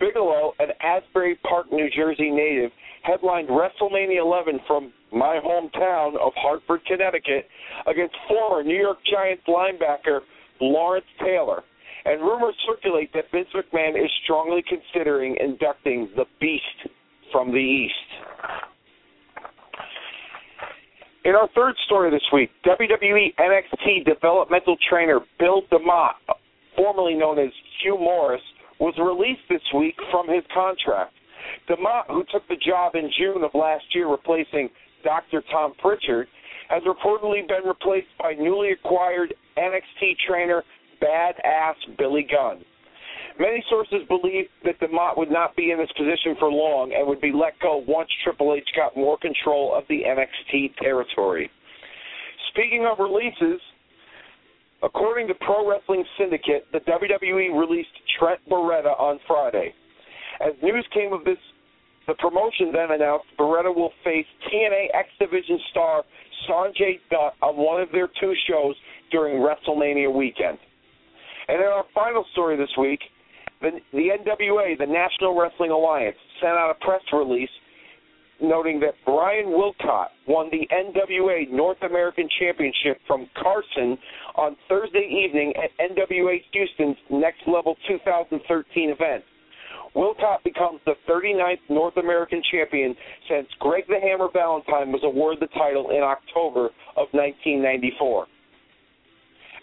Bigelow, 0.00 0.54
an 0.58 0.68
Asbury 0.80 1.38
Park, 1.48 1.66
New 1.70 1.88
Jersey 1.94 2.30
native, 2.30 2.72
headlined 3.02 3.48
WrestleMania 3.48 4.20
11 4.20 4.60
from 4.66 4.92
my 5.12 5.38
hometown 5.44 6.16
of 6.18 6.32
Hartford, 6.36 6.80
Connecticut, 6.86 7.46
against 7.86 8.16
former 8.26 8.62
New 8.64 8.80
York 8.80 8.98
Giants 9.10 9.42
linebacker 9.46 10.20
Lawrence 10.60 11.06
Taylor. 11.20 11.62
And 12.04 12.22
rumors 12.22 12.54
circulate 12.66 13.12
that 13.12 13.24
Vince 13.30 13.48
McMahon 13.54 14.02
is 14.02 14.10
strongly 14.24 14.64
considering 14.66 15.36
inducting 15.38 16.08
the 16.16 16.24
Beast 16.40 16.64
from 17.30 17.52
the 17.52 17.58
East. 17.58 17.94
In 21.24 21.34
our 21.34 21.48
third 21.54 21.74
story 21.84 22.10
this 22.10 22.24
week, 22.32 22.50
WWE 22.64 23.34
NXT 23.38 24.06
developmental 24.06 24.76
trainer 24.88 25.20
Bill 25.38 25.62
DeMott, 25.70 26.14
formerly 26.74 27.14
known 27.14 27.38
as 27.38 27.50
Hugh 27.82 27.98
Morris, 27.98 28.40
was 28.80 28.94
released 28.98 29.44
this 29.48 29.62
week 29.76 29.94
from 30.10 30.26
his 30.26 30.42
contract. 30.52 31.12
DeMott, 31.68 32.06
who 32.08 32.24
took 32.32 32.46
the 32.48 32.56
job 32.56 32.94
in 32.94 33.10
June 33.18 33.44
of 33.44 33.50
last 33.54 33.84
year 33.94 34.08
replacing 34.08 34.68
Dr. 35.04 35.42
Tom 35.50 35.74
Pritchard, 35.80 36.26
has 36.68 36.82
reportedly 36.84 37.46
been 37.46 37.66
replaced 37.66 38.08
by 38.18 38.32
newly 38.32 38.70
acquired 38.72 39.34
NXT 39.58 40.16
trainer 40.26 40.62
Badass 41.02 41.74
Billy 41.98 42.26
Gunn. 42.30 42.64
Many 43.38 43.64
sources 43.70 44.06
believe 44.08 44.46
that 44.64 44.78
DeMott 44.80 45.16
would 45.16 45.30
not 45.30 45.56
be 45.56 45.70
in 45.70 45.78
this 45.78 45.90
position 45.96 46.36
for 46.38 46.50
long 46.50 46.92
and 46.96 47.06
would 47.06 47.20
be 47.20 47.32
let 47.32 47.58
go 47.60 47.82
once 47.86 48.08
Triple 48.22 48.54
H 48.54 48.68
got 48.76 48.96
more 48.96 49.16
control 49.18 49.74
of 49.74 49.84
the 49.88 50.02
NXT 50.06 50.76
territory. 50.76 51.50
Speaking 52.52 52.86
of 52.90 52.98
releases, 52.98 53.60
according 54.82 55.28
to 55.28 55.34
Pro 55.34 55.68
Wrestling 55.68 56.04
Syndicate, 56.18 56.66
the 56.72 56.80
WWE 56.80 57.58
released 57.58 57.88
Trent 58.18 58.40
Barreta 58.48 58.98
on 58.98 59.18
Friday. 59.26 59.74
As 60.40 60.52
news 60.62 60.86
came 60.92 61.12
of 61.12 61.24
this, 61.24 61.38
the 62.06 62.14
promotion 62.14 62.72
then 62.72 62.92
announced 62.92 63.26
Barreta 63.38 63.74
will 63.74 63.92
face 64.02 64.26
TNA 64.48 64.86
X 64.94 65.08
Division 65.18 65.58
star 65.70 66.02
Sanjay 66.48 66.98
Dutt 67.10 67.34
on 67.42 67.56
one 67.56 67.80
of 67.80 67.88
their 67.92 68.08
two 68.20 68.32
shows 68.48 68.74
during 69.10 69.42
WrestleMania 69.42 70.12
weekend. 70.12 70.58
And 71.48 71.58
in 71.58 71.66
our 71.66 71.84
final 71.94 72.24
story 72.32 72.56
this 72.56 72.70
week, 72.78 73.00
the, 73.60 73.70
the 73.92 74.10
NWA, 74.16 74.78
the 74.78 74.86
National 74.86 75.38
Wrestling 75.38 75.70
Alliance, 75.70 76.16
sent 76.40 76.52
out 76.52 76.70
a 76.70 76.84
press 76.84 77.02
release 77.12 77.50
noting 78.42 78.80
that 78.80 78.94
Brian 79.04 79.46
Wilcott 79.46 80.08
won 80.26 80.50
the 80.50 80.66
NWA 80.72 81.50
North 81.50 81.82
American 81.82 82.28
Championship 82.38 82.98
from 83.06 83.28
Carson 83.40 83.98
on 84.36 84.56
Thursday 84.68 85.08
evening 85.24 85.52
at 85.56 85.70
NWA 85.78 86.38
Houston's 86.52 86.96
Next 87.10 87.40
Level 87.46 87.76
2013 87.88 88.90
event. 88.90 89.24
Wilcott 89.94 90.42
becomes 90.44 90.80
the 90.86 90.94
39th 91.08 91.58
North 91.68 91.96
American 91.96 92.42
champion 92.52 92.94
since 93.28 93.48
Greg 93.58 93.84
the 93.88 93.98
Hammer 94.00 94.28
Valentine 94.32 94.92
was 94.92 95.02
awarded 95.02 95.40
the 95.40 95.52
title 95.58 95.90
in 95.90 96.02
October 96.02 96.66
of 96.96 97.08
1994. 97.12 98.26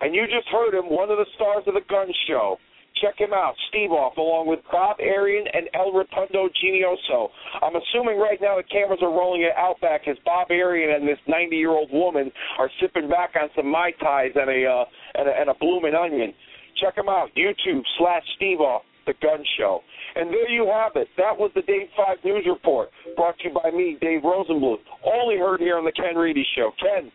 And 0.02 0.14
you 0.14 0.26
just 0.26 0.48
heard 0.50 0.74
him, 0.74 0.86
one 0.90 1.10
of 1.10 1.18
the 1.18 1.26
stars 1.36 1.64
of 1.66 1.74
the 1.74 1.82
Gun 1.90 2.08
Show. 2.28 2.58
Check 3.02 3.20
him 3.20 3.34
out, 3.34 3.54
Steve 3.70 3.92
Off, 3.92 4.18
along 4.18 4.48
with 4.48 4.60
Bob 4.72 4.98
Arian 5.00 5.46
and 5.54 5.70
El 5.74 5.94
Rotundo 5.94 6.50
Genioso. 6.62 7.30
I'm 7.62 7.76
assuming 7.76 8.18
right 8.18 8.40
now 8.42 8.58
the 8.58 8.64
cameras 8.64 9.00
are 9.02 9.12
rolling 9.12 9.44
it 9.44 9.54
out 9.58 9.80
back 9.82 10.08
as 10.08 10.18
Bob 10.26 10.50
Arian 10.50 10.96
and 10.96 11.08
this 11.08 11.20
90 11.28 11.56
year 11.56 11.72
old 11.72 11.92
woman 11.92 12.32
are 12.58 12.70
sipping 12.82 13.10
back 13.10 13.36
on 13.36 13.50
some 13.56 13.70
Mai 13.70 13.92
Tais 14.00 14.34
and 14.34 14.50
a, 14.50 14.66
uh, 14.66 14.86
and 15.16 15.28
a, 15.30 15.32
and 15.32 15.50
a 15.50 15.54
blooming 15.60 15.94
onion. 15.94 16.34
Check 16.82 16.98
him 16.98 17.10
out, 17.10 17.30
YouTube 17.36 17.82
slash 17.98 18.24
Steve 18.36 18.62
Off, 18.62 18.84
The 19.06 19.14
Gun 19.22 19.44
Show. 19.58 19.82
And 20.16 20.30
there 20.30 20.50
you 20.50 20.66
have 20.66 20.94
it. 20.96 21.08
That 21.18 21.38
was 21.38 21.52
the 21.54 21.62
Dave 21.62 21.90
5 21.96 22.18
News 22.24 22.46
Report, 22.48 22.90
brought 23.16 23.38
to 23.40 23.50
you 23.50 23.54
by 23.54 23.70
me, 23.72 23.98
Dave 24.02 24.22
Rosenbluth. 24.22 24.82
Only 25.06 25.38
heard 25.38 25.60
here 25.60 25.78
on 25.78 25.86
The 25.86 25.92
Ken 25.92 26.16
Reedy 26.16 26.46
Show. 26.56 26.72
Ken, 26.80 27.12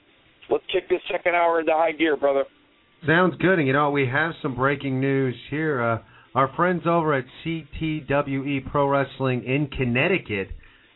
let's 0.51 0.65
kick 0.73 0.89
this 0.89 1.01
second 1.11 1.35
hour 1.35 1.61
into 1.61 1.73
high 1.73 1.93
gear, 1.93 2.17
brother. 2.17 2.45
Sounds 3.07 3.35
good. 3.41 3.59
And 3.59 3.67
you 3.67 3.73
know, 3.73 3.91
we 3.91 4.07
have 4.07 4.33
some 4.43 4.55
breaking 4.55 5.01
news 5.01 5.35
here. 5.51 5.83
Uh, 5.83 5.99
our 6.37 6.53
friends 6.55 6.83
over 6.87 7.15
at 7.15 7.25
CTWE 7.45 8.71
Pro 8.71 8.87
Wrestling 8.87 9.45
in 9.45 9.67
Connecticut, 9.67 10.49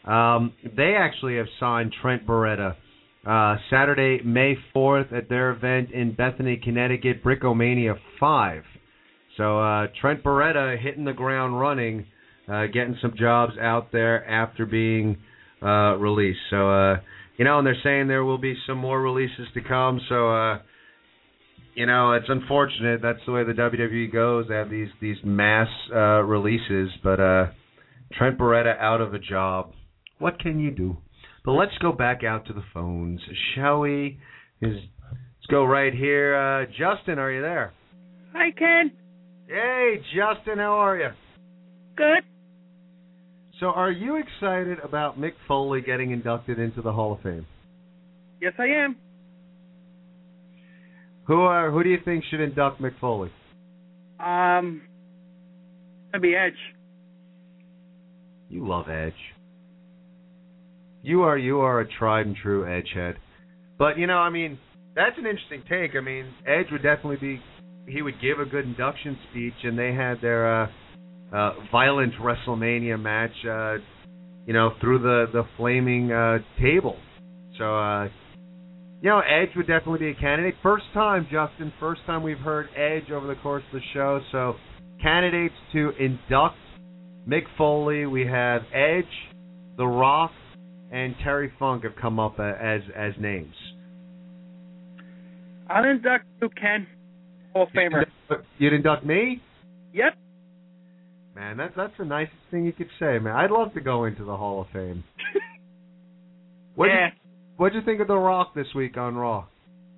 um, 0.04 0.52
they 0.76 0.94
actually 0.96 1.36
have 1.36 1.46
signed 1.58 1.92
Trent 2.00 2.24
Barreta. 2.24 2.76
Uh, 3.26 3.56
Saturday, 3.70 4.22
May 4.24 4.54
4th, 4.74 5.12
at 5.12 5.28
their 5.28 5.50
event 5.50 5.90
in 5.90 6.14
Bethany, 6.14 6.60
Connecticut, 6.62 7.24
Brickomania 7.24 7.94
5. 8.20 8.62
So 9.36 9.60
uh, 9.60 9.88
Trent 10.00 10.22
Barreta 10.22 10.80
hitting 10.80 11.04
the 11.04 11.12
ground 11.12 11.60
running, 11.60 12.06
uh, 12.48 12.66
getting 12.66 12.96
some 13.02 13.14
jobs 13.18 13.54
out 13.60 13.90
there 13.90 14.24
after 14.30 14.64
being 14.64 15.16
uh, 15.60 15.96
released. 15.96 16.38
So, 16.50 16.70
uh, 16.70 16.96
you 17.36 17.44
know, 17.44 17.58
and 17.58 17.66
they're 17.66 17.76
saying 17.82 18.06
there 18.06 18.24
will 18.24 18.38
be 18.38 18.54
some 18.64 18.78
more 18.78 19.02
releases 19.02 19.48
to 19.54 19.60
come. 19.60 20.00
So, 20.08 20.60
you 21.76 21.84
know, 21.84 22.12
it's 22.12 22.26
unfortunate. 22.28 23.02
That's 23.02 23.18
the 23.26 23.32
way 23.32 23.44
the 23.44 23.52
WWE 23.52 24.10
goes. 24.10 24.46
They 24.48 24.54
have 24.54 24.70
these 24.70 24.88
these 25.00 25.18
mass 25.22 25.68
uh, 25.94 26.22
releases, 26.22 26.88
but 27.04 27.20
uh, 27.20 27.46
Trent 28.14 28.38
Barreta 28.38 28.78
out 28.80 29.02
of 29.02 29.12
a 29.12 29.18
job. 29.18 29.72
What 30.18 30.40
can 30.40 30.58
you 30.58 30.70
do? 30.70 30.96
But 31.44 31.52
let's 31.52 31.76
go 31.82 31.92
back 31.92 32.24
out 32.24 32.46
to 32.46 32.54
the 32.54 32.64
phones, 32.72 33.20
shall 33.54 33.80
we? 33.80 34.18
Is 34.62 34.78
let's 35.12 35.46
go 35.50 35.64
right 35.64 35.92
here. 35.92 36.34
Uh, 36.34 36.64
Justin, 36.66 37.18
are 37.18 37.30
you 37.30 37.42
there? 37.42 37.74
Hi, 38.32 38.50
Ken. 38.52 38.90
Hey, 39.46 39.96
Justin, 40.14 40.58
how 40.58 40.72
are 40.72 40.96
you? 40.96 41.10
Good. 41.94 42.24
So, 43.60 43.66
are 43.66 43.92
you 43.92 44.16
excited 44.16 44.78
about 44.82 45.20
Mick 45.20 45.32
Foley 45.46 45.82
getting 45.82 46.10
inducted 46.10 46.58
into 46.58 46.80
the 46.80 46.92
Hall 46.92 47.12
of 47.12 47.20
Fame? 47.20 47.46
Yes, 48.40 48.54
I 48.58 48.64
am. 48.64 48.96
Who 51.26 51.40
are 51.40 51.70
who 51.70 51.82
do 51.82 51.90
you 51.90 51.98
think 52.04 52.24
should 52.30 52.40
induct 52.40 52.80
Mick 52.80 52.98
Foley? 53.00 53.30
Um, 54.24 54.82
that'd 56.12 56.22
be 56.22 56.34
Edge. 56.34 56.52
You 58.48 58.66
love 58.66 58.88
Edge. 58.88 59.12
You 61.02 61.22
are 61.22 61.36
you 61.36 61.60
are 61.60 61.80
a 61.80 61.88
tried 61.98 62.26
and 62.26 62.36
true 62.36 62.66
Edge 62.66 62.90
head. 62.94 63.16
But 63.78 63.98
you 63.98 64.06
know, 64.06 64.18
I 64.18 64.30
mean, 64.30 64.58
that's 64.94 65.18
an 65.18 65.26
interesting 65.26 65.62
take. 65.68 65.96
I 65.96 66.00
mean, 66.00 66.26
Edge 66.46 66.66
would 66.70 66.82
definitely 66.82 67.16
be 67.16 67.40
he 67.88 68.02
would 68.02 68.20
give 68.20 68.40
a 68.40 68.44
good 68.44 68.64
induction 68.64 69.18
speech, 69.30 69.54
and 69.62 69.78
they 69.78 69.92
had 69.92 70.20
their 70.20 70.62
uh, 70.62 70.66
uh, 71.32 71.52
violent 71.70 72.14
WrestleMania 72.14 73.00
match, 73.00 73.30
uh, 73.48 73.76
you 74.46 74.52
know, 74.52 74.72
through 74.80 75.00
the 75.00 75.26
the 75.32 75.44
flaming 75.56 76.12
uh, 76.12 76.38
table. 76.60 76.96
So, 77.58 77.76
uh, 77.76 78.08
you 79.06 79.12
know, 79.12 79.20
Edge 79.20 79.50
would 79.54 79.68
definitely 79.68 80.00
be 80.00 80.08
a 80.08 80.20
candidate. 80.20 80.56
First 80.64 80.86
time, 80.92 81.28
Justin. 81.30 81.72
First 81.78 82.00
time 82.06 82.24
we've 82.24 82.40
heard 82.40 82.66
Edge 82.74 83.12
over 83.12 83.28
the 83.28 83.36
course 83.36 83.62
of 83.72 83.80
the 83.80 83.86
show. 83.94 84.18
So, 84.32 84.56
candidates 85.00 85.54
to 85.74 85.92
induct 86.00 86.56
Mick 87.28 87.44
Foley. 87.56 88.06
We 88.06 88.26
have 88.26 88.62
Edge, 88.74 89.04
The 89.76 89.86
Rock, 89.86 90.32
and 90.90 91.14
Terry 91.22 91.52
Funk 91.56 91.84
have 91.84 91.94
come 92.02 92.18
up 92.18 92.40
as 92.40 92.80
as 92.96 93.12
names. 93.20 93.54
I'll 95.70 95.88
induct 95.88 96.24
you, 96.42 96.48
Ken. 96.60 96.88
Hall 97.52 97.62
of 97.62 97.68
Famer. 97.68 98.06
You'd 98.58 98.72
induct 98.72 99.06
me? 99.06 99.40
Yep. 99.92 100.14
Man, 101.36 101.56
that's 101.56 101.74
that's 101.76 101.94
the 101.96 102.04
nicest 102.04 102.34
thing 102.50 102.64
you 102.64 102.72
could 102.72 102.90
say, 102.98 103.20
man. 103.20 103.36
I'd 103.36 103.52
love 103.52 103.72
to 103.74 103.80
go 103.80 104.06
into 104.06 104.24
the 104.24 104.36
Hall 104.36 104.62
of 104.62 104.66
Fame. 104.72 105.04
What'd 106.74 106.92
yeah. 106.92 107.10
You, 107.56 107.62
what'd 107.62 107.74
you 107.74 107.84
think 107.84 108.00
of 108.00 108.08
The 108.08 108.16
Rock 108.16 108.54
this 108.54 108.66
week 108.74 108.96
on 108.96 109.16
Raw? 109.16 109.46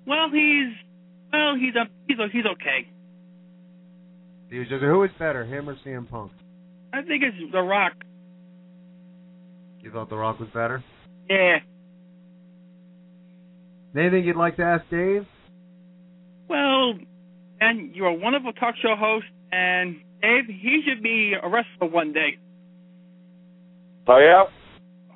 Well, 0.05 0.29
he's 0.31 0.73
well, 1.31 1.55
he's 1.55 1.75
a 1.75 1.87
he's 2.07 2.19
a, 2.19 2.27
he's 2.31 2.45
okay. 2.45 2.87
He 4.49 4.57
was 4.57 4.67
just, 4.67 4.81
who 4.81 4.99
was 4.99 5.11
better, 5.19 5.45
him 5.45 5.69
or 5.69 5.77
CM 5.85 6.09
Punk? 6.09 6.31
I 6.91 7.01
think 7.03 7.23
it's 7.23 7.51
The 7.51 7.61
Rock. 7.61 7.93
You 9.81 9.91
thought 9.91 10.09
The 10.09 10.17
Rock 10.17 10.39
was 10.39 10.49
better? 10.49 10.83
Yeah. 11.29 11.57
Anything 13.95 14.23
you'd 14.23 14.35
like 14.35 14.55
to 14.57 14.63
ask 14.63 14.83
Dave? 14.89 15.25
Well, 16.47 16.93
and 17.61 17.95
you're 17.95 18.07
a 18.07 18.13
wonderful 18.13 18.53
talk 18.53 18.75
show 18.81 18.95
host, 18.97 19.25
and 19.51 19.97
Dave, 20.21 20.45
he 20.47 20.81
should 20.87 21.03
be 21.03 21.33
a 21.41 21.47
wrestler 21.47 21.87
one 21.87 22.11
day. 22.11 22.37
Oh 24.07 24.17
yeah. 24.17 24.43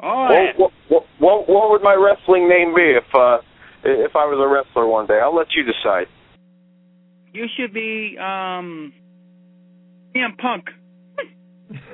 Oh. 0.01 0.27
What, 0.29 0.59
what, 0.59 0.71
what, 0.89 1.02
what, 1.23 1.47
what 1.47 1.71
would 1.71 1.81
my 1.81 1.95
wrestling 1.95 2.49
name 2.49 2.75
be 2.75 2.97
if 2.97 3.15
uh, 3.15 3.37
if 3.85 4.15
I 4.15 4.25
was 4.25 4.39
a 4.43 4.47
wrestler 4.47 4.85
one 4.87 5.07
day? 5.07 5.19
I'll 5.23 5.35
let 5.35 5.47
you 5.55 5.63
decide. 5.63 6.07
You 7.31 7.45
should 7.57 7.73
be 7.73 8.17
um, 8.19 8.93
CM 10.13 10.37
Punk. 10.37 10.65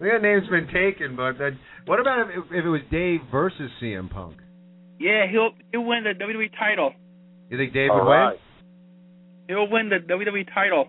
that 0.00 0.22
name's 0.22 0.48
been 0.48 0.68
taken, 0.72 1.16
but 1.16 1.38
then, 1.38 1.58
what 1.86 2.00
about 2.00 2.30
if, 2.30 2.44
if 2.50 2.64
it 2.64 2.68
was 2.68 2.80
Dave 2.90 3.20
versus 3.30 3.70
CM 3.82 4.08
Punk? 4.08 4.36
Yeah, 5.00 5.26
he'll 5.30 5.50
he'll 5.72 5.84
win 5.84 6.04
the 6.04 6.14
WWE 6.24 6.50
title. 6.58 6.92
You 7.50 7.58
think 7.58 7.74
Dave 7.74 7.90
All 7.90 8.04
would 8.04 8.10
right. 8.10 8.30
win? 8.30 8.38
He'll 9.48 9.68
win 9.68 9.90
the 9.90 9.98
WWE 10.08 10.46
title. 10.54 10.86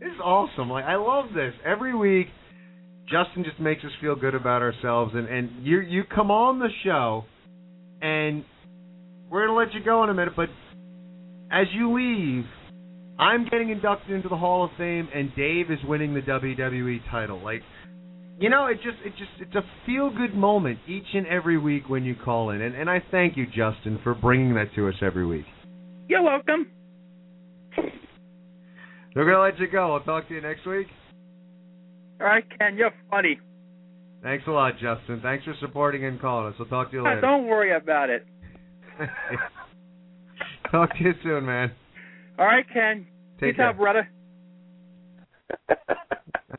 This 0.00 0.08
is 0.08 0.20
awesome. 0.22 0.68
Like 0.68 0.84
I 0.84 0.96
love 0.96 1.26
this. 1.34 1.54
Every 1.64 1.94
week 1.96 2.26
Justin 3.10 3.44
just 3.44 3.58
makes 3.58 3.82
us 3.84 3.90
feel 4.00 4.14
good 4.14 4.34
about 4.34 4.62
ourselves 4.62 5.12
and 5.14 5.28
and 5.28 5.66
you 5.66 5.80
you 5.80 6.04
come 6.04 6.30
on 6.30 6.58
the 6.58 6.68
show 6.84 7.24
and 8.00 8.44
we're 9.30 9.46
going 9.46 9.66
to 9.66 9.72
let 9.72 9.74
you 9.74 9.84
go 9.84 10.04
in 10.04 10.10
a 10.10 10.14
minute, 10.14 10.34
but 10.36 10.48
as 11.50 11.66
you 11.74 11.94
leave, 11.94 12.44
I'm 13.18 13.44
getting 13.44 13.70
inducted 13.70 14.10
into 14.10 14.28
the 14.28 14.36
Hall 14.36 14.64
of 14.64 14.70
Fame 14.78 15.08
and 15.14 15.34
Dave 15.36 15.70
is 15.70 15.78
winning 15.84 16.14
the 16.14 16.20
WWE 16.20 16.98
title. 17.10 17.42
Like 17.42 17.62
you 18.38 18.50
know, 18.50 18.66
it 18.66 18.76
just 18.76 18.98
it 19.04 19.12
just 19.18 19.30
it's 19.40 19.54
a 19.54 19.62
feel 19.84 20.10
good 20.16 20.34
moment 20.34 20.78
each 20.86 21.06
and 21.14 21.26
every 21.26 21.58
week 21.58 21.88
when 21.88 22.04
you 22.04 22.14
call 22.14 22.50
in. 22.50 22.60
And 22.60 22.74
and 22.74 22.88
I 22.88 23.02
thank 23.10 23.36
you 23.36 23.46
Justin 23.46 23.98
for 24.04 24.14
bringing 24.14 24.54
that 24.54 24.74
to 24.76 24.88
us 24.88 24.94
every 25.02 25.26
week. 25.26 25.46
You're 26.08 26.22
welcome. 26.22 26.70
We're 29.16 29.24
going 29.24 29.34
to 29.34 29.42
let 29.42 29.58
you 29.58 29.66
go. 29.68 29.94
I'll 29.94 30.00
talk 30.00 30.28
to 30.28 30.34
you 30.34 30.40
next 30.40 30.64
week. 30.66 30.86
All 32.20 32.26
right, 32.26 32.44
Ken, 32.58 32.76
you're 32.76 32.92
funny. 33.10 33.38
Thanks 34.22 34.44
a 34.48 34.50
lot, 34.50 34.74
Justin. 34.74 35.20
Thanks 35.22 35.44
for 35.44 35.54
supporting 35.60 36.04
and 36.04 36.20
calling 36.20 36.48
us. 36.48 36.54
I'll 36.58 36.66
talk 36.66 36.90
to 36.90 36.96
you 36.96 37.02
Ah, 37.06 37.10
later. 37.10 37.20
Don't 37.20 37.46
worry 37.46 37.74
about 37.76 38.10
it. 38.10 38.26
talk 40.72 40.90
to 40.96 41.02
you 41.04 41.12
soon, 41.22 41.46
man. 41.46 41.70
All 42.38 42.46
right, 42.46 42.64
Ken. 42.72 43.06
Take 43.40 43.54
Peace 43.54 43.60
out, 43.60 43.74
care. 43.76 43.80
brother. 43.80 44.08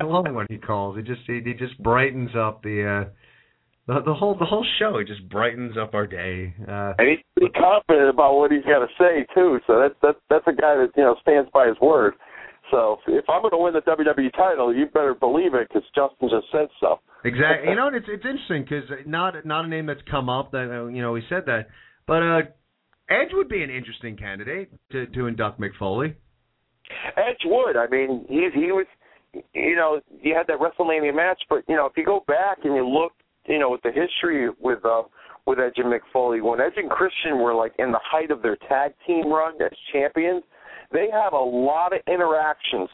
I 0.01 0.03
love 0.05 0.25
it 0.25 0.33
when 0.33 0.47
he 0.49 0.57
calls. 0.57 0.95
He 0.97 1.03
just 1.03 1.21
he, 1.27 1.41
he 1.43 1.53
just 1.53 1.77
brightens 1.83 2.31
up 2.35 2.63
the 2.63 3.05
uh 3.07 3.09
the 3.87 4.01
the 4.05 4.13
whole 4.13 4.35
the 4.37 4.45
whole 4.45 4.65
show. 4.79 4.97
He 4.99 5.05
just 5.05 5.27
brightens 5.29 5.77
up 5.77 5.93
our 5.93 6.07
day. 6.07 6.53
Uh 6.67 6.93
And 6.97 7.09
he's 7.09 7.19
pretty 7.37 7.51
confident 7.53 8.09
about 8.09 8.35
what 8.35 8.51
he's 8.51 8.63
got 8.63 8.79
to 8.79 8.87
say 8.97 9.25
too. 9.35 9.59
So 9.67 9.79
that's 9.79 9.95
that's 10.01 10.17
that's 10.29 10.47
a 10.47 10.53
guy 10.59 10.75
that 10.77 10.91
you 10.95 11.03
know 11.03 11.15
stands 11.21 11.49
by 11.53 11.67
his 11.67 11.75
word. 11.81 12.13
So 12.71 12.97
if 13.07 13.25
I'm 13.29 13.41
going 13.41 13.51
to 13.51 13.57
win 13.57 13.73
the 13.73 13.81
WWE 13.81 14.31
title, 14.33 14.73
you 14.73 14.85
better 14.87 15.13
believe 15.13 15.53
it 15.53 15.67
because 15.67 15.83
Justin 15.95 16.29
just 16.29 16.47
said 16.51 16.67
so. 16.79 16.99
Exactly. 17.25 17.69
You 17.69 17.75
know, 17.77 17.87
and 17.87 17.95
it's 17.95 18.07
it's 18.09 18.25
interesting 18.25 18.63
because 18.63 18.89
not 19.05 19.33
not 19.45 19.65
a 19.65 19.67
name 19.67 19.85
that's 19.85 20.01
come 20.09 20.29
up 20.29 20.51
that 20.51 20.69
uh, 20.71 20.87
you 20.87 21.01
know 21.01 21.11
we 21.11 21.23
said 21.29 21.43
that, 21.45 21.67
but 22.07 22.23
uh 22.23 22.41
Edge 23.09 23.29
would 23.33 23.49
be 23.49 23.63
an 23.63 23.71
interesting 23.71 24.15
candidate 24.15 24.69
to 24.91 25.07
to 25.07 25.27
induct 25.27 25.59
Mick 25.59 25.75
Foley. 25.79 26.15
Edge 27.17 27.41
would. 27.45 27.75
I 27.75 27.87
mean, 27.87 28.25
he 28.29 28.49
he 28.53 28.71
was. 28.71 28.85
You 29.53 29.75
know, 29.75 30.01
you 30.23 30.33
had 30.35 30.47
that 30.47 30.57
WrestleMania 30.57 31.15
match, 31.15 31.39
but 31.49 31.63
you 31.67 31.75
know, 31.75 31.85
if 31.85 31.93
you 31.95 32.03
go 32.03 32.23
back 32.27 32.59
and 32.63 32.75
you 32.75 32.87
look, 32.87 33.11
you 33.45 33.59
know, 33.59 33.69
with 33.69 33.81
the 33.83 33.91
history 33.91 34.49
with 34.59 34.83
uh 34.83 35.03
with 35.45 35.59
Edge 35.59 35.73
and 35.77 35.87
McFoley, 35.87 36.01
Foley, 36.13 36.41
when 36.41 36.59
Edge 36.59 36.73
and 36.77 36.89
Christian 36.89 37.39
were 37.39 37.53
like 37.53 37.73
in 37.79 37.91
the 37.91 37.99
height 38.03 38.31
of 38.31 38.41
their 38.41 38.57
tag 38.67 38.93
team 39.05 39.31
run 39.31 39.53
as 39.61 39.71
champions, 39.93 40.43
they 40.91 41.07
had 41.11 41.33
a 41.33 41.37
lot 41.37 41.93
of 41.93 41.99
interactions 42.07 42.89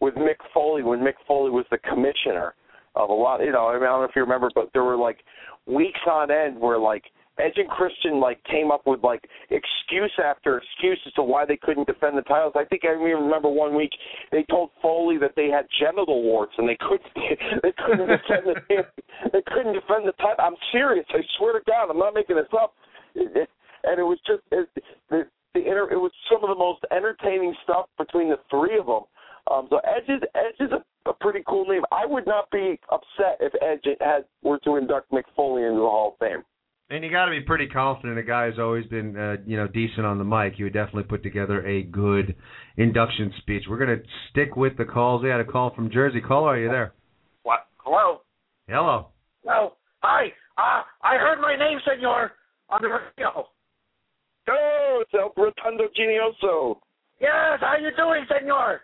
with 0.00 0.14
Mick 0.14 0.36
Foley 0.52 0.82
when 0.82 1.00
Mick 1.00 1.14
Foley 1.26 1.50
was 1.50 1.64
the 1.70 1.78
commissioner 1.78 2.54
of 2.94 3.10
a 3.10 3.12
lot. 3.12 3.40
You 3.40 3.52
know, 3.52 3.68
I, 3.68 3.74
mean, 3.74 3.84
I 3.84 3.86
don't 3.86 4.00
know 4.00 4.04
if 4.04 4.16
you 4.16 4.22
remember, 4.22 4.50
but 4.54 4.70
there 4.72 4.84
were 4.84 4.96
like 4.96 5.18
weeks 5.66 6.00
on 6.10 6.30
end 6.30 6.58
where 6.58 6.78
like 6.78 7.04
Edge 7.38 7.54
and 7.56 7.68
Christian 7.68 8.20
like 8.20 8.42
came 8.44 8.70
up 8.70 8.82
with 8.86 9.02
like 9.02 9.24
excuse 9.50 10.12
after 10.22 10.58
excuse 10.58 11.00
as 11.06 11.12
to 11.14 11.22
why 11.22 11.46
they 11.46 11.56
couldn't 11.56 11.86
defend 11.86 12.18
the 12.18 12.22
titles. 12.22 12.52
I 12.56 12.64
think 12.64 12.82
I 12.84 12.94
even 12.94 13.24
remember 13.24 13.48
one 13.48 13.74
week 13.74 13.90
they 14.30 14.44
told 14.50 14.70
Foley 14.82 15.16
that 15.18 15.32
they 15.34 15.48
had 15.48 15.66
genital 15.80 16.22
warts 16.22 16.52
and 16.58 16.68
they 16.68 16.76
couldn't 16.76 17.08
they 17.62 17.72
couldn't 17.86 18.08
defend 18.08 18.44
the 18.46 18.84
they 19.32 19.42
couldn't 19.46 19.72
defend 19.72 20.06
the 20.06 20.12
title. 20.18 20.44
I'm 20.44 20.56
serious. 20.72 21.06
I 21.10 21.20
swear 21.38 21.54
to 21.54 21.60
God, 21.66 21.90
I'm 21.90 21.98
not 21.98 22.14
making 22.14 22.36
this 22.36 22.52
up. 22.52 22.74
And 23.14 23.98
it 23.98 24.04
was 24.04 24.18
just 24.26 24.42
it, 24.52 24.68
the 25.08 25.24
the 25.54 25.60
inter, 25.60 25.90
it 25.90 25.96
was 25.96 26.12
some 26.30 26.42
of 26.42 26.48
the 26.48 26.58
most 26.58 26.80
entertaining 26.90 27.54
stuff 27.64 27.86
between 27.98 28.28
the 28.28 28.38
three 28.50 28.78
of 28.78 28.86
them. 28.86 29.02
Um, 29.50 29.66
so 29.70 29.78
Edge 29.78 30.08
is 30.08 30.22
Edge 30.34 30.60
is 30.60 30.70
a, 30.72 31.10
a 31.10 31.14
pretty 31.14 31.40
cool 31.48 31.64
name. 31.66 31.82
I 31.90 32.06
would 32.06 32.26
not 32.26 32.50
be 32.50 32.78
upset 32.90 33.38
if 33.40 33.52
Edge 33.60 33.96
had 34.00 34.24
were 34.42 34.58
to 34.60 34.76
induct 34.76 35.10
Mick 35.10 35.24
Foley 35.34 35.62
into 35.62 35.80
the 35.80 35.82
Hall 35.82 36.12
of 36.12 36.26
Fame. 36.26 36.44
And 36.90 37.02
you 37.02 37.10
got 37.10 37.24
to 37.24 37.30
be 37.30 37.40
pretty 37.40 37.66
confident. 37.66 38.18
A 38.18 38.22
guy 38.22 38.50
who's 38.50 38.58
always 38.58 38.86
been, 38.86 39.16
uh, 39.16 39.36
you 39.46 39.56
know, 39.56 39.66
decent 39.66 40.04
on 40.04 40.18
the 40.18 40.24
mic. 40.24 40.58
You 40.58 40.66
would 40.66 40.74
definitely 40.74 41.04
put 41.04 41.22
together 41.22 41.66
a 41.66 41.82
good 41.84 42.36
induction 42.76 43.32
speech. 43.38 43.64
We're 43.68 43.78
gonna 43.78 44.02
stick 44.30 44.56
with 44.56 44.76
the 44.76 44.84
calls. 44.84 45.22
We 45.22 45.30
had 45.30 45.40
a 45.40 45.44
call 45.44 45.74
from 45.74 45.90
Jersey. 45.90 46.20
Caller, 46.20 46.50
are 46.50 46.58
you 46.58 46.68
there? 46.68 46.92
What? 47.42 47.66
Hello? 47.78 48.20
Hello. 48.68 49.08
Hello. 49.42 49.72
Hi. 50.02 50.26
Uh, 50.58 50.82
I 51.02 51.16
heard 51.16 51.40
my 51.40 51.56
name, 51.56 51.78
senor, 51.84 52.32
on 52.68 52.82
the 52.82 52.88
radio. 52.88 53.46
Oh, 54.48 55.02
it's 55.02 55.12
El 55.14 55.32
Rotundo 55.36 55.84
Genioso. 55.96 56.80
Yes, 57.20 57.60
how 57.60 57.76
you 57.80 57.90
doing, 57.96 58.26
senor? 58.28 58.80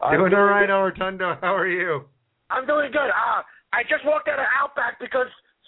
I'm 0.00 0.18
Doing 0.18 0.34
all 0.34 0.44
right, 0.44 0.70
El 0.70 0.82
Rotundo. 0.82 1.36
How 1.40 1.54
are 1.54 1.66
you? 1.66 2.04
I'm 2.50 2.66
doing 2.66 2.92
good. 2.92 3.10
Uh, 3.10 3.42
I 3.72 3.82
just 3.82 4.04
walked 4.04 4.28
out 4.28 4.38
of 4.38 4.46
Outback 4.60 5.00
because 5.00 5.26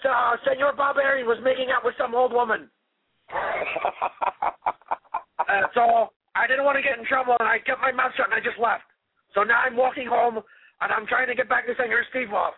uh, 0.09 0.37
Senor 0.45 0.75
Bob 0.77 0.97
Arian 0.97 1.27
was 1.27 1.39
making 1.43 1.69
out 1.75 1.85
with 1.85 1.95
some 1.99 2.15
old 2.15 2.33
woman. 2.33 2.71
uh, 3.35 3.39
so 5.75 6.11
I 6.37 6.47
didn't 6.47 6.65
want 6.65 6.77
to 6.77 6.83
get 6.83 6.99
in 6.99 7.05
trouble, 7.05 7.37
and 7.41 7.49
I 7.49 7.59
kept 7.59 7.81
my 7.81 7.91
mouth 7.91 8.13
shut, 8.17 8.27
and 8.27 8.35
I 8.35 8.41
just 8.41 8.61
left. 8.63 8.85
So 9.35 9.43
now 9.43 9.61
I'm 9.67 9.77
walking 9.77 10.07
home, 10.07 10.37
and 10.37 10.93
I'm 10.93 11.07
trying 11.07 11.27
to 11.27 11.35
get 11.35 11.49
back 11.49 11.67
to 11.67 11.75
Senor 11.77 12.05
Steve 12.11 12.33
off. 12.33 12.55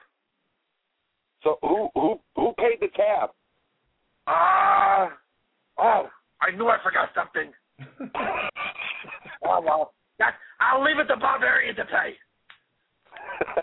So 1.43 1.57
who 1.63 1.89
who 1.95 2.21
who 2.37 2.53
paid 2.59 2.79
the 2.81 2.89
tab? 2.95 3.31
Uh, 4.27 5.09
oh, 5.79 6.11
I 6.41 6.51
knew 6.57 6.69
I 6.69 6.79
forgot 6.83 7.11
something. 7.15 7.53
oh 9.45 9.61
well, 9.61 9.93
that 10.19 10.35
I'll 10.61 10.83
leave 10.83 10.99
it 10.99 11.07
to 11.07 11.17
Bob 11.17 11.43
Arian 11.43 11.77
to 11.77 11.85
pay. 11.85 12.15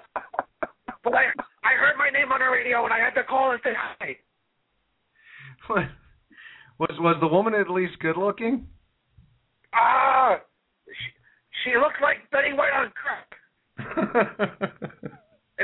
but 1.03 1.13
I 1.13 1.25
I 1.63 1.73
heard 1.73 1.97
my 1.97 2.09
name 2.09 2.31
on 2.31 2.39
the 2.39 2.49
radio 2.49 2.83
and 2.85 2.93
I 2.93 2.99
had 2.99 3.13
to 3.15 3.23
call 3.23 3.51
and 3.51 3.59
say 3.63 3.73
hi. 3.75 4.17
was 6.79 6.99
was 6.99 7.17
the 7.19 7.27
woman 7.27 7.53
at 7.53 7.69
least 7.69 7.99
good 7.99 8.17
looking? 8.17 8.67
Ah, 9.73 10.33
uh, 10.33 10.37
she, 10.87 11.71
she 11.71 11.77
looks 11.77 11.99
like 12.01 12.29
Betty 12.31 12.53
White 12.53 12.73
on 12.73 12.91
crack. 12.95 13.35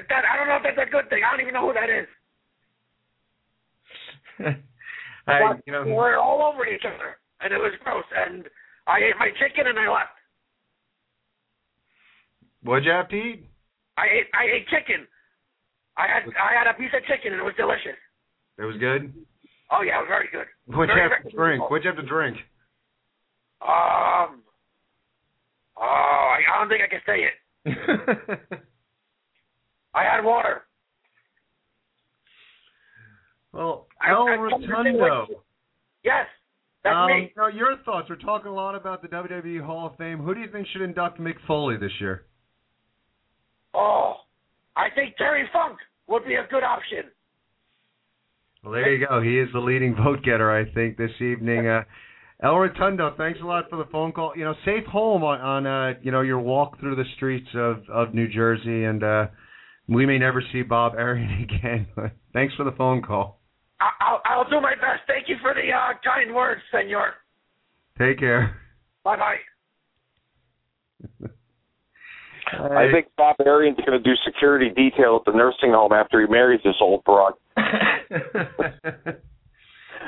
that 0.10 0.24
I 0.26 0.38
don't 0.38 0.48
know 0.48 0.58
if 0.58 0.64
that's 0.64 0.88
a 0.88 0.92
good 0.92 1.10
thing. 1.10 1.24
I 1.26 1.32
don't 1.32 1.42
even 1.42 1.54
know 1.54 1.68
who 1.68 1.74
that 1.74 1.90
is. 1.90 2.08
I, 5.28 5.54
you 5.66 5.74
know, 5.74 5.86
we're 5.86 6.18
all 6.18 6.42
over 6.42 6.68
each 6.68 6.84
other, 6.86 7.18
and 7.42 7.54
it 7.54 7.58
was 7.58 7.72
gross. 7.84 8.04
And 8.16 8.46
I 8.88 8.98
ate 8.98 9.16
my 9.20 9.30
chicken 9.40 9.68
and 9.68 9.80
I 9.80 9.88
left. 9.88 10.18
What'd 12.64 12.86
you 12.86 12.92
have 12.92 13.10
to 13.10 13.16
eat? 13.16 13.50
I 13.98 14.06
ate 14.06 14.28
I 14.34 14.44
ate 14.56 14.68
chicken. 14.68 15.08
I 15.98 16.08
had 16.08 16.24
I 16.36 16.58
had 16.58 16.68
a 16.68 16.74
piece 16.78 16.92
of 16.96 17.04
chicken 17.06 17.34
and 17.34 17.42
it 17.42 17.46
was 17.46 17.54
delicious. 17.58 18.00
It 18.58 18.64
was 18.64 18.78
good. 18.78 19.14
Oh 19.72 19.82
yeah, 19.82 20.00
it 20.00 20.08
was 20.08 20.10
very 20.10 20.30
good. 20.32 20.48
What'd 20.66 20.90
very, 20.90 21.04
you 21.04 21.10
have 21.10 21.24
to 21.24 21.36
drink? 21.36 21.70
What'd 21.70 21.84
you 21.84 21.92
have 21.92 22.00
to 22.00 22.08
drink? 22.08 22.38
Um. 23.62 24.44
Oh, 25.78 26.36
I 26.36 26.60
don't 26.60 26.70
think 26.70 26.82
I 26.84 26.88
can 26.88 27.02
say 27.06 27.28
it. 27.28 27.36
I 29.96 30.04
had 30.04 30.24
water. 30.24 30.64
Well, 33.54 33.88
El 34.08 34.28
I, 34.28 34.32
I 34.32 34.36
Rotundo. 34.36 35.28
Yes, 36.04 36.26
that's 36.84 36.96
um, 36.96 37.08
me. 37.08 37.32
Now, 37.38 37.48
your 37.48 37.78
thoughts. 37.86 38.10
We're 38.10 38.16
talking 38.18 38.48
a 38.48 38.54
lot 38.54 38.76
about 38.76 39.02
the 39.02 39.08
WWE 39.08 39.64
Hall 39.64 39.88
of 39.88 39.96
Fame. 39.98 40.20
Who 40.20 40.34
do 40.34 40.42
you 40.42 40.52
think 40.52 40.68
should 40.74 40.82
induct 40.82 41.20
Mick 41.20 41.36
Foley 41.48 41.78
this 41.78 41.92
year? 42.00 42.26
Oh, 43.74 44.16
I 44.76 44.88
think 44.96 45.16
Terry 45.18 45.48
Funk 45.54 45.78
would 46.08 46.26
be 46.26 46.36
a 46.36 46.48
good 46.50 46.64
option. 46.64 47.12
Well, 48.64 48.74
there 48.74 48.94
you 48.94 49.06
go. 49.06 49.22
He 49.22 49.40
is 49.40 49.50
the 49.54 49.60
leading 49.60 49.96
vote 49.96 50.24
getter, 50.24 50.52
I 50.52 50.72
think, 50.74 50.98
this 50.98 51.12
evening. 51.22 51.68
Uh, 51.68 51.84
El 52.42 52.58
Rotundo, 52.58 53.14
thanks 53.18 53.40
a 53.42 53.46
lot 53.46 53.70
for 53.70 53.78
the 53.78 53.90
phone 53.92 54.12
call. 54.12 54.34
You 54.36 54.46
know, 54.46 54.54
safe 54.66 54.86
home 54.86 55.24
on, 55.24 55.40
on 55.40 55.68
uh, 55.68 56.00
you 56.02 56.12
know, 56.12 56.22
your 56.22 56.40
walk 56.40 56.80
through 56.80 56.96
the 56.96 57.06
streets 57.16 57.48
of 57.56 57.84
of 57.90 58.14
New 58.14 58.28
Jersey, 58.28 58.84
and 58.84 59.04
uh, 59.04 59.28
we 59.88 60.06
may 60.06 60.18
never 60.18 60.44
see 60.52 60.62
Bob 60.64 60.94
Arian 60.96 61.44
again. 61.50 61.88
Thanks 62.34 62.54
for 62.56 62.64
the 62.64 62.72
phone 62.72 63.02
call. 63.02 63.40
I'll, 64.00 64.22
I'll 64.26 64.50
do 64.50 64.62
my 64.62 64.76
best. 64.76 65.02
Thank 65.08 65.30
you 65.30 65.36
for 65.42 65.54
the 65.54 65.72
uh, 65.72 65.94
kind 66.04 66.34
words, 66.34 66.62
Senor. 66.72 67.14
Take 67.98 68.20
care. 68.20 68.60
Bye 69.04 69.18
bye. 69.18 69.40
I 72.54 72.92
think 72.92 73.08
Bob 73.18 73.36
Arian's 73.46 73.78
going 73.78 73.98
to 73.98 74.00
do 74.00 74.14
security 74.26 74.70
detail 74.70 75.18
at 75.20 75.32
the 75.32 75.36
nursing 75.36 75.72
home 75.72 75.92
after 75.92 76.22
he 76.22 76.28
marries 76.28 76.62
this 76.64 76.76
old 76.82 77.04
broad. 77.04 77.34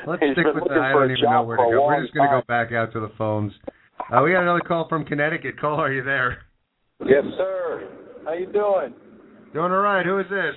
Let's 0.06 0.22
He's 0.22 0.32
stick 0.32 0.46
with 0.46 0.54
looking 0.54 0.68
that. 0.68 0.82
I 0.82 0.92
don't 0.92 1.10
even 1.10 1.30
know 1.30 1.42
where 1.42 1.56
to 1.56 1.62
go. 1.64 1.86
We're 1.86 2.02
just 2.02 2.14
going 2.14 2.30
to 2.30 2.40
go 2.40 2.44
back 2.46 2.72
out 2.72 2.92
to 2.92 3.00
the 3.00 3.10
phones. 3.18 3.52
Uh, 4.12 4.22
we 4.22 4.32
got 4.32 4.42
another 4.42 4.60
call 4.60 4.88
from 4.88 5.04
Connecticut. 5.04 5.58
Call, 5.58 5.80
are 5.80 5.92
you 5.92 6.04
there? 6.04 6.42
Yes, 7.00 7.24
sir. 7.36 7.88
How 8.24 8.34
you 8.34 8.46
doing? 8.52 8.94
Doing 9.52 9.72
all 9.72 9.78
right. 9.78 10.06
Who 10.06 10.18
is 10.20 10.26
this? 10.30 10.54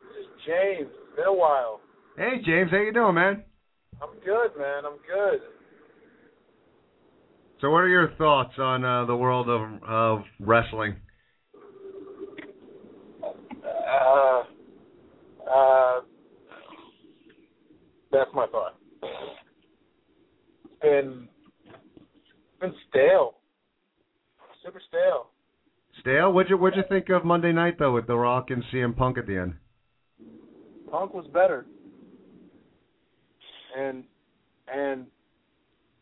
This 0.00 0.22
is 0.22 0.26
James. 0.46 0.90
Been 1.16 1.26
a 1.26 1.32
while. 1.34 1.80
Hey, 2.16 2.40
James. 2.46 2.70
How 2.70 2.76
you 2.76 2.92
doing, 2.92 3.16
man? 3.16 3.42
I'm 4.00 4.10
good, 4.24 4.56
man. 4.56 4.84
I'm 4.84 4.98
good. 4.98 5.40
So, 7.60 7.70
what 7.70 7.78
are 7.78 7.88
your 7.88 8.12
thoughts 8.16 8.52
on 8.58 8.84
uh, 8.84 9.04
the 9.06 9.16
world 9.16 9.48
of 9.48 9.82
of 9.82 10.24
wrestling? 10.38 10.94
Uh, 13.64 14.42
uh, 15.50 16.00
that's 18.12 18.30
my 18.32 18.46
thought. 18.46 18.76
It's 19.02 20.80
been 20.80 21.28
it's 21.66 22.60
been 22.60 22.74
stale, 22.90 23.34
super 24.64 24.80
stale. 24.88 25.30
Stale. 26.00 26.32
What'd 26.32 26.50
you 26.50 26.58
What'd 26.58 26.76
you 26.76 26.84
think 26.88 27.08
of 27.08 27.24
Monday 27.24 27.52
night 27.52 27.76
though, 27.80 27.92
with 27.92 28.06
The 28.06 28.16
Rock 28.16 28.50
and 28.50 28.62
CM 28.72 28.96
Punk 28.96 29.18
at 29.18 29.26
the 29.26 29.36
end? 29.36 29.54
Punk 30.88 31.12
was 31.12 31.26
better, 31.32 31.66
and 33.76 34.04
and 34.72 35.06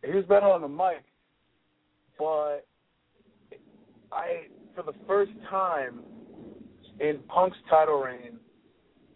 he 0.05 0.12
was 0.12 0.24
better 0.27 0.47
on 0.47 0.61
the 0.61 0.69
mic, 0.69 1.05
but 2.19 2.66
I 4.12 4.47
for 4.74 4.82
the 4.82 4.94
first 5.07 5.32
time 5.51 6.01
in 7.01 7.19
Punk's 7.28 7.57
title 7.69 8.01
reign, 8.01 8.39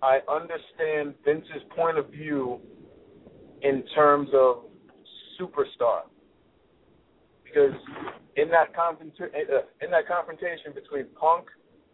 I 0.03 0.21
understand 0.29 1.15
Vince's 1.25 1.63
point 1.75 1.99
of 1.99 2.11
view 2.11 2.61
in 3.63 3.85
terms 3.95 4.29
of 4.35 4.65
superstar. 5.41 6.03
Because 7.45 7.75
in 8.37 8.51
that 8.51 8.75
confront- 8.75 9.21
uh, 9.21 9.63
in 9.81 9.91
that 9.91 10.07
confrontation 10.07 10.73
between 10.75 11.07
Punk 11.19 11.47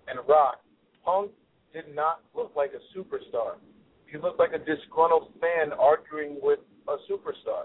and 0.09 0.18
Rock, 0.28 0.60
Punk 1.05 1.30
did 1.72 1.94
not 1.94 2.22
look 2.34 2.52
like 2.56 2.72
a 2.74 2.98
superstar. 2.98 3.56
He 4.12 4.18
looked 4.18 4.39
like 4.39 4.52
a 4.52 4.59
disgruntled 4.59 5.32
fan 5.40 5.72
arguing 5.72 6.36
with 6.43 6.59
a 6.86 6.97
superstar. 7.10 7.64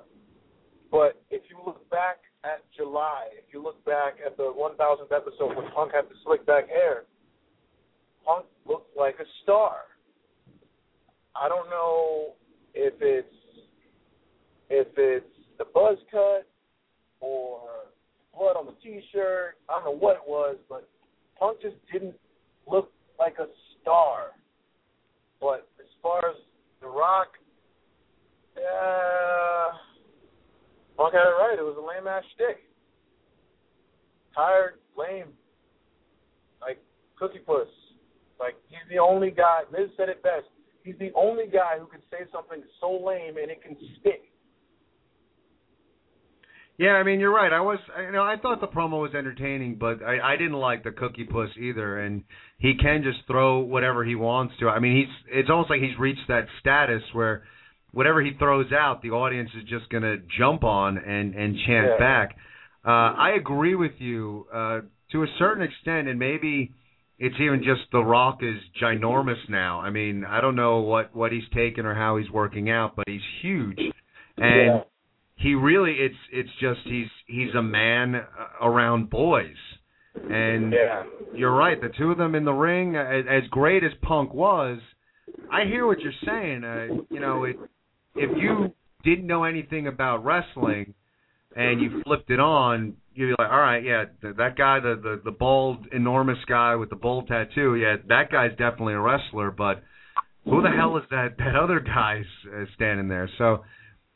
But 0.90 1.22
if 1.30 1.42
you 1.50 1.58
look 1.66 1.88
back 1.90 2.20
at 2.46 2.64
July, 2.76 3.28
if 3.34 3.54
you 3.54 3.62
look 3.62 3.84
back 3.84 4.16
at 4.26 4.38
the 4.38 4.44
1000th 4.44 5.12
episode 5.14 5.58
when 5.58 5.70
Punk 5.76 5.92
had 5.94 6.06
the 6.06 6.16
slick 6.24 6.46
back 6.46 6.70
hair, 6.70 7.04
Punk 8.26 8.46
looked 8.66 8.96
like 8.96 9.16
a 9.20 9.26
star. 9.44 9.76
I 11.36 11.50
don't 11.50 11.70
know 11.70 12.36
if 12.74 12.94
it's 13.02 13.28
if 14.70 14.88
it's 14.96 15.26
the 15.58 15.66
buzz 15.74 15.98
cut 16.10 16.48
or 17.20 17.60
blood 18.34 18.56
on 18.56 18.68
the 18.68 18.76
t-shirt. 18.82 19.56
I 19.70 19.74
don't 19.74 19.86
know 19.86 20.00
what 20.00 20.16
it 20.16 20.22
was, 20.26 20.56
but 20.70 20.88
Punk 21.38 21.62
just 21.62 21.76
didn't 21.92 22.16
look 22.72 22.90
like 23.20 23.36
a 23.38 23.48
star. 23.82 24.32
But 25.42 25.68
far 26.08 26.30
as 26.30 26.38
The 26.80 26.88
Rock, 26.88 27.28
uh, 28.56 29.76
Punk 30.96 31.14
had 31.14 31.28
it 31.28 31.36
right. 31.36 31.58
It 31.60 31.64
was 31.64 31.76
a 31.78 31.84
lame 31.84 32.08
ass 32.08 32.24
shtick. 32.34 32.64
Tired, 34.34 34.76
lame, 34.98 35.34
like 36.62 36.80
cookie 37.20 37.44
puss. 37.46 37.68
Like 38.40 38.56
he's 38.70 38.88
the 38.90 39.00
only 39.00 39.32
guy. 39.32 39.62
Miz 39.72 39.90
said 39.98 40.10
it 40.10 40.24
best. 40.24 40.46
He's 40.84 40.98
the 41.00 41.12
only 41.16 41.48
guy 41.48 41.78
who 41.80 41.88
can 41.88 42.00
say 42.10 42.24
something 42.32 42.64
so 42.80 43.04
lame 43.04 43.36
and 43.38 43.52
it 43.52 43.62
can 43.62 43.76
stick. 44.00 44.32
Yeah, 46.78 46.92
I 46.92 47.04
mean 47.04 47.20
you're 47.20 47.34
right. 47.34 47.52
I 47.52 47.62
was, 47.62 47.80
you 48.06 48.12
know, 48.12 48.24
I 48.24 48.36
thought 48.38 48.62
the 48.62 48.68
promo 48.68 49.02
was 49.02 49.16
entertaining, 49.16 49.78
but 49.80 50.04
I, 50.04 50.34
I 50.34 50.38
didn't 50.38 50.54
like 50.54 50.84
the 50.84 50.92
cookie 50.92 51.24
puss 51.24 51.50
either. 51.60 52.00
And 52.00 52.24
he 52.60 52.76
can 52.80 53.02
just 53.04 53.26
throw 53.26 53.60
whatever 53.60 54.06
he 54.06 54.14
wants 54.16 54.54
to. 54.60 54.70
I 54.70 54.80
mean, 54.80 54.96
he's 54.98 55.34
it's 55.40 55.50
almost 55.50 55.72
like 55.72 55.82
he's 55.82 55.98
reached 55.98 56.28
that 56.28 56.46
status 56.60 57.02
where 57.14 57.44
whatever 57.92 58.22
he 58.22 58.32
throws 58.38 58.72
out, 58.72 59.02
the 59.02 59.10
audience 59.10 59.50
is 59.58 59.64
just 59.68 59.90
gonna 59.90 60.18
jump 60.38 60.64
on 60.64 60.98
and 61.00 61.34
and 61.34 61.58
chant 61.66 61.88
Yeah. 61.94 61.98
back. 61.98 62.38
Uh, 62.86 63.14
I 63.18 63.32
agree 63.32 63.74
with 63.76 64.00
you 64.00 64.46
uh, 64.54 64.82
to 65.12 65.24
a 65.24 65.28
certain 65.40 65.64
extent, 65.64 66.08
and 66.08 66.20
maybe 66.20 66.74
it's 67.18 67.36
even 67.40 67.64
just 67.64 67.90
The 67.92 68.04
Rock 68.04 68.44
is 68.44 68.58
ginormous 68.80 69.50
now. 69.50 69.80
I 69.82 69.90
mean, 69.90 70.24
I 70.24 70.42
don't 70.42 70.56
know 70.56 70.82
what 70.82 71.16
what 71.16 71.32
he's 71.32 71.50
taken 71.56 71.88
or 71.88 71.96
how 71.96 72.18
he's 72.18 72.30
working 72.30 72.70
out, 72.70 72.96
but 72.96 73.06
he's 73.08 73.26
huge, 73.42 73.80
and 74.38 74.76
Yeah. 74.76 74.84
He 75.38 75.56
really 75.56 75.94
it's 75.94 76.16
it's 76.32 76.50
just 76.60 76.82
he's 76.86 77.08
he's 77.28 77.54
a 77.56 77.62
man 77.62 78.16
uh, 78.16 78.24
around 78.68 79.10
boys. 79.10 79.56
And 80.16 80.74
Yeah. 80.74 81.04
you're 81.36 81.56
right, 81.56 81.80
the 81.80 81.90
two 81.90 82.10
of 82.12 82.18
them 82.18 82.34
in 82.34 82.44
the 82.44 82.54
ring, 82.54 82.96
as, 82.96 83.26
as 83.30 83.48
great 83.50 83.84
as 83.84 83.92
Punk 84.02 84.34
was, 84.34 84.80
I 85.52 85.66
hear 85.66 85.86
what 85.86 86.00
you're 86.00 86.12
saying. 86.26 86.64
Uh, 86.64 87.04
you 87.12 87.20
know, 87.20 87.44
it, 87.44 87.56
if 88.16 88.36
you 88.36 88.74
didn't 89.04 89.28
know 89.28 89.44
anything 89.44 89.86
about 89.86 90.26
wrestling 90.26 90.96
and 91.56 91.80
you 91.80 92.02
flipped 92.04 92.32
it 92.32 92.40
on, 92.40 92.96
you'd 93.14 93.28
be 93.38 93.44
like, 93.44 93.52
all 93.52 93.60
right, 93.60 93.84
yeah, 93.84 94.06
th- 94.22 94.36
that 94.38 94.58
guy, 94.58 94.80
the, 94.80 94.96
the 95.02 95.22
the 95.26 95.32
bald, 95.32 95.86
enormous 95.92 96.40
guy 96.48 96.76
with 96.76 96.90
the 96.90 96.96
bull 96.96 97.22
tattoo, 97.24 97.76
yeah, 97.76 97.98
that 98.08 98.32
guy's 98.32 98.52
definitely 98.58 98.94
a 98.94 99.00
wrestler. 99.00 99.52
But 99.52 99.84
who 100.46 100.64
the 100.64 100.72
hell 100.76 100.98
is 100.98 101.04
that 101.12 101.38
that 101.38 101.56
other 101.56 101.80
guy 101.80 102.24
uh, 102.52 102.66
standing 102.74 103.08
there? 103.08 103.30
So 103.38 103.64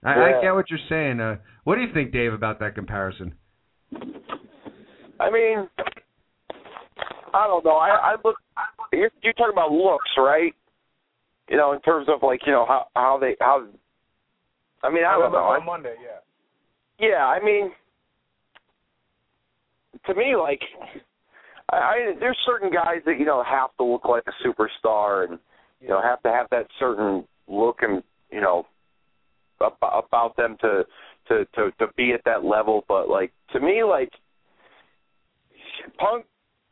I, 0.03 0.13
I 0.13 0.41
get 0.41 0.53
what 0.53 0.69
you're 0.69 0.79
saying. 0.89 1.19
Uh, 1.19 1.37
what 1.63 1.75
do 1.75 1.81
you 1.81 1.93
think, 1.93 2.11
Dave, 2.11 2.33
about 2.33 2.59
that 2.59 2.73
comparison? 2.73 3.35
I 5.19 5.29
mean, 5.29 5.69
I 7.33 7.47
don't 7.47 7.63
know. 7.63 7.77
I, 7.77 7.89
I 7.89 8.15
look. 8.23 8.35
You're, 8.91 9.11
you're 9.21 9.33
talking 9.33 9.53
about 9.53 9.71
looks, 9.71 10.09
right? 10.17 10.53
You 11.49 11.57
know, 11.57 11.73
in 11.73 11.81
terms 11.81 12.07
of 12.09 12.23
like 12.23 12.41
you 12.45 12.51
know 12.51 12.65
how 12.65 12.87
how 12.95 13.19
they 13.19 13.35
how. 13.39 13.67
I 14.83 14.89
mean, 14.89 15.03
I 15.05 15.17
don't 15.17 15.31
know. 15.31 15.37
On 15.37 15.61
I, 15.61 15.65
Monday, 15.65 15.93
yeah. 16.01 17.07
yeah, 17.07 17.25
I 17.25 17.43
mean, 17.43 17.71
to 20.07 20.15
me, 20.15 20.35
like, 20.35 20.61
I, 21.71 21.75
I 21.75 22.13
there's 22.19 22.37
certain 22.45 22.71
guys 22.71 23.01
that 23.05 23.19
you 23.19 23.25
know 23.25 23.43
have 23.43 23.69
to 23.77 23.83
look 23.83 24.05
like 24.05 24.23
a 24.27 24.47
superstar, 24.47 25.29
and 25.29 25.37
you 25.79 25.89
know 25.89 26.01
have 26.01 26.23
to 26.23 26.29
have 26.29 26.47
that 26.49 26.65
certain 26.79 27.25
look 27.47 27.77
and 27.81 28.01
you 28.31 28.41
know 28.41 28.59
ab- 28.59 28.65
about 29.61 30.35
them 30.37 30.57
to 30.61 30.83
to 31.27 31.45
to 31.55 31.71
to 31.79 31.87
be 31.95 32.13
at 32.13 32.21
that 32.25 32.43
level. 32.43 32.83
But 32.87 33.09
like 33.09 33.31
to 33.53 33.59
me, 33.59 33.83
like 33.83 34.11
Punk 35.97 36.25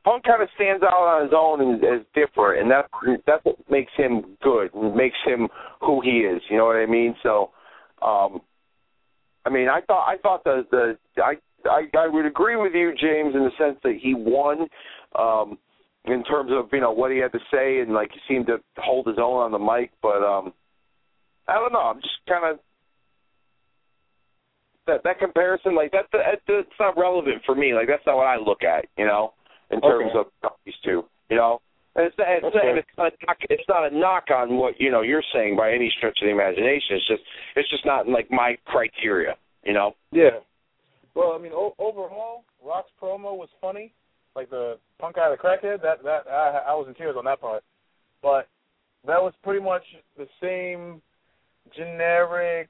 Punk 0.04 0.24
kind 0.24 0.42
of 0.42 0.50
stands 0.56 0.84
out 0.84 0.94
on 0.94 1.24
his 1.24 1.34
own 1.36 1.62
and 1.62 1.84
is 1.84 2.06
different, 2.14 2.62
and 2.62 2.72
that's 2.72 2.88
that's 3.26 3.44
what 3.44 3.58
makes 3.70 3.92
him 3.96 4.38
good 4.42 4.74
and 4.74 4.96
makes 4.96 5.18
him 5.26 5.48
who 5.82 6.02
he 6.02 6.20
is. 6.20 6.42
You 6.50 6.58
know 6.58 6.66
what 6.66 6.78
I 6.78 6.86
mean? 6.86 7.16
So, 7.22 7.52
um, 8.02 8.42
I 9.46 9.50
mean, 9.50 9.68
I 9.68 9.82
thought 9.82 10.08
I 10.08 10.18
thought 10.18 10.44
the 10.44 10.66
the 10.72 10.98
I 11.22 11.34
I 11.66 11.84
I 11.98 12.08
would 12.08 12.26
agree 12.26 12.56
with 12.56 12.74
you, 12.74 12.94
James, 13.00 13.36
in 13.36 13.44
the 13.44 13.52
sense 13.58 13.78
that 13.84 13.98
he 14.02 14.14
won. 14.16 14.68
Um, 15.18 15.58
in 16.06 16.24
terms 16.24 16.52
of 16.54 16.70
you 16.72 16.80
know 16.80 16.92
what 16.92 17.12
he 17.12 17.18
had 17.18 17.32
to 17.34 17.40
say 17.52 17.82
and 17.82 17.94
like 17.94 18.10
he 18.12 18.20
seemed 18.34 18.48
to 18.48 18.58
hold 18.78 19.06
his 19.06 19.18
own 19.18 19.42
on 19.42 19.52
the 19.52 19.60
mic, 19.60 19.92
but 20.02 20.24
um, 20.24 20.54
I 21.48 21.56
don't 21.56 21.74
know. 21.74 21.80
I'm 21.80 22.02
just 22.02 22.20
kind 22.28 22.46
of 22.46 22.60
that 24.90 25.04
that 25.04 25.20
comparison, 25.20 25.76
like 25.76 25.92
that, 25.92 26.06
that 26.12 26.42
that's 26.48 26.80
not 26.80 26.98
relevant 26.98 27.42
for 27.46 27.56
me. 27.56 27.74
Like 27.74 27.88
that's 27.88 28.06
not 28.06 28.18
what 28.18 28.28
I 28.28 28.38
look 28.38 28.64
at, 28.64 28.86
you 28.98 29.06
know, 29.06 29.34
in 29.72 29.80
terms 29.82 30.12
Okay. 30.16 30.30
of 30.44 30.52
these 30.66 30.76
two, 30.84 31.04
you 31.30 31.38
know. 31.38 31.62
And 31.96 32.06
it's 32.06 32.18
not, 32.18 32.28
it's, 32.30 32.46
Okay. 32.46 32.70
and 32.70 32.78
it's 32.78 32.88
not 32.98 33.14
a 33.14 33.26
knock, 33.26 33.38
it's 33.50 33.70
not 33.70 33.92
a 33.92 33.96
knock 33.96 34.26
on 34.32 34.58
what 34.58 34.80
you 34.80 34.92
know 34.92 35.02
you're 35.02 35.24
saying 35.34 35.56
by 35.56 35.72
any 35.72 35.92
stretch 35.98 36.18
of 36.22 36.26
the 36.28 36.32
imagination. 36.32 36.98
It's 36.98 37.08
just 37.08 37.24
it's 37.56 37.70
just 37.70 37.86
not 37.86 38.08
like 38.08 38.30
my 38.32 38.58
criteria, 38.66 39.36
you 39.64 39.74
know. 39.74 39.96
Yeah. 40.12 40.40
Well, 41.16 41.34
I 41.34 41.42
mean, 41.42 41.52
o- 41.54 41.76
overall, 41.80 42.44
Rock's 42.64 42.92
promo 43.02 43.36
was 43.36 43.50
funny. 43.60 43.94
Like 44.36 44.50
the 44.50 44.78
punk 45.00 45.18
out 45.18 45.32
of 45.32 45.38
the 45.38 45.44
crackhead. 45.44 45.82
That 45.82 46.04
that 46.04 46.30
I, 46.30 46.72
I 46.72 46.74
was 46.74 46.88
in 46.88 46.94
tears 46.94 47.16
on 47.18 47.26
that 47.26 47.42
part. 47.42 47.64
But 48.22 48.48
that 49.08 49.22
was 49.22 49.34
pretty 49.44 49.64
much 49.64 49.84
the 50.18 50.28
same 50.42 51.02
generic. 51.76 52.70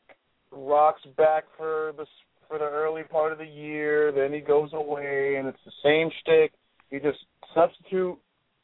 Rock's 0.52 1.04
back 1.18 1.46
for 1.58 1.94
the 1.98 2.06
for 2.48 2.58
the 2.58 2.66
early 2.66 3.04
part 3.04 3.32
of 3.32 3.38
the 3.38 3.46
year. 3.46 4.12
Then 4.12 4.34
he 4.34 4.40
goes 4.40 4.72
away, 4.74 5.36
and 5.38 5.48
it's 5.48 5.60
the 5.66 5.72
same 5.84 6.10
shtick. 6.22 6.54
You 6.90 7.00
just 7.00 7.20
substitute 7.54 8.18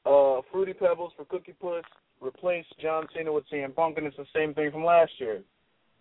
uh 0.05 0.41
Fruity 0.51 0.73
Pebbles 0.73 1.13
for 1.15 1.25
Cookie 1.25 1.55
Puss. 1.59 1.83
Replace 2.21 2.65
John 2.81 3.05
Cena 3.15 3.31
with 3.31 3.43
CM 3.51 3.75
Punk, 3.75 3.97
and 3.97 4.07
it's 4.07 4.17
the 4.17 4.25
same 4.33 4.53
thing 4.53 4.71
from 4.71 4.85
last 4.85 5.11
year. 5.19 5.41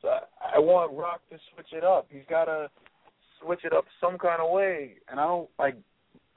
So 0.00 0.08
I, 0.08 0.56
I 0.56 0.58
want 0.58 0.96
Rock 0.96 1.20
to 1.30 1.38
switch 1.52 1.72
it 1.72 1.84
up. 1.84 2.06
He's 2.10 2.22
got 2.30 2.44
to 2.44 2.68
switch 3.42 3.60
it 3.64 3.72
up 3.72 3.84
some 4.00 4.18
kind 4.18 4.40
of 4.40 4.50
way. 4.50 4.94
And 5.08 5.18
I 5.18 5.24
don't 5.24 5.48
like, 5.58 5.76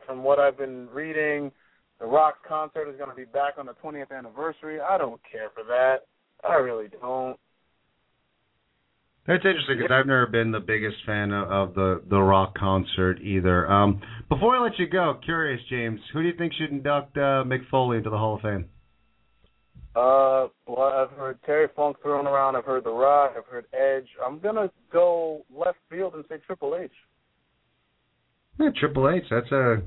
from 0.06 0.24
what 0.24 0.40
I've 0.40 0.58
been 0.58 0.88
reading, 0.92 1.52
the 2.00 2.06
Rock 2.06 2.38
concert 2.48 2.90
is 2.90 2.98
going 2.98 3.10
to 3.10 3.16
be 3.16 3.26
back 3.26 3.54
on 3.58 3.66
the 3.66 3.76
20th 3.84 4.12
anniversary. 4.12 4.80
I 4.80 4.98
don't 4.98 5.22
care 5.30 5.50
for 5.54 5.64
that. 5.64 6.06
I 6.48 6.56
really 6.56 6.88
don't. 7.02 7.38
That's 9.28 9.44
interesting 9.44 9.78
because 9.78 9.92
I've 9.92 10.08
never 10.08 10.26
been 10.26 10.52
the 10.52 10.62
biggest 10.62 10.96
fan 11.06 11.34
of, 11.34 11.52
of 11.52 11.76
the 11.76 12.02
the 12.10 12.20
rock 12.20 12.58
concert 12.58 13.20
either. 13.22 13.70
Um, 13.70 14.02
before 14.30 14.56
I 14.56 14.64
let 14.64 14.80
you 14.80 14.88
go, 14.88 15.20
curious, 15.24 15.60
James, 15.70 16.00
who 16.14 16.22
do 16.22 16.30
you 16.30 16.38
think 16.38 16.54
should 16.54 16.72
induct 16.72 17.18
uh, 17.18 17.44
Mick 17.46 17.68
Foley 17.70 17.98
into 17.98 18.10
the 18.10 18.18
Hall 18.18 18.36
of 18.36 18.42
Fame? 18.42 18.70
Uh, 19.98 20.48
well, 20.66 20.84
I've 20.94 21.18
heard 21.18 21.40
Terry 21.46 21.68
Funk 21.76 21.98
thrown 22.02 22.26
around. 22.26 22.56
I've 22.56 22.64
heard 22.64 22.86
The 22.86 22.92
Rock. 22.92 23.34
I've 23.36 23.48
heard 23.48 23.66
Edge. 23.74 24.08
I'm 24.26 24.40
gonna 24.40 24.72
go 24.94 25.44
left 25.54 25.80
field 25.90 26.14
and 26.14 26.24
say 26.30 26.36
Triple 26.46 26.80
H. 26.82 26.92
Yeah, 28.60 28.70
Triple 28.80 29.10
H. 29.10 29.24
That's 29.30 29.52
a 29.52 29.82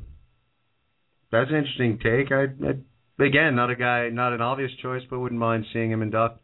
that's 1.33 1.49
an 1.49 1.57
interesting 1.57 1.99
take. 2.03 2.31
I, 2.31 2.43
I 2.67 3.25
again, 3.25 3.57
not 3.57 3.71
a 3.71 3.77
guy, 3.77 4.11
not 4.11 4.35
an 4.35 4.43
obvious 4.43 4.71
choice, 4.83 5.03
but 5.09 5.19
wouldn't 5.19 5.41
mind 5.41 5.65
seeing 5.73 5.91
him 5.91 6.03
induct 6.03 6.43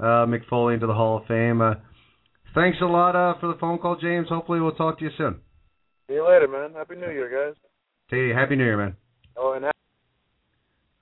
uh, 0.00 0.26
Mick 0.26 0.48
Foley 0.48 0.74
into 0.74 0.88
the 0.88 0.94
Hall 0.94 1.18
of 1.18 1.26
Fame. 1.26 1.60
Uh, 1.60 1.74
thanks 2.54 2.78
a 2.80 2.86
lot 2.86 3.16
uh, 3.16 3.38
for 3.40 3.48
the 3.48 3.58
phone 3.58 3.78
call, 3.78 3.96
James. 3.96 4.28
Hopefully, 4.28 4.60
we'll 4.60 4.72
talk 4.72 4.98
to 4.98 5.04
you 5.04 5.10
soon. 5.16 5.40
See 6.08 6.14
you 6.14 6.26
later, 6.26 6.48
man. 6.48 6.72
Happy 6.74 6.94
New 6.94 7.10
Year, 7.10 7.30
guys. 7.30 7.56
Hey, 8.08 8.30
happy 8.34 8.56
New 8.56 8.64
Year, 8.64 8.76
man. 8.76 8.96
Oh, 9.36 9.54
and 9.54 9.64
All 9.64 9.72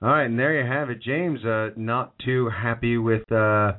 right, 0.01 0.25
and 0.25 0.37
there 0.39 0.59
you 0.59 0.69
have 0.69 0.89
it, 0.89 1.01
James. 1.01 1.43
Uh, 1.45 1.69
not 1.75 2.13
too 2.25 2.49
happy 2.49 2.97
with, 2.97 3.29
uh, 3.31 3.73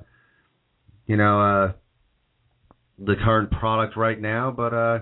you 1.06 1.16
know, 1.16 1.40
uh, 1.40 1.72
the 2.98 3.14
current 3.24 3.50
product 3.50 3.96
right 3.96 4.20
now, 4.20 4.52
but 4.56 4.72
uh, 4.72 4.98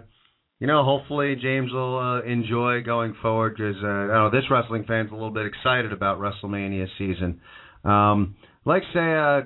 you 0.62 0.66
know, 0.66 0.84
hopefully 0.84 1.34
James 1.40 1.72
will 1.72 1.98
uh, 1.98 2.22
enjoy 2.22 2.82
going 2.82 3.14
forward 3.20 3.56
because 3.56 3.82
uh, 3.82 3.86
I 3.86 4.06
know 4.06 4.30
this 4.30 4.44
wrestling 4.50 4.84
fan's 4.86 5.10
a 5.10 5.14
little 5.14 5.30
bit 5.30 5.46
excited 5.46 5.92
about 5.92 6.20
WrestleMania 6.20 6.86
season. 6.98 7.40
Um, 7.84 8.36
like 8.64 8.82
say, 8.94 9.00
uh, 9.00 9.40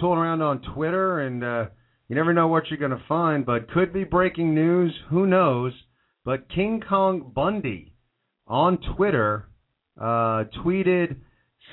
tooling 0.00 0.20
around 0.20 0.40
on 0.40 0.62
Twitter, 0.74 1.20
and 1.20 1.42
uh, 1.42 1.64
you 2.12 2.16
never 2.16 2.34
know 2.34 2.46
what 2.46 2.64
you're 2.68 2.78
going 2.78 2.90
to 2.90 3.02
find, 3.08 3.46
but 3.46 3.70
could 3.70 3.90
be 3.90 4.04
breaking 4.04 4.54
news. 4.54 4.94
Who 5.08 5.26
knows? 5.26 5.72
But 6.26 6.50
King 6.54 6.82
Kong 6.86 7.32
Bundy 7.34 7.94
on 8.46 8.76
Twitter 8.94 9.48
uh, 9.98 10.44
tweeted, 10.62 11.16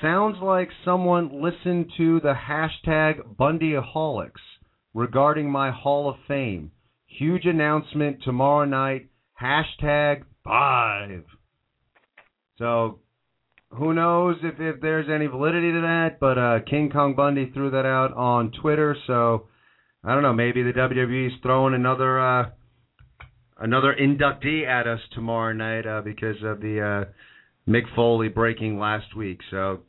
"Sounds 0.00 0.38
like 0.40 0.70
someone 0.82 1.42
listened 1.42 1.92
to 1.98 2.20
the 2.20 2.32
hashtag 2.32 3.36
Bundyaholics 3.36 4.40
regarding 4.94 5.50
my 5.50 5.70
Hall 5.72 6.08
of 6.08 6.16
Fame. 6.26 6.70
Huge 7.04 7.44
announcement 7.44 8.22
tomorrow 8.22 8.64
night. 8.64 9.10
Hashtag 9.38 10.22
five. 10.42 11.24
So 12.56 13.00
who 13.72 13.92
knows 13.92 14.36
if, 14.42 14.58
if 14.58 14.80
there's 14.80 15.10
any 15.10 15.26
validity 15.26 15.72
to 15.72 15.82
that, 15.82 16.18
but 16.18 16.38
uh, 16.38 16.60
King 16.60 16.88
Kong 16.88 17.14
Bundy 17.14 17.50
threw 17.52 17.72
that 17.72 17.84
out 17.84 18.14
on 18.14 18.52
Twitter, 18.52 18.96
so 19.06 19.48
I 20.02 20.14
don't 20.14 20.22
know, 20.22 20.32
maybe 20.32 20.62
the 20.62 20.72
WWE's 20.72 21.34
throwing 21.42 21.74
another 21.74 22.18
uh, 22.20 22.50
another 23.58 23.94
inductee 24.00 24.66
at 24.66 24.86
us 24.86 25.00
tomorrow 25.14 25.52
night 25.52 25.86
uh, 25.86 26.00
because 26.00 26.36
of 26.42 26.60
the 26.60 27.06
uh, 27.06 27.70
Mick 27.70 27.84
Foley 27.94 28.28
breaking 28.28 28.78
last 28.78 29.14
week. 29.14 29.40
So 29.50 29.80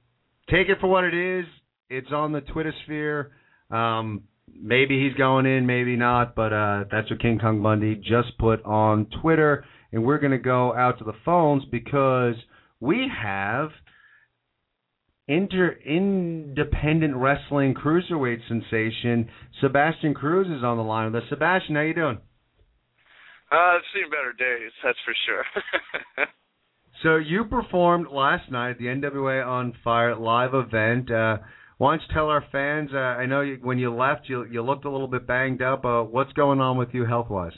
take 0.49 0.67
it 0.67 0.79
for 0.81 0.87
what 0.87 1.05
it 1.05 1.13
is. 1.13 1.45
It's 1.89 2.11
on 2.11 2.33
the 2.33 2.41
Twitter 2.41 2.73
sphere. 2.83 3.31
Um, 3.69 4.23
maybe 4.53 5.01
he's 5.01 5.15
going 5.17 5.45
in, 5.45 5.65
maybe 5.65 5.95
not, 5.95 6.35
but 6.35 6.51
uh, 6.51 6.83
that's 6.91 7.09
what 7.09 7.21
King 7.21 7.39
Kong 7.39 7.61
Bundy 7.61 7.95
just 7.95 8.37
put 8.37 8.63
on 8.65 9.07
Twitter. 9.21 9.65
And 9.93 10.03
we're 10.03 10.19
going 10.19 10.31
to 10.31 10.37
go 10.37 10.73
out 10.75 10.99
to 10.99 11.05
the 11.05 11.15
phones 11.25 11.63
because 11.71 12.35
we 12.79 13.09
have 13.21 13.69
inter 15.27 15.77
independent 15.85 17.15
wrestling 17.15 17.73
cruiserweight 17.73 18.39
sensation 18.47 19.29
Sebastian 19.61 20.13
Cruz 20.13 20.47
is 20.47 20.63
on 20.63 20.77
the 20.77 20.83
line 20.83 21.11
with 21.11 21.23
us. 21.23 21.29
Sebastian, 21.29 21.75
how 21.75 21.81
you 21.81 21.93
doing? 21.93 22.17
Uh, 23.51 23.55
I've 23.55 23.81
seen 23.93 24.09
better 24.09 24.33
days, 24.33 24.71
that's 24.83 24.97
for 25.03 25.13
sure. 25.25 26.25
so 27.03 27.17
you 27.17 27.45
performed 27.45 28.07
last 28.11 28.49
night 28.49 28.71
at 28.71 28.77
the 28.77 28.85
NWA 28.85 29.45
on 29.45 29.73
Fire 29.83 30.15
live 30.15 30.53
event. 30.53 31.11
Uh, 31.11 31.37
why 31.77 31.93
don't 31.93 32.01
you 32.07 32.13
tell 32.13 32.27
our 32.27 32.45
fans? 32.51 32.91
Uh, 32.93 32.97
I 32.97 33.25
know 33.25 33.41
you, 33.41 33.57
when 33.61 33.77
you 33.77 33.93
left, 33.93 34.29
you 34.29 34.45
you 34.45 34.61
looked 34.61 34.85
a 34.85 34.89
little 34.89 35.07
bit 35.07 35.27
banged 35.27 35.61
up. 35.61 35.83
Uh, 35.83 36.03
what's 36.03 36.31
going 36.33 36.61
on 36.61 36.77
with 36.77 36.89
you 36.93 37.05
health 37.05 37.29
wise? 37.29 37.53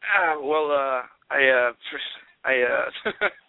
Uh, 0.00 0.40
well, 0.40 0.70
uh, 0.70 1.02
I 1.30 1.68
uh, 1.68 1.72
I 2.44 2.62
uh, 2.62 3.10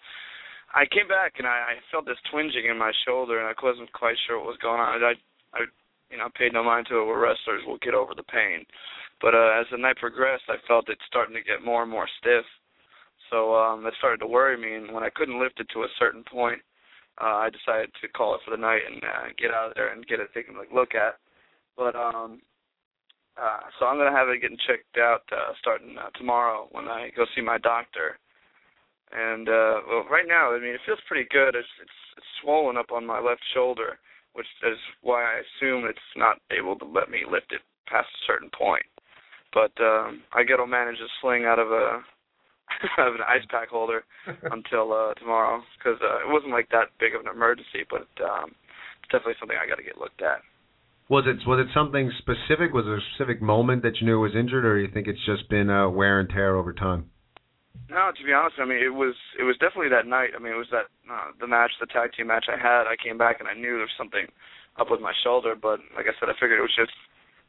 I 0.78 0.86
came 0.86 1.10
back 1.10 1.42
and 1.42 1.48
I, 1.50 1.74
I 1.74 1.76
felt 1.90 2.06
this 2.06 2.22
twinging 2.30 2.70
in 2.70 2.78
my 2.78 2.94
shoulder, 3.02 3.42
and 3.42 3.50
I 3.50 3.58
wasn't 3.66 3.92
quite 3.94 4.16
sure 4.28 4.38
what 4.38 4.54
was 4.54 4.62
going 4.62 4.80
on. 4.80 5.02
I, 5.02 5.18
I, 5.58 5.66
you 6.14 6.18
know, 6.22 6.30
paid 6.38 6.54
no 6.54 6.64
mind 6.64 6.86
to 6.90 7.02
it. 7.02 7.06
Where 7.06 7.18
wrestlers 7.18 7.66
will 7.66 7.82
get 7.82 7.98
over 7.98 8.14
the 8.14 8.30
pain, 8.30 8.62
but 9.20 9.34
uh, 9.34 9.58
as 9.58 9.66
the 9.72 9.82
night 9.82 9.98
progressed, 9.98 10.46
I 10.50 10.62
felt 10.68 10.90
it 10.90 11.02
starting 11.08 11.34
to 11.34 11.42
get 11.42 11.66
more 11.66 11.82
and 11.82 11.90
more 11.90 12.06
stiff. 12.22 12.46
So 13.32 13.56
um, 13.56 13.86
it 13.88 13.94
started 13.98 14.20
to 14.22 14.28
worry 14.28 14.56
me, 14.56 14.76
and 14.78 14.94
when 14.94 15.04
I 15.04 15.10
couldn't 15.10 15.42
lift 15.42 15.60
it 15.60 15.68
to 15.74 15.82
a 15.82 15.96
certain 15.98 16.24
point, 16.24 16.62
uh, 17.20 17.42
I 17.42 17.50
decided 17.50 17.90
to 18.00 18.08
call 18.08 18.36
it 18.36 18.42
for 18.46 18.52
the 18.52 18.62
night 18.62 18.86
and 18.86 19.04
uh, 19.04 19.34
get 19.42 19.50
out 19.50 19.70
of 19.70 19.76
there 19.76 19.92
and 19.92 20.06
get 20.06 20.20
it 20.20 20.30
taken 20.34 20.56
like 20.56 20.72
look 20.72 20.94
at. 20.94 21.18
But 21.76 21.96
um, 21.96 22.40
uh, 23.34 23.66
so 23.80 23.88
I'm 23.88 23.98
gonna 23.98 24.16
have 24.16 24.30
it 24.30 24.42
getting 24.42 24.62
checked 24.70 25.02
out 25.02 25.26
uh, 25.34 25.58
starting 25.60 25.98
uh, 25.98 26.14
tomorrow 26.14 26.68
when 26.72 26.86
I 26.86 27.10
go 27.18 27.26
see 27.36 27.42
my 27.42 27.58
doctor. 27.58 28.20
And 29.12 29.48
uh, 29.48 29.80
well, 29.88 30.06
right 30.12 30.28
now, 30.28 30.52
I 30.54 30.60
mean, 30.60 30.76
it 30.76 30.84
feels 30.86 31.00
pretty 31.08 31.28
good. 31.32 31.56
It's 31.56 31.74
it's, 31.82 32.00
it's 32.18 32.32
swollen 32.42 32.78
up 32.78 32.92
on 32.92 33.06
my 33.06 33.20
left 33.20 33.42
shoulder, 33.54 34.00
which 34.34 34.48
is 34.64 34.78
why 35.02 35.24
I 35.24 35.42
assume 35.42 35.86
it's 35.86 36.12
not 36.16 36.38
able 36.52 36.78
to 36.80 36.86
let 36.86 37.10
me 37.10 37.24
lift 37.24 37.52
it 37.52 37.62
past 37.88 38.08
a 38.12 38.26
certain 38.28 38.50
point. 38.52 38.86
But 39.54 39.72
um, 39.80 40.22
I 40.34 40.44
get 40.44 40.58
to 40.58 40.68
manage 40.68 41.00
a 41.00 41.08
sling 41.22 41.46
out 41.46 41.60
of 41.60 41.72
a 41.72 42.04
out 43.00 43.08
of 43.12 43.16
an 43.16 43.22
ice 43.28 43.46
pack 43.50 43.70
holder 43.70 44.04
until 44.52 44.92
uh, 44.92 45.14
tomorrow 45.16 45.62
because 45.78 46.00
uh, 46.04 46.20
it 46.20 46.28
wasn't 46.28 46.52
like 46.52 46.70
that 46.70 46.92
big 47.00 47.16
of 47.16 47.22
an 47.22 47.32
emergency, 47.32 47.88
but 47.90 48.08
um, 48.24 48.52
it's 49.00 49.12
definitely 49.12 49.40
something 49.40 49.58
I 49.58 49.68
got 49.68 49.78
to 49.78 49.88
get 49.88 49.98
looked 49.98 50.22
at. 50.22 50.44
Was 51.10 51.24
it 51.26 51.48
was 51.48 51.64
it 51.64 51.72
something 51.74 52.12
specific? 52.20 52.74
Was 52.74 52.84
there 52.84 52.98
a 53.00 53.08
specific 53.16 53.42
moment 53.42 53.84
that 53.84 54.02
you 54.02 54.06
knew 54.06 54.20
was 54.20 54.36
injured, 54.36 54.66
or 54.66 54.76
do 54.76 54.86
you 54.86 54.92
think 54.92 55.08
it's 55.08 55.26
just 55.26 55.50
been 55.50 55.70
uh, 55.70 55.88
wear 55.88 56.20
and 56.20 56.30
tear 56.30 56.58
over 56.58 56.74
time? 56.74 57.10
No, 57.90 58.12
to 58.12 58.24
be 58.24 58.34
honest, 58.34 58.60
I 58.60 58.66
mean 58.66 58.84
it 58.84 58.94
was 58.94 59.16
it 59.40 59.44
was 59.44 59.58
definitely 59.58 59.90
that 59.90 60.08
night. 60.08 60.36
I 60.36 60.40
mean 60.40 60.54
it 60.54 60.60
was 60.60 60.72
that 60.72 60.92
uh, 61.08 61.32
the 61.40 61.48
match, 61.48 61.72
the 61.80 61.88
tag 61.88 62.12
team 62.14 62.28
match 62.28 62.46
I 62.52 62.60
had. 62.60 62.88
I 62.88 63.00
came 63.00 63.18
back 63.18 63.40
and 63.40 63.48
I 63.48 63.54
knew 63.54 63.80
there 63.80 63.88
was 63.88 63.98
something 63.98 64.28
up 64.80 64.92
with 64.92 65.02
my 65.02 65.14
shoulder, 65.24 65.56
but 65.56 65.80
like 65.96 66.06
I 66.06 66.14
said, 66.20 66.30
I 66.30 66.38
figured 66.38 66.60
it 66.60 66.68
was 66.68 66.78
just 66.78 66.94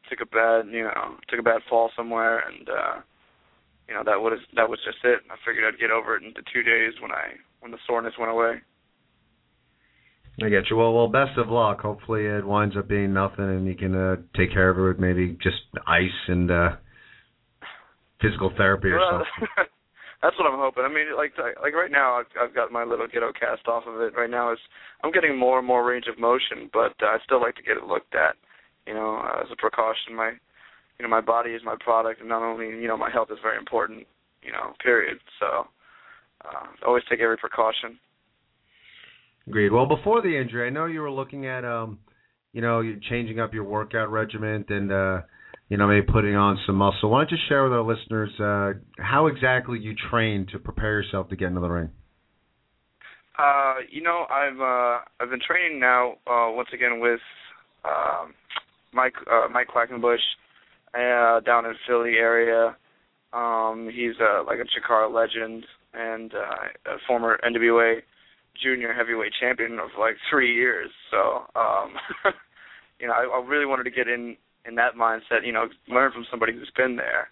took 0.09 0.21
a 0.21 0.29
bad 0.29 0.71
you 0.71 0.83
know 0.83 1.17
took 1.27 1.39
a 1.39 1.43
bad 1.43 1.61
fall 1.69 1.91
somewhere, 1.95 2.39
and 2.39 2.69
uh, 2.69 2.95
you 3.87 3.93
know 3.93 4.03
that 4.05 4.19
was 4.19 4.39
that 4.55 4.69
was 4.69 4.79
just 4.85 5.03
it. 5.03 5.21
I 5.29 5.35
figured 5.45 5.65
I'd 5.67 5.79
get 5.79 5.91
over 5.91 6.15
it 6.15 6.23
in 6.23 6.33
the 6.35 6.45
two 6.53 6.63
days 6.63 6.93
when 7.01 7.11
I 7.11 7.37
when 7.59 7.71
the 7.71 7.81
soreness 7.85 8.13
went 8.17 8.31
away. 8.31 8.61
I 10.41 10.49
get 10.49 10.69
you. 10.69 10.77
Well, 10.77 10.93
well, 10.93 11.09
best 11.09 11.37
of 11.37 11.49
luck. 11.49 11.81
Hopefully, 11.81 12.25
it 12.25 12.45
winds 12.45 12.77
up 12.77 12.87
being 12.87 13.13
nothing, 13.13 13.43
and 13.43 13.67
you 13.67 13.75
can 13.75 13.93
uh, 13.93 14.15
take 14.37 14.53
care 14.53 14.69
of 14.69 14.77
it 14.77 14.81
with 14.81 14.99
maybe 14.99 15.37
just 15.43 15.57
ice 15.85 16.09
and 16.27 16.49
uh, 16.49 16.69
physical 18.21 18.51
therapy 18.55 18.87
or 18.87 18.99
well, 18.99 19.25
something. 19.37 19.65
that's 20.21 20.37
what 20.37 20.51
I'm 20.51 20.59
hoping. 20.59 20.83
I 20.83 20.89
mean, 20.89 21.15
like 21.15 21.33
like 21.37 21.73
right 21.73 21.91
now, 21.91 22.19
I've, 22.19 22.31
I've 22.41 22.55
got 22.55 22.71
my 22.71 22.83
little 22.83 23.07
ghetto 23.07 23.31
cast 23.31 23.67
off 23.67 23.83
of 23.87 24.01
it. 24.01 24.13
Right 24.17 24.29
now, 24.29 24.51
is 24.51 24.59
I'm 25.03 25.11
getting 25.11 25.37
more 25.37 25.59
and 25.59 25.67
more 25.67 25.85
range 25.85 26.05
of 26.07 26.19
motion, 26.19 26.69
but 26.73 26.93
uh, 27.01 27.15
I 27.15 27.17
still 27.23 27.41
like 27.41 27.55
to 27.55 27.63
get 27.63 27.77
it 27.77 27.83
looked 27.83 28.15
at. 28.15 28.35
You 28.87 28.93
know, 28.93 29.21
uh, 29.23 29.41
as 29.41 29.47
a 29.51 29.55
precaution, 29.55 30.15
my 30.15 30.31
you 30.99 31.03
know 31.03 31.09
my 31.09 31.21
body 31.21 31.51
is 31.51 31.61
my 31.63 31.75
product, 31.79 32.19
and 32.19 32.29
not 32.29 32.43
only 32.43 32.67
you 32.67 32.87
know 32.87 32.97
my 32.97 33.09
health 33.09 33.29
is 33.31 33.39
very 33.41 33.57
important. 33.57 34.05
You 34.43 34.51
know, 34.51 34.73
period. 34.83 35.17
So 35.39 35.67
uh, 36.45 36.65
always 36.85 37.03
take 37.09 37.19
every 37.19 37.37
precaution. 37.37 37.99
Agreed. 39.47 39.71
Well, 39.71 39.85
before 39.85 40.21
the 40.21 40.37
injury, 40.37 40.67
I 40.67 40.69
know 40.69 40.85
you 40.85 41.01
were 41.01 41.11
looking 41.11 41.45
at 41.45 41.65
um, 41.65 41.99
you 42.53 42.61
know, 42.61 42.81
changing 43.09 43.39
up 43.39 43.53
your 43.53 43.63
workout 43.63 44.11
regimen 44.11 44.65
and 44.69 44.91
uh 44.91 45.21
you 45.69 45.77
know, 45.77 45.87
maybe 45.87 46.05
putting 46.05 46.35
on 46.35 46.59
some 46.65 46.75
muscle. 46.75 47.09
Why 47.11 47.21
don't 47.21 47.31
you 47.31 47.37
share 47.47 47.63
with 47.63 47.73
our 47.73 47.83
listeners 47.83 48.31
uh, 48.39 48.79
how 48.97 49.27
exactly 49.27 49.79
you 49.79 49.93
train 50.09 50.47
to 50.51 50.59
prepare 50.59 51.01
yourself 51.01 51.29
to 51.29 51.35
get 51.35 51.49
into 51.49 51.61
the 51.61 51.69
ring? 51.69 51.89
Uh, 53.37 53.75
you 53.89 54.01
know, 54.01 54.25
I've 54.29 54.59
uh, 54.59 54.99
I've 55.19 55.29
been 55.29 55.39
training 55.45 55.79
now 55.79 56.13
uh, 56.27 56.51
once 56.51 56.69
again 56.73 56.99
with 56.99 57.21
um, 57.85 58.33
Mike 58.93 59.13
uh, 59.31 59.47
Mike 59.51 59.67
Quackenbush 59.67 60.17
uh, 60.93 61.39
down 61.41 61.65
in 61.65 61.73
Philly 61.87 62.15
area. 62.17 62.75
Um, 63.31 63.89
he's 63.93 64.15
uh, 64.19 64.43
like 64.43 64.57
a 64.57 64.63
Chikara 64.63 65.13
legend 65.13 65.63
and 65.93 66.33
uh, 66.33 66.93
a 66.93 66.97
former 67.07 67.39
NWA 67.47 68.01
junior 68.61 68.93
heavyweight 68.93 69.31
champion 69.39 69.73
of 69.73 69.89
like 69.99 70.15
three 70.29 70.53
years. 70.53 70.89
So, 71.11 71.45
um, 71.55 71.93
you 72.99 73.07
know, 73.07 73.13
I, 73.13 73.39
I 73.39 73.45
really 73.45 73.67
wanted 73.67 73.83
to 73.83 73.91
get 73.91 74.07
in 74.07 74.35
in 74.65 74.75
that 74.75 74.95
mindset, 74.95 75.45
you 75.45 75.51
know, 75.51 75.67
learn 75.87 76.11
from 76.11 76.25
somebody 76.29 76.53
who's 76.53 76.71
been 76.75 76.95
there. 76.95 77.29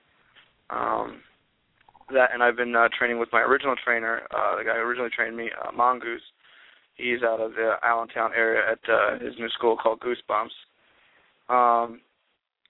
Um, 0.70 1.22
that 2.14 2.30
and 2.34 2.42
I've 2.42 2.56
been 2.56 2.76
uh, 2.76 2.88
training 2.98 3.20
with 3.20 3.30
my 3.32 3.42
original 3.42 3.76
trainer, 3.84 4.22
uh, 4.32 4.58
the 4.58 4.64
guy 4.64 4.76
who 4.76 4.82
originally 4.82 5.12
trained 5.14 5.36
me, 5.36 5.50
uh, 5.62 5.72
Mongoose. 5.72 6.22
He's 6.96 7.22
out 7.22 7.40
of 7.40 7.52
the 7.52 7.74
Allentown 7.84 8.32
area 8.36 8.62
at 8.72 8.80
uh, 8.90 9.24
his 9.24 9.38
new 9.38 9.50
school 9.50 9.78
called 9.78 10.00
Goosebumps. 10.00 10.56
Um, 11.50 12.02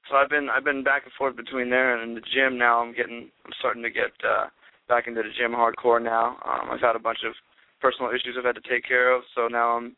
so 0.10 0.16
I've 0.16 0.30
been 0.30 0.50
I've 0.50 0.64
been 0.64 0.84
back 0.84 1.04
and 1.04 1.14
forth 1.14 1.36
between 1.36 1.70
there 1.70 2.02
and 2.02 2.16
the 2.16 2.22
gym. 2.22 2.58
Now 2.58 2.82
I'm 2.82 2.94
getting 2.96 3.30
I'm 3.46 3.52
starting 3.60 3.84
to 3.84 3.90
get 3.90 4.12
uh, 4.24 4.48
back 4.88 5.08
into 5.08 5.22
the 5.22 5.30
gym 5.38 5.52
hardcore 5.52 6.04
now. 6.04 6.38
Um, 6.46 6.72
I've 6.72 6.82
had 6.82 6.96
a 6.96 7.00
bunch 7.00 7.20
of 7.26 7.34
personal 7.82 8.12
issues 8.12 8.36
I've 8.38 8.46
had 8.46 8.56
to 8.56 8.70
take 8.70 8.86
care 8.88 9.14
of, 9.16 9.24
so 9.36 9.48
now 9.48 9.78
I'm 9.78 9.96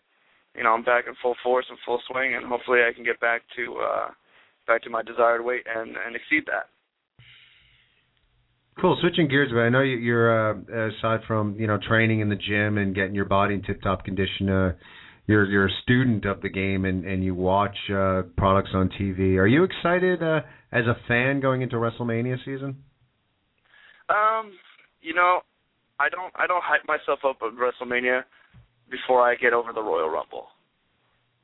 you 0.56 0.64
know 0.64 0.74
I'm 0.74 0.84
back 0.84 1.06
in 1.08 1.14
full 1.22 1.36
force 1.44 1.66
and 1.70 1.78
full 1.86 2.02
swing, 2.10 2.36
and 2.36 2.46
hopefully 2.46 2.80
I 2.88 2.94
can 2.94 3.04
get 3.04 3.20
back 3.20 3.42
to 3.56 3.76
uh, 3.78 4.10
back 4.70 4.84
to 4.84 4.90
my 4.90 5.04
desired 5.04 5.44
weight 5.44 5.66
and 5.68 5.98
and 6.06 6.16
exceed 6.16 6.46
that. 6.46 6.70
Cool. 8.80 8.98
Switching 9.02 9.28
gears, 9.28 9.50
but 9.52 9.60
I 9.60 9.70
know 9.70 9.82
you're 9.82 10.52
uh, 10.52 10.90
aside 10.90 11.22
from 11.28 11.60
you 11.60 11.68
know 11.68 11.78
training 11.86 12.22
in 12.22 12.30
the 12.30 12.38
gym 12.38 12.78
and 12.78 12.96
getting 12.96 13.16
your 13.16 13.26
body 13.26 13.56
in 13.56 13.64
tip-top 13.64 14.06
condition. 14.06 14.50
Uh, 14.50 14.74
you're 15.28 15.46
you're 15.46 15.68
a 15.68 15.82
student 15.84 16.24
of 16.26 16.42
the 16.42 16.50
game 16.50 16.86
and 16.86 17.04
and 17.04 17.24
you 17.24 17.36
watch 17.36 17.76
uh, 17.94 18.22
products 18.38 18.70
on 18.74 18.90
TV. 18.90 19.38
Are 19.38 19.48
you 19.48 19.64
excited 19.64 20.24
uh, 20.24 20.42
as 20.72 20.86
a 20.86 20.96
fan 21.08 21.42
going 21.42 21.62
into 21.62 21.76
WrestleMania 21.76 22.38
season? 22.46 22.78
Um, 24.08 24.54
you 25.02 25.14
know, 25.14 25.42
I 26.00 26.08
don't 26.10 26.32
I 26.36 26.48
don't 26.48 26.64
hype 26.64 26.88
myself 26.88 27.20
up 27.28 27.38
at 27.42 27.52
WrestleMania 27.54 28.24
before 28.90 29.22
I 29.22 29.36
get 29.36 29.52
over 29.52 29.74
the 29.74 29.82
Royal 29.82 30.10
Rumble. 30.10 30.48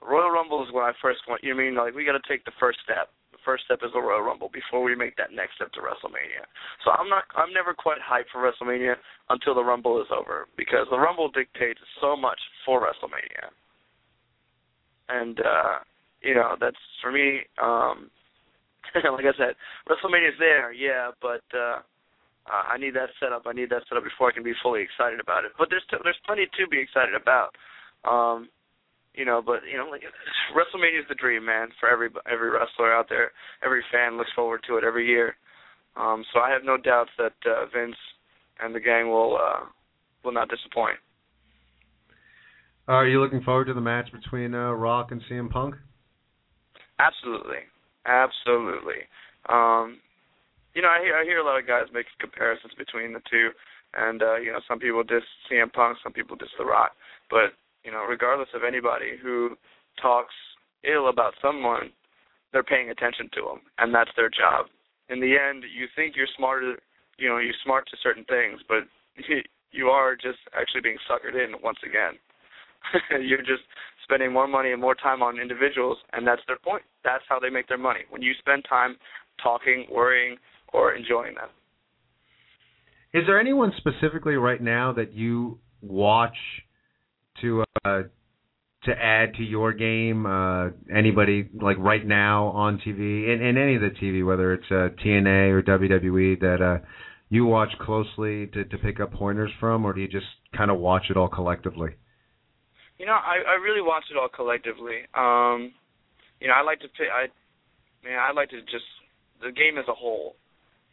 Royal 0.01 0.31
Rumble 0.31 0.63
is 0.63 0.71
when 0.73 0.83
I 0.83 0.93
first 1.01 1.21
want. 1.27 1.43
You 1.43 1.55
mean 1.55 1.75
like 1.75 1.95
we 1.95 2.05
got 2.05 2.17
to 2.17 2.27
take 2.27 2.45
the 2.45 2.55
first 2.59 2.79
step. 2.83 3.09
The 3.31 3.41
first 3.43 3.65
step 3.65 3.79
is 3.83 3.91
the 3.93 4.01
Royal 4.01 4.21
Rumble 4.21 4.49
before 4.49 4.83
we 4.83 4.95
make 4.95 5.15
that 5.17 5.33
next 5.33 5.55
step 5.55 5.71
to 5.73 5.79
WrestleMania. 5.79 6.45
So 6.83 6.91
I'm 6.91 7.09
not. 7.09 7.23
I'm 7.35 7.53
never 7.53 7.73
quite 7.73 7.97
hyped 7.99 8.31
for 8.31 8.43
WrestleMania 8.43 8.95
until 9.29 9.55
the 9.55 9.63
Rumble 9.63 10.01
is 10.01 10.07
over 10.11 10.47
because 10.57 10.87
the 10.89 10.99
Rumble 10.99 11.29
dictates 11.29 11.79
so 12.01 12.15
much 12.15 12.39
for 12.65 12.81
WrestleMania. 12.81 13.49
And 15.09 15.39
uh, 15.39 15.79
you 16.21 16.35
know 16.35 16.55
that's 16.59 16.79
for 17.01 17.11
me. 17.11 17.41
Um, 17.61 18.09
like 18.95 19.25
I 19.25 19.35
said, 19.37 19.55
WrestleMania's 19.89 20.37
there, 20.39 20.71
yeah, 20.71 21.11
but 21.21 21.43
uh, 21.57 21.81
I 22.47 22.77
need 22.77 22.93
that 22.93 23.09
setup. 23.19 23.43
I 23.45 23.53
need 23.53 23.69
that 23.71 23.83
setup 23.89 24.03
before 24.03 24.29
I 24.29 24.31
can 24.31 24.43
be 24.43 24.53
fully 24.61 24.81
excited 24.81 25.19
about 25.19 25.45
it. 25.45 25.51
But 25.57 25.69
there's 25.69 25.83
t- 25.89 25.97
there's 26.03 26.19
plenty 26.25 26.45
to 26.45 26.67
be 26.69 26.79
excited 26.79 27.15
about. 27.17 27.55
Um, 28.05 28.49
you 29.17 29.25
know, 29.25 29.41
but 29.45 29.61
you 29.69 29.77
know, 29.77 29.87
like 29.89 30.01
WrestleMania 30.55 30.99
is 30.99 31.07
the 31.09 31.15
dream, 31.15 31.45
man, 31.45 31.69
for 31.79 31.89
every 31.89 32.09
every 32.31 32.49
wrestler 32.49 32.93
out 32.93 33.07
there. 33.09 33.31
Every 33.63 33.83
fan 33.91 34.17
looks 34.17 34.31
forward 34.35 34.61
to 34.67 34.77
it 34.77 34.83
every 34.83 35.07
year. 35.07 35.35
Um, 35.95 36.23
so 36.33 36.39
I 36.39 36.51
have 36.51 36.63
no 36.63 36.77
doubts 36.77 37.11
that 37.17 37.33
uh, 37.45 37.65
Vince 37.73 37.95
and 38.61 38.75
the 38.75 38.79
gang 38.79 39.09
will 39.09 39.37
uh, 39.37 39.65
will 40.23 40.33
not 40.33 40.49
disappoint. 40.49 40.97
Are 42.87 43.07
you 43.07 43.19
looking 43.19 43.41
forward 43.41 43.65
to 43.65 43.73
the 43.73 43.81
match 43.81 44.09
between 44.11 44.53
uh, 44.53 44.71
Rock 44.71 45.11
and 45.11 45.21
CM 45.29 45.49
Punk? 45.49 45.75
Absolutely, 46.99 47.65
absolutely. 48.05 49.09
Um, 49.49 49.97
you 50.73 50.81
know, 50.81 50.89
I 50.89 51.01
hear 51.01 51.15
I 51.15 51.23
hear 51.23 51.39
a 51.39 51.45
lot 51.45 51.59
of 51.59 51.67
guys 51.67 51.85
make 51.93 52.05
comparisons 52.19 52.73
between 52.77 53.13
the 53.13 53.21
two, 53.29 53.49
and 53.95 54.21
uh, 54.21 54.35
you 54.37 54.51
know, 54.51 54.59
some 54.67 54.79
people 54.79 55.03
diss 55.03 55.23
CM 55.49 55.71
Punk, 55.71 55.97
some 56.03 56.13
people 56.13 56.35
diss 56.35 56.49
The 56.59 56.65
Rock, 56.65 56.91
but 57.29 57.55
you 57.85 57.91
know, 57.91 58.03
regardless 58.03 58.49
of 58.55 58.63
anybody 58.67 59.13
who 59.21 59.55
talks 60.01 60.33
ill 60.83 61.09
about 61.09 61.33
someone, 61.41 61.91
they're 62.51 62.63
paying 62.63 62.89
attention 62.89 63.29
to 63.33 63.41
them, 63.41 63.61
and 63.77 63.93
that's 63.93 64.11
their 64.15 64.29
job. 64.29 64.67
In 65.09 65.19
the 65.19 65.37
end, 65.37 65.63
you 65.63 65.85
think 65.95 66.15
you're 66.15 66.27
smarter, 66.35 66.77
you 67.17 67.29
know, 67.29 67.37
you're 67.37 67.53
smart 67.63 67.87
to 67.91 67.97
certain 68.01 68.25
things, 68.25 68.59
but 68.67 68.83
you 69.71 69.87
are 69.87 70.15
just 70.15 70.39
actually 70.57 70.81
being 70.81 70.97
suckered 71.09 71.35
in 71.35 71.53
once 71.61 71.77
again. 71.85 72.17
you're 73.27 73.39
just 73.39 73.63
spending 74.03 74.31
more 74.31 74.47
money 74.47 74.71
and 74.71 74.81
more 74.81 74.95
time 74.95 75.21
on 75.21 75.39
individuals, 75.39 75.97
and 76.13 76.25
that's 76.25 76.41
their 76.47 76.57
point. 76.57 76.83
That's 77.03 77.23
how 77.29 77.39
they 77.39 77.49
make 77.49 77.67
their 77.67 77.77
money. 77.77 78.01
When 78.09 78.21
you 78.21 78.33
spend 78.39 78.65
time 78.67 78.95
talking, 79.41 79.85
worrying, 79.91 80.37
or 80.73 80.93
enjoying 80.93 81.35
them. 81.35 81.49
Is 83.13 83.23
there 83.27 83.39
anyone 83.39 83.71
specifically 83.77 84.35
right 84.35 84.61
now 84.61 84.93
that 84.93 85.13
you 85.13 85.59
watch 85.81 86.35
to 87.41 87.63
uh, 87.83 88.01
to 88.83 88.91
add 88.91 89.33
to 89.35 89.43
your 89.43 89.73
game? 89.73 90.25
Uh, 90.25 90.69
anybody 90.95 91.49
like 91.61 91.77
right 91.77 92.05
now 92.05 92.47
on 92.47 92.77
TV, 92.79 93.33
in, 93.33 93.41
in 93.41 93.57
any 93.57 93.75
of 93.75 93.81
the 93.81 93.91
TV, 94.01 94.25
whether 94.25 94.53
it's 94.53 94.65
uh, 94.71 94.89
TNA 95.03 95.51
or 95.51 95.61
WWE, 95.63 96.39
that 96.39 96.61
uh, 96.61 96.85
you 97.29 97.45
watch 97.45 97.69
closely 97.81 98.47
to, 98.47 98.63
to 98.65 98.77
pick 98.77 98.99
up 98.99 99.13
pointers 99.13 99.51
from, 99.59 99.85
or 99.85 99.93
do 99.93 100.01
you 100.01 100.07
just 100.07 100.25
kind 100.55 100.71
of 100.71 100.79
watch 100.79 101.03
it 101.09 101.17
all 101.17 101.27
collectively? 101.27 101.91
You 102.97 103.05
know, 103.05 103.13
I 103.13 103.43
I 103.47 103.55
really 103.61 103.81
watch 103.81 104.05
it 104.11 104.17
all 104.17 104.29
collectively. 104.29 105.01
Um, 105.13 105.73
you 106.39 106.47
know, 106.47 106.53
I 106.53 106.61
like 106.61 106.79
to 106.79 106.87
pick. 106.87 107.07
I 107.13 107.27
man, 108.07 108.19
I 108.19 108.31
like 108.31 108.49
to 108.49 108.61
just 108.61 108.85
the 109.41 109.51
game 109.51 109.77
as 109.77 109.85
a 109.89 109.93
whole. 109.93 110.35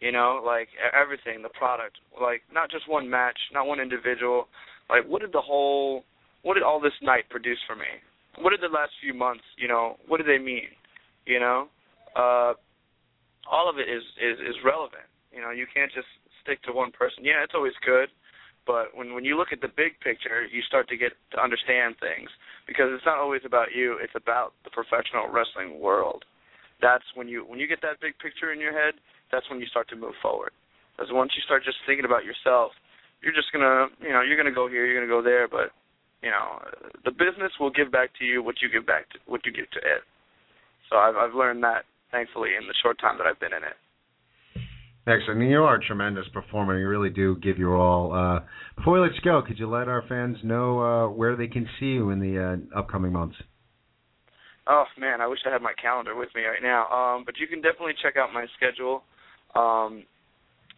You 0.01 0.11
know, 0.11 0.43
like 0.45 0.67
everything, 0.93 1.43
the 1.43 1.49
product, 1.51 1.99
like 2.21 2.43
not 2.53 2.73
just 2.73 2.89
one 2.89 3.09
match, 3.09 3.39
not 3.55 3.69
one 3.69 3.79
individual. 3.79 4.49
Like, 4.91 5.07
what 5.07 5.23
did 5.23 5.33
the 5.33 5.41
whole, 5.41 6.05
what 6.43 6.55
did 6.55 6.63
all 6.63 6.81
this 6.81 6.97
night 7.03 7.29
produce 7.31 7.59
for 7.67 7.77
me? 7.77 7.89
What 8.39 8.51
did 8.51 8.61
the 8.61 8.73
last 8.73 8.93
few 9.01 9.15
months, 9.15 9.45
you 9.57 9.69
know, 9.69 9.97
what 10.09 10.19
do 10.19 10.25
they 10.25 10.39
mean? 10.39 10.71
You 11.27 11.39
know, 11.39 11.69
uh, 12.17 12.55
all 13.51 13.71
of 13.71 13.79
it 13.79 13.89
is 13.89 14.03
is 14.19 14.39
is 14.41 14.57
relevant. 14.65 15.07
You 15.33 15.41
know, 15.41 15.51
you 15.51 15.67
can't 15.73 15.93
just 15.93 16.09
stick 16.43 16.63
to 16.65 16.73
one 16.73 16.91
person. 16.91 17.25
Yeah, 17.25 17.43
it's 17.45 17.55
always 17.55 17.77
good, 17.87 18.09
but 18.67 18.95
when 18.95 19.15
when 19.15 19.25
you 19.25 19.37
look 19.37 19.53
at 19.53 19.61
the 19.61 19.71
big 19.71 19.99
picture, 20.01 20.47
you 20.51 20.63
start 20.63 20.89
to 20.89 20.97
get 20.97 21.13
to 21.33 21.43
understand 21.43 21.97
things 22.01 22.31
because 22.67 22.91
it's 22.91 23.07
not 23.07 23.19
always 23.19 23.43
about 23.45 23.75
you. 23.75 23.99
It's 24.03 24.15
about 24.15 24.53
the 24.65 24.71
professional 24.71 25.31
wrestling 25.31 25.81
world. 25.81 26.25
That's 26.81 27.05
when 27.15 27.29
you 27.29 27.47
when 27.47 27.59
you 27.59 27.67
get 27.67 27.83
that 27.83 28.01
big 28.01 28.19
picture 28.19 28.53
in 28.53 28.59
your 28.59 28.73
head, 28.73 28.95
that's 29.31 29.49
when 29.51 29.61
you 29.61 29.67
start 29.67 29.89
to 29.91 29.97
move 29.97 30.15
forward. 30.21 30.51
Because 30.97 31.13
once 31.13 31.33
you 31.35 31.43
start 31.43 31.65
just 31.65 31.79
thinking 31.87 32.05
about 32.05 32.25
yourself, 32.25 32.73
you're 33.23 33.35
just 33.35 33.53
gonna 33.53 33.89
you 34.01 34.11
know 34.11 34.23
you're 34.23 34.37
gonna 34.37 34.55
go 34.55 34.69
here, 34.69 34.87
you're 34.87 34.99
gonna 34.99 35.11
go 35.11 35.23
there, 35.23 35.47
but 35.47 35.71
you 36.23 36.31
know 36.31 36.63
the 37.05 37.11
business 37.11 37.53
will 37.59 37.71
give 37.71 37.91
back 37.91 38.11
to 38.19 38.25
you 38.25 38.43
what 38.43 38.57
you 38.63 38.69
give 38.69 38.87
back 38.87 39.11
to 39.11 39.19
what 39.27 39.45
you 39.45 39.53
give 39.53 39.71
to 39.73 39.79
it. 39.79 40.03
So 40.91 40.97
I've 40.97 41.17
I've 41.17 41.35
learned 41.35 41.63
that 41.65 41.85
thankfully 42.11 42.51
in 42.61 42.67
the 42.67 42.75
short 42.83 43.01
time 43.01 43.19
that 43.19 43.27
I've 43.27 43.41
been 43.41 43.53
in 43.53 43.63
it. 43.65 43.77
Excellent. 45.05 45.39
I 45.39 45.41
mean, 45.41 45.51
you 45.51 45.65
are 45.65 45.75
a 45.77 45.85
tremendous 45.85 46.27
performer. 46.33 46.79
You 46.79 46.89
really 46.89 47.11
do 47.11 47.37
give 47.39 47.59
your 47.59 47.77
all. 47.77 48.15
Uh, 48.15 48.41
before 48.77 48.95
we 48.95 49.01
let 49.01 49.15
you 49.15 49.21
go, 49.25 49.43
could 49.43 49.59
you 49.59 49.69
let 49.69 49.89
our 49.89 50.05
fans 50.09 50.37
know 50.45 50.79
uh, 50.79 51.09
where 51.09 51.35
they 51.35 51.49
can 51.49 51.67
see 51.81 51.87
you 51.87 52.11
in 52.11 52.21
the 52.21 52.39
uh, 52.39 52.79
upcoming 52.79 53.13
months? 53.13 53.35
Oh 54.69 54.85
man, 54.97 55.21
I 55.21 55.27
wish 55.27 55.41
I 55.45 55.51
had 55.51 55.61
my 55.61 55.73
calendar 55.81 56.15
with 56.15 56.29
me 56.37 56.43
right 56.43 56.63
now. 56.63 56.87
Um, 56.87 57.25
but 57.27 57.35
you 57.39 57.49
can 57.49 57.61
definitely 57.61 57.95
check 58.01 58.17
out 58.17 58.33
my 58.33 58.47
schedule. 58.57 59.03
Um, 59.57 60.05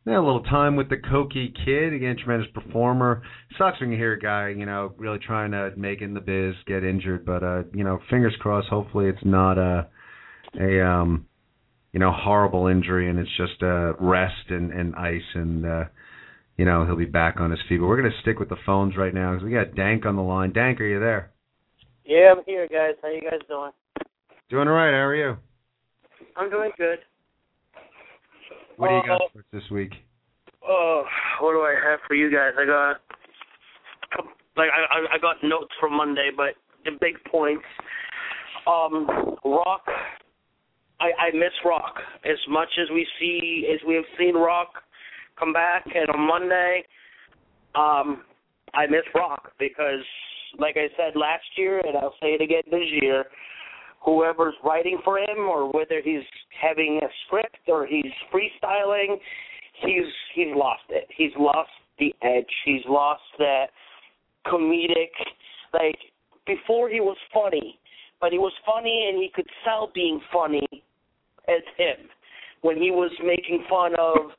Yeah, 0.05 0.19
a 0.19 0.25
little 0.25 0.43
time 0.43 0.75
with 0.75 0.89
the 0.89 0.97
Koki 0.97 1.53
Kid. 1.65 1.93
Again, 1.93 2.17
tremendous 2.21 2.51
performer. 2.53 3.21
Sucks 3.57 3.79
when 3.79 3.89
you 3.89 3.97
hear 3.97 4.13
a 4.13 4.19
guy, 4.19 4.49
you 4.49 4.65
know, 4.65 4.93
really 4.97 5.19
trying 5.19 5.51
to 5.51 5.71
make 5.77 6.01
in 6.01 6.13
the 6.13 6.19
biz, 6.19 6.55
get 6.67 6.83
injured. 6.83 7.25
But 7.25 7.41
uh, 7.41 7.63
you 7.73 7.85
know, 7.85 7.99
fingers 8.09 8.35
crossed. 8.41 8.67
Hopefully, 8.67 9.07
it's 9.07 9.23
not 9.23 9.57
a 9.57 9.87
a 10.59 10.85
um, 10.85 11.25
you 11.93 12.01
know, 12.01 12.11
horrible 12.11 12.67
injury, 12.67 13.09
and 13.09 13.17
it's 13.17 13.29
just 13.37 13.63
uh, 13.63 13.93
rest 13.97 14.49
and 14.49 14.73
and 14.73 14.93
ice, 14.95 15.21
and 15.35 15.65
uh, 15.65 15.83
you 16.57 16.65
know, 16.65 16.85
he'll 16.85 16.97
be 16.97 17.05
back 17.05 17.39
on 17.39 17.51
his 17.51 17.59
feet. 17.69 17.79
But 17.79 17.87
we're 17.87 18.01
gonna 18.01 18.21
stick 18.21 18.39
with 18.39 18.49
the 18.49 18.57
phones 18.65 18.97
right 18.97 19.13
now 19.13 19.31
because 19.31 19.45
we 19.45 19.51
got 19.51 19.73
Dank 19.73 20.05
on 20.05 20.17
the 20.17 20.21
line. 20.21 20.51
Dank, 20.51 20.81
are 20.81 20.85
you 20.85 20.99
there? 20.99 21.31
Yeah, 22.03 22.33
I'm 22.35 22.43
here, 22.45 22.67
guys. 22.67 22.95
How 23.01 23.09
you 23.09 23.21
guys 23.21 23.39
doing? 23.47 23.71
Doing 24.49 24.67
all 24.67 24.73
right. 24.73 24.91
How 24.91 25.05
are 25.05 25.15
you? 25.15 25.37
I'm 26.35 26.49
doing 26.49 26.71
good. 26.77 26.99
What 28.77 28.89
do 28.89 28.95
you 28.95 29.03
got 29.07 29.21
Uh, 29.21 29.27
for 29.33 29.39
us 29.39 29.45
this 29.51 29.69
week? 29.71 29.93
Oh, 30.67 31.03
what 31.39 31.53
do 31.53 31.61
I 31.61 31.75
have 31.89 31.99
for 32.07 32.15
you 32.15 32.29
guys? 32.31 32.53
I 32.57 32.65
got 32.65 33.01
like 34.55 34.69
I 34.71 34.83
I- 34.97 35.13
I 35.13 35.17
got 35.17 35.41
notes 35.43 35.73
from 35.79 35.93
Monday, 35.93 36.29
but 36.35 36.55
the 36.85 36.91
big 36.91 37.23
points. 37.25 37.65
Um, 38.67 39.37
Rock. 39.43 39.85
I 40.99 41.11
I 41.17 41.31
miss 41.31 41.53
Rock 41.65 41.99
as 42.23 42.37
much 42.47 42.69
as 42.77 42.89
we 42.91 43.05
see 43.19 43.67
as 43.73 43.81
we 43.85 43.95
have 43.95 44.05
seen 44.17 44.35
Rock 44.35 44.83
come 45.37 45.51
back, 45.53 45.85
and 45.93 46.09
on 46.09 46.21
Monday, 46.21 46.85
um, 47.75 48.23
I 48.73 48.85
miss 48.87 49.03
Rock 49.13 49.51
because, 49.57 50.05
like 50.57 50.77
I 50.77 50.87
said 50.95 51.15
last 51.15 51.57
year, 51.57 51.79
and 51.79 51.97
I'll 51.97 52.15
say 52.21 52.33
it 52.33 52.41
again 52.41 52.63
this 52.69 52.89
year. 53.01 53.25
Whoever's 54.05 54.55
writing 54.63 54.99
for 55.03 55.17
him, 55.17 55.39
or 55.49 55.71
whether 55.71 56.01
he's 56.03 56.23
having 56.61 56.99
a 57.03 57.07
script 57.25 57.67
or 57.67 57.85
he's 57.85 58.11
freestyling, 58.33 59.17
he's 59.81 60.11
he's 60.35 60.53
lost 60.55 60.83
it. 60.89 61.07
He's 61.15 61.31
lost 61.37 61.69
the 61.99 62.13
edge. 62.21 62.51
He's 62.65 62.81
lost 62.87 63.21
that 63.39 63.67
comedic 64.45 65.13
like 65.73 65.97
before 66.45 66.89
he 66.89 66.99
was 66.99 67.17
funny, 67.33 67.79
but 68.19 68.31
he 68.31 68.37
was 68.37 68.53
funny 68.65 69.09
and 69.09 69.21
he 69.21 69.29
could 69.33 69.47
sell 69.65 69.91
being 69.93 70.19
funny 70.31 70.67
as 71.47 71.61
him. 71.77 72.09
When 72.61 72.77
he 72.77 72.91
was 72.91 73.11
making 73.23 73.65
fun 73.69 73.93
of 73.99 74.31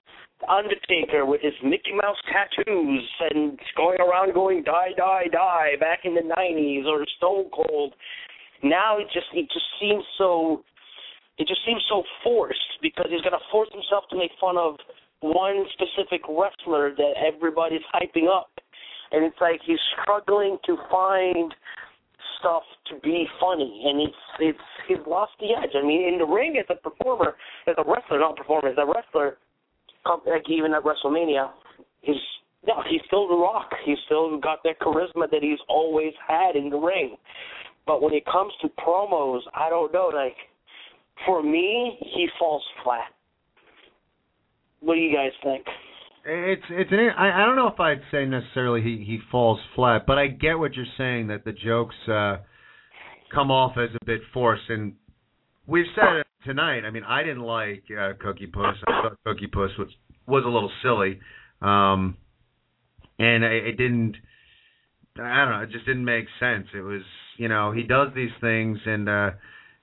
Undertaker 0.49 1.25
with 1.25 1.41
his 1.41 1.55
Mickey 1.63 1.93
Mouse 1.93 2.17
tattoos 2.31 3.03
and 3.31 3.59
going 3.77 3.99
around 4.01 4.35
going 4.35 4.63
die 4.63 4.93
die 4.97 5.27
die 5.33 5.73
back 5.81 6.01
in 6.05 6.15
the 6.15 6.23
nineties 6.37 6.85
or 6.87 7.05
Stone 7.17 7.51
Cold. 7.51 7.95
Now 8.65 8.97
it 8.99 9.07
just 9.13 9.29
it 9.35 9.45
just 9.53 9.69
seems 9.79 10.03
so 10.17 10.65
it 11.37 11.47
just 11.47 11.61
seems 11.67 11.85
so 11.89 12.03
forced 12.25 12.81
because 12.81 13.07
he's 13.11 13.21
gonna 13.21 13.45
force 13.53 13.69
himself 13.73 14.05
to 14.11 14.17
make 14.17 14.31
fun 14.41 14.57
of 14.57 14.77
one 15.21 15.67
specific 15.77 16.23
wrestler 16.29 16.97
that 16.97 17.13
everybody's 17.21 17.85
hyping 17.95 18.27
up. 18.27 18.51
And 19.13 19.25
it's 19.25 19.37
like 19.41 19.61
he's 19.65 19.79
struggling 20.01 20.57
to 20.65 20.77
find 20.91 21.55
stuff 22.41 22.63
to 22.89 22.99
be 23.01 23.27
funny 23.39 23.85
and 23.85 24.01
it's 24.01 24.25
it's 24.41 24.67
he's 24.89 25.05
lost 25.07 25.33
the 25.41 25.53
edge. 25.53 25.77
I 25.77 25.85
mean 25.85 26.09
in 26.09 26.19
the 26.19 26.25
ring 26.25 26.57
as 26.59 26.67
a 26.71 26.81
performer, 26.81 27.37
as 27.69 27.75
a 27.77 27.85
wrestler, 27.85 28.19
not 28.19 28.37
performer, 28.37 28.69
as 28.69 28.79
a 28.79 28.87
wrestler, 28.87 29.37
like 30.27 30.49
even 30.49 30.73
at 30.73 30.83
WrestleMania, 30.83 31.51
he's 32.01 32.17
no, 32.67 32.83
he's 32.89 33.01
still 33.07 33.29
the 33.29 33.37
rock. 33.37 33.71
He's 33.85 33.99
still 34.07 34.39
got 34.41 34.63
that 34.65 34.81
charisma 34.81 35.31
that 35.31 35.43
he's 35.43 35.59
always 35.69 36.13
had 36.27 36.57
in 36.57 36.71
the 36.71 36.79
ring. 36.79 37.17
But 37.87 38.01
when 38.03 38.15
it 38.15 38.25
comes 38.25 38.53
to 38.63 38.69
promos, 38.69 39.41
I 39.55 39.69
don't 39.69 39.93
know, 39.93 40.11
like 40.15 40.37
for 41.27 41.43
me, 41.43 41.99
he 42.01 42.29
falls 42.39 42.63
flat. 42.83 43.13
What 44.81 44.95
do 44.95 45.01
you 45.01 45.15
guys 45.15 45.33
think? 45.43 45.65
It's 46.27 46.63
it's 46.71 46.91
an 46.91 47.11
I, 47.17 47.43
I 47.43 47.47
don't 47.47 47.57
know 47.57 47.69
if 47.69 47.79
I'd 47.79 48.01
say 48.11 48.25
necessarily 48.25 48.81
he 48.83 49.05
he 49.05 49.19
falls 49.31 49.61
flat, 49.75 50.07
but 50.07 50.19
I 50.19 50.29
get 50.29 50.59
what 50.59 50.75
you're 50.75 50.87
saying 50.97 51.27
that 51.29 51.45
the 51.45 51.53
jokes 51.53 51.97
uh 52.09 52.39
come 53.33 53.51
off 53.51 53.77
as 53.77 53.91
a 54.01 54.05
bit 54.05 54.21
forced 54.33 54.69
and 54.69 54.95
we've 55.67 55.87
said 55.95 56.21
it 56.21 56.27
tonight. 56.45 56.85
I 56.87 56.91
mean, 56.91 57.03
I 57.05 57.23
didn't 57.23 57.43
like 57.43 57.85
uh, 57.91 58.13
Cookie 58.21 58.47
Puss. 58.47 58.77
I 58.87 59.03
thought 59.03 59.19
Cookie 59.27 59.49
Puss 59.49 59.71
was 59.79 59.89
was 60.27 60.45
a 60.47 60.49
little 60.49 60.71
silly. 60.83 61.21
Um 61.61 62.17
and 63.19 63.45
I, 63.45 63.49
it 63.49 63.77
didn't 63.77 64.17
I 65.19 65.45
don't 65.45 65.51
know. 65.51 65.63
It 65.63 65.71
just 65.71 65.87
didn't 65.87 66.05
make 66.05 66.27
sense. 66.41 66.67
It 66.75 66.81
was, 66.81 67.03
you 67.37 67.49
know, 67.49 67.73
he 67.73 67.83
does 67.83 68.09
these 68.15 68.31
things, 68.41 68.79
and 68.87 69.09
uh, 69.09 69.31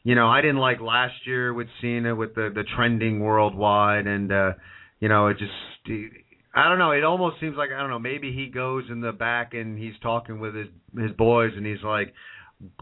you 0.03 0.15
know, 0.15 0.27
I 0.27 0.41
didn't 0.41 0.57
like 0.57 0.79
last 0.81 1.13
year 1.25 1.53
with 1.53 1.67
Cena 1.81 2.15
with 2.15 2.35
the 2.35 2.51
the 2.53 2.63
trending 2.75 3.19
worldwide, 3.19 4.07
and 4.07 4.31
uh, 4.31 4.51
you 4.99 5.09
know, 5.09 5.27
it 5.27 5.37
just. 5.37 5.51
I 6.53 6.67
don't 6.67 6.79
know. 6.79 6.91
It 6.91 7.05
almost 7.05 7.39
seems 7.39 7.55
like 7.55 7.69
I 7.73 7.79
don't 7.79 7.89
know. 7.89 7.97
Maybe 7.97 8.33
he 8.33 8.47
goes 8.47 8.83
in 8.89 8.99
the 8.99 9.13
back 9.13 9.53
and 9.53 9.79
he's 9.79 9.93
talking 10.03 10.39
with 10.39 10.53
his 10.53 10.67
his 10.97 11.11
boys, 11.11 11.51
and 11.55 11.65
he's 11.65 11.81
like, 11.83 12.13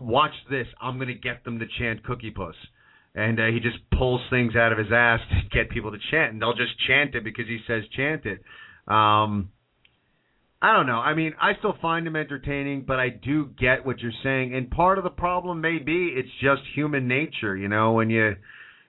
"Watch 0.01 0.33
this. 0.49 0.65
I'm 0.81 0.97
gonna 0.97 1.13
get 1.13 1.43
them 1.43 1.59
to 1.59 1.65
chant 1.77 2.03
Cookie 2.03 2.31
Puss." 2.31 2.55
and 3.15 3.39
uh, 3.39 3.45
he 3.47 3.59
just 3.59 3.77
pulls 3.97 4.21
things 4.29 4.55
out 4.55 4.71
of 4.71 4.77
his 4.77 4.91
ass 4.93 5.19
to 5.29 5.57
get 5.57 5.69
people 5.69 5.91
to 5.91 5.97
chant, 6.11 6.33
and 6.33 6.41
they'll 6.41 6.53
just 6.53 6.73
chant 6.87 7.15
it 7.15 7.23
because 7.23 7.47
he 7.47 7.59
says 7.67 7.83
chant 7.95 8.25
it. 8.25 8.41
Um, 8.87 9.49
I 10.61 10.73
don't 10.73 10.87
know. 10.87 10.99
I 10.99 11.13
mean, 11.13 11.33
I 11.41 11.53
still 11.59 11.75
find 11.81 12.05
him 12.05 12.17
entertaining, 12.17 12.83
but 12.85 12.99
I 12.99 13.09
do 13.09 13.49
get 13.57 13.85
what 13.85 13.99
you're 13.99 14.11
saying, 14.23 14.53
and 14.53 14.69
part 14.69 14.97
of 14.97 15.05
the 15.05 15.09
problem 15.09 15.61
may 15.61 15.79
be 15.79 16.13
it's 16.13 16.29
just 16.41 16.61
human 16.75 17.07
nature. 17.07 17.55
You 17.55 17.69
know, 17.69 17.93
when 17.93 18.09
you, 18.09 18.35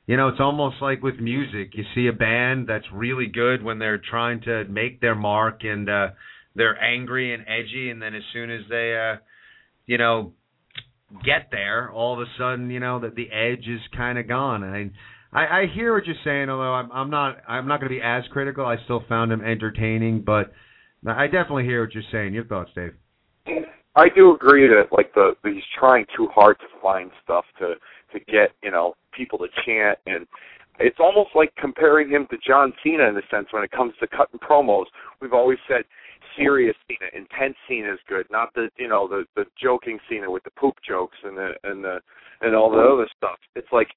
you 0.07 0.17
know, 0.17 0.29
it's 0.29 0.41
almost 0.41 0.77
like 0.83 1.01
with 1.01 1.21
music. 1.21 1.71
You 1.75 1.85
see 1.95 2.09
a 2.09 2.13
band 2.13 2.67
that's 2.69 2.87
really 2.93 3.27
good 3.27 3.63
when 3.63 3.79
they're 3.79 3.99
trying 3.99 4.41
to 4.43 4.65
make 4.65 5.01
their 5.01 5.15
mark, 5.15 5.61
and 5.63 5.89
uh, 5.89 6.09
they're 6.57 6.83
angry 6.83 7.33
and 7.33 7.45
edgy, 7.47 7.91
and 7.91 8.03
then 8.03 8.17
as 8.17 8.23
soon 8.33 8.51
as 8.51 8.63
they, 8.69 8.97
uh, 8.99 9.21
you 9.87 9.97
know, 9.97 10.33
get 11.25 11.51
there, 11.53 11.89
all 11.93 12.15
of 12.15 12.21
a 12.21 12.31
sudden, 12.37 12.71
you 12.71 12.81
know, 12.81 12.99
that 13.01 13.15
the 13.15 13.31
edge 13.31 13.69
is 13.69 13.81
kind 13.97 14.19
of 14.19 14.27
gone. 14.27 14.65
And 14.65 14.91
I, 15.33 15.47
I 15.47 15.67
hear 15.73 15.95
what 15.95 16.05
you're 16.07 16.17
saying, 16.25 16.51
although 16.51 16.75
I'm, 16.75 16.91
I'm 16.91 17.11
not, 17.11 17.37
I'm 17.47 17.69
not 17.69 17.79
going 17.79 17.93
to 17.93 17.97
be 17.97 18.03
as 18.03 18.25
critical. 18.33 18.67
I 18.67 18.77
still 18.85 19.05
found 19.09 19.31
him 19.31 19.41
entertaining, 19.41 20.23
but 20.23 20.53
I 21.07 21.27
definitely 21.27 21.65
hear 21.65 21.83
what 21.83 21.95
you're 21.95 22.03
saying. 22.13 22.35
Your 22.35 22.45
thoughts, 22.45 22.71
Dave? 22.75 22.95
I 23.97 24.09
do 24.15 24.35
agree 24.35 24.69
that 24.69 24.93
like 24.93 25.13
the 25.15 25.33
he's 25.45 25.63
trying 25.79 26.07
too 26.17 26.29
hard 26.35 26.59
to 26.61 26.67
find 26.81 27.11
stuff 27.25 27.45
to 27.59 27.75
to 28.13 28.21
get 28.27 28.53
you 28.63 28.71
know 28.71 28.95
people 29.13 29.39
to 29.39 29.49
chant, 29.65 29.99
and 30.07 30.27
it's 30.79 30.99
almost 31.01 31.31
like 31.35 31.53
comparing 31.57 32.09
him 32.09 32.27
to 32.31 32.37
John 32.47 32.73
Cena 32.83 33.09
in 33.09 33.17
a 33.17 33.23
sense 33.31 33.49
when 33.51 33.65
it 33.65 33.71
comes 33.71 33.93
to 34.01 34.07
cutting 34.07 34.39
promos. 34.39 34.85
We've 35.21 35.33
always 35.33 35.59
said 35.67 35.83
serious 36.37 36.77
Cena, 36.87 37.11
intense 37.13 37.57
Cena 37.69 37.93
is 37.93 37.99
good, 38.09 38.27
not 38.31 38.55
the 38.55 38.69
you 38.79 38.89
know 38.89 39.09
the 39.09 39.25
the 39.37 39.45
joking 39.61 39.99
Cena 40.09 40.31
with 40.31 40.45
the 40.45 40.51
poop 40.51 40.77
jokes 40.87 41.17
and 41.25 41.37
the 41.37 41.53
and 41.65 41.83
the 41.83 41.99
and 42.43 42.55
all 42.55 42.71
the 42.71 42.79
other 42.79 43.09
stuff. 43.17 43.39
It's 43.57 43.73
like 43.73 43.89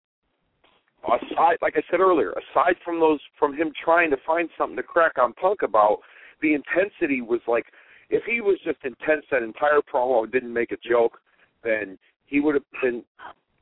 aside, 1.03 1.57
like 1.61 1.75
I 1.75 1.84
said 1.91 1.99
earlier, 1.99 2.31
aside 2.31 2.75
from 2.84 2.99
those 2.99 3.19
from 3.38 3.55
him 3.55 3.71
trying 3.84 4.09
to 4.11 4.17
find 4.25 4.49
something 4.57 4.77
to 4.77 4.84
crack 4.84 5.17
on 5.17 5.34
Punk 5.34 5.61
about, 5.61 5.99
the 6.41 6.53
intensity 6.53 7.22
was 7.22 7.41
like 7.47 7.65
if 8.10 8.23
he 8.26 8.41
was 8.41 8.57
just 8.64 8.77
intense 8.84 9.26
that 9.31 9.43
entire 9.43 9.81
promo 9.81 10.23
and 10.23 10.31
didn't 10.31 10.53
make 10.53 10.72
a 10.72 10.77
joke, 10.88 11.19
then 11.64 11.97
he 12.26 12.39
would 12.39 12.55
have 12.55 12.64
been 12.81 13.03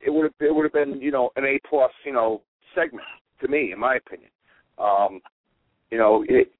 it 0.00 0.10
would 0.10 0.24
have 0.24 0.34
it 0.40 0.54
would 0.54 0.64
have 0.64 0.72
been 0.72 1.00
you 1.00 1.10
know 1.10 1.30
an 1.36 1.44
A 1.44 1.58
plus 1.68 1.92
you 2.04 2.12
know 2.12 2.42
segment 2.74 3.06
to 3.40 3.48
me 3.48 3.72
in 3.72 3.78
my 3.78 3.96
opinion. 3.96 4.30
Um, 4.78 5.20
you 5.90 5.98
know 5.98 6.24
it 6.28 6.52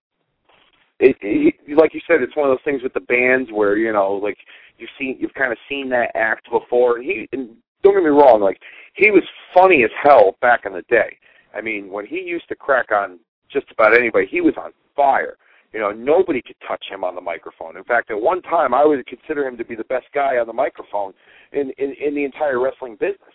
it, 1.02 1.16
it 1.20 1.76
like 1.76 1.94
you 1.94 2.01
said, 2.06 2.22
it's 2.22 2.36
one 2.36 2.48
of 2.48 2.52
those 2.56 2.64
things 2.64 2.82
with 2.82 2.94
the 2.94 3.01
bands 3.01 3.51
where 3.52 3.76
you 3.76 3.93
know, 3.93 4.12
like 4.12 4.39
you've 4.78 4.90
seen, 4.98 5.16
you've 5.18 5.34
kind 5.34 5.52
of 5.52 5.59
seen 5.68 5.89
that 5.90 6.12
act 6.14 6.48
before. 6.51 6.97
And 6.97 7.05
he, 7.05 7.28
and 7.32 7.51
don't 7.82 7.94
get 7.94 8.05
me 8.05 8.10
wrong, 8.10 8.40
like 8.40 8.59
he 8.94 9.10
was 9.10 9.24
funny 9.52 9.82
as 9.84 9.90
hell 10.01 10.36
back 10.40 10.64
in 10.64 10.72
the 10.72 10.82
day. 10.82 11.16
I 11.55 11.60
mean, 11.60 11.90
when 11.90 12.06
he 12.06 12.20
used 12.20 12.48
to 12.48 12.55
crack 12.55 12.93
on 12.93 13.18
just 13.52 13.66
about 13.70 13.97
anybody, 13.97 14.26
he 14.30 14.40
was 14.40 14.55
on 14.56 14.70
fire. 14.94 15.36
You 15.73 15.81
know, 15.81 15.90
nobody 15.90 16.43
could 16.43 16.57
touch 16.69 16.85
him 16.90 17.03
on 17.03 17.15
the 17.15 17.20
microphone. 17.20 17.77
In 17.77 17.85
fact, 17.85 18.11
at 18.11 18.20
one 18.20 18.43
time, 18.43 18.74
I 18.74 18.85
would 18.85 19.07
consider 19.07 19.47
him 19.47 19.57
to 19.57 19.65
be 19.65 19.74
the 19.74 19.85
best 19.85 20.07
guy 20.15 20.36
on 20.36 20.47
the 20.47 20.53
microphone 20.53 21.12
in 21.53 21.73
in, 21.78 21.94
in 22.05 22.15
the 22.15 22.24
entire 22.24 22.61
wrestling 22.61 22.97
business. 23.01 23.35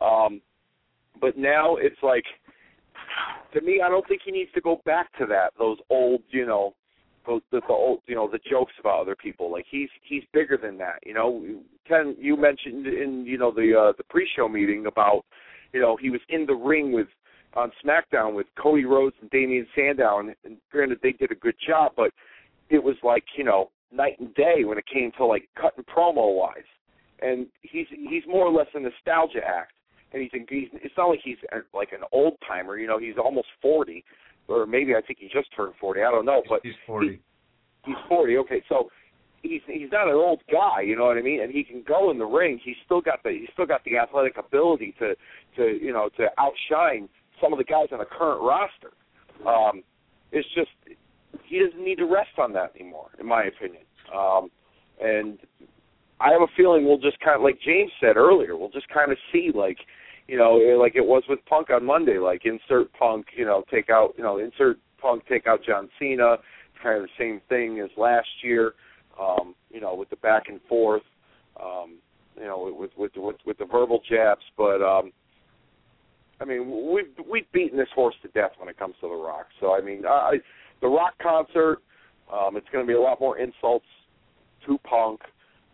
Um, 0.00 0.40
but 1.20 1.36
now 1.36 1.76
it's 1.76 2.02
like, 2.02 2.24
to 3.52 3.60
me, 3.60 3.80
I 3.84 3.88
don't 3.88 4.06
think 4.08 4.22
he 4.24 4.32
needs 4.32 4.50
to 4.54 4.60
go 4.60 4.80
back 4.84 5.16
to 5.18 5.26
that. 5.26 5.52
Those 5.58 5.78
old, 5.90 6.22
you 6.30 6.46
know, 6.46 6.74
the, 7.26 7.40
the, 7.50 7.60
the 7.60 7.72
old, 7.72 8.00
you 8.06 8.14
know, 8.14 8.28
the 8.30 8.40
jokes 8.50 8.72
about 8.80 9.00
other 9.00 9.16
people. 9.16 9.50
Like 9.50 9.66
he's 9.70 9.88
he's 10.08 10.22
bigger 10.32 10.58
than 10.60 10.78
that. 10.78 10.98
You 11.04 11.14
know, 11.14 11.44
Ken, 11.88 12.16
you 12.18 12.36
mentioned 12.36 12.86
in 12.86 13.24
you 13.26 13.38
know 13.38 13.50
the 13.50 13.72
uh, 13.76 13.92
the 13.96 14.04
pre-show 14.04 14.48
meeting 14.48 14.86
about, 14.86 15.24
you 15.72 15.80
know, 15.80 15.96
he 16.00 16.10
was 16.10 16.20
in 16.28 16.46
the 16.46 16.54
ring 16.54 16.92
with 16.92 17.08
on 17.56 17.70
SmackDown 17.84 18.34
with 18.34 18.46
Cody 18.60 18.84
Rhodes 18.84 19.16
and 19.20 19.30
Damien 19.30 19.66
Sandow, 19.74 20.18
and, 20.18 20.34
and 20.44 20.56
granted 20.70 20.98
they 21.02 21.12
did 21.12 21.30
a 21.30 21.36
good 21.36 21.56
job, 21.66 21.92
but 21.96 22.10
it 22.70 22.82
was 22.82 22.96
like 23.02 23.24
you 23.36 23.44
know 23.44 23.70
night 23.92 24.18
and 24.18 24.34
day 24.34 24.64
when 24.64 24.78
it 24.78 24.84
came 24.92 25.12
to 25.16 25.24
like 25.24 25.48
cutting 25.60 25.84
promo 25.84 26.36
wise. 26.36 26.68
And 27.22 27.46
he's 27.62 27.86
he's 27.90 28.24
more 28.26 28.44
or 28.46 28.52
less 28.52 28.66
a 28.74 28.80
nostalgia 28.80 29.40
act, 29.46 29.72
and 30.12 30.22
he's, 30.22 30.30
he's 30.48 30.68
it's 30.74 30.94
not 30.96 31.08
like 31.08 31.20
he's 31.24 31.36
uh, 31.54 31.60
like 31.72 31.92
an 31.92 32.04
old 32.12 32.34
timer. 32.46 32.76
You 32.76 32.86
know, 32.86 32.98
he's 32.98 33.14
almost 33.16 33.48
forty, 33.62 34.04
or 34.48 34.66
maybe 34.66 34.94
I 34.94 35.00
think 35.00 35.20
he 35.20 35.28
just 35.32 35.48
turned 35.56 35.74
forty. 35.80 36.02
I 36.02 36.10
don't 36.10 36.26
know, 36.26 36.42
but 36.48 36.60
he's 36.62 36.74
forty. 36.86 37.20
He, 37.84 37.92
he's 37.92 37.96
forty. 38.08 38.36
Okay, 38.38 38.62
so 38.68 38.88
he's 39.42 39.60
he's 39.66 39.92
not 39.92 40.08
an 40.08 40.14
old 40.14 40.42
guy, 40.50 40.80
you 40.80 40.96
know 40.96 41.04
what 41.04 41.18
I 41.18 41.22
mean? 41.22 41.40
And 41.42 41.52
he 41.52 41.62
can 41.62 41.84
go 41.86 42.10
in 42.10 42.18
the 42.18 42.24
ring. 42.24 42.60
He's 42.62 42.76
still 42.84 43.00
got 43.00 43.22
the 43.22 43.30
he's 43.30 43.48
still 43.52 43.66
got 43.66 43.84
the 43.84 43.96
athletic 43.98 44.36
ability 44.36 44.94
to 44.98 45.14
to 45.56 45.78
you 45.80 45.92
know 45.92 46.08
to 46.16 46.28
outshine 46.38 47.08
some 47.40 47.52
of 47.52 47.58
the 47.58 47.64
guys 47.64 47.86
on 47.92 47.98
the 47.98 48.04
current 48.04 48.42
roster. 48.42 48.92
Um, 49.46 49.82
it's 50.32 50.48
just 50.54 50.70
he 51.44 51.58
doesn't 51.58 51.82
need 51.82 51.96
to 51.96 52.06
rest 52.06 52.38
on 52.38 52.52
that 52.52 52.72
anymore, 52.78 53.10
in 53.18 53.26
my 53.26 53.44
opinion. 53.44 53.82
Um, 54.14 54.50
and 55.02 55.38
I 56.20 56.30
have 56.30 56.42
a 56.42 56.52
feeling 56.56 56.84
we'll 56.84 56.98
just 56.98 57.18
kind 57.20 57.36
of 57.36 57.42
like 57.42 57.58
James 57.64 57.90
said 58.00 58.16
earlier, 58.16 58.56
we'll 58.56 58.70
just 58.70 58.88
kind 58.88 59.10
of 59.10 59.18
see 59.32 59.50
like 59.54 59.78
you 60.26 60.38
know, 60.38 60.54
like 60.80 60.96
it 60.96 61.04
was 61.04 61.22
with 61.28 61.44
Punk 61.46 61.70
on 61.70 61.84
Monday, 61.84 62.18
like 62.18 62.42
insert 62.44 62.92
Punk, 62.94 63.26
you 63.36 63.44
know, 63.44 63.62
take 63.70 63.90
out, 63.90 64.14
you 64.16 64.24
know, 64.24 64.38
insert 64.38 64.78
Punk, 65.00 65.22
take 65.28 65.46
out 65.46 65.60
John 65.66 65.88
Cena. 65.98 66.36
Kind 66.82 67.02
of 67.02 67.04
the 67.04 67.08
same 67.18 67.40
thing 67.48 67.80
as 67.80 67.90
last 67.96 68.28
year, 68.42 68.74
um, 69.20 69.54
you 69.70 69.80
know, 69.80 69.94
with 69.94 70.10
the 70.10 70.16
back 70.16 70.44
and 70.48 70.60
forth, 70.68 71.02
um, 71.62 71.98
you 72.36 72.44
know, 72.44 72.74
with 72.78 72.90
with 72.96 73.12
with, 73.16 73.36
with 73.46 73.58
the 73.58 73.64
verbal 73.64 74.00
jabs. 74.08 74.42
But 74.56 74.82
um, 74.82 75.12
I 76.44 76.46
mean, 76.46 76.92
we've 76.92 77.26
we've 77.30 77.50
beaten 77.52 77.78
this 77.78 77.88
horse 77.94 78.14
to 78.22 78.28
death 78.28 78.50
when 78.58 78.68
it 78.68 78.78
comes 78.78 78.94
to 79.00 79.08
the 79.08 79.14
Rock. 79.14 79.46
So 79.60 79.74
I 79.74 79.80
mean, 79.80 80.02
I, 80.06 80.34
the 80.82 80.88
Rock 80.88 81.14
concert, 81.22 81.78
um, 82.30 82.56
it's 82.56 82.66
going 82.70 82.84
to 82.84 82.86
be 82.86 82.94
a 82.94 83.00
lot 83.00 83.18
more 83.18 83.38
insults 83.38 83.86
to 84.66 84.78
Punk. 84.78 85.20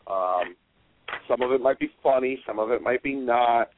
Um, 0.06 0.55
some 1.28 1.42
of 1.42 1.51
it 1.51 1.60
might 1.60 1.80
be 1.80 1.90
funny, 2.02 2.38
some 2.47 2.60
of 2.60 2.70
it 2.70 2.82
might 2.82 3.02
be 3.02 3.14
not. 3.14 3.70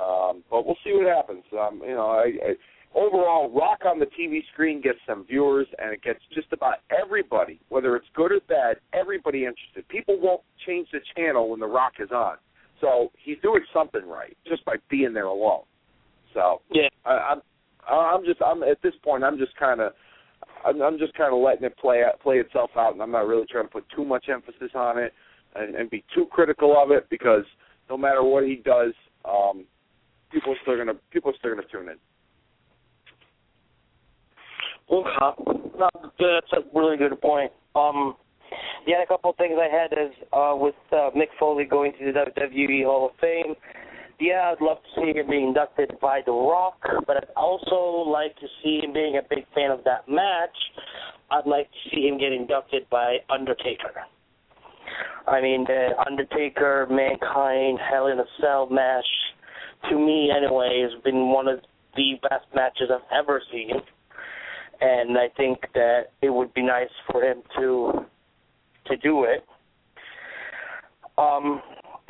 Um, 0.00 0.42
but 0.50 0.66
we'll 0.66 0.78
see 0.82 0.92
what 0.94 1.06
happens. 1.06 1.44
Um, 1.52 1.80
you 1.84 1.94
know, 1.94 2.06
I, 2.06 2.32
I, 2.44 2.54
overall, 2.94 3.52
Rock 3.54 3.80
on 3.84 3.98
the 3.98 4.06
TV 4.06 4.40
screen 4.52 4.80
gets 4.80 4.98
some 5.06 5.26
viewers, 5.26 5.66
and 5.78 5.92
it 5.92 6.02
gets 6.02 6.20
just 6.34 6.48
about 6.52 6.76
everybody, 6.90 7.60
whether 7.68 7.94
it's 7.94 8.06
good 8.14 8.32
or 8.32 8.40
bad, 8.48 8.78
everybody 8.94 9.40
interested. 9.40 9.86
People 9.88 10.18
won't 10.18 10.40
change 10.66 10.88
the 10.92 11.00
channel 11.14 11.50
when 11.50 11.60
The 11.60 11.66
Rock 11.66 11.94
is 12.00 12.10
on. 12.10 12.36
So 12.80 13.12
he's 13.22 13.36
doing 13.42 13.62
something 13.72 14.08
right 14.08 14.36
just 14.48 14.64
by 14.64 14.76
being 14.88 15.12
there 15.12 15.26
alone. 15.26 15.62
So 16.34 16.62
yeah, 16.72 16.88
I, 17.04 17.34
I'm 17.34 17.40
I'm 17.88 18.24
just 18.24 18.40
I'm 18.42 18.62
at 18.62 18.80
this 18.82 18.94
point 19.04 19.24
I'm 19.24 19.38
just 19.38 19.56
kind 19.56 19.80
of 19.80 19.92
I'm, 20.64 20.80
I'm 20.80 20.98
just 20.98 21.14
kind 21.14 21.34
of 21.34 21.40
letting 21.40 21.64
it 21.64 21.76
play 21.76 22.02
play 22.22 22.36
itself 22.36 22.70
out, 22.76 22.92
and 22.92 23.02
I'm 23.02 23.10
not 23.10 23.26
really 23.26 23.46
trying 23.50 23.64
to 23.64 23.70
put 23.70 23.84
too 23.94 24.04
much 24.04 24.26
emphasis 24.28 24.70
on 24.74 24.98
it 24.98 25.12
and, 25.54 25.74
and 25.74 25.90
be 25.90 26.04
too 26.14 26.26
critical 26.30 26.80
of 26.80 26.90
it 26.90 27.08
because 27.10 27.44
no 27.90 27.96
matter 27.96 28.22
what 28.22 28.44
he 28.44 28.56
does, 28.56 28.92
um, 29.24 29.64
people 30.30 30.52
are 30.52 30.56
still 30.62 30.76
gonna 30.76 30.94
people 31.10 31.30
are 31.30 31.34
still 31.38 31.54
gonna 31.54 31.66
tune 31.70 31.88
in. 31.88 31.96
Okay, 34.90 35.08
no, 35.78 35.88
that's 36.18 36.52
a 36.52 36.78
really 36.78 36.96
good 36.96 37.18
point. 37.20 37.50
Um, 37.74 38.16
the 38.86 38.94
other 38.94 39.06
couple 39.06 39.30
of 39.30 39.36
things 39.36 39.54
I 39.58 39.74
had 39.74 39.92
is 39.92 40.12
uh, 40.32 40.54
with 40.56 40.74
uh, 40.92 41.10
Mick 41.16 41.28
Foley 41.38 41.64
going 41.64 41.92
to 41.98 42.12
the 42.12 42.12
WWE 42.12 42.84
Hall 42.84 43.06
of 43.06 43.12
Fame. 43.20 43.54
Yeah, 44.20 44.52
I'd 44.52 44.64
love 44.64 44.78
to 44.78 45.00
see 45.00 45.18
him 45.18 45.28
being 45.28 45.48
inducted 45.48 45.92
by 46.00 46.20
The 46.24 46.32
Rock, 46.32 46.78
but 47.06 47.16
I'd 47.16 47.32
also 47.36 48.08
like 48.08 48.36
to 48.36 48.46
see 48.62 48.80
him 48.82 48.92
being 48.92 49.16
a 49.16 49.22
big 49.28 49.44
fan 49.54 49.70
of 49.70 49.82
that 49.84 50.08
match. 50.08 50.56
I'd 51.30 51.46
like 51.46 51.68
to 51.70 51.90
see 51.90 52.06
him 52.06 52.18
get 52.18 52.32
inducted 52.32 52.88
by 52.90 53.16
Undertaker. 53.30 53.92
I 55.26 55.40
mean, 55.40 55.64
the 55.64 55.90
Undertaker, 56.06 56.86
Mankind, 56.90 57.78
Hell 57.90 58.08
in 58.08 58.18
a 58.18 58.24
Cell 58.40 58.68
match 58.70 59.06
to 59.88 59.96
me 59.96 60.30
anyway, 60.30 60.86
has 60.88 61.02
been 61.02 61.28
one 61.28 61.48
of 61.48 61.60
the 61.96 62.14
best 62.22 62.46
matches 62.54 62.88
I've 62.92 63.00
ever 63.12 63.42
seen. 63.50 63.70
And 64.80 65.16
I 65.16 65.28
think 65.36 65.60
that 65.74 66.10
it 66.22 66.30
would 66.30 66.52
be 66.54 66.62
nice 66.62 66.90
for 67.10 67.22
him 67.22 67.42
to 67.58 68.04
to 68.86 68.96
do 68.96 69.24
it. 69.24 69.44
Um, 71.16 71.62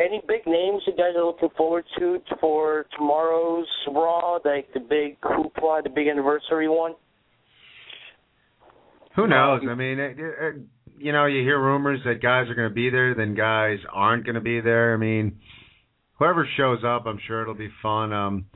any 0.05 0.23
big 0.27 0.47
names 0.47 0.83
you 0.87 0.93
guys 0.93 1.15
are 1.17 1.25
looking 1.25 1.51
forward 1.57 1.85
to 1.99 2.19
for 2.41 2.87
tomorrow's 2.97 3.67
Raw, 3.89 4.39
like 4.45 4.73
the 4.75 4.81
big 4.81 5.21
hoopla, 5.21 5.83
the 5.83 5.91
big 5.91 6.09
anniversary 6.09 6.69
one? 6.69 6.95
Who 9.17 9.27
knows? 9.27 9.61
I 9.69 9.75
mean, 9.75 9.99
it, 9.99 10.17
it, 10.19 10.55
you 10.99 11.13
know, 11.13 11.27
you 11.27 11.43
hear 11.43 11.61
rumors 11.61 12.01
that 12.05 12.23
guys 12.23 12.49
are 12.49 12.55
going 12.55 12.69
to 12.69 12.75
be 12.75 12.89
there, 12.91 13.15
then 13.15 13.35
guys 13.35 13.79
aren't 13.93 14.25
going 14.25 14.37
to 14.37 14.41
be 14.41 14.61
there. 14.61 14.95
I 14.95 14.97
mean, 14.97 15.39
whoever 16.19 16.49
shows 16.57 16.79
up, 16.85 17.07
I'm 17.07 17.19
sure 17.27 17.43
it'll 17.43 17.55
be 17.55 17.71
fun. 17.83 18.13
Um, 18.13 18.47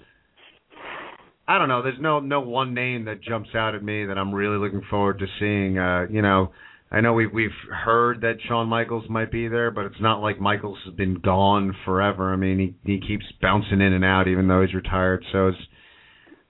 I 1.48 1.58
don't 1.58 1.68
know. 1.68 1.82
There's 1.82 2.00
no 2.00 2.18
no 2.20 2.40
one 2.40 2.74
name 2.74 3.04
that 3.04 3.22
jumps 3.22 3.50
out 3.54 3.74
at 3.74 3.82
me 3.82 4.06
that 4.06 4.18
I'm 4.18 4.34
really 4.34 4.58
looking 4.58 4.82
forward 4.90 5.20
to 5.20 5.26
seeing. 5.38 5.78
Uh, 5.78 6.06
you 6.10 6.22
know, 6.22 6.52
I 6.90 7.00
know 7.00 7.12
we've 7.12 7.32
we've 7.32 7.50
heard 7.84 8.20
that 8.20 8.36
Shawn 8.46 8.68
Michaels 8.68 9.04
might 9.08 9.32
be 9.32 9.48
there, 9.48 9.70
but 9.70 9.86
it's 9.86 10.00
not 10.00 10.20
like 10.20 10.40
Michaels 10.40 10.78
has 10.84 10.94
been 10.94 11.14
gone 11.14 11.74
forever. 11.84 12.32
I 12.32 12.36
mean, 12.36 12.58
he 12.58 12.92
he 12.92 13.00
keeps 13.00 13.24
bouncing 13.42 13.80
in 13.80 13.92
and 13.92 14.04
out, 14.04 14.28
even 14.28 14.46
though 14.46 14.62
he's 14.62 14.74
retired. 14.74 15.24
So 15.32 15.48
it's, 15.48 15.58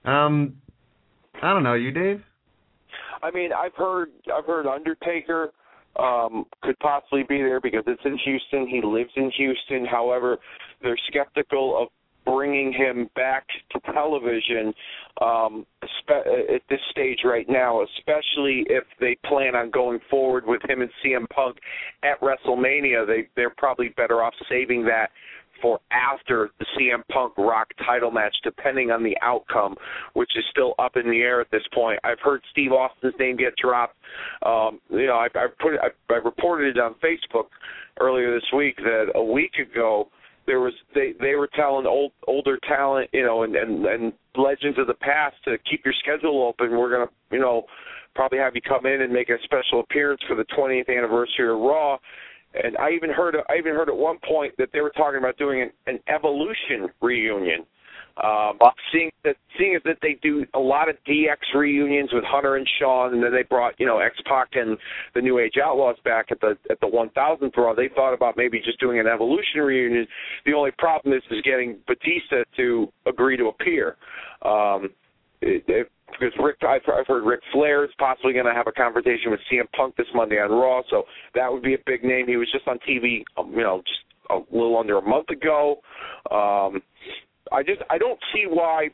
um, 0.05 0.57
I 1.41 1.53
don't 1.53 1.63
know. 1.63 1.73
You, 1.73 1.91
Dave? 1.91 2.21
I 3.23 3.31
mean, 3.31 3.49
I've 3.51 3.73
heard 3.75 4.09
I've 4.33 4.45
heard 4.45 4.67
Undertaker 4.67 5.51
um 5.97 6.45
could 6.61 6.77
possibly 6.79 7.23
be 7.23 7.37
there 7.37 7.59
because 7.59 7.83
it's 7.87 8.01
in 8.05 8.17
Houston. 8.23 8.67
He 8.67 8.81
lives 8.83 9.09
in 9.15 9.31
Houston. 9.37 9.85
However, 9.85 10.37
they're 10.83 10.97
skeptical 11.07 11.81
of 11.81 11.87
bringing 12.27 12.73
him 12.73 13.09
back 13.15 13.45
to 13.71 13.93
television 13.93 14.73
um 15.21 15.65
at 16.09 16.61
this 16.69 16.79
stage 16.91 17.19
right 17.25 17.47
now, 17.49 17.81
especially 17.83 18.65
if 18.69 18.83
they 18.99 19.17
plan 19.25 19.55
on 19.55 19.71
going 19.71 19.99
forward 20.09 20.45
with 20.45 20.61
him 20.69 20.81
and 20.81 20.91
CM 21.03 21.27
Punk 21.29 21.57
at 22.03 22.19
WrestleMania. 22.21 23.07
They 23.07 23.27
they're 23.35 23.53
probably 23.57 23.89
better 23.89 24.21
off 24.21 24.33
saving 24.49 24.83
that 24.85 25.09
for 25.61 25.79
after 25.91 26.51
the 26.59 26.65
CM 26.77 27.01
Punk 27.11 27.33
Rock 27.37 27.67
title 27.85 28.11
match, 28.11 28.35
depending 28.43 28.91
on 28.91 29.03
the 29.03 29.17
outcome, 29.21 29.75
which 30.13 30.31
is 30.35 30.43
still 30.51 30.75
up 30.79 30.95
in 30.95 31.09
the 31.09 31.19
air 31.19 31.41
at 31.41 31.49
this 31.51 31.63
point. 31.73 31.99
I've 32.03 32.19
heard 32.19 32.41
Steve 32.51 32.71
Austin's 32.71 33.15
name 33.19 33.37
get 33.37 33.55
dropped. 33.55 33.95
Um, 34.45 34.79
you 34.89 35.07
know, 35.07 35.15
I, 35.15 35.27
I 35.35 35.47
put 35.59 35.73
I, 35.81 36.13
I 36.13 36.17
reported 36.17 36.77
it 36.77 36.79
on 36.79 36.95
Facebook 36.95 37.47
earlier 37.99 38.33
this 38.33 38.47
week 38.55 38.77
that 38.77 39.07
a 39.15 39.23
week 39.23 39.53
ago 39.55 40.09
there 40.47 40.59
was 40.59 40.73
they 40.95 41.13
they 41.19 41.35
were 41.35 41.49
telling 41.55 41.85
old 41.85 42.13
older 42.27 42.57
talent, 42.67 43.09
you 43.13 43.23
know, 43.23 43.43
and 43.43 43.55
and 43.55 43.85
and 43.85 44.13
legends 44.35 44.79
of 44.79 44.87
the 44.87 44.95
past 44.95 45.35
to 45.45 45.57
keep 45.69 45.85
your 45.85 45.93
schedule 45.99 46.43
open. 46.47 46.71
We're 46.71 46.89
gonna, 46.89 47.11
you 47.31 47.39
know, 47.39 47.65
probably 48.15 48.39
have 48.39 48.55
you 48.55 48.61
come 48.61 48.85
in 48.85 49.01
and 49.01 49.13
make 49.13 49.29
a 49.29 49.37
special 49.43 49.81
appearance 49.81 50.21
for 50.27 50.35
the 50.35 50.45
20th 50.57 50.89
anniversary 50.89 51.49
of 51.49 51.59
Raw 51.59 51.97
and 52.53 52.77
I 52.77 52.91
even 52.91 53.09
heard 53.09 53.35
I 53.49 53.57
even 53.57 53.73
heard 53.73 53.89
at 53.89 53.95
one 53.95 54.17
point 54.27 54.53
that 54.57 54.69
they 54.73 54.81
were 54.81 54.91
talking 54.91 55.19
about 55.19 55.37
doing 55.37 55.61
an, 55.61 55.71
an 55.85 55.99
evolution 56.07 56.89
reunion. 57.01 57.65
Um, 58.23 58.57
seeing 58.91 59.11
that 59.23 59.35
seeing 59.57 59.79
that 59.85 59.97
they 60.01 60.17
do 60.23 60.45
a 60.55 60.59
lot 60.59 60.89
of 60.89 60.95
DX 61.07 61.37
reunions 61.55 62.09
with 62.11 62.23
Hunter 62.23 62.55
and 62.55 62.67
Shawn, 62.79 63.13
and 63.13 63.23
then 63.23 63.31
they 63.31 63.43
brought 63.43 63.79
you 63.79 63.85
know 63.85 63.99
X 63.99 64.15
Pac 64.25 64.49
and 64.53 64.77
the 65.13 65.21
New 65.21 65.39
Age 65.39 65.53
Outlaws 65.63 65.97
back 66.03 66.27
at 66.31 66.39
the 66.41 66.57
at 66.71 66.79
the 66.79 66.87
1000th 66.87 67.55
Raw. 67.55 67.75
They 67.75 67.89
thought 67.93 68.13
about 68.13 68.35
maybe 68.35 68.59
just 68.59 68.79
doing 68.79 68.99
an 68.99 69.07
evolution 69.07 69.61
reunion. 69.61 70.07
The 70.45 70.53
only 70.53 70.71
problem 70.79 71.13
is 71.13 71.21
is 71.29 71.41
getting 71.43 71.77
Batista 71.87 72.43
to 72.57 72.91
agree 73.05 73.37
to 73.37 73.47
appear. 73.47 73.97
Um, 74.43 74.89
it, 75.41 75.63
it, 75.67 75.91
because 76.07 76.33
Rick, 76.41 76.57
I've, 76.61 76.81
I've 76.91 77.05
heard 77.05 77.25
Ric 77.25 77.41
Flair 77.51 77.83
is 77.83 77.91
possibly 77.99 78.33
going 78.33 78.45
to 78.45 78.53
have 78.53 78.65
a 78.65 78.71
conversation 78.71 79.29
with 79.29 79.39
CM 79.51 79.69
Punk 79.75 79.95
this 79.97 80.07
Monday 80.15 80.37
on 80.37 80.49
Raw, 80.49 80.81
so 80.89 81.03
that 81.35 81.51
would 81.51 81.61
be 81.61 81.73
a 81.73 81.77
big 81.85 82.03
name. 82.03 82.27
He 82.27 82.37
was 82.37 82.49
just 82.51 82.67
on 82.67 82.79
TV, 82.79 83.23
um, 83.37 83.51
you 83.51 83.61
know, 83.61 83.83
just 83.85 83.99
a 84.29 84.39
little 84.55 84.77
under 84.77 84.97
a 84.97 85.01
month 85.01 85.29
ago. 85.29 85.79
Um, 86.31 86.81
I 87.51 87.63
just 87.63 87.81
I 87.89 87.97
don't 87.97 88.19
see 88.33 88.45
why 88.47 88.89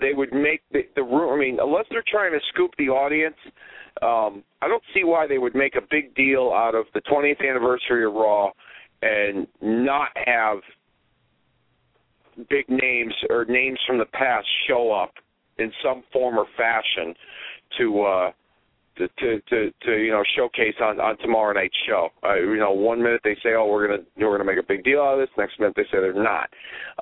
they 0.00 0.12
would 0.14 0.32
make 0.32 0.62
the, 0.72 0.80
the 0.96 1.02
room. 1.02 1.32
I 1.32 1.38
mean, 1.38 1.58
unless 1.60 1.84
they're 1.90 2.04
trying 2.06 2.32
to 2.32 2.40
scoop 2.52 2.72
the 2.78 2.88
audience, 2.88 3.36
um, 4.02 4.42
I 4.60 4.68
don't 4.68 4.82
see 4.94 5.04
why 5.04 5.26
they 5.26 5.38
would 5.38 5.54
make 5.54 5.76
a 5.76 5.82
big 5.90 6.14
deal 6.14 6.52
out 6.54 6.74
of 6.74 6.86
the 6.94 7.00
20th 7.02 7.46
anniversary 7.48 8.04
of 8.04 8.14
Raw 8.14 8.50
and 9.02 9.46
not 9.60 10.08
have 10.26 10.58
big 12.48 12.68
names 12.68 13.14
or 13.30 13.44
names 13.44 13.78
from 13.86 13.98
the 13.98 14.06
past 14.06 14.46
show 14.66 14.92
up 14.92 15.12
in 15.58 15.70
some 15.84 16.02
form 16.12 16.38
or 16.38 16.46
fashion 16.56 17.14
to 17.78 18.02
uh 18.02 18.30
to 18.98 19.08
to 19.08 19.40
to, 19.48 19.70
to 19.84 19.92
you 19.98 20.10
know 20.10 20.22
showcase 20.36 20.74
on 20.80 21.00
on 21.00 21.18
tomorrow 21.18 21.52
night's 21.52 21.76
show. 21.86 22.08
Uh, 22.24 22.34
you 22.34 22.56
know, 22.56 22.72
one 22.72 23.02
minute 23.02 23.20
they 23.24 23.36
say, 23.42 23.54
"Oh, 23.56 23.66
we're 23.66 23.86
gonna 23.86 24.02
we're 24.18 24.36
gonna 24.36 24.50
make 24.50 24.62
a 24.62 24.66
big 24.66 24.84
deal 24.84 25.00
out 25.00 25.14
of 25.14 25.20
this." 25.20 25.34
Next 25.38 25.58
minute 25.58 25.74
they 25.76 25.84
say 25.84 26.00
they're 26.00 26.14
not. 26.14 26.48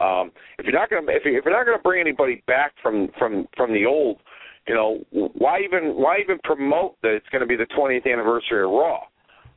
Um, 0.01 0.31
if 0.59 0.65
you're 0.65 0.79
not 0.79 0.91
gonna 0.91 1.11
if, 1.11 1.25
you, 1.25 1.39
if 1.39 1.45
you're 1.45 1.57
not 1.57 1.67
gonna 1.67 1.83
bring 1.83 2.01
anybody 2.01 2.43
back 2.47 2.73
from 2.83 3.09
from 3.19 3.47
from 3.57 3.73
the 3.73 3.87
old, 3.87 4.19
you 4.69 4.75
know, 4.75 4.99
why 5.11 5.61
even 5.61 5.97
why 5.97 6.19
even 6.23 6.39
promote 6.45 7.01
that 7.03 7.15
it's 7.15 7.29
going 7.31 7.41
to 7.41 7.47
be 7.47 7.57
the 7.57 7.67
20th 7.77 8.11
anniversary 8.11 8.63
of 8.63 8.71
Raw? 8.71 9.01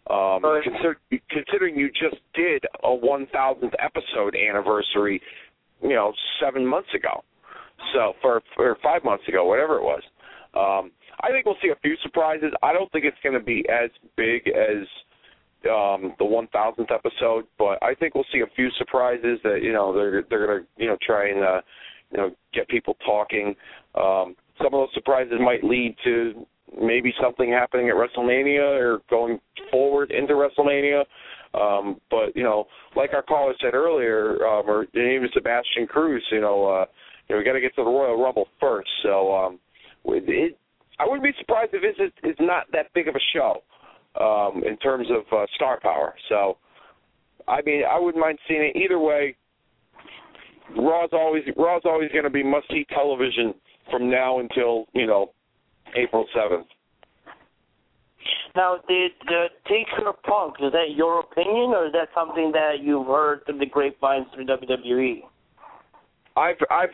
Um, 0.10 0.42
consider, 0.64 0.98
considering 1.30 1.78
you 1.78 1.90
just 1.90 2.22
did 2.34 2.64
a 2.84 2.88
1000th 2.88 3.72
episode 3.80 4.36
anniversary, 4.36 5.22
you 5.82 5.90
know, 5.90 6.12
seven 6.42 6.66
months 6.66 6.90
ago. 6.94 7.24
So 7.94 8.14
for 8.22 8.42
for 8.56 8.78
five 8.84 9.04
months 9.04 9.28
ago, 9.28 9.46
whatever 9.46 9.78
it 9.78 9.84
was. 9.84 10.02
Um, 10.56 10.92
I 11.22 11.30
think 11.30 11.46
we'll 11.46 11.58
see 11.62 11.70
a 11.70 11.80
few 11.82 11.96
surprises. 12.04 12.52
I 12.62 12.74
don't 12.74 12.92
think 12.92 13.06
it's 13.06 13.18
going 13.24 13.38
to 13.38 13.44
be 13.44 13.64
as 13.70 13.90
big 14.16 14.48
as 14.48 14.88
um 15.66 16.14
the 16.20 16.26
1000th 16.26 16.92
episode, 16.92 17.46
but 17.58 17.82
I 17.82 17.96
think 17.96 18.16
we'll 18.16 18.26
see 18.34 18.42
a 18.42 18.56
few 18.56 18.70
surprises 18.78 19.40
that 19.44 19.60
you 19.64 19.72
know 19.72 19.94
they're 19.94 20.24
they're 20.30 20.46
going 20.46 20.62
to 20.62 20.68
you 20.78 20.88
know 20.88 20.98
try 21.06 21.30
and 21.30 21.44
uh, 21.44 21.62
you 22.12 22.18
know 22.18 22.32
get 22.54 22.68
people 22.68 22.96
talking. 23.06 23.56
Um, 23.96 24.36
some 24.58 24.68
of 24.68 24.74
those 24.74 24.94
surprises 24.94 25.34
might 25.40 25.64
lead 25.64 25.96
to 26.04 26.46
maybe 26.82 27.14
something 27.22 27.52
happening 27.52 27.90
at 27.90 27.96
WrestleMania 27.96 28.80
or 28.80 29.00
going 29.10 29.40
forward 29.72 30.12
into 30.12 30.34
WrestleMania. 30.34 31.04
Um, 31.54 32.02
but 32.10 32.36
you 32.36 32.44
know, 32.44 32.66
like 32.96 33.14
our 33.14 33.22
caller 33.22 33.54
said 33.62 33.74
earlier, 33.74 34.46
um, 34.46 34.68
or 34.68 34.86
even 34.94 35.28
Sebastian 35.34 35.88
Cruz, 35.88 36.24
you 36.32 36.42
know, 36.42 36.66
uh, 36.66 36.86
you 37.28 37.36
know, 37.36 37.40
we 37.40 37.46
got 37.46 37.54
to 37.54 37.62
get 37.62 37.76
to 37.76 37.84
the 37.84 37.90
Royal 37.90 38.22
Rumble 38.22 38.48
first. 38.60 38.90
So 39.04 39.34
um, 39.34 39.60
it, 40.06 40.58
I 41.00 41.06
wouldn't 41.06 41.24
be 41.24 41.32
surprised 41.40 41.72
if 41.74 41.82
this 41.82 42.12
is, 42.24 42.36
not 42.40 42.66
that 42.72 42.94
big 42.94 43.08
of 43.08 43.16
a 43.16 43.20
show 43.34 43.64
um, 44.20 44.64
in 44.64 44.78
terms 44.78 45.08
of 45.10 45.24
uh, 45.36 45.46
star 45.56 45.80
power. 45.80 46.14
So, 46.30 46.58
I 47.48 47.62
mean, 47.66 47.84
I 47.90 48.00
wouldn't 48.00 48.22
mind 48.22 48.38
seeing 48.48 48.72
it 48.74 48.80
either 48.80 49.00
way. 49.00 49.36
Raw's 50.78 51.10
always 51.12 51.44
Raw's 51.58 51.82
always 51.86 52.10
going 52.12 52.24
to 52.24 52.30
be 52.30 52.44
must 52.44 52.68
see 52.70 52.86
television 52.94 53.54
from 53.92 54.10
now 54.10 54.40
until 54.40 54.86
you 54.94 55.06
know 55.06 55.32
April 55.96 56.26
seventh. 56.34 56.68
Now, 58.56 58.78
the 58.88 59.08
the 59.26 59.46
Taker 59.68 60.14
Punk 60.26 60.56
is 60.62 60.72
that 60.72 60.96
your 60.96 61.20
opinion, 61.20 61.72
or 61.72 61.88
is 61.88 61.94
that 61.94 62.10
something 62.16 62.52
that 62.54 62.82
you've 62.82 63.08
heard 63.08 63.46
through 63.46 63.60
the 63.60 63.66
grapevines 63.66 64.28
through 64.34 64.46
WWE? 64.46 65.22
I've 66.36 66.58
I've 66.72 66.90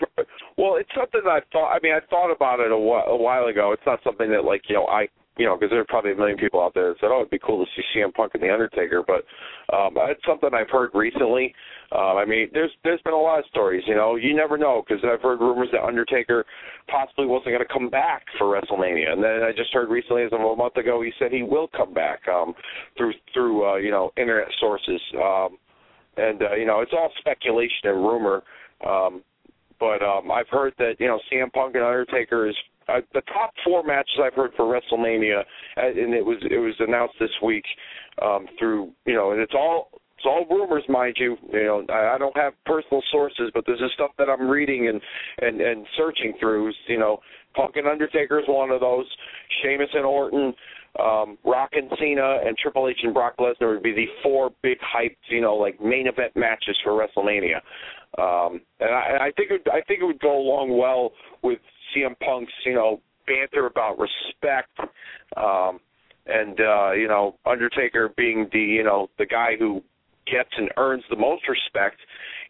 well, 0.57 0.75
it's 0.75 0.89
something 0.95 1.21
that 1.23 1.29
I 1.29 1.39
thought. 1.51 1.71
I 1.71 1.79
mean, 1.81 1.93
I 1.93 1.99
thought 2.09 2.31
about 2.31 2.59
it 2.59 2.71
a 2.71 2.77
while, 2.77 3.05
a 3.07 3.15
while 3.15 3.45
ago. 3.45 3.71
It's 3.71 3.85
not 3.85 3.99
something 4.03 4.29
that 4.31 4.43
like 4.43 4.63
you 4.67 4.75
know 4.75 4.85
I 4.87 5.07
you 5.37 5.45
know 5.45 5.55
because 5.55 5.71
there 5.71 5.79
are 5.79 5.85
probably 5.87 6.11
a 6.11 6.15
million 6.15 6.37
people 6.37 6.61
out 6.61 6.73
there 6.73 6.89
that 6.89 6.99
said, 6.99 7.09
oh, 7.11 7.19
it'd 7.19 7.29
be 7.29 7.39
cool 7.39 7.63
to 7.63 7.71
see 7.75 7.83
CM 7.95 8.13
Punk 8.13 8.33
and 8.33 8.43
the 8.43 8.51
Undertaker. 8.51 9.01
But 9.05 9.23
um, 9.73 9.95
it's 10.09 10.21
something 10.27 10.49
I've 10.53 10.69
heard 10.69 10.91
recently. 10.93 11.53
Um, 11.93 12.17
I 12.17 12.25
mean, 12.25 12.49
there's 12.53 12.71
there's 12.83 13.01
been 13.03 13.13
a 13.13 13.17
lot 13.17 13.39
of 13.39 13.45
stories. 13.49 13.83
You 13.87 13.95
know, 13.95 14.17
you 14.17 14.35
never 14.35 14.57
know 14.57 14.83
because 14.85 15.03
I've 15.05 15.21
heard 15.21 15.39
rumors 15.39 15.69
that 15.71 15.83
Undertaker 15.83 16.45
possibly 16.89 17.25
wasn't 17.25 17.55
going 17.55 17.65
to 17.65 17.73
come 17.73 17.89
back 17.89 18.25
for 18.37 18.59
WrestleMania, 18.59 19.13
and 19.13 19.23
then 19.23 19.43
I 19.43 19.51
just 19.55 19.73
heard 19.73 19.89
recently, 19.89 20.23
as 20.23 20.33
of 20.33 20.41
a 20.41 20.55
month 20.55 20.75
ago, 20.75 21.01
he 21.01 21.11
said 21.17 21.31
he 21.31 21.43
will 21.43 21.69
come 21.75 21.93
back 21.93 22.27
um, 22.27 22.53
through 22.97 23.13
through 23.33 23.65
uh, 23.65 23.75
you 23.77 23.91
know 23.91 24.11
internet 24.17 24.49
sources. 24.59 25.01
Um, 25.15 25.57
and 26.17 26.41
uh, 26.41 26.55
you 26.55 26.65
know, 26.65 26.81
it's 26.81 26.91
all 26.93 27.11
speculation 27.19 27.85
and 27.85 27.97
rumor. 27.97 28.43
Um, 28.85 29.23
but 29.79 30.01
um, 30.03 30.31
I've 30.31 30.49
heard 30.49 30.73
that 30.77 30.93
you 30.99 31.07
know 31.07 31.19
CM 31.31 31.51
Punk 31.51 31.75
and 31.75 31.83
Undertaker 31.83 32.49
is 32.49 32.55
uh, 32.87 33.01
the 33.13 33.21
top 33.21 33.51
four 33.63 33.83
matches 33.83 34.19
I've 34.21 34.33
heard 34.33 34.51
for 34.55 34.65
WrestleMania, 34.65 35.39
uh, 35.39 35.87
and 35.87 36.13
it 36.13 36.25
was 36.25 36.37
it 36.49 36.57
was 36.57 36.75
announced 36.79 37.15
this 37.19 37.29
week 37.43 37.65
um, 38.21 38.45
through 38.57 38.91
you 39.05 39.13
know, 39.13 39.31
and 39.31 39.41
it's 39.41 39.53
all 39.53 39.89
it's 40.17 40.25
all 40.25 40.45
rumors, 40.49 40.83
mind 40.89 41.15
you. 41.17 41.37
You 41.53 41.63
know, 41.63 41.85
I, 41.89 42.15
I 42.15 42.17
don't 42.17 42.35
have 42.35 42.53
personal 42.65 43.01
sources, 43.09 43.51
but 43.53 43.65
this 43.65 43.79
is 43.79 43.91
stuff 43.93 44.11
that 44.17 44.27
I'm 44.29 44.49
reading 44.49 44.89
and 44.89 45.01
and 45.41 45.61
and 45.61 45.85
searching 45.97 46.33
through. 46.39 46.73
You 46.87 46.99
know, 46.99 47.19
Punk 47.55 47.77
and 47.77 47.87
Undertaker 47.87 48.39
is 48.39 48.45
one 48.47 48.69
of 48.69 48.81
those. 48.81 49.05
Sheamus 49.61 49.89
and 49.93 50.05
Orton, 50.05 50.53
um, 50.99 51.37
Rock 51.43 51.71
and 51.73 51.89
Cena, 51.99 52.39
and 52.45 52.57
Triple 52.57 52.87
H 52.87 52.99
and 53.03 53.13
Brock 53.13 53.35
Lesnar 53.39 53.73
would 53.73 53.83
be 53.83 53.93
the 53.93 54.07
four 54.23 54.51
big 54.61 54.77
hyped, 54.79 55.17
you 55.29 55.41
know, 55.41 55.55
like 55.55 55.79
main 55.81 56.07
event 56.07 56.35
matches 56.35 56.77
for 56.83 56.91
WrestleMania. 56.91 57.57
Um, 58.17 58.61
and 58.79 58.89
I, 58.89 59.27
I 59.27 59.31
think 59.37 59.51
it, 59.51 59.67
I 59.71 59.81
think 59.87 60.01
it 60.01 60.05
would 60.05 60.19
go 60.19 60.37
along 60.37 60.77
well 60.77 61.11
with 61.43 61.59
CM 61.95 62.17
Punk's, 62.19 62.51
you 62.65 62.73
know, 62.73 63.01
banter 63.27 63.67
about 63.67 63.97
respect, 63.99 64.71
um, 65.37 65.79
and 66.25 66.59
uh, 66.59 66.91
you 66.91 67.07
know, 67.07 67.35
Undertaker 67.45 68.09
being 68.17 68.47
the 68.51 68.59
you 68.59 68.83
know 68.83 69.09
the 69.17 69.25
guy 69.25 69.51
who 69.57 69.81
gets 70.25 70.49
and 70.57 70.69
earns 70.77 71.03
the 71.09 71.15
most 71.15 71.43
respect 71.47 71.97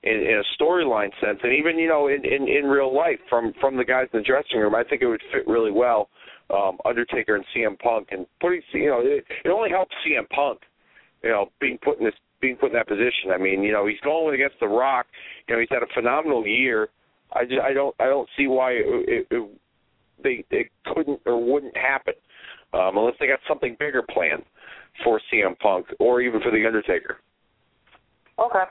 in, 0.04 0.14
in 0.14 0.42
a 0.42 0.62
storyline 0.62 1.12
sense, 1.22 1.40
and 1.44 1.54
even 1.54 1.78
you 1.78 1.88
know 1.88 2.08
in, 2.08 2.24
in 2.26 2.48
in 2.48 2.66
real 2.66 2.96
life 2.96 3.20
from 3.30 3.54
from 3.60 3.76
the 3.76 3.86
guys 3.86 4.08
in 4.14 4.20
the 4.20 4.26
dressing 4.26 4.60
room. 4.60 4.76
I 4.76 4.84
think 4.84 5.02
it 5.02 5.08
would 5.08 5.22
fit 5.34 5.48
really 5.48 5.72
well 5.72 6.10
um, 6.50 6.78
Undertaker 6.86 7.36
and 7.36 7.46
CM 7.56 7.78
Punk, 7.80 8.10
and 8.12 8.26
putting 8.42 8.62
you 8.74 8.88
know 8.88 9.02
it, 9.02 9.26
it 9.46 9.50
only 9.50 9.70
helps 9.70 9.94
CM 10.06 10.28
Punk, 10.30 10.60
you 11.24 11.30
know, 11.30 11.50
being 11.60 11.78
put 11.84 12.00
in 12.00 12.06
this 12.06 12.14
being 12.42 12.56
put 12.56 12.68
in 12.68 12.74
that 12.74 12.88
position. 12.88 13.32
I 13.34 13.38
mean, 13.38 13.64
you 13.64 13.72
know, 13.72 13.86
he's 13.86 14.00
going 14.02 14.34
against 14.34 14.56
The 14.60 14.68
Rock. 14.68 15.08
You 15.48 15.56
know, 15.56 15.60
he's 15.60 15.70
had 15.70 15.84
a 15.84 15.94
phenomenal 15.94 16.46
year. 16.48 16.90
I 17.34 17.46
just 17.46 17.62
I 17.62 17.74
don't 17.74 17.96
I 18.00 18.06
don't 18.06 18.30
see 18.38 18.48
why 18.48 18.72
it, 18.72 18.86
it, 18.86 19.28
it 19.30 19.50
they 20.24 20.46
it 20.50 20.68
couldn't 20.94 21.20
or 21.26 21.44
wouldn't 21.44 21.76
happen 21.78 22.14
um, 22.74 22.98
unless 22.98 23.16
they 23.20 23.28
got 23.28 23.40
something 23.48 23.76
bigger 23.80 24.04
planned 24.12 24.44
for 25.04 25.22
CM 25.32 25.58
Punk 25.60 25.88
or 26.00 26.22
even 26.22 26.42
for 26.42 26.52
the 26.52 26.66
Undertaker. 26.66 27.18
Okay. 28.40 28.64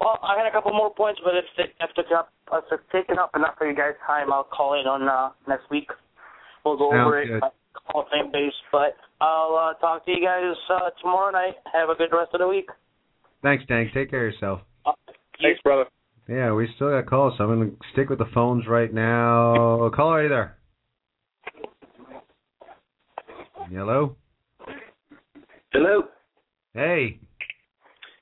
Well, 0.00 0.18
I 0.22 0.36
had 0.38 0.46
a 0.46 0.50
couple 0.50 0.72
more 0.72 0.92
points, 0.92 1.20
but 1.22 1.34
if 1.36 1.44
they 1.56 1.64
taken 1.94 2.16
up 2.16 2.32
if 2.52 2.64
they're 2.70 2.82
taken 2.90 3.18
up 3.18 3.30
enough 3.36 3.54
for 3.58 3.68
you 3.68 3.76
guys' 3.76 3.94
time, 4.06 4.32
I'll 4.32 4.44
call 4.44 4.80
in 4.80 4.86
on 4.86 5.06
uh, 5.06 5.30
next 5.46 5.70
week. 5.70 5.90
We'll 6.64 6.76
go 6.76 6.90
Sounds 6.90 7.06
over 7.06 7.22
it. 7.22 7.26
good. 7.28 7.42
uh, 7.42 7.50
Hall 7.86 8.02
of 8.02 8.08
Fame 8.10 8.30
base, 8.32 8.52
but 8.72 8.96
I'll 9.20 9.54
uh, 9.56 9.74
talk 9.80 10.04
to 10.06 10.10
you 10.10 10.24
guys 10.24 10.54
uh, 10.70 10.90
tomorrow 11.00 11.30
night. 11.32 11.54
Have 11.72 11.88
a 11.88 11.94
good 11.94 12.10
rest 12.12 12.30
of 12.34 12.40
the 12.40 12.48
week. 12.48 12.68
Thanks, 13.42 13.64
Dank. 13.66 13.92
Take 13.94 14.10
care 14.10 14.26
of 14.26 14.32
yourself. 14.34 14.60
Thanks, 15.40 15.60
brother. 15.62 15.86
Yeah, 16.28 16.52
we 16.52 16.68
still 16.76 16.90
got 16.90 17.06
calls, 17.06 17.34
so 17.38 17.44
I'm 17.44 17.56
going 17.58 17.70
to 17.70 17.76
stick 17.92 18.08
with 18.10 18.18
the 18.18 18.28
phones 18.34 18.66
right 18.68 18.92
now. 18.92 19.90
Caller, 19.94 20.18
are 20.18 20.22
you 20.24 20.28
there? 20.28 20.56
Hello? 23.70 24.16
Hello, 25.72 26.02
Hey. 26.74 27.18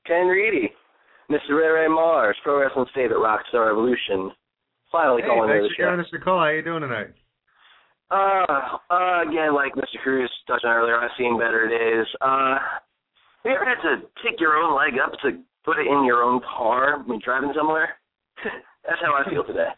Ken 0.05 0.27
Reedy, 0.27 0.71
Mr. 1.31 1.51
Ray 1.57 1.67
Ray 1.67 1.87
Marz, 1.87 2.33
Pro 2.43 2.59
Wrestling's 2.61 2.89
favorite 2.95 3.19
rock 3.19 3.41
star 3.49 3.69
evolution. 3.71 4.31
Finally 4.91 5.21
Hey, 5.23 5.27
calling 5.27 5.49
into 5.49 5.61
thanks 5.61 5.75
the 5.77 5.83
for 5.83 5.83
show. 5.83 5.89
giving 5.91 6.05
us 6.05 6.11
a 6.13 6.23
call. 6.23 6.39
How 6.39 6.49
you 6.49 6.63
doing 6.63 6.81
tonight? 6.81 7.07
Uh, 8.11 8.77
uh, 8.89 9.21
again, 9.21 9.53
like 9.53 9.73
Mr. 9.75 10.01
Cruz 10.01 10.31
touched 10.47 10.65
on 10.65 10.75
earlier, 10.75 10.97
I've 10.97 11.11
seen 11.17 11.37
better 11.37 11.67
days. 11.69 12.07
Uh, 12.21 12.57
have 13.43 13.45
you 13.45 13.55
ever 13.55 13.65
had 13.65 13.81
to 13.83 14.01
take 14.25 14.39
your 14.39 14.55
own 14.55 14.75
leg 14.75 14.99
up 14.99 15.13
to 15.21 15.39
put 15.63 15.77
it 15.77 15.87
in 15.87 16.03
your 16.05 16.23
own 16.23 16.41
car 16.41 17.03
when 17.05 17.19
driving 17.23 17.53
somewhere? 17.55 17.97
That's 18.87 19.01
how 19.01 19.13
I 19.13 19.29
feel 19.29 19.43
today. 19.43 19.69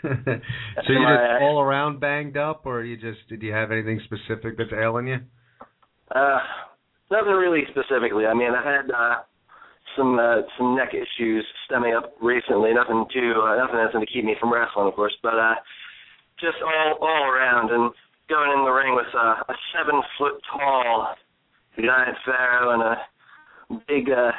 so 0.02 0.92
you 0.92 1.02
just 1.02 1.42
all 1.42 1.60
around 1.60 1.98
banged 1.98 2.36
up, 2.36 2.62
or 2.64 2.84
you 2.84 2.96
just 2.96 3.18
did 3.28 3.42
you 3.42 3.52
have 3.52 3.72
anything 3.72 4.00
specific 4.04 4.56
that's 4.56 4.70
ailing 4.72 5.08
you? 5.08 5.18
Uh, 6.14 6.38
nothing 7.10 7.32
really 7.32 7.62
specifically. 7.70 8.24
I 8.24 8.34
mean, 8.34 8.52
I 8.54 8.62
had 8.62 8.90
uh, 8.90 9.16
some 9.96 10.18
uh, 10.18 10.42
some 10.56 10.76
neck 10.76 10.90
issues 10.94 11.44
stemming 11.66 11.94
up 11.94 12.14
recently. 12.22 12.72
Nothing 12.72 13.06
too, 13.12 13.42
uh, 13.42 13.56
nothing 13.56 13.76
that's 13.76 13.92
going 13.92 14.06
to 14.06 14.12
keep 14.12 14.24
me 14.24 14.36
from 14.38 14.52
wrestling, 14.52 14.86
of 14.86 14.94
course. 14.94 15.16
But 15.22 15.34
uh, 15.34 15.54
just 16.40 16.58
all 16.62 16.98
all 17.00 17.24
around 17.24 17.70
and 17.70 17.92
going 18.28 18.52
in 18.52 18.64
the 18.64 18.70
ring 18.70 18.94
with 18.94 19.08
uh, 19.14 19.42
a 19.48 19.54
seven 19.72 20.00
foot 20.18 20.40
tall 20.52 21.14
giant 21.76 22.16
pharaoh 22.24 22.74
and 22.74 22.82
a 22.82 22.96
big, 23.86 24.10
uh, 24.10 24.32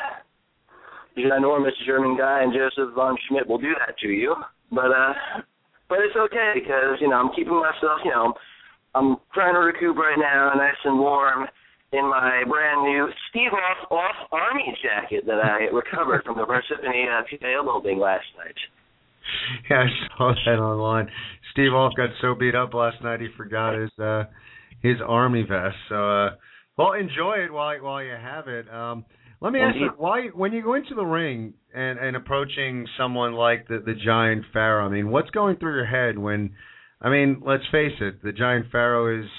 ginormous 1.18 1.76
German 1.86 2.18
guy, 2.18 2.44
and 2.44 2.54
Joseph 2.54 2.94
von 2.96 3.18
Schmidt 3.28 3.48
will 3.48 3.58
do 3.58 3.74
that 3.80 3.98
to 4.00 4.08
you. 4.08 4.36
But 4.72 4.92
uh, 4.92 5.14
but 5.88 6.00
it's 6.00 6.16
okay 6.16 6.52
because 6.56 6.98
you 7.02 7.10
know 7.10 7.18
I'm 7.18 7.32
keeping 7.36 7.60
myself, 7.60 8.02
you 8.06 8.12
know, 8.12 8.34
I'm 8.96 9.18
trying 9.34 9.54
to 9.54 9.60
recoup 9.60 9.98
right 9.98 10.18
now, 10.18 10.52
nice 10.56 10.78
and 10.86 11.00
warm 11.00 11.48
in 11.92 12.06
my 12.08 12.44
brand 12.48 12.84
new 12.84 13.08
Steve 13.30 13.52
Off 13.54 13.92
Off 13.92 14.30
Army 14.32 14.78
jacket 14.84 15.26
that 15.26 15.44
I 15.44 15.74
recovered 15.74 16.24
from 16.24 16.38
the 16.38 16.46
Parsippany 16.46 17.06
uh, 17.10 17.24
PKO 17.26 17.64
building 17.64 18.00
last 18.00 18.26
night. 18.38 18.56
Yeah, 19.70 19.84
I 19.84 20.18
saw 20.18 20.34
that 20.46 20.60
online. 20.60 21.10
Steve 21.52 21.74
Off 21.74 21.94
got 21.96 22.10
so 22.22 22.36
beat 22.36 22.56
up 22.56 22.74
last 22.74 23.02
night 23.04 23.20
he 23.22 23.28
forgot 23.36 23.76
his 23.78 23.92
uh 24.00 24.24
his 24.82 24.98
army 25.06 25.44
vest. 25.44 25.76
So 25.90 25.96
uh 25.96 26.30
well 26.78 26.94
enjoy 26.94 27.38
it 27.46 27.52
while 27.52 27.78
while 27.82 28.04
you 28.04 28.12
have 28.12 28.48
it. 28.48 28.72
Um 28.72 29.06
let 29.42 29.54
me 29.54 29.60
ask 29.60 29.78
you 29.78 29.92
why 29.98 30.28
when 30.34 30.54
you 30.54 30.62
go 30.62 30.74
into 30.74 30.96
the 30.96 31.06
ring 31.06 31.54
and 31.74 31.98
and 32.00 32.16
approaching 32.16 32.88
someone 32.98 33.34
like 33.34 33.68
the 33.68 33.82
the 33.86 33.96
giant 33.96 34.46
pharaoh, 34.54 34.86
I 34.86 34.90
mean, 34.90 35.10
what's 35.10 35.30
going 35.30 35.58
through 35.58 35.76
your 35.76 35.86
head 35.86 36.18
when 36.18 36.52
I 37.02 37.10
mean, 37.10 37.42
let's 37.46 37.64
face 37.72 37.94
it, 38.02 38.22
the 38.22 38.34
giant 38.34 38.72
pharaoh 38.72 39.22
is 39.22 39.30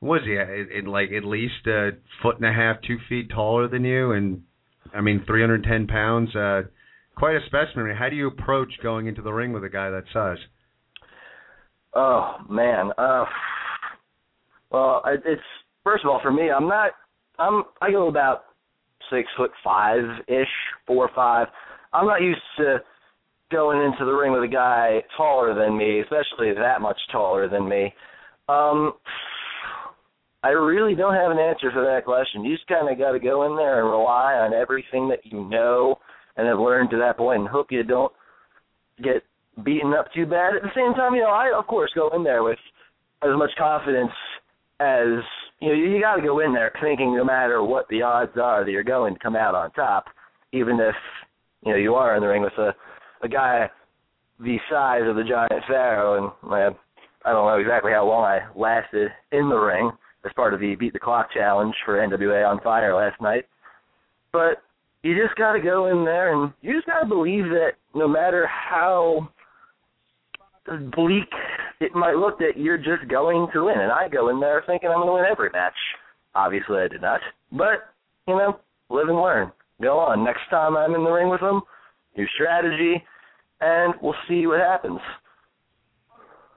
was 0.00 0.20
he 0.24 0.34
in 0.78 0.86
like 0.86 1.10
at 1.10 1.24
least 1.24 1.66
a 1.66 1.90
foot 2.22 2.36
and 2.36 2.46
a 2.46 2.52
half, 2.52 2.76
two 2.86 2.98
feet 3.08 3.30
taller 3.30 3.68
than 3.68 3.84
you, 3.84 4.12
and 4.12 4.42
I 4.94 5.00
mean, 5.00 5.24
310 5.26 5.86
pounds. 5.86 6.34
Uh, 6.34 6.62
quite 7.18 7.34
a 7.34 7.40
specimen. 7.46 7.94
How 7.96 8.08
do 8.08 8.16
you 8.16 8.28
approach 8.28 8.70
going 8.82 9.08
into 9.08 9.22
the 9.22 9.32
ring 9.32 9.52
with 9.52 9.64
a 9.64 9.68
guy 9.68 9.90
that 9.90 10.04
size? 10.12 10.38
Oh 11.94 12.36
man. 12.48 12.92
Uh 12.96 13.24
well 14.70 15.02
it's 15.06 15.42
first 15.82 16.04
of 16.04 16.10
all 16.10 16.20
for 16.22 16.32
me 16.32 16.50
I'm 16.50 16.68
not 16.68 16.92
I'm 17.38 17.64
I 17.82 17.90
go 17.90 18.08
about 18.08 18.44
six 19.10 19.28
foot 19.36 19.50
five 19.64 20.04
ish, 20.28 20.46
four 20.86 21.06
or 21.06 21.10
five. 21.14 21.48
I'm 21.92 22.06
not 22.06 22.22
used 22.22 22.40
to 22.58 22.78
going 23.50 23.80
into 23.80 24.04
the 24.04 24.12
ring 24.12 24.32
with 24.32 24.44
a 24.44 24.52
guy 24.52 25.00
taller 25.16 25.54
than 25.54 25.76
me, 25.76 26.00
especially 26.00 26.52
that 26.54 26.80
much 26.80 26.98
taller 27.10 27.48
than 27.48 27.68
me. 27.68 27.92
Um 28.48 28.92
I 30.44 30.50
really 30.50 30.94
don't 30.94 31.14
have 31.14 31.32
an 31.32 31.38
answer 31.38 31.72
for 31.72 31.82
that 31.82 32.04
question. 32.04 32.44
You 32.44 32.54
just 32.54 32.68
kind 32.68 32.88
of 32.88 32.96
got 32.96 33.10
to 33.10 33.18
go 33.18 33.50
in 33.50 33.56
there 33.56 33.82
and 33.82 33.90
rely 33.90 34.34
on 34.34 34.54
everything 34.54 35.08
that 35.08 35.26
you 35.26 35.42
know 35.44 35.98
and 36.38 36.46
have 36.46 36.58
learned 36.58 36.90
to 36.90 36.98
that 36.98 37.18
point, 37.18 37.40
and 37.40 37.48
hope 37.48 37.66
you 37.70 37.82
don't 37.82 38.12
get 39.02 39.22
beaten 39.64 39.92
up 39.92 40.06
too 40.14 40.24
bad. 40.24 40.54
At 40.56 40.62
the 40.62 40.74
same 40.74 40.94
time, 40.94 41.14
you 41.14 41.22
know, 41.22 41.30
I 41.30 41.52
of 41.56 41.66
course 41.66 41.90
go 41.94 42.08
in 42.14 42.24
there 42.24 42.42
with 42.42 42.58
as 43.22 43.30
much 43.36 43.50
confidence 43.58 44.12
as 44.80 45.20
you 45.60 45.68
know. 45.68 45.74
You 45.74 46.00
got 46.00 46.16
to 46.16 46.22
go 46.22 46.40
in 46.40 46.54
there 46.54 46.72
thinking 46.80 47.14
no 47.16 47.24
matter 47.24 47.62
what 47.62 47.86
the 47.90 48.02
odds 48.02 48.38
are 48.40 48.64
that 48.64 48.70
you're 48.70 48.84
going 48.84 49.14
to 49.14 49.20
come 49.20 49.36
out 49.36 49.54
on 49.54 49.72
top, 49.72 50.06
even 50.52 50.78
if 50.80 50.94
you 51.66 51.72
know 51.72 51.78
you 51.78 51.94
are 51.94 52.14
in 52.16 52.22
the 52.22 52.28
ring 52.28 52.42
with 52.42 52.56
a 52.58 52.74
a 53.22 53.28
guy 53.28 53.68
the 54.40 54.56
size 54.70 55.02
of 55.06 55.16
the 55.16 55.24
giant 55.24 55.64
pharaoh. 55.66 56.32
And 56.42 56.50
man, 56.50 56.76
I 57.24 57.32
don't 57.32 57.46
know 57.46 57.58
exactly 57.58 57.92
how 57.92 58.06
long 58.06 58.24
I 58.24 58.40
lasted 58.56 59.10
in 59.32 59.48
the 59.48 59.58
ring 59.58 59.90
as 60.24 60.32
part 60.34 60.54
of 60.54 60.60
the 60.60 60.76
beat 60.76 60.92
the 60.92 60.98
clock 60.98 61.32
challenge 61.32 61.74
for 61.84 61.96
NWA 61.96 62.48
on 62.48 62.60
Fire 62.60 62.94
last 62.94 63.20
night, 63.20 63.46
but 64.32 64.62
you 65.02 65.14
just 65.20 65.36
got 65.36 65.52
to 65.52 65.60
go 65.60 65.86
in 65.86 66.04
there 66.04 66.34
and 66.34 66.52
you 66.60 66.74
just 66.74 66.86
got 66.86 67.00
to 67.00 67.06
believe 67.06 67.44
that 67.44 67.72
no 67.94 68.08
matter 68.08 68.46
how 68.46 69.28
bleak 70.94 71.30
it 71.80 71.94
might 71.94 72.16
look 72.16 72.38
that 72.38 72.56
you're 72.56 72.78
just 72.78 73.08
going 73.08 73.46
to 73.52 73.66
win. 73.66 73.78
And 73.78 73.92
I 73.92 74.08
go 74.08 74.28
in 74.28 74.40
there 74.40 74.62
thinking 74.66 74.90
I'm 74.90 74.96
going 74.96 75.08
to 75.08 75.14
win 75.14 75.24
every 75.30 75.50
match. 75.50 75.74
Obviously, 76.34 76.78
I 76.78 76.88
did 76.88 77.00
not. 77.00 77.20
But, 77.52 77.94
you 78.26 78.34
know, 78.34 78.58
live 78.90 79.08
and 79.08 79.16
learn. 79.16 79.52
Go 79.80 79.98
on. 79.98 80.24
Next 80.24 80.42
time 80.50 80.76
I'm 80.76 80.94
in 80.94 81.04
the 81.04 81.10
ring 81.10 81.28
with 81.28 81.40
them, 81.40 81.62
new 82.16 82.26
strategy, 82.34 83.02
and 83.60 83.94
we'll 84.02 84.14
see 84.28 84.46
what 84.46 84.60
happens. 84.60 85.00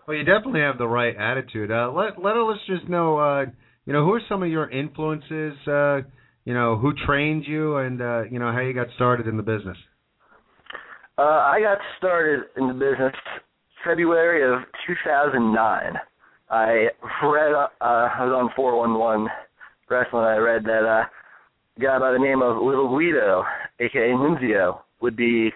Well, 0.08 0.18
you 0.18 0.24
definitely 0.24 0.62
have 0.62 0.80
the 0.80 0.88
right 0.88 1.16
attitude. 1.16 1.72
Uh, 1.72 1.92
let 1.92 2.22
let 2.22 2.36
our 2.36 2.52
listeners 2.52 2.82
know, 2.90 3.20
uh, 3.20 3.46
you 3.86 3.94
know, 3.94 4.04
who 4.04 4.14
are 4.14 4.22
some 4.28 4.42
of 4.42 4.50
your 4.50 4.70
influences. 4.70 5.54
Uh, 5.68 6.02
you 6.46 6.54
know, 6.54 6.78
who 6.78 6.94
trained 7.06 7.46
you, 7.46 7.78
and 7.78 8.02
uh, 8.02 8.24
you 8.24 8.40
know 8.40 8.52
how 8.52 8.62
you 8.62 8.74
got 8.74 8.88
started 8.96 9.28
in 9.28 9.38
the 9.38 9.44
business. 9.44 9.78
Uh, 11.18 11.22
I 11.22 11.60
got 11.62 11.78
started 11.98 12.46
in 12.58 12.68
the 12.68 12.74
business 12.74 13.14
February 13.86 14.44
of 14.44 14.64
2009. 14.88 15.94
I 16.50 16.88
read, 17.24 17.54
uh, 17.54 17.68
I 17.80 18.26
was 18.26 18.34
on 18.34 18.50
411 18.56 19.28
Wrestling. 19.90 20.24
I 20.24 20.38
read 20.38 20.64
that 20.66 20.84
uh, 20.84 21.06
a 21.78 21.80
guy 21.80 22.00
by 22.00 22.12
the 22.12 22.20
name 22.20 22.42
of 22.42 22.58
Little 22.62 22.90
Guido, 22.90 23.44
aka 23.80 24.10
Nunzio, 24.10 24.80
would 25.02 25.16
be 25.16 25.52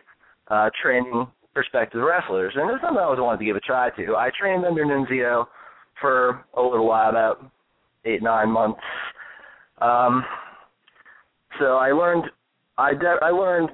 uh, 0.50 0.70
training 0.82 1.28
prospective 1.54 2.02
wrestlers, 2.02 2.54
and 2.56 2.70
it 2.70 2.74
was 2.74 2.82
something 2.84 3.00
I 3.00 3.06
always 3.06 3.20
wanted 3.20 3.40
to 3.40 3.46
give 3.46 3.56
a 3.56 3.62
try 3.62 3.90
to. 3.90 4.16
I 4.16 4.30
trained 4.38 4.66
under 4.66 4.86
Nunzio 4.86 5.46
for 6.02 6.44
a 6.56 6.62
little 6.62 6.86
while, 6.86 7.10
about 7.10 7.50
eight 8.04 8.22
nine 8.22 8.50
months. 8.50 8.82
Um, 9.82 10.24
so 11.60 11.78
I 11.78 11.92
learned, 11.92 12.26
I 12.78 12.94
de- 12.94 13.20
I 13.22 13.30
learned 13.30 13.70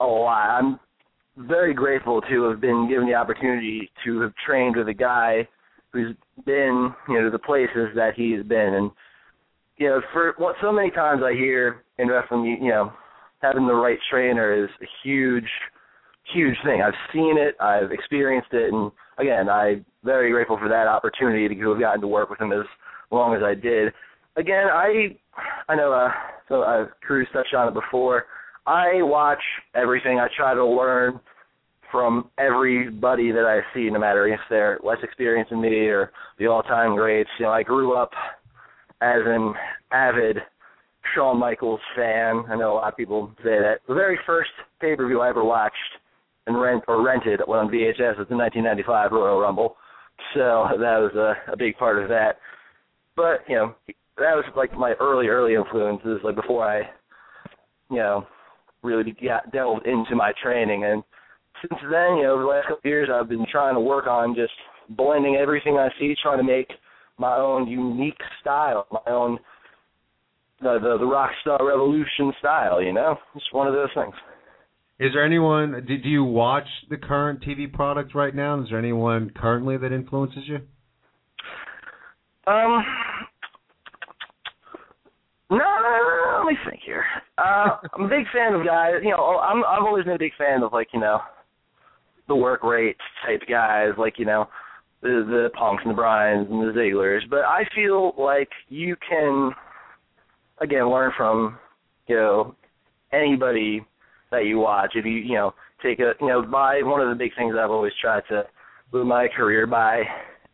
a 0.00 0.06
lot. 0.06 0.58
I'm 0.58 0.80
very 1.36 1.74
grateful 1.74 2.20
to 2.22 2.42
have 2.44 2.60
been 2.60 2.88
given 2.88 3.06
the 3.06 3.14
opportunity 3.14 3.90
to 4.04 4.20
have 4.20 4.32
trained 4.46 4.76
with 4.76 4.88
a 4.88 4.94
guy 4.94 5.48
who's 5.92 6.14
been, 6.44 6.94
you 7.08 7.14
know, 7.14 7.24
to 7.24 7.30
the 7.30 7.38
places 7.38 7.88
that 7.94 8.14
he's 8.14 8.42
been. 8.44 8.74
And, 8.74 8.90
you 9.76 9.88
know, 9.88 10.00
for 10.12 10.34
what 10.36 10.56
so 10.60 10.72
many 10.72 10.90
times 10.90 11.22
I 11.24 11.32
hear 11.32 11.82
in 11.98 12.08
wrestling, 12.08 12.44
you, 12.44 12.56
you 12.60 12.70
know, 12.70 12.92
having 13.40 13.66
the 13.66 13.74
right 13.74 13.98
trainer 14.10 14.64
is 14.64 14.70
a 14.82 14.86
huge, 15.02 15.48
huge 16.32 16.56
thing. 16.64 16.82
I've 16.82 16.94
seen 17.12 17.36
it, 17.38 17.56
I've 17.60 17.90
experienced 17.90 18.52
it, 18.52 18.72
and 18.72 18.92
again, 19.18 19.48
I'm 19.48 19.84
very 20.04 20.30
grateful 20.30 20.58
for 20.58 20.68
that 20.68 20.86
opportunity 20.86 21.48
to 21.48 21.70
have 21.70 21.80
gotten 21.80 22.00
to 22.00 22.08
work 22.08 22.30
with 22.30 22.40
him 22.40 22.52
as 22.52 22.66
long 23.10 23.34
as 23.34 23.42
I 23.42 23.54
did. 23.54 23.92
Again, 24.36 24.66
I, 24.72 25.16
I 25.68 25.74
know, 25.76 25.92
uh, 25.92 26.10
so 26.48 26.62
uh, 26.62 26.86
Cruz 27.02 27.28
touched 27.32 27.54
on 27.54 27.68
it 27.68 27.74
before. 27.74 28.26
I 28.66 29.02
watch 29.02 29.42
everything. 29.74 30.18
I 30.18 30.28
try 30.36 30.54
to 30.54 30.64
learn 30.64 31.20
from 31.90 32.30
everybody 32.38 33.32
that 33.32 33.44
I 33.44 33.60
see, 33.74 33.90
no 33.90 33.98
matter 33.98 34.28
if 34.28 34.40
they're 34.48 34.78
less 34.84 34.98
experienced 35.02 35.50
than 35.50 35.60
me 35.60 35.86
or 35.86 36.12
the 36.38 36.46
all-time 36.46 36.94
greats. 36.94 37.30
You 37.38 37.46
know, 37.46 37.52
I 37.52 37.62
grew 37.62 37.94
up 37.96 38.10
as 39.00 39.22
an 39.24 39.54
avid 39.92 40.38
Shawn 41.14 41.38
Michaels 41.38 41.80
fan. 41.96 42.44
I 42.48 42.56
know 42.56 42.72
a 42.72 42.74
lot 42.74 42.92
of 42.92 42.96
people 42.96 43.32
say 43.38 43.58
that. 43.58 43.78
The 43.88 43.94
very 43.94 44.18
first 44.26 44.50
pay-per-view 44.80 45.20
I 45.20 45.30
ever 45.30 45.44
watched 45.44 45.74
and 46.46 46.60
rent 46.60 46.84
or 46.88 47.04
rented 47.04 47.40
on 47.42 47.68
VHS 47.68 48.18
was 48.18 48.28
the 48.28 48.36
1995 48.36 49.12
Royal 49.12 49.40
Rumble. 49.40 49.76
So 50.34 50.66
that 50.70 50.98
was 50.98 51.12
a, 51.16 51.52
a 51.52 51.56
big 51.56 51.76
part 51.76 52.02
of 52.02 52.08
that. 52.08 52.38
But 53.16 53.40
you 53.48 53.56
know, 53.56 53.74
that 54.20 54.36
was 54.36 54.44
like 54.56 54.72
my 54.76 54.92
early, 55.00 55.26
early 55.28 55.54
influences, 55.54 56.20
like 56.22 56.36
before 56.36 56.66
I, 56.66 56.80
you 57.90 57.96
know, 57.96 58.26
really 58.82 59.14
got 59.22 59.52
delved 59.52 59.86
into 59.86 60.14
my 60.14 60.32
training. 60.42 60.84
And 60.84 61.02
since 61.60 61.80
then, 61.82 62.16
you 62.16 62.22
know, 62.22 62.32
over 62.34 62.42
the 62.42 62.48
last 62.48 62.64
couple 62.64 62.78
of 62.78 62.84
years, 62.84 63.08
I've 63.12 63.28
been 63.28 63.46
trying 63.50 63.74
to 63.74 63.80
work 63.80 64.06
on 64.06 64.34
just 64.34 64.52
blending 64.90 65.36
everything 65.36 65.76
I 65.76 65.88
see, 65.98 66.14
trying 66.22 66.38
to 66.38 66.44
make 66.44 66.68
my 67.18 67.36
own 67.36 67.66
unique 67.66 68.20
style, 68.40 68.86
my 68.90 69.12
own 69.12 69.38
the 70.60 70.78
the, 70.80 70.98
the 70.98 71.06
rock 71.06 71.30
star 71.40 71.58
revolution 71.66 72.32
style. 72.38 72.82
You 72.82 72.92
know, 72.92 73.16
it's 73.34 73.52
one 73.52 73.66
of 73.66 73.74
those 73.74 73.88
things. 73.94 74.14
Is 74.98 75.12
there 75.14 75.24
anyone? 75.24 75.84
Did 75.86 76.04
you 76.04 76.24
watch 76.24 76.66
the 76.90 76.98
current 76.98 77.42
TV 77.42 77.72
product 77.72 78.14
right 78.14 78.34
now? 78.34 78.60
Is 78.62 78.68
there 78.68 78.78
anyone 78.78 79.30
currently 79.34 79.78
that 79.78 79.92
influences 79.92 80.42
you? 80.46 80.58
Um, 82.46 82.84
no, 85.50 85.58
no, 85.58 85.62
no, 85.62 86.42
let 86.44 86.52
me 86.52 86.58
think 86.68 86.80
here. 86.84 87.04
Uh, 87.38 87.76
I'm 87.94 88.04
a 88.04 88.08
big 88.08 88.26
fan 88.32 88.54
of 88.54 88.64
guys. 88.64 88.94
You 89.02 89.10
know, 89.10 89.38
I'm 89.38 89.64
I've 89.64 89.84
always 89.84 90.04
been 90.04 90.14
a 90.14 90.18
big 90.18 90.34
fan 90.38 90.62
of 90.62 90.72
like 90.72 90.88
you 90.92 91.00
know, 91.00 91.18
the 92.28 92.36
work 92.36 92.62
rate 92.62 92.96
type 93.26 93.42
guys, 93.48 93.90
like 93.98 94.18
you 94.18 94.24
know, 94.24 94.46
the 95.02 95.24
the 95.28 95.50
Punks 95.58 95.82
and 95.84 95.92
the 95.92 95.96
Bryans 95.96 96.46
and 96.50 96.60
the 96.60 96.72
Zigglers. 96.72 97.28
But 97.28 97.40
I 97.40 97.64
feel 97.74 98.14
like 98.16 98.48
you 98.68 98.96
can, 99.08 99.50
again, 100.60 100.88
learn 100.88 101.12
from 101.16 101.58
you 102.06 102.16
know 102.16 102.54
anybody 103.12 103.84
that 104.30 104.44
you 104.44 104.58
watch. 104.58 104.92
If 104.94 105.04
you 105.04 105.12
you 105.12 105.34
know 105.34 105.54
take 105.82 105.98
a 105.98 106.12
you 106.20 106.28
know 106.28 106.42
by 106.42 106.82
one 106.82 107.00
of 107.00 107.08
the 107.08 107.22
big 107.22 107.34
things 107.36 107.54
I've 107.58 107.70
always 107.70 107.92
tried 108.00 108.22
to 108.28 108.44
move 108.92 109.06
my 109.06 109.28
career 109.34 109.66
by 109.66 110.02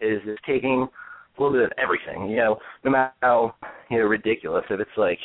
is 0.00 0.22
is 0.26 0.38
taking 0.46 0.88
a 1.38 1.42
little 1.42 1.56
bit 1.56 1.66
of 1.66 1.72
everything. 1.78 2.28
You 2.30 2.36
know, 2.36 2.58
no 2.84 2.90
matter 2.90 3.12
how 3.22 3.54
you 3.90 3.98
know 3.98 4.04
ridiculous 4.04 4.64
if 4.70 4.80
it's 4.80 4.90
like 4.96 5.18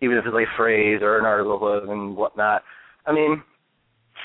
even 0.00 0.16
if 0.16 0.24
it's 0.26 0.34
like 0.34 0.46
a 0.46 0.56
phrase 0.56 1.00
or 1.02 1.18
an 1.18 1.24
article 1.24 1.82
and 1.88 2.16
whatnot. 2.16 2.62
I 3.06 3.12
mean, 3.12 3.42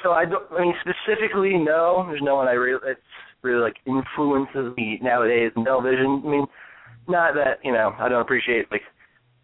so 0.04 0.12
I 0.12 0.26
don't. 0.26 0.44
I 0.52 0.62
mean, 0.62 0.74
specifically, 0.82 1.54
no. 1.58 2.06
There's 2.08 2.22
no 2.22 2.36
one 2.36 2.48
I 2.48 2.54
really 2.54 2.80
that's 2.86 3.00
really 3.42 3.62
like 3.62 3.78
influences 3.86 4.76
me 4.78 5.00
nowadays 5.02 5.52
in 5.56 5.66
television. 5.66 6.22
I 6.26 6.30
mean, 6.30 6.46
not 7.08 7.34
that 7.36 7.60
you 7.64 7.72
know 7.72 7.96
I 8.00 8.10
don't 8.10 8.22
appreciate 8.22 8.72
like 8.72 8.82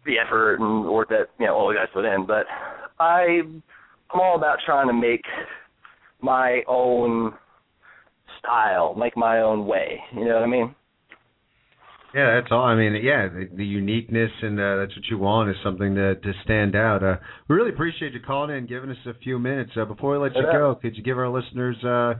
the 0.04 0.18
effort 0.18 0.60
and 0.60 0.86
work 0.86 1.08
that 1.10 1.28
you 1.38 1.46
know 1.46 1.54
all 1.54 1.68
the 1.68 1.74
guys 1.74 1.88
put 1.92 2.04
in, 2.04 2.26
but 2.26 2.46
I 2.98 3.40
I'm 4.12 4.20
all 4.20 4.36
about 4.36 4.58
trying 4.64 4.88
to 4.88 4.94
make 4.94 5.24
my 6.20 6.62
own 6.66 7.34
style, 8.38 8.94
make 8.94 9.16
my 9.16 9.40
own 9.40 9.66
way. 9.66 10.00
You 10.14 10.24
know 10.24 10.34
what 10.34 10.42
I 10.42 10.46
mean? 10.46 10.74
Yeah, 12.14 12.40
that's 12.40 12.50
all. 12.50 12.64
I 12.64 12.74
mean, 12.76 12.94
yeah, 13.02 13.28
the, 13.28 13.48
the 13.54 13.64
uniqueness 13.64 14.30
and 14.42 14.58
uh, 14.58 14.76
that's 14.76 14.96
what 14.96 15.04
you 15.10 15.18
want 15.18 15.50
is 15.50 15.56
something 15.62 15.94
to 15.96 16.14
to 16.14 16.32
stand 16.44 16.74
out. 16.74 17.02
Uh, 17.02 17.16
we 17.48 17.56
really 17.56 17.70
appreciate 17.70 18.12
you 18.12 18.20
calling 18.20 18.56
in, 18.56 18.66
giving 18.66 18.90
us 18.90 18.96
a 19.06 19.14
few 19.22 19.38
minutes. 19.38 19.72
Uh, 19.76 19.84
before 19.84 20.12
we 20.12 20.18
let 20.18 20.36
you 20.36 20.42
go, 20.42 20.78
could 20.80 20.96
you 20.96 21.02
give 21.02 21.18
our 21.18 21.28
listeners 21.28 21.76
uh, 21.84 22.14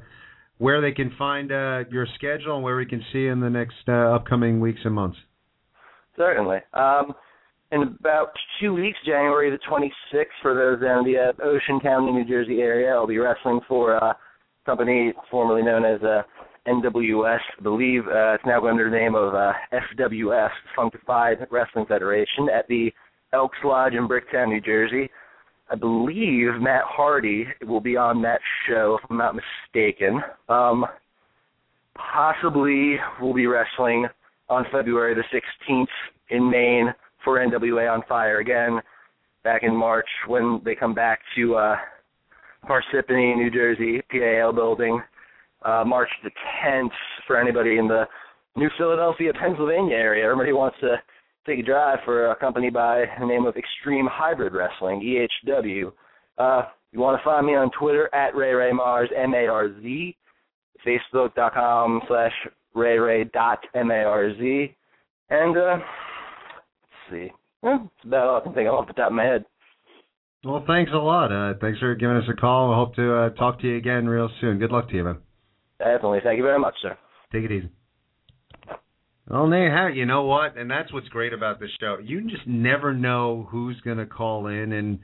where 0.59 0.81
they 0.81 0.93
can 0.93 1.13
find 1.19 1.53
uh, 1.53 1.85
your 1.91 2.07
schedule 2.17 2.57
and 2.57 2.65
where 2.65 2.77
we 2.77 2.87
can 2.87 3.03
see 3.13 3.21
you 3.21 3.33
in 3.33 3.41
the 3.41 3.51
next 3.51 3.89
uh, 3.89 4.15
upcoming 4.15 4.61
weeks 4.61 4.81
and 4.85 4.95
months? 4.95 5.19
Certainly. 6.17 6.59
Um, 6.75 7.15
in 7.73 7.83
about 7.83 8.29
two 8.61 8.75
weeks, 8.75 8.99
January 9.05 9.51
the 9.51 9.59
26th, 9.69 10.25
for 10.41 10.55
those 10.55 10.81
in 10.81 11.13
the 11.13 11.19
uh, 11.19 11.45
Ocean 11.45 11.81
County, 11.81 12.13
New 12.13 12.25
Jersey 12.25 12.61
area, 12.61 12.93
I'll 12.93 13.07
be 13.07 13.19
wrestling 13.19 13.61
for 13.69 13.95
a 13.95 14.17
company 14.65 15.13
formerly 15.31 15.63
known 15.63 15.85
as 15.85 16.03
uh, 16.03 16.23
NWS. 16.67 17.39
I 17.59 17.63
believe 17.63 18.07
uh, 18.07 18.35
it's 18.35 18.45
now 18.47 18.67
under 18.67 18.91
the 18.91 18.97
name 18.97 19.15
of 19.15 19.35
uh, 19.35 19.53
FWF, 19.73 20.51
Funkified 20.77 21.47
Wrestling 21.51 21.87
Federation, 21.87 22.49
at 22.53 22.67
the 22.69 22.93
Elks 23.33 23.59
Lodge 23.65 23.95
in 23.95 24.09
Bricktown, 24.09 24.49
New 24.49 24.61
Jersey. 24.61 25.11
I 25.69 25.75
believe 25.75 26.61
Matt 26.61 26.85
Hardy 26.85 27.47
will 27.67 27.81
be 27.81 27.97
on 27.97 28.23
that 28.23 28.41
show, 28.69 28.99
if 29.03 29.11
I'm 29.11 29.19
not 29.19 29.35
mistaken. 29.35 30.21
Um, 30.49 30.87
possibly 31.95 32.97
we'll 33.21 33.35
be 33.35 33.47
wrestling 33.47 34.07
on 34.49 34.65
February 34.71 35.15
the 35.15 35.25
16th 35.69 35.87
in 36.31 36.49
Maine 36.49 36.95
for 37.25 37.39
NWA 37.39 37.93
on 37.93 38.03
Fire 38.09 38.39
again. 38.39 38.81
Back 39.43 39.63
in 39.63 39.75
March 39.75 40.09
when 40.27 40.61
they 40.65 40.75
come 40.75 40.95
back 40.95 41.21
to 41.37 41.57
uh, 41.57 41.77
Parsippany, 42.69 43.37
New 43.37 43.51
Jersey, 43.51 44.03
PAL 44.11 44.53
building. 44.53 45.01
Uh, 45.67 45.85
March 45.85 46.09
the 46.23 46.31
10th 46.65 46.91
for 47.27 47.41
anybody 47.41 47.79
in 47.79 47.89
the 47.89 48.05
New 48.57 48.69
Philadelphia, 48.79 49.33
Pennsylvania 49.33 49.97
area. 49.97 50.25
Everybody 50.25 50.53
wants 50.53 50.77
to 50.81 50.97
take 51.47 51.59
a 51.59 51.63
drive 51.63 51.99
for 52.05 52.31
a 52.31 52.37
company 52.37 52.71
by 52.71 53.05
the 53.19 53.27
name 53.27 53.47
of 53.47 53.57
Extreme 53.57 54.09
Hybrid 54.11 54.53
Wrestling, 54.55 55.01
EHW. 55.01 55.93
Uh, 56.39 56.69
you 56.93 57.01
want 57.01 57.19
to 57.19 57.25
find 57.25 57.47
me 57.47 57.55
on 57.55 57.71
Twitter 57.79 58.09
at 58.15 58.35
Ray 58.35 58.53
Ray 58.53 58.71
Marz, 58.71 59.07
M-A-R-Z, 59.17 60.17
Facebook.com 60.87 62.03
slash 62.09 62.33
Ray 62.75 62.99
Ray 62.99 63.25
dot 63.25 63.59
M-A-R-Z. 63.75 64.77
And, 65.31 65.57
uh, 65.57 65.79
let's 65.79 67.11
see. 67.11 67.33
Well, 67.63 67.79
that's 67.83 68.07
about 68.07 68.29
all 68.29 68.41
I 68.41 68.45
can 68.45 68.55
think 68.55 68.69
of 68.69 68.75
off 68.75 68.87
the 68.87 68.93
top 68.93 69.09
of 69.09 69.15
my 69.15 69.25
head. 69.25 69.45
Well, 70.45 70.63
thanks 70.67 70.93
a 70.95 70.99
lot. 70.99 71.33
Uh, 71.33 71.55
thanks 71.61 71.81
for 71.81 71.95
giving 71.97 72.17
us 72.17 72.29
a 72.31 72.41
call. 72.41 72.73
I 72.73 72.77
hope 72.77 72.95
to 72.95 73.15
uh, 73.15 73.31
talk 73.31 73.61
to 73.61 73.67
you 73.67 73.77
again 73.77 74.07
real 74.07 74.31
soon. 74.41 74.59
Good 74.59 74.71
luck 74.71 74.89
to 74.91 74.95
you, 74.95 75.05
man. 75.05 75.19
Definitely. 75.79 76.21
Thank 76.25 76.39
you 76.39 76.43
very 76.43 76.59
much, 76.59 76.75
sir. 76.83 76.97
Take 77.33 77.45
it 77.45 77.53
easy. 77.53 77.71
Well, 79.29 79.51
there 79.51 79.91
you. 79.91 80.07
Know 80.07 80.23
what? 80.23 80.57
And 80.57 80.71
that's 80.71 80.93
what's 80.93 81.09
great 81.09 81.33
about 81.33 81.59
this 81.59 81.71
show. 81.81 81.99
You 82.03 82.23
just 82.23 82.47
never 82.47 82.95
know 82.95 83.49
who's 83.51 83.81
going 83.81 83.99
to 83.99 84.07
call 84.07 84.47
in. 84.47 84.73
And 84.73 85.01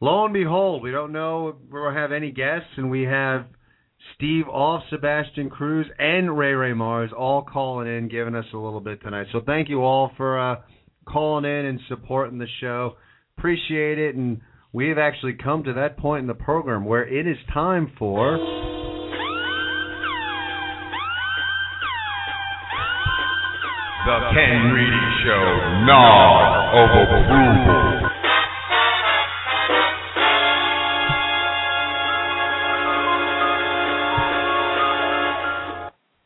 lo 0.00 0.24
and 0.24 0.34
behold, 0.34 0.82
we 0.82 0.90
don't 0.90 1.12
know 1.12 1.48
if 1.48 1.54
we'll 1.70 1.92
have 1.92 2.10
any 2.10 2.32
guests. 2.32 2.68
And 2.76 2.90
we 2.90 3.02
have 3.02 3.46
Steve 4.16 4.48
off, 4.48 4.82
Sebastian 4.90 5.50
Cruz, 5.50 5.86
and 5.98 6.36
Ray 6.36 6.52
Ray 6.52 6.72
Marz 6.72 7.12
all 7.12 7.42
calling 7.42 7.86
in, 7.86 8.08
giving 8.08 8.34
us 8.34 8.46
a 8.52 8.58
little 8.58 8.80
bit 8.80 9.02
tonight. 9.02 9.28
So 9.32 9.40
thank 9.46 9.68
you 9.68 9.84
all 9.84 10.10
for 10.16 10.38
uh, 10.38 10.56
calling 11.06 11.44
in 11.44 11.66
and 11.66 11.80
supporting 11.88 12.38
the 12.38 12.48
show. 12.60 12.96
Appreciate 13.38 14.00
it. 14.00 14.16
And 14.16 14.40
we've 14.72 14.98
actually 14.98 15.34
come 15.34 15.62
to 15.62 15.74
that 15.74 15.96
point 15.96 16.22
in 16.22 16.26
the 16.26 16.34
program 16.34 16.84
where 16.84 17.06
it 17.06 17.28
is 17.28 17.36
time 17.54 17.92
for. 17.96 18.79
The 24.10 24.18
Ken 24.34 24.72
Reedy 24.74 25.06
Show, 25.22 25.46
Nod 25.86 26.74
of 26.74 26.90
Approval. 26.90 28.10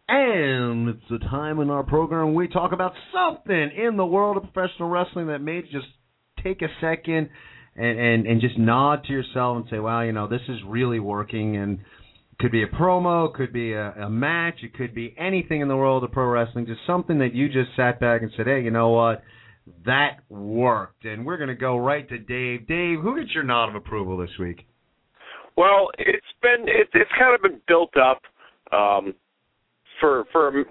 And 0.08 0.88
it's 0.88 0.98
the 1.10 1.18
time 1.28 1.60
in 1.60 1.68
our 1.68 1.82
program 1.82 2.32
we 2.32 2.48
talk 2.48 2.72
about 2.72 2.94
something 3.12 3.70
in 3.76 3.98
the 3.98 4.06
world 4.06 4.38
of 4.38 4.50
professional 4.54 4.88
wrestling 4.88 5.26
that 5.26 5.42
may 5.42 5.60
just 5.60 5.84
take 6.42 6.62
a 6.62 6.68
second 6.80 7.28
and, 7.76 7.98
and, 8.00 8.26
and 8.26 8.40
just 8.40 8.56
nod 8.56 9.04
to 9.08 9.12
yourself 9.12 9.58
and 9.58 9.66
say, 9.68 9.78
wow, 9.78 10.00
you 10.00 10.12
know, 10.12 10.26
this 10.26 10.40
is 10.48 10.56
really 10.66 11.00
working. 11.00 11.58
And 11.58 11.80
could 12.38 12.52
be 12.52 12.62
a 12.62 12.68
promo, 12.68 13.32
could 13.32 13.52
be 13.52 13.72
a, 13.72 13.90
a 13.92 14.10
match, 14.10 14.56
it 14.62 14.74
could 14.74 14.94
be 14.94 15.14
anything 15.18 15.60
in 15.60 15.68
the 15.68 15.76
world 15.76 16.04
of 16.04 16.12
pro 16.12 16.26
wrestling, 16.26 16.66
just 16.66 16.80
something 16.86 17.18
that 17.18 17.34
you 17.34 17.48
just 17.48 17.70
sat 17.76 18.00
back 18.00 18.22
and 18.22 18.30
said, 18.36 18.46
hey, 18.46 18.60
you 18.62 18.70
know 18.70 18.90
what? 18.90 19.22
That 19.86 20.18
worked. 20.28 21.04
And 21.04 21.24
we're 21.24 21.36
going 21.36 21.48
to 21.48 21.54
go 21.54 21.78
right 21.78 22.08
to 22.08 22.18
Dave. 22.18 22.66
Dave, 22.66 23.00
who 23.00 23.18
gets 23.18 23.34
your 23.34 23.44
nod 23.44 23.68
of 23.68 23.74
approval 23.74 24.16
this 24.16 24.30
week? 24.38 24.66
Well, 25.56 25.88
it's 25.98 26.26
been 26.42 26.66
it, 26.66 26.88
it's 26.92 27.10
kind 27.18 27.34
of 27.34 27.42
been 27.42 27.60
built 27.68 27.94
up 27.96 28.20
um, 28.72 29.14
for 30.00 30.24
for 30.32 30.64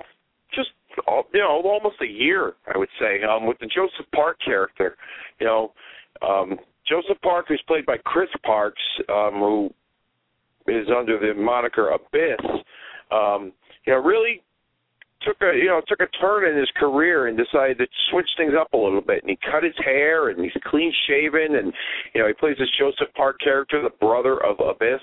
just 0.53 0.69
you 1.34 1.40
know 1.40 1.61
almost 1.64 1.95
a 2.02 2.06
year, 2.06 2.53
I 2.73 2.77
would 2.77 2.90
say, 2.99 3.23
um, 3.23 3.48
with 3.48 3.57
the 3.60 3.68
Joseph 3.68 4.06
Park 4.14 4.38
character. 4.44 4.98
You 5.40 5.48
know, 5.48 5.73
um, 6.22 6.60
Joseph 6.88 7.22
Park, 7.22 7.45
who's 7.48 7.64
played 7.65 7.85
by 7.85 7.98
Chris 8.03 8.30
Parks, 8.45 8.81
um, 9.10 9.34
who 9.35 9.73
is 10.68 10.88
under 10.95 11.19
the 11.19 11.40
moniker 11.40 11.90
Abyss. 11.90 12.40
Um, 13.11 13.52
you 13.85 13.94
know, 13.94 13.99
really 13.99 14.41
took 15.22 15.38
a 15.41 15.56
you 15.56 15.68
know 15.68 15.81
took 15.88 15.99
a 16.02 16.07
turn 16.18 16.49
in 16.49 16.57
his 16.57 16.69
career 16.77 17.27
and 17.27 17.38
decided 17.38 17.77
to 17.77 17.85
switch 18.10 18.30
things 18.38 18.53
up 18.60 18.72
a 18.73 18.77
little 18.77 19.02
bit. 19.02 19.23
And 19.23 19.30
he 19.30 19.38
cut 19.52 19.64
his 19.64 19.76
hair 19.84 20.30
and 20.30 20.44
he's 20.44 20.64
clean 20.65 20.94
shaven 21.07 21.56
and 21.56 21.73
you 22.14 22.22
know 22.22 22.27
he 22.27 22.34
plays 22.34 22.57
this 22.60 22.69
Joseph 22.77 23.14
Park 23.15 23.38
character, 23.44 23.81
the 23.81 23.90
brother 24.06 24.44
of 24.44 24.57
Abyss, 24.60 25.02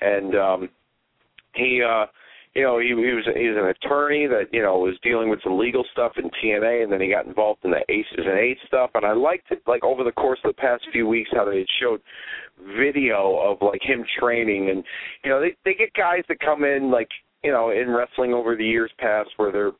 and 0.00 0.34
um, 0.34 0.68
he 1.54 1.82
uh 1.82 2.06
you 2.54 2.62
know, 2.62 2.78
he, 2.78 2.88
he 2.88 2.94
was 2.94 3.24
he 3.34 3.48
was 3.48 3.56
an 3.56 3.70
attorney 3.70 4.26
that 4.26 4.52
you 4.52 4.62
know 4.62 4.78
was 4.78 4.96
dealing 5.02 5.30
with 5.30 5.40
some 5.42 5.58
legal 5.58 5.84
stuff 5.92 6.12
in 6.16 6.30
TNA, 6.42 6.82
and 6.82 6.92
then 6.92 7.00
he 7.00 7.08
got 7.08 7.26
involved 7.26 7.64
in 7.64 7.70
the 7.70 7.80
Aces 7.88 8.26
and 8.26 8.38
Eights 8.38 8.60
stuff. 8.66 8.90
And 8.94 9.06
I 9.06 9.12
liked 9.12 9.50
it, 9.50 9.62
like 9.66 9.84
over 9.84 10.04
the 10.04 10.12
course 10.12 10.38
of 10.44 10.54
the 10.54 10.60
past 10.60 10.84
few 10.92 11.06
weeks, 11.06 11.30
how 11.32 11.46
they 11.46 11.64
showed 11.80 12.02
video 12.76 13.38
of 13.38 13.58
like 13.62 13.80
him 13.82 14.04
training, 14.18 14.68
and 14.68 14.84
you 15.24 15.30
know, 15.30 15.40
they 15.40 15.56
they 15.64 15.74
get 15.74 15.94
guys 15.94 16.24
that 16.28 16.40
come 16.40 16.64
in 16.64 16.90
like 16.90 17.08
you 17.42 17.52
know 17.52 17.70
in 17.70 17.90
wrestling 17.90 18.34
over 18.34 18.54
the 18.54 18.66
years 18.66 18.90
past 18.98 19.30
where 19.36 19.50
they're 19.50 19.72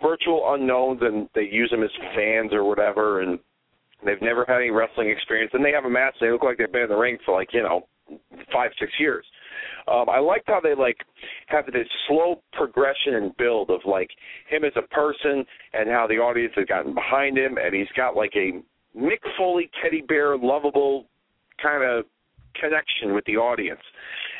virtual 0.00 0.54
unknowns 0.54 1.00
and 1.02 1.28
they 1.34 1.48
use 1.50 1.70
them 1.70 1.82
as 1.82 1.90
fans 2.14 2.52
or 2.52 2.62
whatever, 2.62 3.22
and 3.22 3.40
they've 4.04 4.22
never 4.22 4.44
had 4.46 4.58
any 4.58 4.70
wrestling 4.70 5.10
experience, 5.10 5.50
and 5.52 5.64
they 5.64 5.72
have 5.72 5.84
a 5.84 5.90
match, 5.90 6.14
they 6.20 6.30
look 6.30 6.44
like 6.44 6.58
they've 6.58 6.70
been 6.70 6.82
in 6.82 6.88
the 6.88 6.96
ring 6.96 7.18
for 7.26 7.34
like 7.34 7.48
you 7.52 7.62
know 7.62 7.86
five 8.52 8.70
six 8.78 8.92
years. 8.98 9.24
Um, 9.88 10.08
I 10.08 10.18
liked 10.18 10.46
how 10.46 10.60
they 10.60 10.74
like 10.74 10.96
have 11.50 11.66
this 11.66 11.88
slow 12.08 12.42
progression 12.52 13.14
and 13.14 13.36
build 13.36 13.70
of 13.70 13.80
like 13.84 14.10
him 14.48 14.64
as 14.64 14.72
a 14.76 14.82
person 14.82 15.44
and 15.72 15.88
how 15.88 16.06
the 16.06 16.14
audience 16.14 16.52
has 16.56 16.66
gotten 16.66 16.94
behind 16.94 17.36
him, 17.36 17.58
and 17.58 17.74
he's 17.74 17.90
got 17.96 18.16
like 18.16 18.32
a 18.34 18.60
Mick 18.96 19.20
Foley 19.36 19.70
teddy 19.82 20.02
bear 20.02 20.36
lovable 20.36 21.06
kind 21.62 21.84
of 21.84 22.04
connection 22.60 23.14
with 23.14 23.24
the 23.26 23.36
audience, 23.36 23.80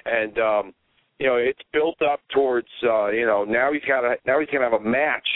and 0.04 0.38
um, 0.38 0.74
you 1.18 1.26
know 1.26 1.36
it's 1.36 1.60
built 1.72 2.00
up 2.02 2.20
towards 2.32 2.68
uh, 2.84 3.08
you 3.08 3.26
know 3.26 3.44
now 3.44 3.72
he's 3.72 3.84
got 3.86 4.04
a 4.04 4.16
now 4.26 4.40
he's 4.40 4.48
gonna 4.50 4.64
have 4.64 4.80
a 4.80 4.84
match 4.84 5.28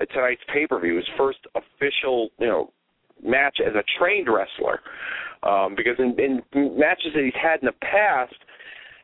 at 0.00 0.10
tonight's 0.12 0.42
pay 0.52 0.66
per 0.66 0.80
view, 0.80 0.96
his 0.96 1.08
first 1.16 1.40
official 1.54 2.30
you 2.38 2.46
know 2.46 2.72
match 3.22 3.58
as 3.64 3.74
a 3.74 3.82
trained 3.98 4.28
wrestler. 4.28 4.80
Um, 5.42 5.74
because 5.76 5.96
in, 5.98 6.16
in 6.18 6.78
matches 6.78 7.12
that 7.14 7.22
he's 7.22 7.34
had 7.34 7.60
in 7.60 7.66
the 7.66 7.72
past, 7.82 8.34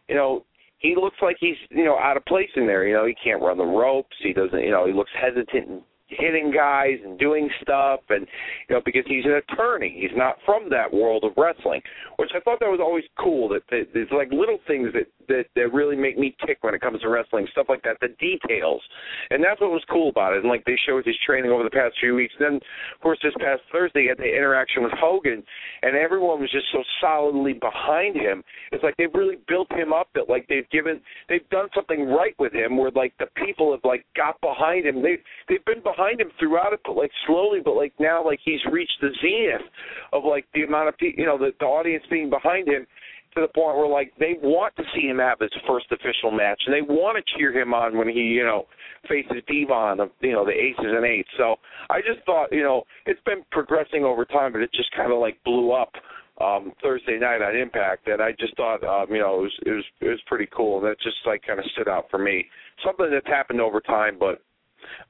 you 0.09 0.15
know, 0.15 0.47
he 0.81 0.97
looks 0.97 1.17
like 1.23 1.37
he's, 1.39 1.57
you 1.71 1.85
know, 1.85 1.99
out 1.99 2.17
of 2.17 2.25
place 2.25 2.49
in 2.57 2.67
there. 2.67 2.87
You 2.87 2.95
know, 2.95 3.07
he 3.07 3.15
can't 3.23 3.41
run 3.41 3.59
the 3.59 3.65
ropes. 3.65 4.17
He 4.23 4.33
doesn't, 4.33 4.61
you 4.61 4.71
know, 4.71 4.87
he 4.87 4.93
looks 4.93 5.11
hesitant 5.19 5.69
and 5.69 5.83
hitting 6.11 6.53
guys 6.53 6.99
and 7.05 7.19
doing 7.19 7.49
stuff 7.63 8.01
and 8.11 8.27
you 8.69 8.75
know 8.75 8.83
because 8.85 9.05
he's 9.07 9.25
an 9.25 9.41
attorney. 9.49 9.97
He's 10.01 10.17
not 10.17 10.37
from 10.45 10.69
that 10.71 10.93
world 10.93 11.25
of 11.25 11.33
wrestling 11.37 11.83
which 12.17 12.31
i 12.35 12.41
thought 12.41 12.61
that 12.61 12.69
was 12.69 12.81
always 12.81 13.05
cool 13.19 13.49
that, 13.49 13.63
there's 13.71 14.11
like 14.13 14.31
little 14.31 14.59
things 14.67 14.89
that 14.93 15.07
that 15.31 15.45
that 15.55 15.73
really 15.73 15.97
make 15.97 16.19
me 16.19 16.37
tick 16.45 16.59
when 16.63 16.75
it 16.75 16.81
comes 16.81 17.01
to 17.01 17.09
wrestling 17.09 17.47
stuff 17.53 17.67
like 17.69 17.83
that 17.83 17.97
the 18.01 18.09
details. 18.19 18.83
And 19.31 19.43
that's 19.43 19.61
what 19.61 19.71
was 19.71 19.85
cool 19.89 20.11
about 20.11 20.35
it. 20.35 20.41
And 20.41 20.49
like 20.49 20.65
they 20.65 20.77
showed 20.87 21.07
his 21.07 21.17
training 21.25 21.51
over 21.51 21.63
the 21.63 21.71
past 21.71 21.95
few 22.01 22.15
weeks. 22.15 22.35
Then 22.39 22.57
of 22.57 23.01
course 23.01 23.19
this 23.23 23.33
past 23.39 23.63
thursday 23.73 24.03
he 24.03 24.09
had 24.09 24.19
the 24.19 24.29
interaction 24.29 24.83
with 24.83 24.93
hogan 24.99 25.43
and 25.83 25.97
everyone 25.97 26.41
was 26.41 26.51
just 26.51 26.67
so 26.73 26.83
solidly 27.01 27.55
behind 27.55 28.17
him. 28.17 28.43
It's 28.73 28.83
like 28.83 28.97
they've 28.99 29.15
really 29.15 29.39
built 29.49 29.71
him 29.73 29.93
up 29.93 30.09
that 30.15 30.29
like 30.29 30.47
they've 30.49 30.69
given 30.71 31.01
they've 31.29 31.49
done 31.51 31.69
something 31.75 32.09
right 32.09 32.35
with 32.39 32.53
him 32.53 32.77
where 32.77 32.91
like 32.91 33.15
the 33.19 33.31
people 33.37 33.71
have 33.71 33.85
like 33.85 34.05
got 34.17 34.41
behind 34.41 34.87
him. 34.87 35.03
They 35.03 35.19
they've 35.49 35.65
been 35.65 35.83
behind 35.83 36.00
behind 36.01 36.21
him 36.21 36.31
throughout 36.39 36.73
it, 36.73 36.81
but 36.85 36.97
like 36.97 37.11
slowly, 37.27 37.61
but 37.63 37.75
like 37.75 37.93
now, 38.01 38.25
like 38.25 38.41
he's 38.45 38.61
reached 38.73 38.97
the 39.01 39.11
zenith 39.21 39.67
of 40.13 40.25
like 40.25 40.47
the 40.55 40.63
amount 40.63 40.89
of 40.89 40.97
people, 40.97 41.21
you 41.21 41.27
know, 41.27 41.37
the, 41.37 41.51
the 41.61 41.67
audience 41.67 42.05
being 42.11 42.31
behind 42.31 42.69
him 42.69 42.87
to 43.35 43.43
the 43.43 43.49
point 43.49 43.77
where 43.77 43.87
like 43.87 44.13
they 44.19 44.35
want 44.43 44.75
to 44.77 44.83
see 44.95 45.07
him 45.07 45.19
have 45.19 45.39
his 45.39 45.51
first 45.69 45.87
official 45.93 46.31
match 46.31 46.61
and 46.67 46.75
they 46.75 46.83
want 46.83 47.17
to 47.17 47.39
cheer 47.39 47.53
him 47.53 47.75
on 47.75 47.97
when 47.97 48.09
he, 48.09 48.21
you 48.21 48.45
know, 48.45 48.65
faces 49.09 49.43
Devon 49.47 50.01
of 50.01 50.11
you 50.21 50.33
know 50.33 50.45
the 50.45 50.53
aces 50.53 50.89
and 50.89 51.05
eights. 51.05 51.29
So 51.37 51.57
I 51.91 52.01
just 52.01 52.25
thought, 52.25 52.49
you 52.51 52.63
know, 52.63 52.85
it's 53.07 53.21
been 53.27 53.45
progressing 53.53 54.05
over 54.05 54.25
time, 54.25 54.53
but 54.53 54.63
it 54.63 54.71
just 54.73 54.91
kind 54.97 55.13
of 55.13 55.19
like 55.19 55.37
blew 55.45 55.73
up 55.73 55.93
um 56.41 56.73
Thursday 56.83 57.19
night 57.19 57.43
on 57.43 57.55
Impact, 57.55 58.09
and 58.09 58.23
I 58.23 58.33
just 58.41 58.57
thought, 58.57 58.83
um, 58.83 59.13
you 59.13 59.21
know, 59.21 59.41
it 59.41 59.43
was 59.43 59.53
it 59.67 59.71
was 59.71 59.85
it 60.01 60.09
was 60.09 60.21
pretty 60.27 60.49
cool, 60.57 60.81
that 60.81 60.97
just 61.03 61.17
like 61.27 61.43
kind 61.47 61.59
of 61.59 61.67
stood 61.73 61.89
out 61.89 62.07
for 62.11 62.19
me. 62.19 62.47
Something 62.85 63.11
that's 63.11 63.27
happened 63.27 63.61
over 63.61 63.81
time, 63.81 64.17
but 64.19 64.41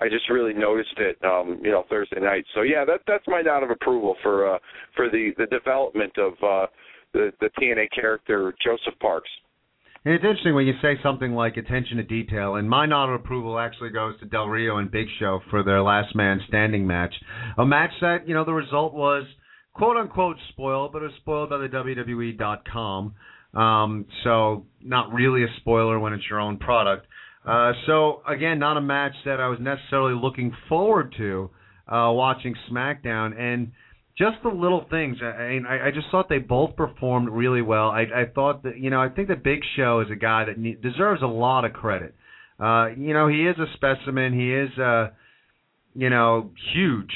I 0.01 0.09
just 0.09 0.29
really 0.31 0.55
noticed 0.55 0.99
it, 0.99 1.17
um, 1.25 1.61
you 1.63 1.71
know, 1.71 1.85
Thursday 1.89 2.21
night. 2.21 2.45
So 2.55 2.63
yeah, 2.63 2.85
that 2.85 3.01
that's 3.07 3.25
my 3.27 3.43
nod 3.43 3.63
of 3.63 3.71
approval 3.71 4.17
for 4.23 4.55
uh, 4.55 4.59
for 4.97 5.09
the 5.09 5.31
the 5.39 5.47
development 5.47 6.13
of 6.19 6.33
uh, 6.43 6.67
the 7.13 7.33
the 7.41 7.51
TNA 7.61 7.89
character 7.95 8.55
Joseph 8.65 8.99
Parks. 9.01 9.29
And 10.03 10.15
it's 10.15 10.25
interesting 10.25 10.55
when 10.55 10.67
you 10.67 10.73
say 10.81 10.95
something 11.03 11.33
like 11.33 11.59
attention 11.59 11.99
to 11.99 12.03
detail, 12.03 12.55
and 12.55 12.69
my 12.69 12.87
nod 12.87 13.11
of 13.11 13.21
approval 13.21 13.59
actually 13.59 13.91
goes 13.91 14.19
to 14.21 14.27
Del 14.27 14.47
Rio 14.47 14.79
and 14.79 14.91
Big 14.91 15.07
Show 15.19 15.41
for 15.51 15.63
their 15.63 15.83
last 15.83 16.17
man 16.17 16.41
standing 16.49 16.87
match. 16.87 17.13
A 17.59 17.67
match 17.67 17.91
that, 18.01 18.27
you 18.27 18.33
know, 18.33 18.47
the 18.47 18.55
result 18.55 18.95
was 18.95 19.25
quote 19.75 19.99
unquote 19.99 20.37
spoiled, 20.51 20.93
but 20.93 21.03
it 21.03 21.07
was 21.07 21.15
spoiled 21.21 21.51
by 21.51 21.59
the 21.59 21.69
WWE.com. 21.69 23.15
Um, 23.53 24.07
so 24.25 24.65
not 24.81 25.13
really 25.13 25.43
a 25.43 25.49
spoiler 25.59 25.99
when 25.99 26.15
it's 26.15 26.25
your 26.31 26.41
own 26.41 26.57
product. 26.57 27.07
Uh, 27.47 27.73
so 27.87 28.23
again, 28.29 28.59
not 28.59 28.77
a 28.77 28.81
match 28.81 29.15
that 29.25 29.41
I 29.41 29.49
was 29.49 29.59
necessarily 29.61 30.15
looking 30.15 30.55
forward 30.69 31.15
to 31.19 31.51
uh, 31.89 32.13
watching 32.13 32.55
SmackDown, 32.71 33.39
and 33.39 33.73
just 34.19 34.37
the 34.43 34.51
little 34.51 34.87
things. 34.91 35.17
I, 35.23 35.59
I, 35.67 35.87
I 35.87 35.91
just 35.91 36.07
thought 36.11 36.29
they 36.29 36.39
both 36.39 36.77
performed 36.77 37.31
really 37.31 37.63
well. 37.63 37.89
I, 37.89 38.03
I 38.03 38.25
thought 38.35 38.63
that 38.65 38.79
you 38.79 38.91
know 38.91 39.01
I 39.01 39.09
think 39.09 39.29
that 39.29 39.43
Big 39.43 39.61
Show 39.77 40.01
is 40.01 40.09
a 40.11 40.17
guy 40.17 40.45
that 40.45 40.59
ne- 40.59 40.75
deserves 40.75 41.23
a 41.23 41.27
lot 41.27 41.65
of 41.65 41.73
credit. 41.73 42.15
Uh, 42.59 42.89
you 42.97 43.15
know 43.15 43.27
he 43.29 43.47
is 43.47 43.57
a 43.59 43.67
specimen. 43.75 44.39
He 44.39 44.53
is 44.53 44.79
uh, 44.79 45.09
you 45.95 46.11
know 46.11 46.51
huge. 46.75 47.13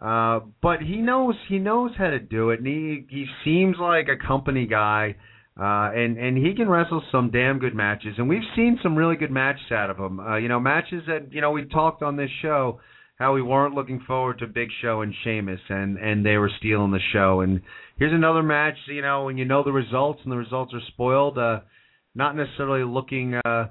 Uh, 0.00 0.40
but 0.62 0.80
he 0.80 0.96
knows 0.96 1.34
he 1.48 1.58
knows 1.58 1.92
how 1.96 2.10
to 2.10 2.18
do 2.18 2.50
it, 2.50 2.58
and 2.58 2.66
he 2.66 3.06
he 3.08 3.26
seems 3.44 3.76
like 3.78 4.08
a 4.08 4.16
company 4.16 4.66
guy 4.66 5.14
uh, 5.14 5.20
and 5.62 6.16
and 6.18 6.38
he 6.38 6.54
can 6.54 6.68
wrestle 6.68 7.02
some 7.12 7.30
damn 7.30 7.58
good 7.58 7.74
matches, 7.74 8.14
and 8.18 8.28
we've 8.28 8.42
seen 8.56 8.78
some 8.82 8.96
really 8.96 9.16
good 9.16 9.30
matches 9.30 9.70
out 9.70 9.90
of 9.90 9.98
him. 9.98 10.18
Uh, 10.18 10.36
you 10.36 10.48
know, 10.48 10.58
matches 10.60 11.02
that 11.06 11.32
you 11.32 11.40
know 11.40 11.50
we 11.50 11.64
talked 11.66 12.02
on 12.02 12.16
this 12.16 12.30
show 12.40 12.80
how 13.20 13.34
we 13.34 13.42
weren't 13.42 13.74
looking 13.74 14.00
forward 14.06 14.38
to 14.38 14.46
Big 14.46 14.70
Show 14.80 15.02
and 15.02 15.14
Sheamus, 15.22 15.60
and 15.68 15.98
and 15.98 16.24
they 16.24 16.38
were 16.38 16.50
stealing 16.58 16.90
the 16.90 17.00
show. 17.12 17.42
And 17.42 17.60
here's 17.98 18.14
another 18.14 18.42
match. 18.42 18.76
You 18.86 19.02
know, 19.02 19.24
when 19.24 19.36
you 19.36 19.44
know 19.44 19.62
the 19.62 19.72
results 19.72 20.20
and 20.24 20.32
the 20.32 20.38
results 20.38 20.72
are 20.72 20.80
spoiled, 20.88 21.36
uh, 21.36 21.60
not 22.14 22.34
necessarily 22.34 22.82
looking 22.82 23.34
uh, 23.44 23.66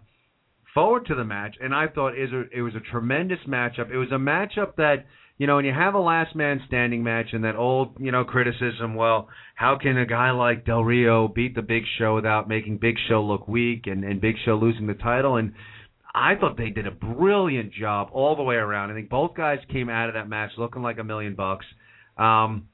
forward 0.76 1.07
to 1.07 1.16
the 1.16 1.24
match. 1.24 1.56
And 1.60 1.74
I 1.74 1.88
thought 1.88 2.14
it 2.16 2.32
was 2.32 2.45
a, 2.53 2.57
it 2.60 2.61
was 2.61 2.76
a 2.76 2.91
tremendous 2.91 3.40
matchup. 3.48 3.91
It 3.91 3.98
was 3.98 4.11
a 4.11 4.20
matchup 4.20 4.76
that 4.78 5.06
you 5.40 5.48
know, 5.48 5.56
when 5.56 5.64
you 5.64 5.74
have 5.74 5.95
a 5.95 5.99
last 5.99 6.36
man 6.36 6.61
standing 6.68 7.02
match 7.02 7.28
and 7.32 7.45
that 7.45 7.56
old, 7.56 7.95
you 7.98 8.11
know, 8.11 8.26
criticism, 8.26 8.94
well, 8.94 9.30
how 9.56 9.78
can 9.82 9.98
a 9.98 10.06
guy 10.06 10.32
like 10.32 10.66
Del 10.66 10.84
Rio 10.84 11.30
beat 11.30 11.56
the 11.56 11.61
Big 11.61 11.84
Show 11.98 12.14
without 12.14 12.49
making 12.49 12.78
Big 12.78 12.95
Show 13.07 13.24
look 13.24 13.48
weak 13.48 13.88
and, 13.88 14.03
and 14.03 14.20
Big 14.20 14.36
Show 14.44 14.56
losing 14.56 14.86
the 14.86 14.95
title? 14.95 15.38
And 15.38 15.53
I 16.14 16.36
thought 16.36 16.57
they 16.57 16.72
did 16.72 16.86
a 16.86 16.91
brilliant 16.91 17.72
job 17.72 18.10
all 18.11 18.36
the 18.36 18.44
way 18.44 18.56
around. 18.56 18.91
I 18.91 18.95
think 18.95 19.10
both 19.10 19.34
guys 19.34 19.60
came 19.72 19.90
out 19.90 20.10
of 20.10 20.16
that 20.16 20.28
match 20.28 20.52
looking 20.57 20.82
like 20.82 20.99
a 20.99 21.06
million 21.06 21.36
bucks. 21.36 21.66
Um, 22.18 22.68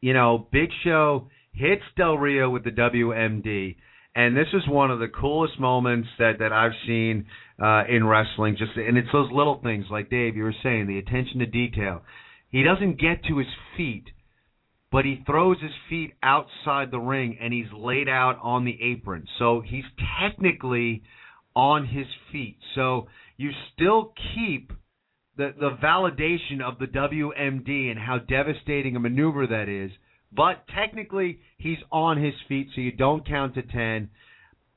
you 0.00 0.14
know, 0.14 0.48
Big 0.50 0.70
Show 0.84 1.28
hits 1.52 1.82
Del 1.98 2.16
Rio 2.16 2.48
with 2.48 2.64
the 2.64 2.70
WMD 2.70 3.76
and 4.14 4.36
this 4.36 4.48
is 4.52 4.62
one 4.68 4.90
of 4.90 4.98
the 4.98 5.08
coolest 5.08 5.58
moments 5.58 6.08
that 6.18 6.38
that 6.40 6.52
I've 6.52 6.72
seen 6.86 7.26
uh, 7.62 7.84
in 7.88 8.06
wrestling. 8.06 8.56
Just 8.58 8.76
and 8.76 8.98
it's 8.98 9.08
those 9.12 9.30
little 9.32 9.60
things 9.62 9.86
like 9.90 10.10
Dave, 10.10 10.36
you 10.36 10.44
were 10.44 10.54
saying, 10.62 10.86
the 10.86 10.98
attention 10.98 11.38
to 11.38 11.46
detail. 11.46 12.02
He 12.50 12.62
doesn't 12.62 13.00
get 13.00 13.24
to 13.28 13.38
his 13.38 13.48
feet, 13.76 14.04
but 14.90 15.06
he 15.06 15.22
throws 15.24 15.56
his 15.62 15.72
feet 15.88 16.12
outside 16.22 16.90
the 16.90 16.98
ring 16.98 17.38
and 17.40 17.52
he's 17.52 17.72
laid 17.74 18.08
out 18.08 18.38
on 18.42 18.66
the 18.66 18.76
apron. 18.82 19.26
So 19.38 19.62
he's 19.64 19.84
technically 20.20 21.02
on 21.56 21.86
his 21.86 22.06
feet. 22.30 22.58
So 22.74 23.08
you 23.38 23.50
still 23.72 24.12
keep 24.34 24.72
the 25.38 25.54
the 25.58 25.70
validation 25.82 26.60
of 26.62 26.78
the 26.78 26.86
WMD 26.86 27.90
and 27.90 27.98
how 27.98 28.18
devastating 28.18 28.96
a 28.96 29.00
maneuver 29.00 29.46
that 29.46 29.70
is 29.70 29.90
but 30.34 30.64
technically, 30.74 31.40
he's 31.58 31.78
on 31.90 32.22
his 32.22 32.34
feet, 32.48 32.68
so 32.74 32.80
you 32.80 32.92
don't 32.92 33.26
count 33.26 33.54
to 33.54 33.62
10. 33.62 34.08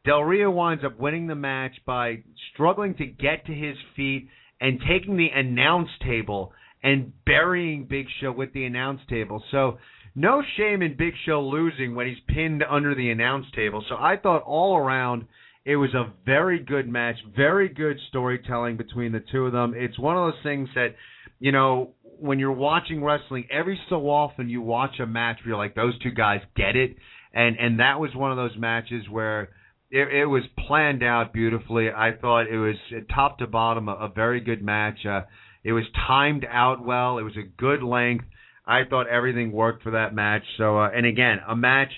Del 0.05 0.23
Rio 0.23 0.51
winds 0.51 0.83
up 0.83 0.99
winning 0.99 1.27
the 1.27 1.35
match 1.35 1.73
by 1.85 2.23
struggling 2.53 2.95
to 2.95 3.05
get 3.05 3.45
to 3.45 3.53
his 3.53 3.75
feet 3.95 4.29
and 4.61 4.79
taking 4.87 5.17
the 5.17 5.29
announce 5.33 5.89
table 6.03 6.53
and 6.83 7.11
burying 7.25 7.85
Big 7.85 8.05
Show 8.21 8.31
with 8.31 8.53
the 8.53 8.65
announce 8.65 9.01
table. 9.09 9.43
So, 9.51 9.79
no 10.13 10.43
shame 10.55 10.81
in 10.81 10.95
Big 10.95 11.13
Show 11.25 11.41
losing 11.41 11.95
when 11.95 12.07
he's 12.07 12.17
pinned 12.27 12.63
under 12.69 12.93
the 12.93 13.09
announce 13.09 13.47
table. 13.55 13.83
So, 13.89 13.95
I 13.95 14.17
thought 14.17 14.43
all 14.43 14.77
around 14.77 15.25
it 15.65 15.77
was 15.77 15.93
a 15.95 16.13
very 16.25 16.59
good 16.59 16.87
match, 16.87 17.15
very 17.35 17.69
good 17.69 17.97
storytelling 18.09 18.77
between 18.77 19.11
the 19.11 19.23
two 19.31 19.47
of 19.47 19.51
them. 19.51 19.73
It's 19.75 19.97
one 19.97 20.15
of 20.15 20.31
those 20.31 20.43
things 20.43 20.69
that, 20.75 20.95
you 21.39 21.51
know, 21.51 21.93
when 22.19 22.39
you're 22.39 22.51
watching 22.51 23.03
wrestling, 23.03 23.47
every 23.51 23.79
so 23.89 24.09
often 24.09 24.49
you 24.49 24.61
watch 24.61 24.99
a 24.99 25.05
match 25.05 25.37
where 25.43 25.49
you're 25.49 25.57
like, 25.57 25.75
those 25.75 25.97
two 25.99 26.11
guys 26.11 26.41
get 26.55 26.75
it, 26.75 26.95
and 27.33 27.57
and 27.59 27.79
that 27.79 27.99
was 27.99 28.15
one 28.15 28.31
of 28.31 28.37
those 28.37 28.57
matches 28.57 29.07
where 29.09 29.49
it, 29.91 30.07
it 30.13 30.25
was 30.25 30.43
planned 30.67 31.03
out 31.03 31.33
beautifully. 31.33 31.89
I 31.89 32.11
thought 32.19 32.47
it 32.47 32.57
was 32.57 32.75
top 33.13 33.39
to 33.39 33.47
bottom 33.47 33.87
a, 33.89 33.93
a 33.93 34.09
very 34.09 34.39
good 34.41 34.63
match. 34.63 35.05
Uh, 35.05 35.21
it 35.63 35.73
was 35.73 35.83
timed 36.07 36.45
out 36.49 36.85
well. 36.85 37.17
It 37.17 37.23
was 37.23 37.37
a 37.37 37.47
good 37.57 37.83
length. 37.83 38.25
I 38.65 38.81
thought 38.89 39.07
everything 39.07 39.51
worked 39.51 39.83
for 39.83 39.91
that 39.91 40.13
match. 40.13 40.43
So, 40.57 40.79
uh, 40.79 40.89
and 40.89 41.05
again, 41.05 41.39
a 41.47 41.55
match 41.55 41.91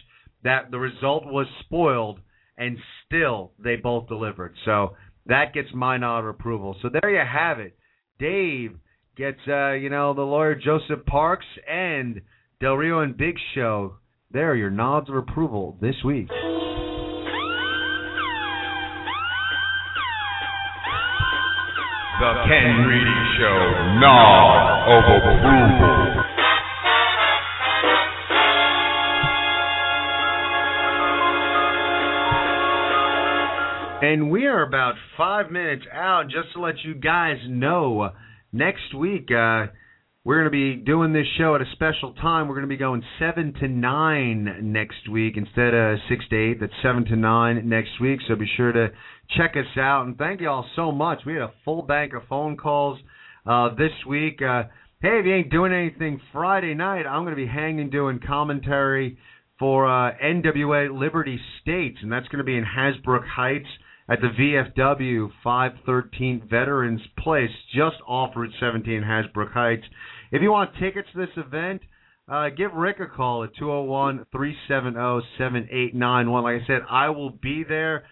that 0.43 0.71
the 0.71 0.79
result 0.79 1.25
was 1.25 1.47
spoiled, 1.61 2.19
and 2.57 2.77
still 3.05 3.51
they 3.57 3.75
both 3.75 4.07
delivered. 4.07 4.55
So 4.65 4.95
that 5.27 5.53
gets 5.53 5.69
my 5.73 5.97
nod 5.97 6.19
of 6.19 6.27
approval. 6.27 6.75
So 6.81 6.89
there 6.89 7.09
you 7.09 7.23
have 7.25 7.59
it. 7.59 7.77
Dave 8.19 8.77
gets, 9.17 9.39
uh, 9.47 9.71
you 9.71 9.89
know, 9.89 10.13
the 10.13 10.21
lawyer 10.21 10.53
Joseph 10.55 11.05
Parks 11.05 11.45
and 11.67 12.21
Del 12.61 12.75
Rio 12.75 12.99
and 12.99 13.17
Big 13.17 13.35
Show. 13.55 13.95
There 14.31 14.51
are 14.51 14.55
your 14.55 14.69
nods 14.69 15.09
of 15.09 15.15
approval 15.15 15.75
this 15.81 15.95
week. 16.05 16.27
The 22.19 22.33
Ken 22.47 22.85
Reedy 22.87 23.19
Show, 23.37 23.57
nod 23.99 24.87
of 24.87 25.03
approval. 25.03 26.23
And 33.99 34.29
we 34.29 34.45
are 34.45 34.61
about 34.61 34.93
five 35.17 35.49
minutes 35.49 35.85
out. 35.91 36.25
Just 36.25 36.53
to 36.53 36.61
let 36.61 36.75
you 36.83 36.93
guys 36.93 37.37
know, 37.47 38.11
next 38.57 38.93
week 38.97 39.29
uh, 39.31 39.67
we're 40.27 40.41
going 40.41 40.45
to 40.45 40.49
be 40.49 40.75
doing 40.83 41.13
this 41.13 41.25
show 41.37 41.55
at 41.55 41.61
a 41.61 41.71
special 41.71 42.13
time. 42.15 42.49
We're 42.49 42.55
going 42.55 42.67
to 42.67 42.73
be 42.73 42.75
going 42.75 43.01
seven 43.17 43.53
to 43.61 43.67
nine 43.69 44.73
next 44.73 45.07
week 45.09 45.35
instead 45.37 45.73
of 45.73 45.99
six 46.09 46.25
to 46.31 46.35
eight. 46.35 46.59
That's 46.59 46.73
seven 46.83 47.05
to 47.05 47.15
nine 47.15 47.69
next 47.69 48.01
week. 48.01 48.19
So 48.27 48.35
be 48.35 48.49
sure 48.57 48.73
to 48.73 48.89
check 49.37 49.51
us 49.51 49.77
out. 49.79 50.05
And 50.05 50.17
thank 50.17 50.41
you 50.41 50.49
all 50.49 50.67
so 50.75 50.91
much. 50.91 51.19
We 51.25 51.33
had 51.33 51.43
a 51.43 51.53
full 51.63 51.81
bank 51.81 52.13
of 52.13 52.23
phone 52.27 52.57
calls 52.57 52.99
uh, 53.45 53.69
this 53.75 53.93
week. 54.05 54.41
Uh, 54.41 54.63
hey, 55.01 55.19
if 55.19 55.25
you 55.25 55.33
ain't 55.33 55.49
doing 55.49 55.71
anything 55.71 56.19
Friday 56.33 56.73
night, 56.73 57.03
I'm 57.03 57.23
going 57.23 57.35
to 57.35 57.41
be 57.41 57.47
hanging 57.47 57.89
doing 57.89 58.19
commentary 58.19 59.17
for 59.59 59.87
uh, 59.87 60.11
NWA 60.21 60.99
Liberty 60.99 61.39
States, 61.61 61.99
and 62.01 62.11
that's 62.11 62.27
going 62.27 62.39
to 62.39 62.43
be 62.43 62.57
in 62.57 62.65
Hasbrouck 62.65 63.25
Heights 63.25 63.69
at 64.09 64.19
the 64.21 64.27
VFW 64.27 65.29
513 65.43 66.47
Veterans 66.49 67.01
Place, 67.19 67.49
just 67.75 67.97
off 68.07 68.31
Route 68.35 68.53
17 68.59 69.01
Hasbrouck 69.01 69.51
Heights. 69.51 69.83
If 70.31 70.41
you 70.41 70.51
want 70.51 70.71
tickets 70.79 71.09
to 71.13 71.19
this 71.19 71.35
event, 71.35 71.81
uh, 72.29 72.49
give 72.49 72.73
Rick 72.73 72.97
a 72.99 73.07
call 73.07 73.43
at 73.43 73.55
201 73.55 74.25
370 74.31 75.27
7891. 75.37 76.43
Like 76.43 76.61
I 76.61 76.67
said, 76.67 76.81
I 76.89 77.09
will 77.09 77.31
be 77.31 77.63
there. 77.67 78.05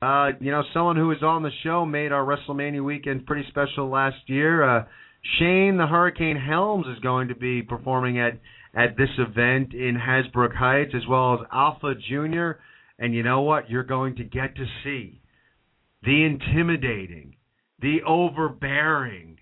Uh, 0.00 0.30
you 0.40 0.50
know, 0.50 0.62
someone 0.72 0.96
who 0.96 1.08
was 1.08 1.22
on 1.22 1.42
the 1.42 1.50
show 1.62 1.84
made 1.84 2.12
our 2.12 2.24
WrestleMania 2.24 2.82
weekend 2.82 3.26
pretty 3.26 3.46
special 3.48 3.90
last 3.90 4.16
year. 4.26 4.62
Uh, 4.62 4.84
Shane 5.38 5.76
the 5.76 5.86
Hurricane 5.86 6.36
Helms 6.36 6.86
is 6.86 6.98
going 7.00 7.28
to 7.28 7.34
be 7.34 7.62
performing 7.62 8.18
at 8.18 8.38
at 8.74 8.96
this 8.96 9.10
event 9.18 9.74
in 9.74 9.96
Hasbrouck 9.96 10.54
Heights, 10.54 10.92
as 10.94 11.06
well 11.06 11.34
as 11.34 11.40
Alpha 11.52 11.94
Jr. 11.94 12.52
And 12.98 13.14
you 13.14 13.22
know 13.22 13.42
what? 13.42 13.68
You're 13.68 13.84
going 13.84 14.16
to 14.16 14.24
get 14.24 14.56
to 14.56 14.64
see 14.82 15.21
the 16.02 16.24
intimidating, 16.24 17.36
the 17.80 17.98
overbearing, 18.06 19.38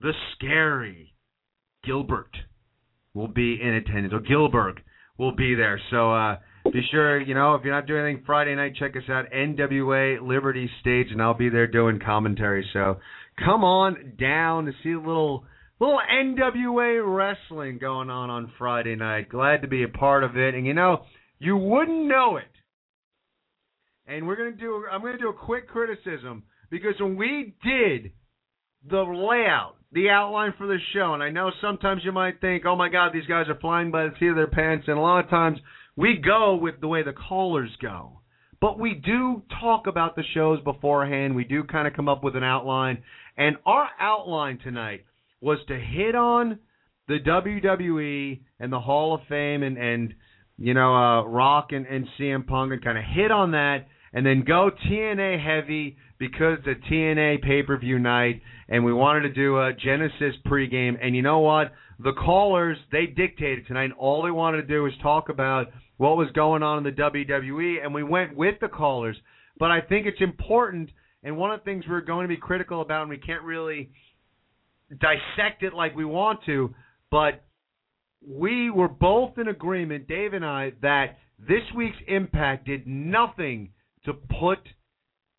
the 0.00 0.12
scary 0.34 1.14
Gilbert 1.84 2.36
will 3.14 3.28
be 3.28 3.58
in 3.60 3.74
attendance. 3.74 4.12
Or 4.12 4.20
Gilbert 4.20 4.80
will 5.18 5.34
be 5.34 5.54
there. 5.54 5.80
So 5.90 6.12
uh, 6.12 6.36
be 6.72 6.82
sure, 6.90 7.20
you 7.20 7.34
know, 7.34 7.54
if 7.54 7.64
you're 7.64 7.74
not 7.74 7.86
doing 7.86 8.04
anything 8.04 8.24
Friday 8.24 8.54
night, 8.54 8.74
check 8.78 8.96
us 8.96 9.08
out, 9.08 9.26
NWA 9.32 10.20
Liberty 10.22 10.70
States, 10.80 11.10
and 11.12 11.20
I'll 11.20 11.34
be 11.34 11.48
there 11.48 11.66
doing 11.66 12.00
commentary. 12.04 12.68
So 12.72 12.98
come 13.38 13.64
on 13.64 14.14
down 14.18 14.66
to 14.66 14.72
see 14.82 14.92
a 14.92 14.98
little 14.98 15.44
little 15.80 16.00
NWA 16.00 17.02
wrestling 17.04 17.78
going 17.78 18.10
on 18.10 18.30
on 18.30 18.52
Friday 18.58 18.94
night. 18.94 19.28
Glad 19.28 19.62
to 19.62 19.68
be 19.68 19.82
a 19.82 19.88
part 19.88 20.24
of 20.24 20.36
it. 20.36 20.54
And 20.54 20.66
you 20.66 20.74
know, 20.74 21.04
you 21.38 21.56
wouldn't 21.56 22.06
know 22.06 22.36
it 22.36 22.51
and 24.12 24.26
we're 24.26 24.36
gonna 24.36 24.52
do. 24.52 24.84
I'm 24.90 25.00
gonna 25.00 25.18
do 25.18 25.30
a 25.30 25.34
quick 25.34 25.68
criticism 25.68 26.44
because 26.70 26.94
when 27.00 27.16
we 27.16 27.54
did 27.64 28.12
the 28.88 29.02
layout, 29.02 29.76
the 29.92 30.10
outline 30.10 30.54
for 30.58 30.66
the 30.66 30.78
show, 30.92 31.14
and 31.14 31.22
I 31.22 31.30
know 31.30 31.50
sometimes 31.60 32.02
you 32.04 32.12
might 32.12 32.40
think, 32.40 32.66
"Oh 32.66 32.76
my 32.76 32.88
God, 32.88 33.12
these 33.12 33.26
guys 33.26 33.48
are 33.48 33.54
flying 33.54 33.90
by 33.90 34.08
the 34.08 34.14
seat 34.18 34.28
of 34.28 34.36
their 34.36 34.46
pants," 34.46 34.88
and 34.88 34.98
a 34.98 35.00
lot 35.00 35.24
of 35.24 35.30
times 35.30 35.58
we 35.96 36.16
go 36.16 36.56
with 36.56 36.80
the 36.80 36.88
way 36.88 37.02
the 37.02 37.12
callers 37.12 37.74
go. 37.76 38.20
But 38.60 38.78
we 38.78 38.94
do 38.94 39.42
talk 39.60 39.86
about 39.86 40.14
the 40.14 40.22
shows 40.34 40.60
beforehand. 40.60 41.34
We 41.34 41.44
do 41.44 41.64
kind 41.64 41.88
of 41.88 41.94
come 41.94 42.08
up 42.08 42.22
with 42.22 42.36
an 42.36 42.44
outline, 42.44 43.02
and 43.36 43.56
our 43.66 43.88
outline 43.98 44.58
tonight 44.58 45.04
was 45.40 45.58
to 45.66 45.78
hit 45.78 46.14
on 46.14 46.58
the 47.08 47.18
WWE 47.18 48.40
and 48.60 48.72
the 48.72 48.80
Hall 48.80 49.14
of 49.14 49.22
Fame 49.28 49.62
and 49.62 49.78
and 49.78 50.14
you 50.58 50.74
know 50.74 50.94
uh, 50.94 51.22
Rock 51.22 51.72
and, 51.72 51.86
and 51.86 52.06
CM 52.18 52.46
Punk 52.46 52.72
and 52.72 52.84
kind 52.84 52.98
of 52.98 53.04
hit 53.04 53.30
on 53.30 53.52
that 53.52 53.86
and 54.12 54.24
then 54.26 54.44
go 54.46 54.70
TNA 54.88 55.42
heavy 55.44 55.96
because 56.18 56.58
a 56.66 56.92
TNA 56.92 57.42
pay 57.42 57.62
per 57.62 57.78
view 57.78 57.98
night, 57.98 58.42
and 58.68 58.84
we 58.84 58.92
wanted 58.92 59.22
to 59.22 59.30
do 59.30 59.58
a 59.58 59.72
Genesis 59.72 60.34
pregame. 60.46 60.96
And 61.02 61.16
you 61.16 61.22
know 61.22 61.40
what? 61.40 61.72
The 61.98 62.12
callers 62.12 62.76
they 62.90 63.06
dictated 63.06 63.66
tonight. 63.66 63.84
And 63.84 63.92
all 63.94 64.22
they 64.22 64.30
wanted 64.30 64.62
to 64.62 64.68
do 64.68 64.82
was 64.82 64.92
talk 65.02 65.28
about 65.28 65.68
what 65.96 66.16
was 66.16 66.28
going 66.32 66.62
on 66.62 66.78
in 66.78 66.84
the 66.84 66.90
WWE, 66.90 67.82
and 67.82 67.94
we 67.94 68.02
went 68.02 68.36
with 68.36 68.56
the 68.60 68.68
callers. 68.68 69.16
But 69.58 69.70
I 69.70 69.80
think 69.80 70.06
it's 70.06 70.20
important, 70.20 70.90
and 71.22 71.36
one 71.36 71.50
of 71.50 71.60
the 71.60 71.64
things 71.64 71.84
we're 71.88 72.00
going 72.00 72.24
to 72.24 72.34
be 72.34 72.40
critical 72.40 72.80
about, 72.80 73.02
and 73.02 73.10
we 73.10 73.18
can't 73.18 73.42
really 73.42 73.90
dissect 74.90 75.62
it 75.62 75.72
like 75.74 75.94
we 75.94 76.04
want 76.04 76.40
to, 76.46 76.74
but 77.10 77.44
we 78.26 78.70
were 78.70 78.88
both 78.88 79.38
in 79.38 79.48
agreement, 79.48 80.06
Dave 80.06 80.32
and 80.32 80.44
I, 80.44 80.72
that 80.82 81.18
this 81.38 81.62
week's 81.74 81.96
Impact 82.08 82.66
did 82.66 82.86
nothing 82.86 83.70
to 84.04 84.12
put 84.14 84.58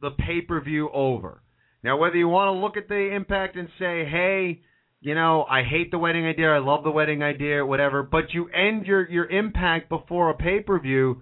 the 0.01 0.11
pay 0.11 0.41
per 0.41 0.61
view 0.61 0.89
over. 0.93 1.41
Now, 1.83 1.97
whether 1.97 2.15
you 2.15 2.27
want 2.27 2.47
to 2.47 2.59
look 2.59 2.77
at 2.77 2.87
the 2.87 3.13
impact 3.13 3.57
and 3.57 3.67
say, 3.77 4.05
hey, 4.05 4.61
you 5.01 5.15
know, 5.15 5.43
I 5.43 5.63
hate 5.63 5.91
the 5.91 5.97
wedding 5.97 6.25
idea, 6.25 6.49
I 6.49 6.59
love 6.59 6.83
the 6.83 6.91
wedding 6.91 7.23
idea, 7.23 7.65
whatever, 7.65 8.03
but 8.03 8.33
you 8.33 8.47
end 8.49 8.85
your, 8.85 9.09
your 9.09 9.29
impact 9.29 9.89
before 9.89 10.29
a 10.29 10.35
pay 10.35 10.61
per 10.61 10.79
view 10.79 11.21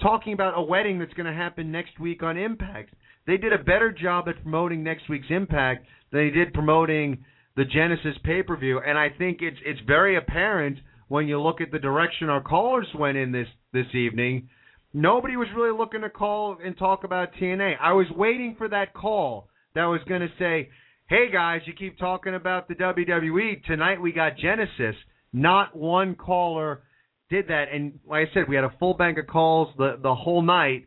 talking 0.00 0.32
about 0.32 0.58
a 0.58 0.62
wedding 0.62 0.98
that's 0.98 1.14
going 1.14 1.26
to 1.26 1.32
happen 1.32 1.70
next 1.70 1.98
week 2.00 2.22
on 2.22 2.36
Impact. 2.36 2.94
They 3.26 3.36
did 3.36 3.52
a 3.52 3.58
better 3.58 3.92
job 3.92 4.28
at 4.28 4.42
promoting 4.42 4.82
next 4.82 5.08
week's 5.08 5.28
Impact 5.30 5.86
than 6.12 6.26
they 6.26 6.30
did 6.30 6.52
promoting 6.52 7.24
the 7.56 7.64
Genesis 7.64 8.16
pay 8.24 8.42
per 8.42 8.56
view, 8.56 8.80
and 8.84 8.98
I 8.98 9.08
think 9.10 9.38
it's 9.40 9.56
it's 9.64 9.80
very 9.86 10.16
apparent 10.16 10.78
when 11.06 11.28
you 11.28 11.40
look 11.40 11.60
at 11.60 11.70
the 11.70 11.78
direction 11.78 12.28
our 12.28 12.42
callers 12.42 12.88
went 12.98 13.16
in 13.16 13.30
this 13.30 13.46
this 13.72 13.86
evening 13.94 14.48
Nobody 14.96 15.36
was 15.36 15.48
really 15.56 15.76
looking 15.76 16.02
to 16.02 16.08
call 16.08 16.56
and 16.64 16.78
talk 16.78 17.02
about 17.02 17.34
TNA. 17.34 17.74
I 17.80 17.92
was 17.92 18.06
waiting 18.16 18.54
for 18.56 18.68
that 18.68 18.94
call 18.94 19.48
that 19.74 19.86
was 19.86 20.00
going 20.08 20.20
to 20.20 20.28
say, 20.38 20.70
"Hey 21.08 21.30
guys, 21.32 21.62
you 21.66 21.72
keep 21.72 21.98
talking 21.98 22.36
about 22.36 22.68
the 22.68 22.76
WWE. 22.76 23.64
Tonight 23.64 24.00
we 24.00 24.12
got 24.12 24.38
Genesis." 24.38 24.94
Not 25.32 25.76
one 25.76 26.14
caller 26.14 26.84
did 27.28 27.48
that, 27.48 27.64
and 27.72 27.98
like 28.06 28.28
I 28.28 28.34
said, 28.34 28.44
we 28.48 28.54
had 28.54 28.62
a 28.62 28.72
full 28.78 28.94
bank 28.94 29.18
of 29.18 29.26
calls 29.26 29.74
the 29.76 29.98
the 30.00 30.14
whole 30.14 30.42
night. 30.42 30.86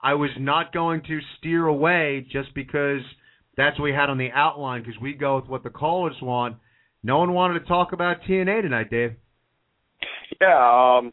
I 0.00 0.14
was 0.14 0.30
not 0.38 0.72
going 0.72 1.02
to 1.08 1.18
steer 1.38 1.66
away 1.66 2.24
just 2.30 2.54
because 2.54 3.00
that's 3.56 3.76
what 3.76 3.86
we 3.86 3.92
had 3.92 4.08
on 4.08 4.18
the 4.18 4.30
outline 4.30 4.82
because 4.84 5.00
we 5.00 5.14
go 5.14 5.34
with 5.34 5.48
what 5.48 5.64
the 5.64 5.70
callers 5.70 6.14
want. 6.22 6.56
No 7.02 7.18
one 7.18 7.32
wanted 7.32 7.58
to 7.58 7.66
talk 7.66 7.92
about 7.92 8.22
TNA 8.22 8.62
tonight, 8.62 8.88
Dave. 8.88 9.16
Yeah, 10.40 10.98
um, 10.98 11.12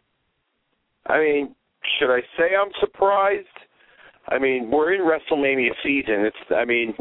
I 1.08 1.20
mean, 1.20 1.56
should 1.98 2.14
I 2.14 2.22
say 2.38 2.56
I'm 2.56 2.72
surprised? 2.80 3.48
I 4.28 4.40
mean, 4.40 4.72
we're 4.72 4.94
in 4.94 5.02
WrestleMania 5.02 5.72
season. 5.84 6.26
It's 6.26 6.38
I 6.56 6.66
mean, 6.66 6.94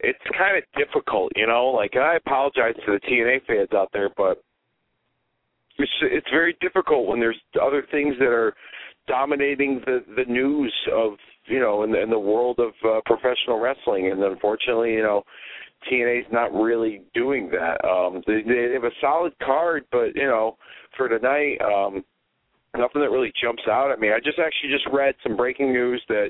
it's 0.00 0.18
kind 0.36 0.56
of 0.56 0.64
difficult, 0.76 1.32
you 1.36 1.46
know. 1.46 1.66
Like 1.66 1.96
I 1.96 2.16
apologize 2.16 2.74
to 2.86 2.92
the 2.92 3.00
TNA 3.00 3.46
fans 3.46 3.70
out 3.74 3.88
there, 3.92 4.10
but 4.16 4.42
it's 5.78 5.92
it's 6.02 6.26
very 6.30 6.56
difficult 6.60 7.06
when 7.06 7.20
there's 7.20 7.40
other 7.60 7.84
things 7.90 8.14
that 8.18 8.28
are 8.28 8.54
dominating 9.06 9.80
the 9.86 10.04
the 10.16 10.30
news 10.30 10.74
of 10.94 11.12
you 11.46 11.58
know 11.58 11.82
in 11.82 11.92
the, 11.92 12.02
in 12.02 12.10
the 12.10 12.18
world 12.18 12.58
of 12.58 12.72
uh, 12.84 13.00
professional 13.06 13.58
wrestling, 13.60 14.10
and 14.10 14.22
unfortunately, 14.22 14.92
you 14.92 15.02
know. 15.02 15.22
TNA's 15.88 16.26
not 16.32 16.52
really 16.52 17.02
doing 17.14 17.48
that. 17.50 17.78
Um, 17.88 18.20
they, 18.26 18.42
they 18.42 18.72
have 18.72 18.82
a 18.82 18.90
solid 19.00 19.32
card, 19.40 19.84
but 19.92 20.08
you 20.16 20.26
know, 20.26 20.56
for 20.96 21.08
tonight, 21.08 21.58
um, 21.60 22.04
nothing 22.76 23.00
that 23.00 23.10
really 23.10 23.32
jumps 23.40 23.62
out 23.70 23.90
at 23.90 24.00
me. 24.00 24.10
I 24.12 24.18
just 24.18 24.38
actually 24.38 24.70
just 24.70 24.86
read 24.92 25.14
some 25.22 25.36
breaking 25.36 25.72
news 25.72 26.02
that 26.08 26.28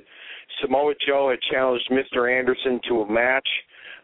Samoa 0.61 0.95
Joe 1.07 1.31
had 1.31 1.41
challenged 1.51 1.91
Mr. 1.91 2.31
Anderson 2.31 2.81
to 2.89 3.01
a 3.03 3.11
match. 3.11 3.49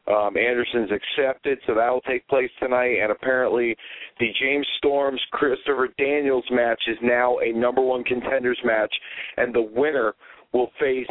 Um, 0.06 0.36
Anderson's 0.36 0.90
accepted, 0.90 1.58
so 1.66 1.74
that 1.74 1.88
will 1.88 2.02
take 2.02 2.28
place 2.28 2.50
tonight. 2.60 2.98
And 3.00 3.10
apparently, 3.10 3.74
the 4.20 4.28
James 4.38 4.66
Storms 4.76 5.20
Christopher 5.32 5.88
Daniels 5.96 6.44
match 6.50 6.80
is 6.88 6.98
now 7.02 7.38
a 7.38 7.52
number 7.52 7.80
one 7.80 8.04
contenders 8.04 8.58
match, 8.64 8.94
and 9.38 9.54
the 9.54 9.62
winner 9.62 10.14
will 10.52 10.70
face 10.78 11.08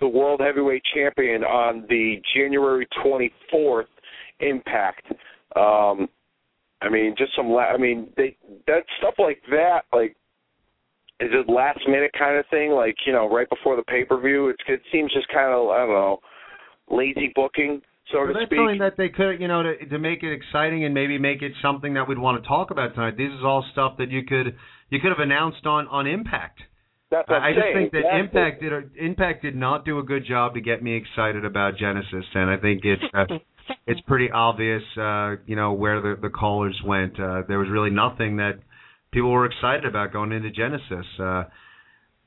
the 0.00 0.08
World 0.08 0.40
Heavyweight 0.42 0.82
Champion 0.94 1.44
on 1.44 1.84
the 1.90 2.16
January 2.34 2.88
24th 3.04 3.84
Impact. 4.40 5.04
Um, 5.54 6.08
I 6.80 6.88
mean, 6.88 7.14
just 7.18 7.36
some. 7.36 7.50
La- 7.50 7.74
I 7.74 7.76
mean, 7.76 8.10
they 8.16 8.36
that 8.66 8.84
stuff 8.98 9.14
like 9.18 9.42
that, 9.50 9.82
like 9.92 10.16
is 11.20 11.30
it 11.32 11.50
last 11.52 11.80
minute 11.86 12.10
kind 12.18 12.38
of 12.38 12.46
thing, 12.50 12.70
like 12.72 12.96
you 13.06 13.12
know, 13.12 13.28
right 13.28 13.48
before 13.48 13.76
the 13.76 13.82
pay 13.82 14.04
per 14.04 14.20
view? 14.20 14.48
It 14.48 14.56
it 14.68 14.80
seems 14.90 15.12
just 15.12 15.28
kind 15.28 15.52
of 15.52 15.68
I 15.68 15.78
don't 15.80 15.88
know, 15.90 16.18
lazy 16.90 17.32
booking, 17.34 17.82
so 18.10 18.18
Well, 18.18 18.26
to 18.28 18.32
that's 18.34 18.46
speak. 18.46 18.58
something 18.58 18.78
that 18.78 18.96
they 18.96 19.08
could, 19.08 19.40
you 19.40 19.48
know, 19.48 19.62
to 19.62 19.86
to 19.86 19.98
make 19.98 20.22
it 20.22 20.32
exciting 20.32 20.84
and 20.84 20.94
maybe 20.94 21.18
make 21.18 21.42
it 21.42 21.52
something 21.62 21.94
that 21.94 22.08
we'd 22.08 22.18
want 22.18 22.42
to 22.42 22.48
talk 22.48 22.70
about 22.70 22.94
tonight. 22.94 23.16
This 23.16 23.30
is 23.30 23.44
all 23.44 23.64
stuff 23.72 23.96
that 23.98 24.10
you 24.10 24.24
could 24.24 24.56
you 24.90 25.00
could 25.00 25.10
have 25.10 25.20
announced 25.20 25.66
on 25.66 25.86
on 25.88 26.06
Impact. 26.06 26.60
That's 27.10 27.28
what 27.28 27.42
I'm 27.42 27.52
I 27.52 27.54
just 27.54 27.66
think 27.74 27.92
that 27.92 27.98
exactly. 27.98 28.20
Impact 28.20 28.60
did 28.62 28.72
Impact 29.04 29.42
did 29.42 29.56
not 29.56 29.84
do 29.84 29.98
a 29.98 30.02
good 30.02 30.24
job 30.26 30.54
to 30.54 30.60
get 30.60 30.82
me 30.82 30.96
excited 30.96 31.44
about 31.44 31.76
Genesis, 31.76 32.24
and 32.34 32.48
I 32.48 32.56
think 32.56 32.84
it's 32.84 33.02
uh, 33.12 33.24
it's 33.86 34.00
pretty 34.02 34.30
obvious, 34.30 34.82
uh, 34.96 35.36
you 35.46 35.56
know, 35.56 35.72
where 35.72 36.00
the 36.00 36.16
the 36.20 36.30
callers 36.30 36.80
went. 36.84 37.18
Uh, 37.18 37.42
there 37.48 37.58
was 37.58 37.68
really 37.68 37.90
nothing 37.90 38.36
that 38.38 38.60
people 39.12 39.30
were 39.30 39.46
excited 39.46 39.84
about 39.84 40.12
going 40.12 40.32
into 40.32 40.50
Genesis. 40.50 41.06
Uh, 41.18 41.44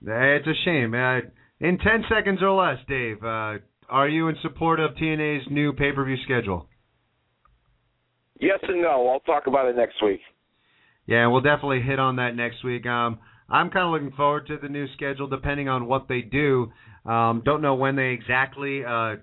it's 0.06 0.48
a 0.48 0.54
shame. 0.66 0.94
Uh, 0.94 1.20
in 1.60 1.78
ten 1.78 2.04
seconds 2.10 2.40
or 2.42 2.52
less, 2.52 2.80
Dave, 2.88 3.24
uh, 3.24 3.58
are 3.90 4.08
you 4.10 4.28
in 4.28 4.36
support 4.42 4.80
of 4.80 4.92
TNA's 4.96 5.48
new 5.50 5.74
pay 5.74 5.92
per 5.92 6.04
view 6.06 6.18
schedule? 6.24 6.68
Yes 8.40 8.60
and 8.64 8.82
no. 8.82 9.08
I'll 9.08 9.22
talk 9.22 9.48
about 9.48 9.68
it 9.68 9.76
next 9.76 10.04
week. 10.04 10.20
Yeah, 11.06 11.28
we'll 11.28 11.42
definitely 11.42 11.82
hit 11.82 12.00
on 12.00 12.18
that 12.18 12.36
next 12.36 12.64
week. 12.64 12.86
Um, 12.86 13.20
I'm 13.50 13.70
kind 13.70 13.86
of 13.86 13.92
looking 13.92 14.16
forward 14.16 14.48
to 14.48 14.58
the 14.62 14.70
new 14.70 14.88
schedule, 14.94 15.28
depending 15.28 15.70
on 15.70 15.86
what 15.86 16.08
they 16.08 16.22
do. 16.22 16.72
Um, 17.06 17.42
don't 17.46 17.62
know 17.62 17.76
when 17.76 17.96
they 17.96 18.10
exactly 18.10 18.84
uh, 18.86 19.16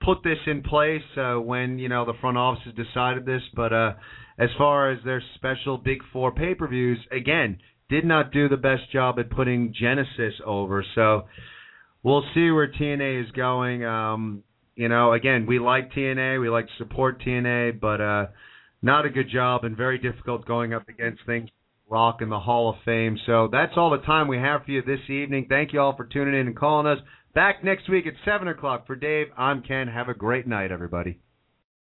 put 0.00 0.18
this 0.24 0.38
in 0.46 0.62
place, 0.62 1.02
uh, 1.16 1.34
when 1.34 1.78
you 1.78 1.88
know 1.88 2.04
the 2.04 2.14
front 2.20 2.36
office 2.36 2.62
has 2.64 2.74
decided 2.74 3.24
this. 3.24 3.42
But 3.54 3.72
uh, 3.72 3.92
as 4.38 4.48
far 4.56 4.90
as 4.90 4.98
their 5.04 5.22
special 5.34 5.78
Big 5.78 5.98
Four 6.12 6.32
pay-per-views, 6.32 6.98
again, 7.10 7.58
did 7.88 8.04
not 8.04 8.32
do 8.32 8.48
the 8.48 8.56
best 8.56 8.90
job 8.92 9.18
at 9.18 9.30
putting 9.30 9.74
Genesis 9.78 10.34
over. 10.46 10.84
So 10.94 11.26
we'll 12.02 12.24
see 12.34 12.50
where 12.50 12.68
TNA 12.68 13.24
is 13.24 13.30
going. 13.32 13.84
Um, 13.84 14.42
you 14.74 14.88
know, 14.88 15.12
again, 15.12 15.46
we 15.46 15.58
like 15.58 15.92
TNA, 15.92 16.40
we 16.40 16.48
like 16.48 16.66
to 16.66 16.72
support 16.78 17.22
TNA, 17.22 17.80
but 17.80 18.00
uh, 18.00 18.26
not 18.80 19.04
a 19.04 19.10
good 19.10 19.28
job 19.30 19.64
and 19.64 19.76
very 19.76 19.98
difficult 19.98 20.46
going 20.46 20.72
up 20.72 20.88
against 20.88 21.20
things 21.26 21.50
Rock 21.92 22.22
in 22.22 22.30
the 22.30 22.40
Hall 22.40 22.70
of 22.70 22.76
Fame. 22.86 23.18
So 23.26 23.48
that's 23.52 23.74
all 23.76 23.90
the 23.90 23.98
time 23.98 24.26
we 24.26 24.38
have 24.38 24.64
for 24.64 24.70
you 24.70 24.80
this 24.80 25.10
evening. 25.10 25.44
Thank 25.50 25.74
you 25.74 25.80
all 25.80 25.94
for 25.94 26.06
tuning 26.06 26.40
in 26.40 26.46
and 26.46 26.56
calling 26.56 26.86
us. 26.86 26.98
Back 27.34 27.62
next 27.62 27.88
week 27.90 28.06
at 28.06 28.14
7 28.24 28.48
o'clock 28.48 28.86
for 28.86 28.96
Dave. 28.96 29.26
I'm 29.36 29.62
Ken. 29.62 29.88
Have 29.88 30.08
a 30.08 30.14
great 30.14 30.46
night, 30.46 30.72
everybody. 30.72 31.18